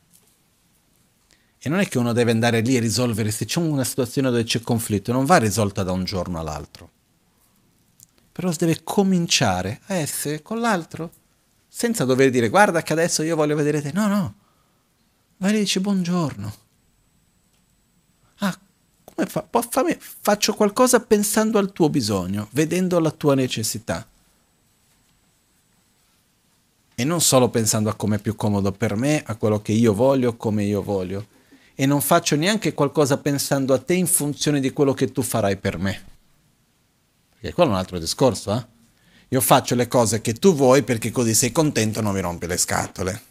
E 1.58 1.68
non 1.68 1.80
è 1.80 1.88
che 1.88 1.98
uno 1.98 2.14
deve 2.14 2.30
andare 2.30 2.62
lì 2.62 2.76
e 2.76 2.80
risolvere, 2.80 3.32
se 3.32 3.46
c'è 3.46 3.60
una 3.60 3.84
situazione 3.84 4.30
dove 4.30 4.44
c'è 4.44 4.62
conflitto, 4.62 5.12
non 5.12 5.26
va 5.26 5.38
risolta 5.38 5.82
da 5.82 5.92
un 5.92 6.04
giorno 6.04 6.40
all'altro. 6.40 6.92
Però 8.32 8.52
si 8.52 8.60
deve 8.60 8.84
cominciare 8.84 9.82
a 9.88 9.96
essere 9.96 10.44
con 10.44 10.60
l'altro, 10.60 11.12
senza 11.68 12.06
dover 12.06 12.30
dire 12.30 12.50
guarda 12.50 12.84
che 12.84 12.94
adesso 12.94 13.24
io 13.24 13.36
voglio 13.36 13.56
vedere 13.56 13.82
te. 13.82 13.92
No, 13.94 14.06
no. 14.06 14.36
Vai 15.38 15.56
e 15.56 15.58
dici 15.58 15.80
buongiorno. 15.80 16.54
come 19.06 19.26
fa? 19.26 19.48
Fammi, 19.68 19.98
faccio 20.00 20.54
qualcosa 20.54 21.00
pensando 21.00 21.58
al 21.58 21.72
tuo 21.72 21.90
bisogno, 21.90 22.48
vedendo 22.52 23.00
la 23.00 23.10
tua 23.10 23.34
necessità. 23.34 24.08
E 26.96 27.04
non 27.04 27.20
solo 27.20 27.50
pensando 27.50 27.90
a 27.90 27.94
come 27.94 28.16
è 28.16 28.20
più 28.20 28.36
comodo 28.36 28.72
per 28.72 28.96
me, 28.96 29.22
a 29.26 29.36
quello 29.36 29.62
che 29.62 29.74
io 29.74 29.94
voglio, 29.94 30.38
come 30.38 30.64
io 30.64 30.82
voglio. 30.82 31.28
E 31.76 31.86
non 31.86 32.00
faccio 32.00 32.38
neanche 32.38 32.74
qualcosa 32.74 33.18
pensando 33.18 33.74
a 33.74 33.80
te 33.80 33.94
in 33.94 34.08
funzione 34.08 34.62
di 34.62 34.72
quello 34.72 34.94
che 34.94 35.12
tu 35.12 35.22
farai 35.22 35.58
per 35.58 35.78
me. 35.78 36.04
Perché 37.32 37.54
quello 37.54 37.72
è 37.72 37.74
un 37.74 37.80
altro 37.80 38.00
discorso, 38.00 38.56
eh? 38.56 38.74
Io 39.30 39.42
faccio 39.42 39.76
le 39.76 39.90
cose 39.90 40.22
che 40.22 40.34
tu 40.34 40.56
vuoi 40.56 40.84
perché 40.84 41.12
così 41.12 41.34
sei 41.34 41.52
contento 41.52 42.00
e 42.00 42.02
non 42.02 42.14
mi 42.14 42.22
rompi 42.22 42.48
le 42.48 42.58
scatole. 42.58 43.22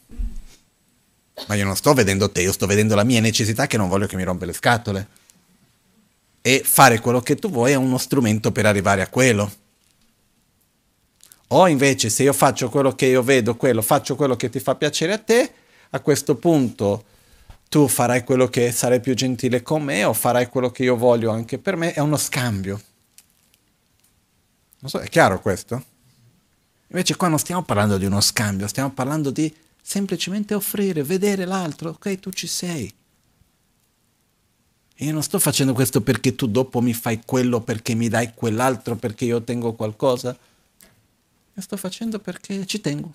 Ma 1.49 1.55
io 1.55 1.65
non 1.65 1.75
sto 1.75 1.95
vedendo 1.95 2.31
te, 2.31 2.43
io 2.43 2.53
sto 2.53 2.67
vedendo 2.67 2.95
la 2.95 3.05
mia 3.05 3.21
necessità 3.21 3.67
che 3.67 3.79
non 3.79 3.89
voglio 3.89 4.07
che 4.07 4.17
mi 4.17 4.25
rompe 4.25 4.45
le 4.45 4.53
scatole. 4.53 5.09
E 6.43 6.63
fare 6.63 7.01
quello 7.01 7.21
che 7.21 7.37
tu 7.37 7.49
vuoi 7.49 7.73
è 7.73 7.77
uno 7.77 7.97
strumento 7.97 8.53
per 8.53 8.67
arrivare 8.67 9.01
a 9.01 9.09
quello. 9.09 9.51
O 11.49 11.69
invece 11.69 12.09
se 12.09 12.23
io 12.23 12.33
faccio 12.33 12.69
quello 12.69 12.95
che 12.95 13.07
io 13.07 13.23
vedo, 13.23 13.57
quello, 13.57 13.83
faccio 13.83 14.17
quello 14.17 14.37
che 14.37 14.49
ti 14.49 14.61
fa 14.61 14.75
piacere 14.75 15.13
a 15.13 15.19
te, 15.19 15.53
a 15.91 16.01
questo 16.01 16.37
punto 16.37 17.05
tu 17.69 17.89
farai 17.89 18.25
quello 18.25 18.49
che 18.49 18.71
sarai 18.73 19.01
più 19.01 19.15
gentile 19.15 19.63
con 19.63 19.83
me 19.83 20.05
o 20.05 20.13
farai 20.13 20.49
quello 20.49 20.71
che 20.71 20.85
io 20.85 20.97
voglio 20.97 21.31
anche 21.31 21.59
per 21.59 21.77
me, 21.77 21.93
è 21.93 22.01
uno 22.01 22.17
scambio. 22.17 22.81
Non 24.79 24.91
so, 24.91 24.99
è 24.99 25.09
chiaro 25.09 25.41
questo? 25.41 25.83
Invece 26.89 27.17
qua 27.17 27.29
non 27.29 27.39
stiamo 27.39 27.63
parlando 27.63 27.99
di 27.99 28.05
uno 28.05 28.21
scambio, 28.21 28.69
stiamo 28.69 28.91
parlando 28.91 29.31
di 29.31 29.53
semplicemente 29.83 30.55
offrire, 30.55 31.03
vedere 31.03 31.45
l'altro, 31.45 31.91
ok, 31.91 32.21
tu 32.21 32.31
ci 32.31 32.47
sei. 32.47 32.93
Io 34.99 35.13
non 35.13 35.23
sto 35.23 35.41
facendo 35.41 35.73
questo 35.73 36.01
perché 36.01 36.37
tu 36.37 36.47
dopo 36.47 36.81
mi 36.81 36.95
fai 36.95 37.23
quello, 37.25 37.61
perché 37.61 37.95
mi 37.95 38.09
dai 38.09 38.33
quell'altro, 38.35 38.95
perché 38.95 39.25
io 39.25 39.39
ottengo 39.39 39.73
qualcosa. 39.73 40.37
Lo 41.55 41.63
sto 41.63 41.77
facendo 41.77 42.19
perché 42.19 42.67
ci 42.67 42.81
tengo. 42.81 43.13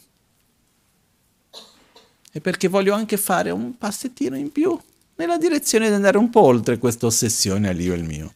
E 2.32 2.42
perché 2.42 2.68
voglio 2.68 2.94
anche 2.94 3.18
fare 3.18 3.52
un 3.52 3.78
passettino 3.78 4.36
in 4.36 4.52
più 4.52 4.80
nella 5.16 5.38
direzione 5.38 5.88
di 5.88 5.94
andare 5.94 6.18
un 6.18 6.30
po' 6.30 6.42
oltre 6.42 6.78
questa 6.78 7.06
ossessione 7.06 7.68
all'io 7.68 7.94
e 7.94 7.98
il 7.98 8.04
mio. 8.04 8.34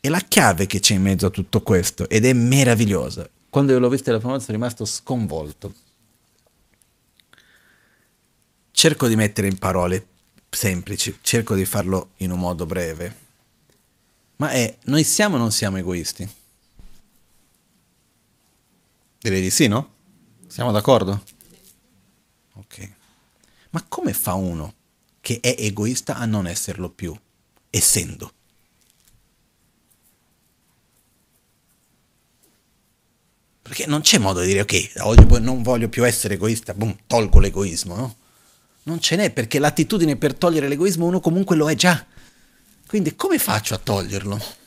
E 0.00 0.08
la 0.08 0.20
chiave 0.20 0.66
che 0.66 0.80
c'è 0.80 0.94
in 0.94 1.02
mezzo 1.02 1.26
a 1.26 1.30
tutto 1.30 1.62
questo, 1.62 2.08
ed 2.08 2.24
è 2.24 2.32
meravigliosa, 2.32 3.28
quando 3.48 3.72
io 3.72 3.78
l'ho 3.78 3.88
vista 3.88 4.10
la 4.10 4.18
prima 4.18 4.32
volta 4.32 4.46
sono 4.46 4.58
rimasto 4.58 4.84
sconvolto 4.84 5.74
cerco 8.76 9.08
di 9.08 9.16
mettere 9.16 9.48
in 9.48 9.56
parole 9.56 10.06
semplici, 10.50 11.18
cerco 11.22 11.54
di 11.54 11.64
farlo 11.64 12.10
in 12.18 12.30
un 12.30 12.38
modo 12.38 12.66
breve, 12.66 13.16
ma 14.36 14.50
è, 14.50 14.76
noi 14.84 15.02
siamo 15.02 15.36
o 15.36 15.38
non 15.38 15.50
siamo 15.50 15.78
egoisti? 15.78 16.28
Direi 19.26 19.42
di 19.42 19.50
sì, 19.50 19.66
no? 19.66 19.94
Siamo 20.46 20.70
d'accordo? 20.70 21.20
Ok. 22.52 22.90
Ma 23.70 23.84
come 23.88 24.12
fa 24.12 24.34
uno 24.34 24.74
che 25.20 25.40
è 25.40 25.52
egoista 25.58 26.14
a 26.14 26.26
non 26.26 26.46
esserlo 26.46 26.90
più, 26.90 27.12
essendo? 27.68 28.32
Perché 33.62 33.86
non 33.86 34.02
c'è 34.02 34.18
modo 34.18 34.42
di 34.42 34.46
dire, 34.46 34.60
ok, 34.60 34.92
oggi 34.98 35.26
non 35.40 35.60
voglio 35.62 35.88
più 35.88 36.06
essere 36.06 36.34
egoista, 36.34 36.72
boom, 36.72 36.96
tolgo 37.08 37.40
l'egoismo, 37.40 37.96
no? 37.96 38.16
Non 38.84 39.00
ce 39.00 39.16
n'è 39.16 39.32
perché 39.32 39.58
l'attitudine 39.58 40.14
per 40.14 40.34
togliere 40.34 40.68
l'egoismo 40.68 41.04
uno 41.04 41.18
comunque 41.18 41.56
lo 41.56 41.68
è 41.68 41.74
già. 41.74 42.06
Quindi 42.86 43.16
come 43.16 43.40
faccio 43.40 43.74
a 43.74 43.78
toglierlo? 43.78 44.65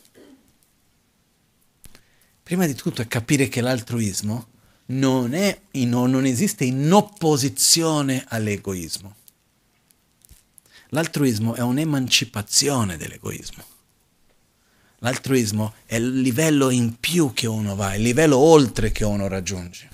Prima 2.49 2.65
di 2.65 2.73
tutto 2.73 3.03
è 3.03 3.07
capire 3.07 3.47
che 3.47 3.61
l'altruismo 3.61 4.47
non, 4.87 5.35
è 5.35 5.55
in, 5.73 5.91
non 5.91 6.25
esiste 6.25 6.63
in 6.63 6.91
opposizione 6.91 8.25
all'egoismo. 8.27 9.15
L'altruismo 10.87 11.53
è 11.53 11.59
un'emancipazione 11.59 12.97
dell'egoismo. 12.97 13.63
L'altruismo 14.97 15.75
è 15.85 15.97
il 15.97 16.21
livello 16.21 16.71
in 16.71 16.99
più 16.99 17.33
che 17.33 17.45
uno 17.45 17.75
va, 17.75 17.93
il 17.93 18.01
livello 18.01 18.37
oltre 18.37 18.91
che 18.91 19.05
uno 19.05 19.27
raggiunge. 19.27 19.89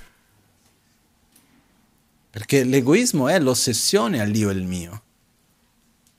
Perché 2.29 2.63
l'egoismo 2.63 3.27
è 3.27 3.37
l'ossessione 3.37 4.21
all'io 4.21 4.49
e 4.49 4.53
il 4.53 4.63
mio. 4.63 5.03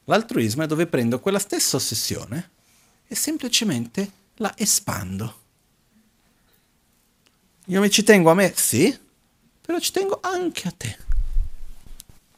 L'altruismo 0.04 0.64
è 0.64 0.66
dove 0.66 0.86
prendo 0.86 1.18
quella 1.18 1.38
stessa 1.38 1.76
ossessione 1.76 2.50
e 3.06 3.14
semplicemente 3.14 4.10
la 4.34 4.52
espando. 4.54 5.44
Io 7.66 7.80
mi 7.80 7.90
ci 7.90 8.02
tengo 8.02 8.30
a 8.30 8.34
me, 8.34 8.52
sì, 8.54 8.96
però 9.60 9.78
ci 9.78 9.90
tengo 9.90 10.20
anche 10.22 10.68
a 10.68 10.72
te. 10.76 10.96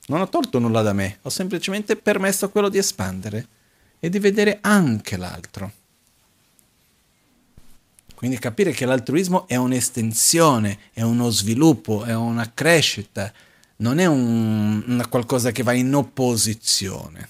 Non 0.07 0.23
ho 0.23 0.29
tolto 0.29 0.59
nulla 0.59 0.81
da 0.81 0.95
me, 0.95 1.19
ho 1.23 1.29
semplicemente 1.29 1.97
permesso 1.97 2.47
a 2.47 2.49
quello 2.49 2.71
di 2.71 2.79
espandere 2.79 3.47
e 4.01 4.09
di 4.09 4.19
vedere 4.19 4.59
anche 4.63 5.19
l'altro. 5.19 5.73
Quindi 8.15 8.39
capire 8.39 8.73
che 8.73 8.87
l'altruismo 8.87 9.47
è 9.47 9.57
un'estensione, 9.57 10.79
è 10.93 11.03
uno 11.03 11.29
sviluppo, 11.29 12.05
è 12.05 12.15
una 12.15 12.51
crescita, 12.53 13.33
non 13.77 13.99
è 13.99 14.07
un, 14.07 14.83
una 14.87 15.07
qualcosa 15.07 15.53
che 15.53 15.63
va 15.63 15.73
in 15.73 15.95
opposizione. 15.95 17.29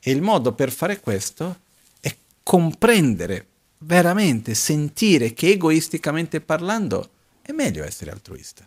E 0.00 0.10
il 0.10 0.22
modo 0.22 0.54
per 0.54 0.72
fare 0.72 0.98
questo 0.98 1.60
è 2.00 2.16
comprendere, 2.42 3.46
veramente 3.84 4.54
sentire 4.54 5.32
che 5.32 5.50
egoisticamente 5.50 6.40
parlando 6.40 7.10
è 7.42 7.52
meglio 7.52 7.84
essere 7.84 8.10
altruista. 8.10 8.66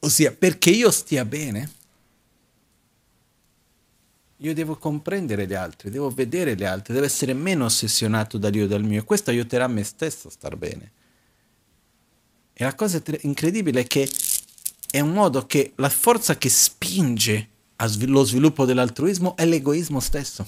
Ossia, 0.00 0.32
perché 0.32 0.70
io 0.70 0.90
stia 0.90 1.26
bene, 1.26 1.70
io 4.38 4.54
devo 4.54 4.76
comprendere 4.76 5.46
gli 5.46 5.52
altri, 5.52 5.90
devo 5.90 6.08
vedere 6.10 6.56
gli 6.56 6.64
altri, 6.64 6.94
devo 6.94 7.04
essere 7.04 7.34
meno 7.34 7.66
ossessionato 7.66 8.38
dall'io 8.38 8.64
e 8.64 8.68
dal 8.68 8.82
mio 8.82 9.00
e 9.00 9.04
questo 9.04 9.28
aiuterà 9.28 9.66
me 9.68 9.84
stesso 9.84 10.28
a 10.28 10.30
star 10.30 10.56
bene. 10.56 10.92
E 12.54 12.64
la 12.64 12.74
cosa 12.74 13.02
incredibile 13.20 13.80
è 13.80 13.86
che 13.86 14.10
è 14.90 15.00
un 15.00 15.12
modo 15.12 15.44
che 15.44 15.72
la 15.76 15.90
forza 15.90 16.38
che 16.38 16.48
spinge 16.48 17.48
allo 17.76 18.24
sviluppo 18.24 18.64
dell'altruismo 18.64 19.36
è 19.36 19.44
l'egoismo 19.44 20.00
stesso, 20.00 20.46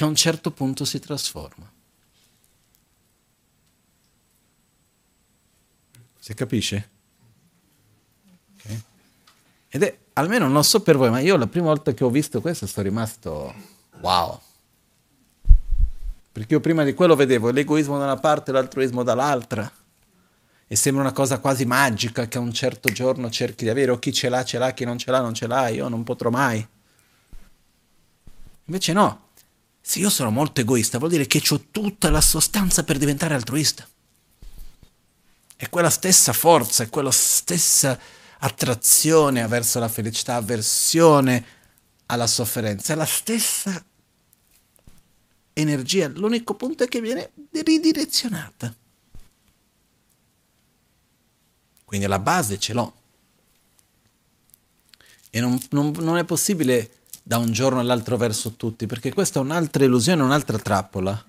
che 0.00 0.06
a 0.06 0.08
un 0.08 0.14
certo 0.14 0.50
punto 0.50 0.86
si 0.86 0.98
trasforma. 0.98 1.70
Si 6.18 6.32
capisce? 6.32 6.88
Okay. 8.56 8.82
Ed 9.68 9.82
è, 9.82 9.98
almeno 10.14 10.48
non 10.48 10.64
so 10.64 10.80
per 10.80 10.96
voi, 10.96 11.10
ma 11.10 11.20
io 11.20 11.36
la 11.36 11.46
prima 11.46 11.66
volta 11.66 11.92
che 11.92 12.02
ho 12.02 12.08
visto 12.08 12.40
questo 12.40 12.66
sono 12.66 12.88
rimasto 12.88 13.54
wow. 14.00 14.40
Perché 16.32 16.54
io 16.54 16.60
prima 16.60 16.82
di 16.82 16.94
quello 16.94 17.14
vedevo 17.14 17.50
l'egoismo 17.50 17.98
da 17.98 18.04
una 18.04 18.16
parte 18.16 18.52
e 18.52 18.54
l'altruismo 18.54 19.02
dall'altra 19.02 19.70
e 20.66 20.76
sembra 20.76 21.02
una 21.02 21.12
cosa 21.12 21.40
quasi 21.40 21.66
magica 21.66 22.26
che 22.26 22.38
a 22.38 22.40
un 22.40 22.54
certo 22.54 22.90
giorno 22.90 23.28
cerchi 23.28 23.64
di 23.64 23.70
avere, 23.70 23.90
o 23.90 23.98
chi 23.98 24.14
ce 24.14 24.30
l'ha 24.30 24.44
ce 24.44 24.56
l'ha, 24.56 24.70
chi 24.70 24.86
non 24.86 24.96
ce 24.96 25.10
l'ha 25.10 25.20
non 25.20 25.34
ce 25.34 25.46
l'ha, 25.46 25.68
io 25.68 25.88
non 25.88 26.04
potrò 26.04 26.30
mai. 26.30 26.66
Invece 28.64 28.92
no, 28.94 29.28
se 29.80 29.98
io 29.98 30.10
sono 30.10 30.30
molto 30.30 30.60
egoista 30.60 30.98
vuol 30.98 31.10
dire 31.10 31.26
che 31.26 31.42
ho 31.50 31.66
tutta 31.70 32.10
la 32.10 32.20
sostanza 32.20 32.84
per 32.84 32.98
diventare 32.98 33.34
altruista. 33.34 33.88
È 35.56 35.68
quella 35.68 35.90
stessa 35.90 36.32
forza, 36.32 36.84
è 36.84 36.88
quella 36.88 37.10
stessa 37.10 37.98
attrazione 38.38 39.46
verso 39.46 39.78
la 39.78 39.88
felicità, 39.88 40.36
avversione 40.36 41.44
alla 42.06 42.26
sofferenza, 42.26 42.92
è 42.92 42.96
la 42.96 43.04
stessa 43.04 43.84
energia, 45.52 46.08
l'unico 46.08 46.54
punto 46.54 46.84
è 46.84 46.88
che 46.88 47.00
viene 47.00 47.30
ridirezionata. 47.50 48.74
Quindi 51.84 52.06
la 52.06 52.18
base 52.18 52.58
ce 52.58 52.72
l'ho. 52.72 52.94
E 55.30 55.40
non, 55.40 55.60
non, 55.70 55.92
non 55.98 56.16
è 56.16 56.24
possibile 56.24 56.99
da 57.30 57.38
un 57.38 57.52
giorno 57.52 57.78
all'altro 57.78 58.16
verso 58.16 58.54
tutti, 58.54 58.88
perché 58.88 59.14
questa 59.14 59.38
è 59.38 59.42
un'altra 59.42 59.84
illusione, 59.84 60.20
un'altra 60.20 60.58
trappola. 60.58 61.24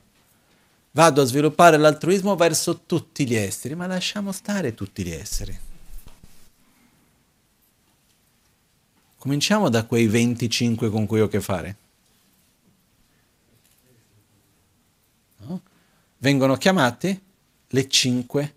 Vado 0.94 1.22
a 1.22 1.26
sviluppare 1.26 1.78
l'altruismo 1.78 2.36
verso 2.36 2.80
tutti 2.88 3.28
gli 3.28 3.36
esseri, 3.36 3.76
ma 3.76 3.86
lasciamo 3.86 4.32
stare 4.32 4.74
tutti 4.74 5.04
gli 5.04 5.12
esseri. 5.12 5.56
Cominciamo 9.16 9.70
da 9.70 9.86
quei 9.86 10.08
25 10.08 10.90
con 10.90 11.06
cui 11.06 11.22
ho 11.22 11.26
a 11.26 11.30
che 11.30 11.40
fare. 11.40 11.76
No? 15.46 15.62
Vengono 16.18 16.56
chiamati 16.56 17.22
le 17.68 17.88
5 17.88 18.56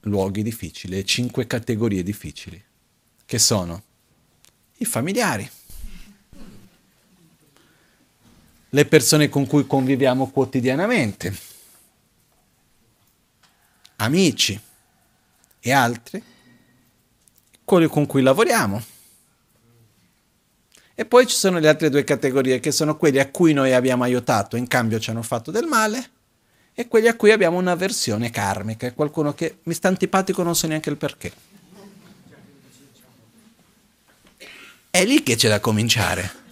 luoghi 0.00 0.42
difficili, 0.42 1.04
cinque 1.04 1.46
categorie 1.46 2.02
difficili, 2.02 2.64
che 3.26 3.38
sono 3.38 3.82
i 4.78 4.86
familiari, 4.86 5.50
le 8.70 8.84
persone 8.86 9.28
con 9.28 9.46
cui 9.46 9.66
conviviamo 9.66 10.30
quotidianamente, 10.30 11.36
amici 13.96 14.60
e 15.60 15.72
altri, 15.72 16.22
quelli 17.64 17.86
con 17.86 18.06
cui 18.06 18.22
lavoriamo. 18.22 18.82
E 20.94 21.04
poi 21.04 21.26
ci 21.26 21.36
sono 21.36 21.58
le 21.58 21.68
altre 21.68 21.90
due 21.90 22.02
categorie 22.02 22.58
che 22.58 22.72
sono 22.72 22.96
quelli 22.96 23.20
a 23.20 23.30
cui 23.30 23.52
noi 23.52 23.72
abbiamo 23.72 24.02
aiutato, 24.02 24.56
in 24.56 24.66
cambio 24.66 24.98
ci 24.98 25.10
hanno 25.10 25.22
fatto 25.22 25.50
del 25.50 25.66
male, 25.66 26.10
e 26.74 26.88
quelli 26.88 27.08
a 27.08 27.16
cui 27.16 27.30
abbiamo 27.30 27.56
un'avversione 27.58 28.30
karmica, 28.30 28.92
qualcuno 28.92 29.32
che 29.32 29.58
mi 29.64 29.74
sta 29.74 29.88
antipatico 29.88 30.42
non 30.42 30.54
so 30.54 30.66
neanche 30.66 30.90
il 30.90 30.96
perché. 30.96 31.32
È 34.90 35.04
lì 35.04 35.22
che 35.22 35.36
c'è 35.36 35.48
da 35.48 35.60
cominciare. 35.60 36.46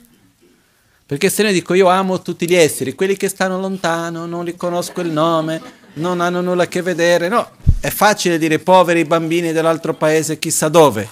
Perché 1.06 1.30
se 1.30 1.44
ne 1.44 1.52
dico 1.52 1.72
io 1.74 1.86
amo 1.88 2.20
tutti 2.20 2.48
gli 2.48 2.54
esseri, 2.54 2.96
quelli 2.96 3.16
che 3.16 3.28
stanno 3.28 3.60
lontano, 3.60 4.26
non 4.26 4.44
li 4.44 4.56
conosco 4.56 5.00
il 5.00 5.10
nome, 5.12 5.62
non 5.94 6.20
hanno 6.20 6.40
nulla 6.40 6.64
a 6.64 6.66
che 6.66 6.82
vedere, 6.82 7.28
no, 7.28 7.48
è 7.78 7.90
facile 7.90 8.38
dire 8.38 8.58
poveri 8.58 9.04
bambini 9.04 9.52
dell'altro 9.52 9.94
paese 9.94 10.40
chissà 10.40 10.68
dove, 10.68 11.08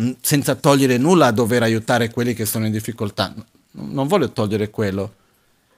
mm, 0.00 0.10
senza 0.20 0.56
togliere 0.56 0.96
nulla 0.96 1.26
a 1.26 1.30
dover 1.30 1.62
aiutare 1.62 2.10
quelli 2.10 2.34
che 2.34 2.44
sono 2.44 2.66
in 2.66 2.72
difficoltà. 2.72 3.32
Non 3.72 4.08
voglio 4.08 4.32
togliere 4.32 4.68
quello, 4.68 5.14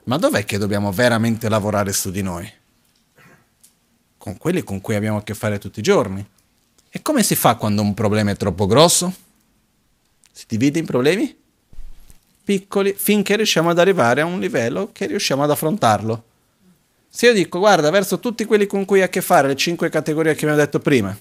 ma 0.05 0.17
dov'è 0.17 0.47
che 0.47 0.57
dobbiamo 0.57 0.93
veramente 0.93 1.51
lavorare 1.51 1.93
su 1.93 2.11
di 2.11 2.23
noi? 2.23 2.51
Con 4.17 4.39
quelli 4.39 4.63
con 4.63 4.81
cui 4.81 4.95
abbiamo 4.95 5.19
a 5.19 5.23
che 5.23 5.35
fare 5.35 5.59
tutti 5.59 5.81
i 5.81 5.83
giorni. 5.83 6.27
E 6.89 7.03
come 7.03 7.23
si 7.23 7.35
fa 7.35 7.57
quando 7.57 7.83
un 7.83 7.93
problema 7.93 8.31
è 8.31 8.37
troppo 8.37 8.67
grosso? 8.67 9.13
Si 10.33 10.47
divide 10.49 10.79
in 10.79 10.87
problemi? 10.87 11.41
Piccoli 12.45 12.95
finché 12.97 13.37
riusciamo 13.37 13.71
ad 13.71 13.79
arrivare 13.79 14.21
a 14.21 14.25
un 14.25 14.41
livello 14.41 14.91
che 14.93 15.07
riusciamo 15.07 15.43
ad 15.43 15.51
affrontarlo. 15.51 16.25
Se 17.09 17.27
io 17.27 17.35
dico, 17.35 17.59
guarda, 17.59 17.91
verso 17.91 18.19
tutti 18.19 18.45
quelli 18.45 18.67
con 18.67 18.85
cui 18.85 18.99
hai 18.99 19.05
a 19.05 19.09
che 19.09 19.21
fare, 19.21 19.49
le 19.49 19.57
cinque 19.57 19.91
categorie 19.91 20.33
che 20.33 20.45
abbiamo 20.45 20.63
detto 20.63 20.79
prima, 20.79 21.17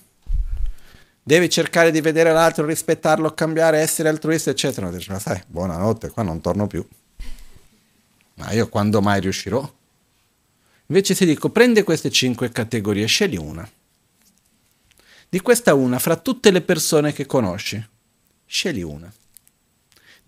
devi 1.22 1.50
cercare 1.50 1.92
di 1.92 2.00
vedere 2.00 2.32
l'altro, 2.32 2.66
rispettarlo, 2.66 3.34
cambiare, 3.34 3.80
essere 3.80 4.08
altruista, 4.08 4.50
eccetera. 4.50 4.90
Dici, 4.90 5.12
ma 5.12 5.20
sai, 5.20 5.42
buonanotte, 5.46 6.10
qua 6.10 6.24
non 6.24 6.40
torno 6.40 6.68
più. 6.68 6.86
Ma 8.36 8.52
io 8.52 8.70
quando 8.70 9.02
mai 9.02 9.20
riuscirò? 9.20 9.70
Invece 10.88 11.14
ti 11.14 11.26
dico, 11.26 11.50
prendi 11.50 11.84
queste 11.84 12.10
cinque 12.10 12.52
categorie, 12.52 13.06
scegli 13.06 13.38
una. 13.38 13.70
Di 15.28 15.40
questa 15.42 15.74
una, 15.74 16.00
fra 16.00 16.16
tutte 16.16 16.52
le 16.52 16.62
persone 16.62 17.14
che 17.14 17.26
conosci, 17.26 17.86
scegli 18.46 18.82
una 18.82 19.12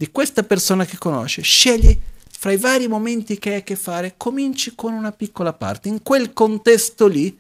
di 0.04 0.12
questa 0.12 0.44
persona 0.44 0.84
che 0.84 0.98
conosci, 0.98 1.42
scegli 1.42 1.98
fra 2.30 2.52
i 2.52 2.58
vari 2.58 2.90
momenti 2.90 3.40
che 3.40 3.52
hai 3.52 3.56
a 3.60 3.64
che 3.64 3.78
fare, 3.78 4.16
cominci 4.18 4.76
con 4.76 4.92
una 4.92 5.14
piccola 5.14 5.54
parte. 5.54 5.88
In 5.88 6.04
quel 6.04 6.34
contesto 6.34 7.08
lì 7.08 7.40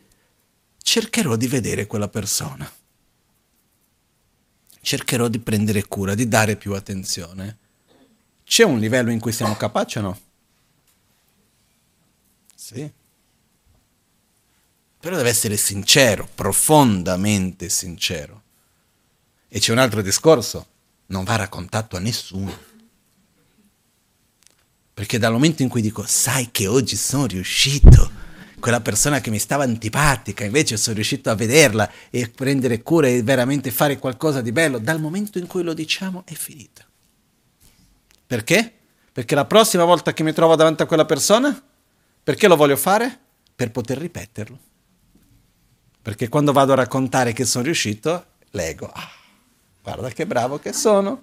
cercherò 0.81 1.35
di 1.35 1.47
vedere 1.47 1.87
quella 1.87 2.07
persona. 2.07 2.71
Cercherò 4.79 5.27
di 5.27 5.39
prendere 5.39 5.85
cura, 5.89 6.15
di 6.15 6.29
dare 6.29 6.55
più 6.55 6.73
attenzione. 6.73 7.57
C'è 8.45 8.63
un 8.63 8.79
livello 8.79 9.11
in 9.11 9.19
cui 9.19 9.33
siamo 9.33 9.57
capaci 9.57 9.97
o 9.97 10.01
no? 10.01 10.19
Sì. 12.55 12.89
Però 15.01 15.17
deve 15.17 15.29
essere 15.29 15.57
sincero, 15.57 16.29
profondamente 16.33 17.67
sincero. 17.67 18.41
E 19.49 19.59
c'è 19.59 19.73
un 19.73 19.79
altro 19.79 20.01
discorso 20.01 20.67
non 21.07 21.23
va 21.23 21.35
raccontato 21.35 21.95
a 21.95 21.99
nessuno. 21.99 22.71
Perché 24.93 25.17
dal 25.17 25.31
momento 25.31 25.63
in 25.63 25.69
cui 25.69 25.81
dico, 25.81 26.03
sai 26.05 26.49
che 26.51 26.67
oggi 26.67 26.95
sono 26.95 27.25
riuscito, 27.25 28.21
quella 28.59 28.79
persona 28.79 29.19
che 29.19 29.29
mi 29.29 29.39
stava 29.39 29.63
antipatica, 29.63 30.45
invece 30.45 30.77
sono 30.77 30.95
riuscito 30.95 31.29
a 31.29 31.35
vederla 31.35 31.91
e 32.09 32.29
prendere 32.29 32.81
cura 32.81 33.07
e 33.07 33.23
veramente 33.23 33.71
fare 33.71 33.97
qualcosa 33.97 34.41
di 34.41 34.51
bello, 34.51 34.77
dal 34.77 35.01
momento 35.01 35.39
in 35.39 35.47
cui 35.47 35.63
lo 35.63 35.73
diciamo 35.73 36.23
è 36.25 36.33
finita. 36.33 36.85
Perché? 38.25 38.71
Perché 39.11 39.35
la 39.35 39.45
prossima 39.45 39.83
volta 39.83 40.13
che 40.13 40.23
mi 40.23 40.31
trovo 40.31 40.55
davanti 40.55 40.81
a 40.81 40.85
quella 40.85 41.05
persona, 41.05 41.61
perché 42.23 42.47
lo 42.47 42.55
voglio 42.55 42.77
fare? 42.77 43.19
Per 43.55 43.69
poter 43.71 43.97
ripeterlo. 43.97 44.59
Perché 46.01 46.29
quando 46.29 46.51
vado 46.51 46.71
a 46.71 46.75
raccontare 46.75 47.33
che 47.33 47.45
sono 47.45 47.63
riuscito, 47.65 48.25
leggo. 48.51 48.89
Ah, 48.93 49.09
Guarda 49.83 50.09
che 50.09 50.25
bravo 50.25 50.59
che 50.59 50.71
sono. 50.71 51.21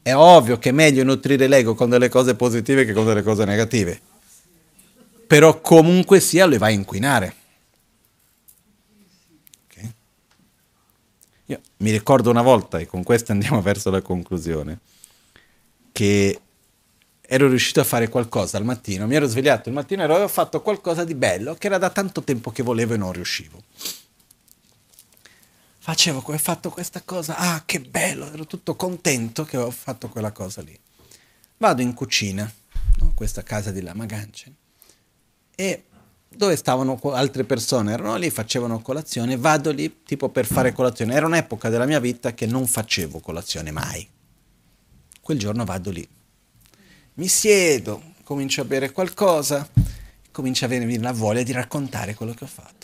È 0.00 0.14
ovvio 0.14 0.58
che 0.58 0.70
è 0.70 0.72
meglio 0.72 1.04
nutrire 1.04 1.46
l'ego 1.46 1.74
con 1.74 1.90
delle 1.90 2.08
cose 2.08 2.34
positive 2.34 2.86
che 2.86 2.94
con 2.94 3.04
delle 3.04 3.22
cose 3.22 3.44
negative. 3.44 4.00
Però 5.26 5.60
comunque 5.60 6.20
sia 6.20 6.46
le 6.46 6.56
va 6.56 6.66
a 6.66 6.70
inquinare. 6.70 7.34
Okay? 9.70 9.92
Io 11.46 11.60
mi 11.78 11.90
ricordo 11.90 12.30
una 12.30 12.42
volta, 12.42 12.78
e 12.78 12.86
con 12.86 13.02
questo 13.02 13.32
andiamo 13.32 13.60
verso 13.62 13.90
la 13.90 14.00
conclusione, 14.00 14.78
che 15.92 16.40
ero 17.20 17.48
riuscito 17.48 17.80
a 17.80 17.84
fare 17.84 18.08
qualcosa 18.08 18.56
al 18.56 18.64
mattino, 18.64 19.06
mi 19.06 19.14
ero 19.14 19.26
svegliato 19.26 19.68
il 19.68 19.74
mattino 19.74 20.02
e 20.02 20.04
avevo 20.06 20.28
fatto 20.28 20.62
qualcosa 20.62 21.04
di 21.04 21.14
bello 21.14 21.54
che 21.54 21.66
era 21.66 21.78
da 21.78 21.90
tanto 21.90 22.22
tempo 22.22 22.50
che 22.50 22.62
volevo 22.62 22.94
e 22.94 22.96
non 22.96 23.12
riuscivo 23.12 23.62
facevo, 25.84 26.22
ho 26.24 26.38
fatto 26.38 26.70
questa 26.70 27.02
cosa, 27.04 27.36
ah 27.36 27.64
che 27.66 27.80
bello, 27.80 28.32
ero 28.32 28.46
tutto 28.46 28.76
contento 28.76 29.42
che 29.44 29.56
ho 29.56 29.70
fatto 29.72 30.08
quella 30.08 30.30
cosa 30.30 30.62
lì. 30.62 30.78
Vado 31.56 31.82
in 31.82 31.92
cucina, 31.92 32.50
no? 32.98 33.12
questa 33.16 33.42
casa 33.42 33.72
di 33.72 33.82
Lama 33.82 34.06
Ganchen, 34.06 34.54
e 35.56 35.84
dove 36.28 36.54
stavano 36.54 37.00
altre 37.10 37.42
persone, 37.42 37.92
erano 37.92 38.14
lì, 38.14 38.30
facevano 38.30 38.80
colazione, 38.80 39.36
vado 39.36 39.72
lì 39.72 40.02
tipo 40.04 40.28
per 40.28 40.46
fare 40.46 40.72
colazione. 40.72 41.14
Era 41.14 41.26
un'epoca 41.26 41.68
della 41.68 41.84
mia 41.84 41.98
vita 41.98 42.32
che 42.32 42.46
non 42.46 42.68
facevo 42.68 43.18
colazione 43.18 43.72
mai. 43.72 44.08
Quel 45.20 45.38
giorno 45.38 45.64
vado 45.64 45.90
lì, 45.90 46.08
mi 47.14 47.26
siedo, 47.26 48.14
comincio 48.22 48.60
a 48.60 48.64
bere 48.64 48.92
qualcosa, 48.92 49.68
comincio 50.30 50.64
a 50.64 50.68
venire 50.68 51.02
la 51.02 51.12
voglia 51.12 51.42
di 51.42 51.50
raccontare 51.50 52.14
quello 52.14 52.34
che 52.34 52.44
ho 52.44 52.48
fatto. 52.48 52.81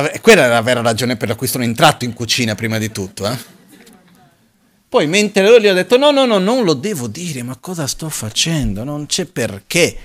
La, 0.00 0.10
quella 0.20 0.44
è 0.44 0.48
la 0.48 0.60
vera 0.60 0.82
ragione 0.82 1.16
per 1.16 1.28
la 1.28 1.34
cui 1.34 1.46
sono 1.46 1.64
entrato 1.64 2.04
in 2.04 2.12
cucina 2.12 2.54
prima 2.54 2.76
di 2.76 2.92
tutto. 2.92 3.26
Eh? 3.26 3.36
Poi 4.88 5.06
mentre 5.06 5.44
ero 5.44 5.56
lì 5.56 5.68
ho 5.68 5.74
detto 5.74 5.96
no, 5.96 6.10
no, 6.10 6.26
no, 6.26 6.38
non 6.38 6.64
lo 6.64 6.74
devo 6.74 7.06
dire, 7.06 7.42
ma 7.42 7.56
cosa 7.56 7.86
sto 7.86 8.10
facendo? 8.10 8.84
Non 8.84 9.06
c'è 9.06 9.24
perché. 9.24 9.96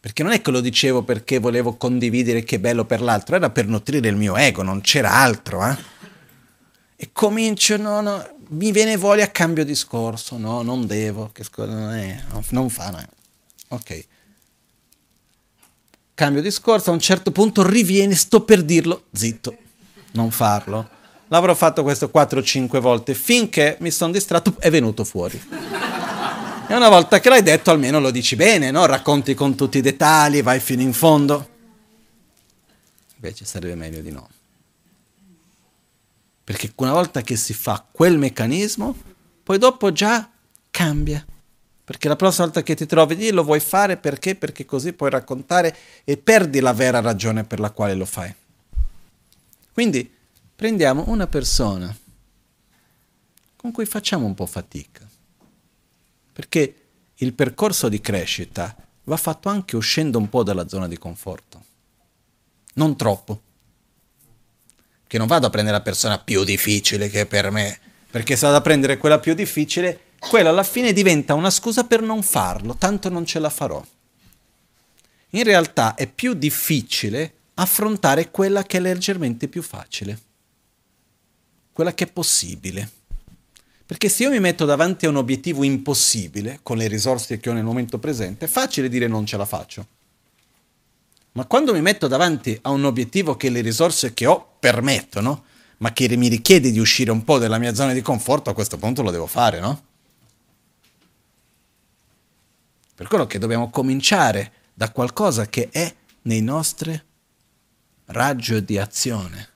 Perché 0.00 0.22
non 0.22 0.30
è 0.30 0.40
che 0.40 0.52
lo 0.52 0.60
dicevo 0.60 1.02
perché 1.02 1.38
volevo 1.38 1.76
condividere 1.76 2.44
che 2.44 2.60
bello 2.60 2.84
per 2.84 3.00
l'altro, 3.00 3.34
era 3.34 3.50
per 3.50 3.66
nutrire 3.66 4.08
il 4.08 4.16
mio 4.16 4.36
ego, 4.36 4.62
non 4.62 4.80
c'era 4.80 5.12
altro. 5.12 5.66
Eh? 5.66 5.76
E 6.96 7.10
comincio, 7.12 7.76
no, 7.76 8.00
no, 8.00 8.28
mi 8.50 8.70
viene 8.70 8.96
voglia 8.96 9.30
cambio 9.32 9.64
discorso, 9.64 10.38
no, 10.38 10.62
non 10.62 10.86
devo, 10.86 11.30
che 11.32 11.42
scusa, 11.42 11.66
non, 11.66 11.94
è, 11.94 12.22
non 12.50 12.70
fa, 12.70 12.90
no. 12.90 13.04
Ok 13.70 14.06
cambio 16.18 16.42
discorso, 16.42 16.90
a 16.90 16.94
un 16.94 16.98
certo 16.98 17.30
punto 17.30 17.64
riviene, 17.64 18.16
sto 18.16 18.42
per 18.42 18.64
dirlo, 18.64 19.04
zitto, 19.12 19.56
non 20.14 20.32
farlo. 20.32 20.88
L'avrò 21.28 21.54
fatto 21.54 21.84
questo 21.84 22.10
4-5 22.12 22.80
volte 22.80 23.14
finché 23.14 23.76
mi 23.78 23.92
sono 23.92 24.10
distratto 24.10 24.56
è 24.58 24.68
venuto 24.68 25.04
fuori. 25.04 25.40
E 26.66 26.74
una 26.74 26.88
volta 26.88 27.20
che 27.20 27.28
l'hai 27.28 27.44
detto 27.44 27.70
almeno 27.70 28.00
lo 28.00 28.10
dici 28.10 28.34
bene, 28.34 28.72
no? 28.72 28.84
Racconti 28.84 29.34
con 29.34 29.54
tutti 29.54 29.78
i 29.78 29.80
dettagli, 29.80 30.42
vai 30.42 30.58
fino 30.58 30.82
in 30.82 30.92
fondo. 30.92 31.48
Invece 33.14 33.44
sarebbe 33.44 33.76
meglio 33.76 34.00
di 34.00 34.10
no. 34.10 34.28
Perché 36.42 36.72
una 36.74 36.94
volta 36.94 37.20
che 37.20 37.36
si 37.36 37.54
fa 37.54 37.86
quel 37.88 38.18
meccanismo, 38.18 38.96
poi 39.44 39.58
dopo 39.58 39.92
già 39.92 40.28
cambia. 40.68 41.24
Perché 41.88 42.08
la 42.08 42.16
prossima 42.16 42.44
volta 42.44 42.62
che 42.62 42.76
ti 42.76 42.84
trovi 42.84 43.16
lì 43.16 43.30
lo 43.30 43.42
vuoi 43.42 43.60
fare 43.60 43.96
perché? 43.96 44.34
Perché 44.34 44.66
così 44.66 44.92
puoi 44.92 45.08
raccontare 45.08 45.74
e 46.04 46.18
perdi 46.18 46.60
la 46.60 46.74
vera 46.74 47.00
ragione 47.00 47.44
per 47.44 47.60
la 47.60 47.70
quale 47.70 47.94
lo 47.94 48.04
fai. 48.04 48.34
Quindi 49.72 50.14
prendiamo 50.54 51.04
una 51.06 51.26
persona 51.26 51.96
con 53.56 53.72
cui 53.72 53.86
facciamo 53.86 54.26
un 54.26 54.34
po' 54.34 54.44
fatica. 54.44 55.08
Perché 56.30 56.74
il 57.14 57.32
percorso 57.32 57.88
di 57.88 58.02
crescita 58.02 58.76
va 59.04 59.16
fatto 59.16 59.48
anche 59.48 59.74
uscendo 59.74 60.18
un 60.18 60.28
po' 60.28 60.42
dalla 60.42 60.68
zona 60.68 60.88
di 60.88 60.98
conforto. 60.98 61.64
Non 62.74 62.98
troppo. 62.98 63.40
Che 65.06 65.16
non 65.16 65.26
vado 65.26 65.46
a 65.46 65.50
prendere 65.50 65.78
la 65.78 65.82
persona 65.82 66.18
più 66.18 66.44
difficile 66.44 67.08
che 67.08 67.24
per 67.24 67.50
me, 67.50 67.80
perché 68.10 68.36
se 68.36 68.44
vado 68.44 68.58
a 68.58 68.60
prendere 68.60 68.98
quella 68.98 69.18
più 69.18 69.32
difficile 69.32 70.02
quella 70.18 70.50
alla 70.50 70.62
fine 70.62 70.92
diventa 70.92 71.34
una 71.34 71.50
scusa 71.50 71.84
per 71.84 72.02
non 72.02 72.22
farlo, 72.22 72.76
tanto 72.76 73.08
non 73.08 73.24
ce 73.24 73.38
la 73.38 73.50
farò. 73.50 73.84
In 75.30 75.42
realtà 75.42 75.94
è 75.94 76.06
più 76.06 76.34
difficile 76.34 77.34
affrontare 77.54 78.30
quella 78.30 78.62
che 78.62 78.78
è 78.78 78.80
leggermente 78.80 79.48
più 79.48 79.62
facile, 79.62 80.18
quella 81.72 81.94
che 81.94 82.04
è 82.04 82.10
possibile. 82.10 82.90
Perché 83.84 84.08
se 84.08 84.24
io 84.24 84.30
mi 84.30 84.40
metto 84.40 84.64
davanti 84.64 85.06
a 85.06 85.08
un 85.08 85.16
obiettivo 85.16 85.62
impossibile, 85.62 86.60
con 86.62 86.76
le 86.76 86.88
risorse 86.88 87.38
che 87.38 87.48
ho 87.48 87.54
nel 87.54 87.64
momento 87.64 87.98
presente, 87.98 88.44
è 88.44 88.48
facile 88.48 88.88
dire 88.88 89.06
non 89.06 89.24
ce 89.24 89.36
la 89.36 89.46
faccio. 89.46 89.86
Ma 91.32 91.46
quando 91.46 91.72
mi 91.72 91.80
metto 91.80 92.06
davanti 92.06 92.58
a 92.62 92.70
un 92.70 92.84
obiettivo 92.84 93.36
che 93.36 93.48
le 93.48 93.60
risorse 93.60 94.12
che 94.12 94.26
ho 94.26 94.56
permettono, 94.58 95.44
ma 95.78 95.92
che 95.92 96.14
mi 96.16 96.28
richiede 96.28 96.70
di 96.70 96.78
uscire 96.78 97.10
un 97.10 97.24
po' 97.24 97.38
dalla 97.38 97.58
mia 97.58 97.74
zona 97.74 97.92
di 97.92 98.02
conforto, 98.02 98.50
a 98.50 98.54
questo 98.54 98.76
punto 98.76 99.02
lo 99.02 99.10
devo 99.10 99.26
fare, 99.26 99.60
no? 99.60 99.82
Per 102.98 103.06
quello 103.06 103.28
che 103.28 103.38
dobbiamo 103.38 103.70
cominciare 103.70 104.50
da 104.74 104.90
qualcosa 104.90 105.46
che 105.46 105.68
è 105.70 105.94
nei 106.22 106.42
nostri 106.42 107.00
raggio 108.06 108.58
di 108.58 108.76
azione. 108.76 109.48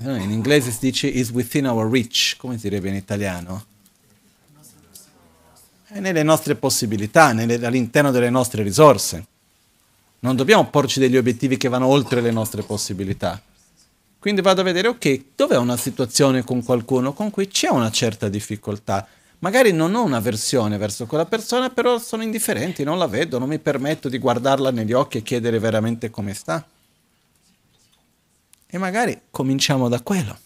In 0.00 0.32
inglese 0.32 0.72
si 0.72 0.78
dice 0.80 1.06
is 1.06 1.30
within 1.30 1.68
our 1.68 1.88
reach, 1.88 2.34
come 2.36 2.56
si 2.56 2.68
direbbe 2.68 2.88
in 2.88 2.96
italiano? 2.96 3.64
È 5.86 6.00
nelle 6.00 6.24
nostre 6.24 6.56
possibilità, 6.56 7.32
nelle, 7.32 7.64
all'interno 7.64 8.10
delle 8.10 8.28
nostre 8.28 8.64
risorse. 8.64 9.26
Non 10.18 10.34
dobbiamo 10.34 10.68
porci 10.68 10.98
degli 10.98 11.16
obiettivi 11.16 11.56
che 11.56 11.68
vanno 11.68 11.86
oltre 11.86 12.20
le 12.20 12.32
nostre 12.32 12.64
possibilità. 12.64 13.40
Quindi 14.18 14.40
vado 14.40 14.62
a 14.62 14.64
vedere, 14.64 14.88
ok, 14.88 15.26
dov'è 15.36 15.58
una 15.58 15.76
situazione 15.76 16.42
con 16.42 16.64
qualcuno 16.64 17.12
con 17.12 17.30
cui 17.30 17.46
c'è 17.46 17.68
una 17.68 17.92
certa 17.92 18.28
difficoltà. 18.28 19.06
Magari 19.40 19.72
non 19.72 19.94
ho 19.94 20.02
un'avversione 20.02 20.76
verso 20.76 21.06
quella 21.06 21.24
persona, 21.24 21.70
però 21.70 21.98
sono 21.98 22.22
indifferenti, 22.22 22.84
non 22.84 22.98
la 22.98 23.06
vedo, 23.06 23.38
non 23.38 23.48
mi 23.48 23.58
permetto 23.58 24.10
di 24.10 24.18
guardarla 24.18 24.70
negli 24.70 24.92
occhi 24.92 25.18
e 25.18 25.22
chiedere 25.22 25.58
veramente 25.58 26.10
come 26.10 26.34
sta. 26.34 26.66
E 28.66 28.78
magari 28.78 29.18
cominciamo 29.30 29.88
da 29.88 30.00
quello. 30.02 30.38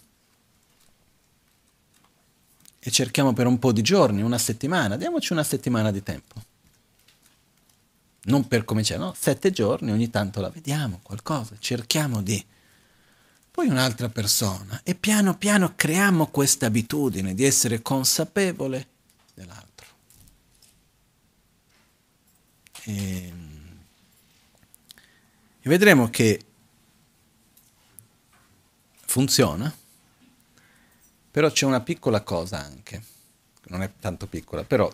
E 2.79 2.91
cerchiamo 2.91 3.33
per 3.33 3.47
un 3.47 3.59
po' 3.59 3.73
di 3.73 3.83
giorni, 3.83 4.23
una 4.23 4.39
settimana, 4.39 4.97
diamoci 4.97 5.33
una 5.33 5.43
settimana 5.43 5.91
di 5.91 6.03
tempo. 6.03 6.43
Non 8.27 8.47
per 8.47 8.65
cominciare, 8.65 9.01
no? 9.01 9.13
Sette 9.19 9.51
giorni, 9.51 9.91
ogni 9.91 10.09
tanto 10.09 10.41
la 10.41 10.51
vediamo, 10.51 11.01
qualcosa, 11.03 11.57
cerchiamo 11.59 12.23
di 12.23 12.43
poi 13.55 13.69
un'altra 13.69 14.09
persona 14.09 14.81
e 14.83 14.97
piano 14.97 15.39
piano 15.39 15.75
creiamo 15.77 16.27
questa 16.27 16.67
abitudine 16.67 17.35
di 17.35 17.45
essere 17.45 17.83
consapevole 17.83 18.89
dell'altro. 19.33 19.87
E, 22.83 23.33
e 25.61 25.69
vedremo 25.69 26.11
che 26.11 26.45
funziona, 29.07 29.73
però 31.31 31.49
c'è 31.49 31.65
una 31.65 31.81
piccola 31.81 32.23
cosa 32.23 32.59
anche, 32.59 33.05
non 33.67 33.83
è 33.83 33.93
tanto 34.01 34.27
piccola, 34.27 34.65
però 34.65 34.93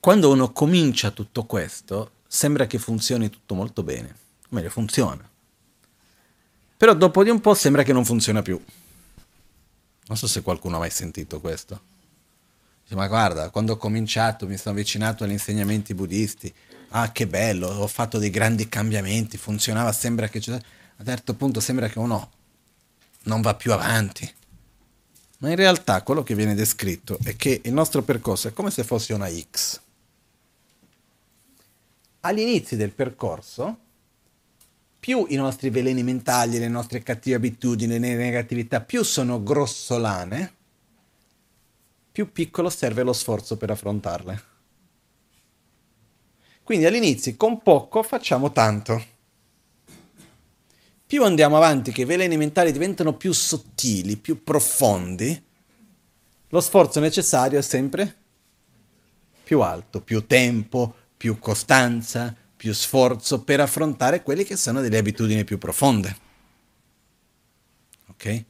quando 0.00 0.30
uno 0.30 0.52
comincia 0.52 1.10
tutto 1.10 1.44
questo 1.44 2.12
sembra 2.26 2.66
che 2.66 2.78
funzioni 2.78 3.28
tutto 3.28 3.54
molto 3.54 3.82
bene, 3.82 4.16
o 4.44 4.46
meglio 4.48 4.70
funziona 4.70 5.29
però 6.80 6.94
dopo 6.94 7.22
di 7.22 7.28
un 7.28 7.42
po' 7.42 7.52
sembra 7.52 7.82
che 7.82 7.92
non 7.92 8.06
funziona 8.06 8.40
più. 8.40 8.58
Non 10.06 10.16
so 10.16 10.26
se 10.26 10.40
qualcuno 10.40 10.76
ha 10.76 10.78
mai 10.78 10.88
sentito 10.88 11.38
questo. 11.38 11.78
Dice, 12.82 12.94
ma 12.94 13.06
guarda, 13.06 13.50
quando 13.50 13.74
ho 13.74 13.76
cominciato 13.76 14.46
mi 14.46 14.56
sono 14.56 14.74
avvicinato 14.74 15.22
agli 15.22 15.32
insegnamenti 15.32 15.92
buddisti. 15.92 16.50
Ah, 16.88 17.12
che 17.12 17.26
bello, 17.26 17.68
ho 17.68 17.86
fatto 17.86 18.16
dei 18.16 18.30
grandi 18.30 18.66
cambiamenti, 18.70 19.36
funzionava, 19.36 19.92
sembra 19.92 20.28
che... 20.28 20.40
A 20.48 20.52
un 20.96 21.04
certo 21.04 21.34
punto 21.34 21.60
sembra 21.60 21.86
che 21.86 21.98
uno 21.98 22.30
non 23.24 23.42
va 23.42 23.54
più 23.54 23.74
avanti. 23.74 24.34
Ma 25.40 25.50
in 25.50 25.56
realtà 25.56 26.02
quello 26.02 26.22
che 26.22 26.34
viene 26.34 26.54
descritto 26.54 27.18
è 27.22 27.36
che 27.36 27.60
il 27.62 27.74
nostro 27.74 28.00
percorso 28.00 28.48
è 28.48 28.54
come 28.54 28.70
se 28.70 28.84
fosse 28.84 29.12
una 29.12 29.28
X. 29.28 29.80
Agli 32.20 32.40
inizi 32.40 32.76
del 32.76 32.92
percorso 32.92 33.88
più 35.00 35.24
i 35.28 35.34
nostri 35.34 35.70
veleni 35.70 36.02
mentali, 36.02 36.58
le 36.58 36.68
nostre 36.68 37.02
cattive 37.02 37.36
abitudini, 37.36 37.98
le 37.98 38.14
negatività, 38.14 38.82
più 38.82 39.02
sono 39.02 39.42
grossolane, 39.42 40.54
più 42.12 42.30
piccolo 42.30 42.68
serve 42.68 43.02
lo 43.02 43.14
sforzo 43.14 43.56
per 43.56 43.70
affrontarle. 43.70 44.42
Quindi 46.62 46.84
all'inizio 46.84 47.34
con 47.36 47.62
poco 47.62 48.02
facciamo 48.02 48.52
tanto. 48.52 49.02
Più 51.06 51.24
andiamo 51.24 51.56
avanti 51.56 51.90
che 51.90 52.02
i 52.02 52.04
veleni 52.04 52.36
mentali 52.36 52.70
diventano 52.70 53.14
più 53.14 53.32
sottili, 53.32 54.16
più 54.16 54.44
profondi, 54.44 55.48
lo 56.52 56.60
sforzo 56.60 57.00
necessario 57.00 57.58
è 57.58 57.62
sempre 57.62 58.16
più 59.42 59.60
alto, 59.62 60.00
più 60.00 60.26
tempo, 60.26 60.94
più 61.16 61.38
costanza, 61.38 62.36
più 62.60 62.74
sforzo 62.74 63.40
per 63.40 63.58
affrontare 63.58 64.22
quelle 64.22 64.44
che 64.44 64.54
sono 64.54 64.82
delle 64.82 64.98
abitudini 64.98 65.44
più 65.44 65.56
profonde. 65.56 66.14
Ok? 68.08 68.44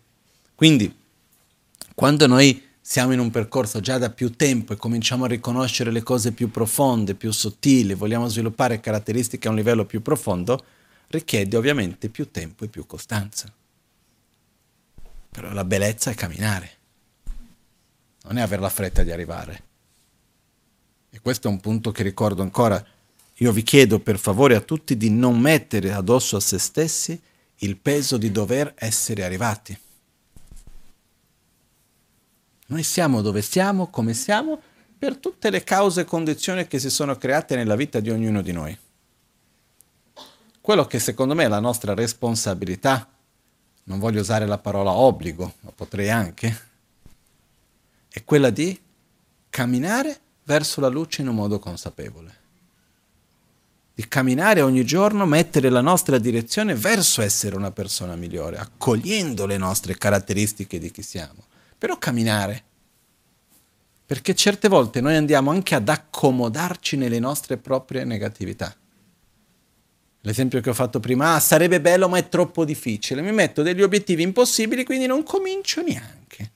Quindi, 0.56 0.92
quando 1.94 2.26
noi 2.26 2.70
siamo 2.80 3.12
in 3.12 3.20
un 3.20 3.30
percorso 3.30 3.78
già 3.78 3.98
da 3.98 4.10
più 4.10 4.34
tempo 4.34 4.72
e 4.72 4.76
cominciamo 4.76 5.26
a 5.26 5.28
riconoscere 5.28 5.92
le 5.92 6.02
cose 6.02 6.32
più 6.32 6.50
profonde, 6.50 7.14
più 7.14 7.30
sottili, 7.30 7.94
vogliamo 7.94 8.26
sviluppare 8.26 8.80
caratteristiche 8.80 9.46
a 9.46 9.50
un 9.52 9.56
livello 9.56 9.84
più 9.84 10.02
profondo, 10.02 10.64
richiede 11.06 11.56
ovviamente 11.56 12.08
più 12.08 12.32
tempo 12.32 12.64
e 12.64 12.68
più 12.68 12.86
costanza. 12.86 13.48
Però 15.30 15.52
la 15.52 15.64
bellezza 15.64 16.10
è 16.10 16.16
camminare, 16.16 16.70
non 18.24 18.38
è 18.38 18.40
avere 18.40 18.60
la 18.60 18.70
fretta 18.70 19.04
di 19.04 19.12
arrivare. 19.12 19.62
E 21.10 21.20
questo 21.20 21.46
è 21.46 21.50
un 21.52 21.60
punto 21.60 21.92
che 21.92 22.02
ricordo 22.02 22.42
ancora 22.42 22.84
io 23.42 23.52
vi 23.52 23.62
chiedo 23.62 24.00
per 24.00 24.18
favore 24.18 24.54
a 24.54 24.60
tutti 24.60 24.98
di 24.98 25.08
non 25.08 25.38
mettere 25.38 25.92
addosso 25.92 26.36
a 26.36 26.40
se 26.40 26.58
stessi 26.58 27.18
il 27.62 27.76
peso 27.78 28.18
di 28.18 28.30
dover 28.30 28.74
essere 28.76 29.24
arrivati. 29.24 29.78
Noi 32.66 32.82
siamo 32.82 33.22
dove 33.22 33.40
siamo, 33.40 33.88
come 33.88 34.12
siamo, 34.12 34.60
per 34.98 35.16
tutte 35.16 35.48
le 35.48 35.64
cause 35.64 36.02
e 36.02 36.04
condizioni 36.04 36.66
che 36.66 36.78
si 36.78 36.90
sono 36.90 37.16
create 37.16 37.56
nella 37.56 37.76
vita 37.76 38.00
di 38.00 38.10
ognuno 38.10 38.42
di 38.42 38.52
noi. 38.52 38.78
Quello 40.60 40.84
che 40.84 40.98
secondo 40.98 41.34
me 41.34 41.44
è 41.44 41.48
la 41.48 41.60
nostra 41.60 41.94
responsabilità, 41.94 43.08
non 43.84 43.98
voglio 43.98 44.20
usare 44.20 44.44
la 44.44 44.58
parola 44.58 44.92
obbligo, 44.92 45.54
ma 45.60 45.72
potrei 45.74 46.10
anche, 46.10 46.68
è 48.10 48.22
quella 48.22 48.50
di 48.50 48.78
camminare 49.48 50.20
verso 50.44 50.82
la 50.82 50.88
luce 50.88 51.22
in 51.22 51.28
un 51.28 51.36
modo 51.36 51.58
consapevole 51.58 52.39
di 54.00 54.08
camminare 54.08 54.62
ogni 54.62 54.82
giorno, 54.82 55.26
mettere 55.26 55.68
la 55.68 55.82
nostra 55.82 56.16
direzione 56.16 56.74
verso 56.74 57.20
essere 57.20 57.54
una 57.54 57.70
persona 57.70 58.16
migliore, 58.16 58.56
accogliendo 58.56 59.44
le 59.44 59.58
nostre 59.58 59.98
caratteristiche 59.98 60.78
di 60.78 60.90
chi 60.90 61.02
siamo. 61.02 61.44
Però 61.76 61.98
camminare. 61.98 62.62
Perché 64.06 64.34
certe 64.34 64.68
volte 64.68 65.02
noi 65.02 65.16
andiamo 65.16 65.50
anche 65.50 65.74
ad 65.74 65.86
accomodarci 65.86 66.96
nelle 66.96 67.18
nostre 67.18 67.58
proprie 67.58 68.04
negatività. 68.04 68.74
L'esempio 70.22 70.62
che 70.62 70.70
ho 70.70 70.74
fatto 70.74 70.98
prima, 70.98 71.34
ah, 71.34 71.40
sarebbe 71.40 71.78
bello 71.82 72.08
ma 72.08 72.16
è 72.16 72.26
troppo 72.30 72.64
difficile, 72.64 73.20
mi 73.20 73.32
metto 73.32 73.60
degli 73.60 73.82
obiettivi 73.82 74.22
impossibili 74.22 74.82
quindi 74.82 75.04
non 75.04 75.22
comincio 75.24 75.82
neanche. 75.82 76.50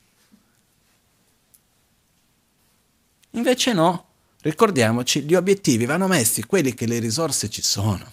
Invece 3.33 3.75
no, 3.75 4.07
Ricordiamoci, 4.45 5.23
gli 5.23 5.35
obiettivi 5.35 5.87
vanno 5.87 6.07
messi 6.07 6.45
quelli 6.45 6.75
che 6.75 6.87
le 6.87 6.99
risorse 6.99 7.49
ci 7.49 7.63
sono. 7.63 8.13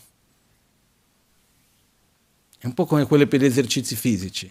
È 2.58 2.66
un 2.66 2.74
po' 2.74 2.86
come 2.86 3.06
quelle 3.06 3.28
per 3.28 3.42
gli 3.42 3.46
esercizi 3.46 3.98
fisici. 3.98 4.50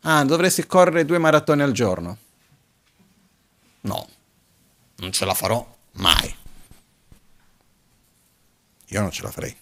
Ah, 0.00 0.24
dovresti 0.24 0.66
correre 0.66 1.04
due 1.04 1.18
maratone 1.18 1.62
al 1.62 1.70
giorno. 1.70 2.18
No, 3.82 4.08
non 4.96 5.12
ce 5.12 5.24
la 5.24 5.34
farò 5.34 5.64
mai. 5.92 6.34
Io 8.88 9.00
non 9.00 9.12
ce 9.12 9.22
la 9.22 9.30
farei. 9.30 9.56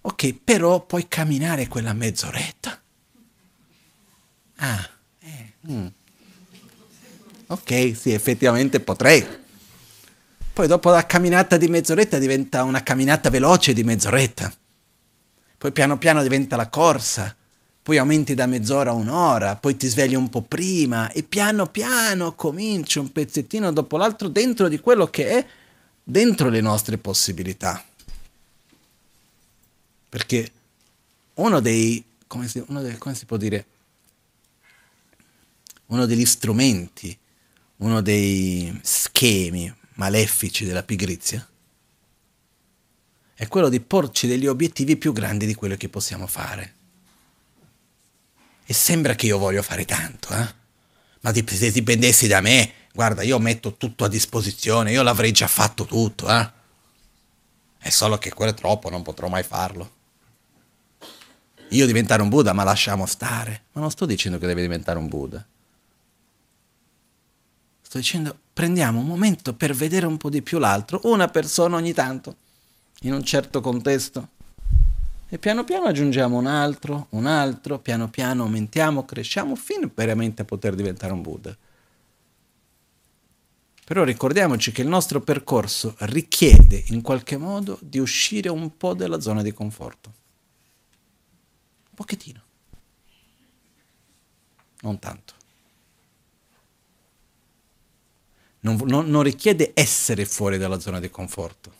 Ok, 0.00 0.32
però 0.32 0.80
puoi 0.86 1.08
camminare 1.08 1.68
quella 1.68 1.92
mezz'oretta. 1.92 2.80
Ah, 4.56 4.90
eh, 5.18 5.52
mm. 5.70 5.86
ok, 7.48 7.92
sì, 7.94 8.12
effettivamente 8.12 8.80
potrei. 8.80 9.46
Poi 10.58 10.66
dopo 10.66 10.90
la 10.90 11.06
camminata 11.06 11.56
di 11.56 11.68
mezz'oretta 11.68 12.18
diventa 12.18 12.64
una 12.64 12.82
camminata 12.82 13.30
veloce 13.30 13.72
di 13.72 13.84
mezz'oretta. 13.84 14.52
Poi 15.56 15.70
piano 15.70 15.98
piano 15.98 16.20
diventa 16.20 16.56
la 16.56 16.68
corsa. 16.68 17.32
Poi 17.80 17.96
aumenti 17.96 18.34
da 18.34 18.46
mezz'ora 18.46 18.90
a 18.90 18.94
un'ora, 18.94 19.54
poi 19.54 19.76
ti 19.76 19.86
svegli 19.86 20.16
un 20.16 20.28
po' 20.28 20.42
prima 20.42 21.12
e 21.12 21.22
piano 21.22 21.68
piano 21.68 22.34
cominci 22.34 22.98
un 22.98 23.12
pezzettino 23.12 23.70
dopo 23.70 23.96
l'altro 23.96 24.26
dentro 24.26 24.66
di 24.66 24.80
quello 24.80 25.06
che 25.06 25.28
è 25.28 25.46
dentro 26.02 26.48
le 26.48 26.60
nostre 26.60 26.98
possibilità. 26.98 27.80
Perché 30.08 30.50
uno 31.34 31.60
dei, 31.60 32.04
come 32.26 32.48
si, 32.48 32.60
uno 32.66 32.82
dei, 32.82 32.98
come 32.98 33.14
si 33.14 33.26
può 33.26 33.36
dire, 33.36 33.64
uno 35.86 36.04
degli 36.04 36.26
strumenti, 36.26 37.16
uno 37.76 38.00
dei 38.00 38.76
schemi 38.82 39.72
malefici 39.98 40.64
della 40.64 40.82
pigrizia 40.82 41.46
è 43.34 43.46
quello 43.46 43.68
di 43.68 43.80
porci 43.80 44.26
degli 44.26 44.46
obiettivi 44.46 44.96
più 44.96 45.12
grandi 45.12 45.46
di 45.46 45.54
quello 45.54 45.76
che 45.76 45.88
possiamo 45.88 46.26
fare. 46.26 46.74
E 48.64 48.72
sembra 48.72 49.14
che 49.14 49.26
io 49.26 49.38
voglio 49.38 49.62
fare 49.62 49.84
tanto, 49.84 50.34
eh? 50.34 50.54
Ma 51.20 51.32
se 51.32 51.70
dipendessi 51.70 52.26
da 52.26 52.40
me, 52.40 52.72
guarda, 52.92 53.22
io 53.22 53.38
metto 53.38 53.76
tutto 53.76 54.04
a 54.04 54.08
disposizione, 54.08 54.90
io 54.90 55.02
l'avrei 55.02 55.30
già 55.30 55.46
fatto 55.46 55.84
tutto, 55.84 56.28
eh? 56.28 56.50
È 57.78 57.90
solo 57.90 58.18
che 58.18 58.32
quello 58.32 58.50
è 58.50 58.54
troppo, 58.54 58.90
non 58.90 59.02
potrò 59.02 59.28
mai 59.28 59.44
farlo. 59.44 59.94
Io 61.70 61.86
diventare 61.86 62.22
un 62.22 62.28
Buddha, 62.28 62.52
ma 62.52 62.64
lasciamo 62.64 63.06
stare. 63.06 63.66
Ma 63.72 63.80
non 63.80 63.90
sto 63.92 64.04
dicendo 64.04 64.38
che 64.38 64.46
devi 64.46 64.62
diventare 64.62 64.98
un 64.98 65.06
Buddha. 65.06 65.46
Sto 67.88 67.96
dicendo, 67.96 68.38
prendiamo 68.52 69.00
un 69.00 69.06
momento 69.06 69.54
per 69.54 69.72
vedere 69.72 70.04
un 70.04 70.18
po' 70.18 70.28
di 70.28 70.42
più 70.42 70.58
l'altro, 70.58 71.00
una 71.04 71.28
persona 71.28 71.76
ogni 71.76 71.94
tanto, 71.94 72.36
in 73.00 73.14
un 73.14 73.24
certo 73.24 73.62
contesto. 73.62 74.28
E 75.26 75.38
piano 75.38 75.64
piano 75.64 75.86
aggiungiamo 75.86 76.36
un 76.36 76.44
altro, 76.44 77.06
un 77.12 77.24
altro, 77.24 77.78
piano 77.78 78.10
piano 78.10 78.42
aumentiamo, 78.42 79.06
cresciamo 79.06 79.56
fino 79.56 79.90
veramente 79.94 80.42
a 80.42 80.44
poter 80.44 80.74
diventare 80.74 81.14
un 81.14 81.22
Buddha. 81.22 81.56
Però 83.86 84.04
ricordiamoci 84.04 84.70
che 84.70 84.82
il 84.82 84.88
nostro 84.88 85.22
percorso 85.22 85.94
richiede 86.00 86.84
in 86.88 87.00
qualche 87.00 87.38
modo 87.38 87.78
di 87.80 87.98
uscire 87.98 88.50
un 88.50 88.76
po' 88.76 88.92
dalla 88.92 89.18
zona 89.18 89.40
di 89.40 89.54
conforto. 89.54 90.12
Un 91.88 91.94
pochettino. 91.94 92.42
Non 94.82 94.98
tanto. 94.98 95.36
Non, 98.60 98.80
non, 98.84 99.08
non 99.08 99.22
richiede 99.22 99.72
essere 99.74 100.24
fuori 100.24 100.58
dalla 100.58 100.80
zona 100.80 101.00
di 101.00 101.10
conforto 101.10 101.78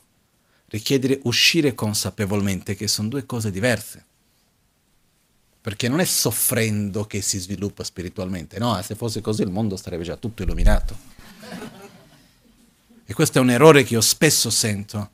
richiede 0.68 1.20
uscire 1.24 1.74
consapevolmente, 1.74 2.74
che 2.74 2.88
sono 2.88 3.08
due 3.08 3.26
cose 3.26 3.50
diverse. 3.50 4.04
Perché 5.60 5.88
non 5.88 6.00
è 6.00 6.04
soffrendo 6.04 7.04
che 7.04 7.20
si 7.20 7.38
sviluppa 7.38 7.84
spiritualmente, 7.84 8.58
no, 8.58 8.80
se 8.82 8.94
fosse 8.94 9.20
così 9.20 9.42
il 9.42 9.50
mondo 9.50 9.76
sarebbe 9.76 10.04
già 10.04 10.16
tutto 10.16 10.42
illuminato. 10.42 10.96
E 13.04 13.14
questo 13.14 13.38
è 13.38 13.40
un 13.40 13.50
errore 13.50 13.84
che 13.84 13.94
io 13.94 14.00
spesso 14.00 14.50
sento. 14.50 15.10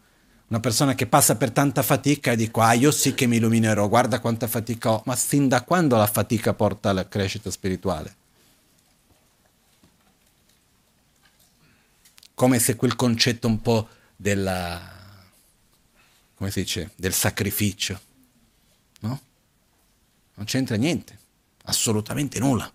Una 0.49 0.61
persona 0.61 0.95
che 0.95 1.07
passa 1.07 1.37
per 1.37 1.53
tanta 1.53 1.83
fatica 1.83 2.33
e 2.33 2.37
dico, 2.37 2.61
ah, 2.61 2.75
io 2.75 2.91
sì 2.91 3.15
che 3.15 3.27
mi 3.27 3.37
illuminerò, 3.37 3.89
guarda 3.89 4.21
quanta 4.21 4.47
fatica 4.47 4.93
ho. 4.93 5.03
Ma 5.07 5.17
sin 5.17 5.49
da 5.49 5.63
quando 5.63 5.97
la 5.97 6.07
fatica 6.07 6.55
porta 6.55 6.91
alla 6.91 7.09
crescita 7.09 7.51
spirituale? 7.51 8.15
Come 12.35 12.59
se 12.59 12.77
quel 12.77 12.97
concetto 12.97 13.47
un 13.47 13.61
po' 13.61 13.89
della 14.17 14.95
come 16.45 16.51
si 16.51 16.61
dice, 16.61 16.91
del 16.97 17.13
sacrificio. 17.13 17.99
No? 19.01 19.21
Non 20.35 20.47
c'entra 20.47 20.77
niente, 20.77 21.19
assolutamente 21.65 22.39
nulla. 22.39 22.71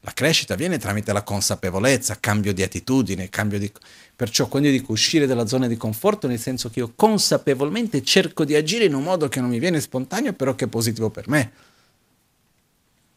La 0.00 0.12
crescita 0.12 0.54
avviene 0.54 0.78
tramite 0.78 1.12
la 1.12 1.22
consapevolezza, 1.22 2.18
cambio 2.20 2.52
di 2.52 2.62
attitudine, 2.62 3.28
cambio 3.28 3.58
di... 3.58 3.70
Perciò 4.14 4.46
quando 4.46 4.68
io 4.68 4.78
dico 4.78 4.92
uscire 4.92 5.26
dalla 5.26 5.46
zona 5.46 5.66
di 5.66 5.76
conforto, 5.76 6.28
nel 6.28 6.38
senso 6.38 6.70
che 6.70 6.78
io 6.78 6.92
consapevolmente 6.94 8.02
cerco 8.02 8.44
di 8.44 8.54
agire 8.54 8.84
in 8.84 8.94
un 8.94 9.02
modo 9.02 9.28
che 9.28 9.40
non 9.40 9.50
mi 9.50 9.58
viene 9.58 9.80
spontaneo, 9.80 10.32
però 10.32 10.54
che 10.54 10.66
è 10.66 10.68
positivo 10.68 11.10
per 11.10 11.28
me. 11.28 11.52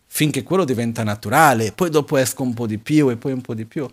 Finché 0.07 0.41
quello 0.41 0.65
diventa 0.65 1.03
naturale, 1.03 1.71
poi 1.71 1.91
dopo 1.91 2.17
esco 2.17 2.41
un 2.41 2.55
po' 2.55 2.65
di 2.65 2.79
più 2.79 3.09
e 3.09 3.17
poi 3.17 3.31
un 3.31 3.41
po' 3.41 3.53
di 3.53 3.65
più. 3.65 3.89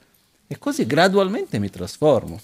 E 0.47 0.59
così 0.59 0.86
gradualmente 0.86 1.59
mi 1.59 1.70
trasformo. 1.70 2.40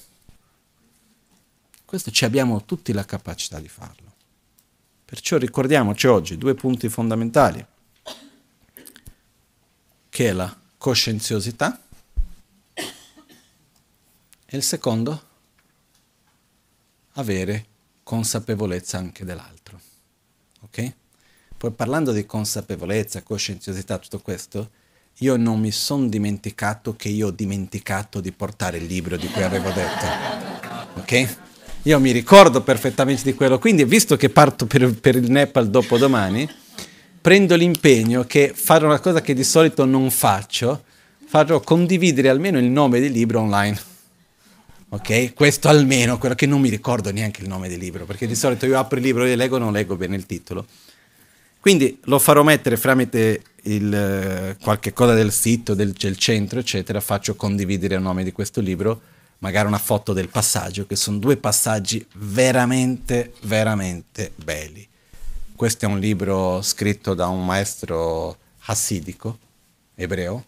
Questo 1.85 2.11
ci 2.11 2.25
abbiamo 2.25 2.65
tutti 2.65 2.93
la 2.93 3.05
capacità 3.05 3.61
di 3.61 3.69
farlo. 3.69 4.11
Perciò 5.05 5.37
ricordiamoci 5.37 6.07
oggi 6.07 6.39
due 6.39 6.55
punti 6.55 6.89
fondamentali, 6.89 7.65
che 10.09 10.29
è 10.29 10.33
la 10.33 10.57
coscienziosità 10.79 11.81
e 12.75 14.57
il 14.57 14.63
secondo, 14.63 15.23
avere 17.13 17.67
consapevolezza 18.03 18.99
anche 18.99 19.25
dell'altro. 19.25 19.81
Ok? 20.63 20.95
Poi 21.57 21.71
parlando 21.71 22.13
di 22.13 22.27
consapevolezza, 22.27 23.23
coscienziosità, 23.23 23.99
tutto 23.99 24.21
questo, 24.21 24.71
io 25.19 25.37
non 25.37 25.61
mi 25.61 25.71
sono 25.71 26.09
dimenticato 26.09 26.95
che 26.97 27.09
io 27.09 27.29
ho 27.29 27.31
dimenticato 27.31 28.21
di 28.21 28.33
portare 28.33 28.79
il 28.79 28.87
libro 28.87 29.17
di 29.17 29.29
cui 29.29 29.43
avevo 29.43 29.71
detto. 29.71 30.07
Ok? 30.95 31.37
Io 31.83 31.99
mi 32.01 32.13
ricordo 32.13 32.63
perfettamente 32.63 33.23
di 33.23 33.35
quello, 33.35 33.59
quindi 33.59 33.85
visto 33.85 34.17
che 34.17 34.29
parto 34.29 34.67
per, 34.67 34.95
per 34.99 35.17
il 35.17 35.31
Nepal 35.31 35.69
dopo 35.69 35.99
domani, 35.99 36.49
prendo 37.21 37.55
l'impegno 37.57 38.25
che 38.25 38.53
fare 38.55 38.85
una 38.85 39.01
cosa 39.01 39.21
che 39.21 39.35
di 39.35 39.45
solito 39.45 39.85
non 39.85 40.11
faccio, 40.11 40.85
farò 41.27 41.61
condividere 41.61 42.29
almeno 42.29 42.59
il 42.59 42.67
nome 42.67 43.01
del 43.01 43.13
libro 43.13 43.41
online. 43.41 43.81
Ok? 44.91 45.35
Questo 45.35 45.69
almeno, 45.69 46.19
quello 46.19 46.35
che 46.35 46.47
non 46.47 46.61
mi 46.61 46.69
ricordo 46.69 47.11
neanche 47.11 47.43
il 47.43 47.49
nome 47.49 47.69
del 47.69 47.79
libro, 47.79 48.05
perché 48.05 48.27
di 48.27 48.35
solito 48.35 48.67
io 48.67 48.79
apro 48.79 48.99
il 48.99 49.05
libro 49.05 49.25
e 49.25 49.35
leggo 49.35 49.59
non 49.59 49.73
leggo 49.73 49.97
bene 49.97 50.17
il 50.17 50.27
titolo. 50.27 50.67
Quindi 51.59 51.99
lo 52.05 52.19
farò 52.19 52.43
mettere 52.43 52.77
tramite 52.77 53.41
il, 53.63 54.57
qualche 54.61 54.93
cosa 54.93 55.15
del 55.15 55.33
sito, 55.33 55.75
del, 55.75 55.93
del 55.93 56.17
centro, 56.17 56.59
eccetera, 56.59 57.01
faccio 57.01 57.35
condividere 57.35 57.95
il 57.95 58.03
nome 58.03 58.25
di 58.25 58.33
questo 58.33 58.61
libro 58.61 59.01
magari 59.43 59.67
una 59.67 59.79
foto 59.79 60.13
del 60.13 60.29
passaggio, 60.29 60.87
che 60.87 60.97
sono 60.97 61.19
due 61.19 61.37
passaggi 61.37 62.05
veramente, 62.15 63.35
veramente 63.43 64.33
belli. 64.37 64.87
Questo 65.55 65.85
è 65.85 65.89
un 65.89 65.99
libro 65.99 66.63
scritto 66.63 67.15
da 67.15 67.27
un 67.27 67.45
maestro 67.45 68.37
hassidico, 68.67 69.39
ebreo, 69.97 70.45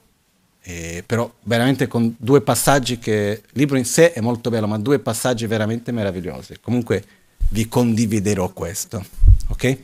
eh, 0.63 1.03
però 1.05 1.31
veramente 1.43 1.89
con 1.89 2.15
due 2.17 2.41
passaggi 2.41 2.99
che 2.99 3.43
il 3.45 3.51
libro 3.53 3.77
in 3.77 3.85
sé 3.85 4.13
è 4.13 4.21
molto 4.21 4.49
bello, 4.49 4.69
ma 4.69 4.79
due 4.79 5.01
passaggi 5.01 5.47
veramente 5.47 5.91
meravigliosi. 5.91 6.55
Comunque 6.61 7.05
vi 7.51 7.69
condividerò 7.69 8.49
questo, 8.51 9.05
ok? 9.49 9.79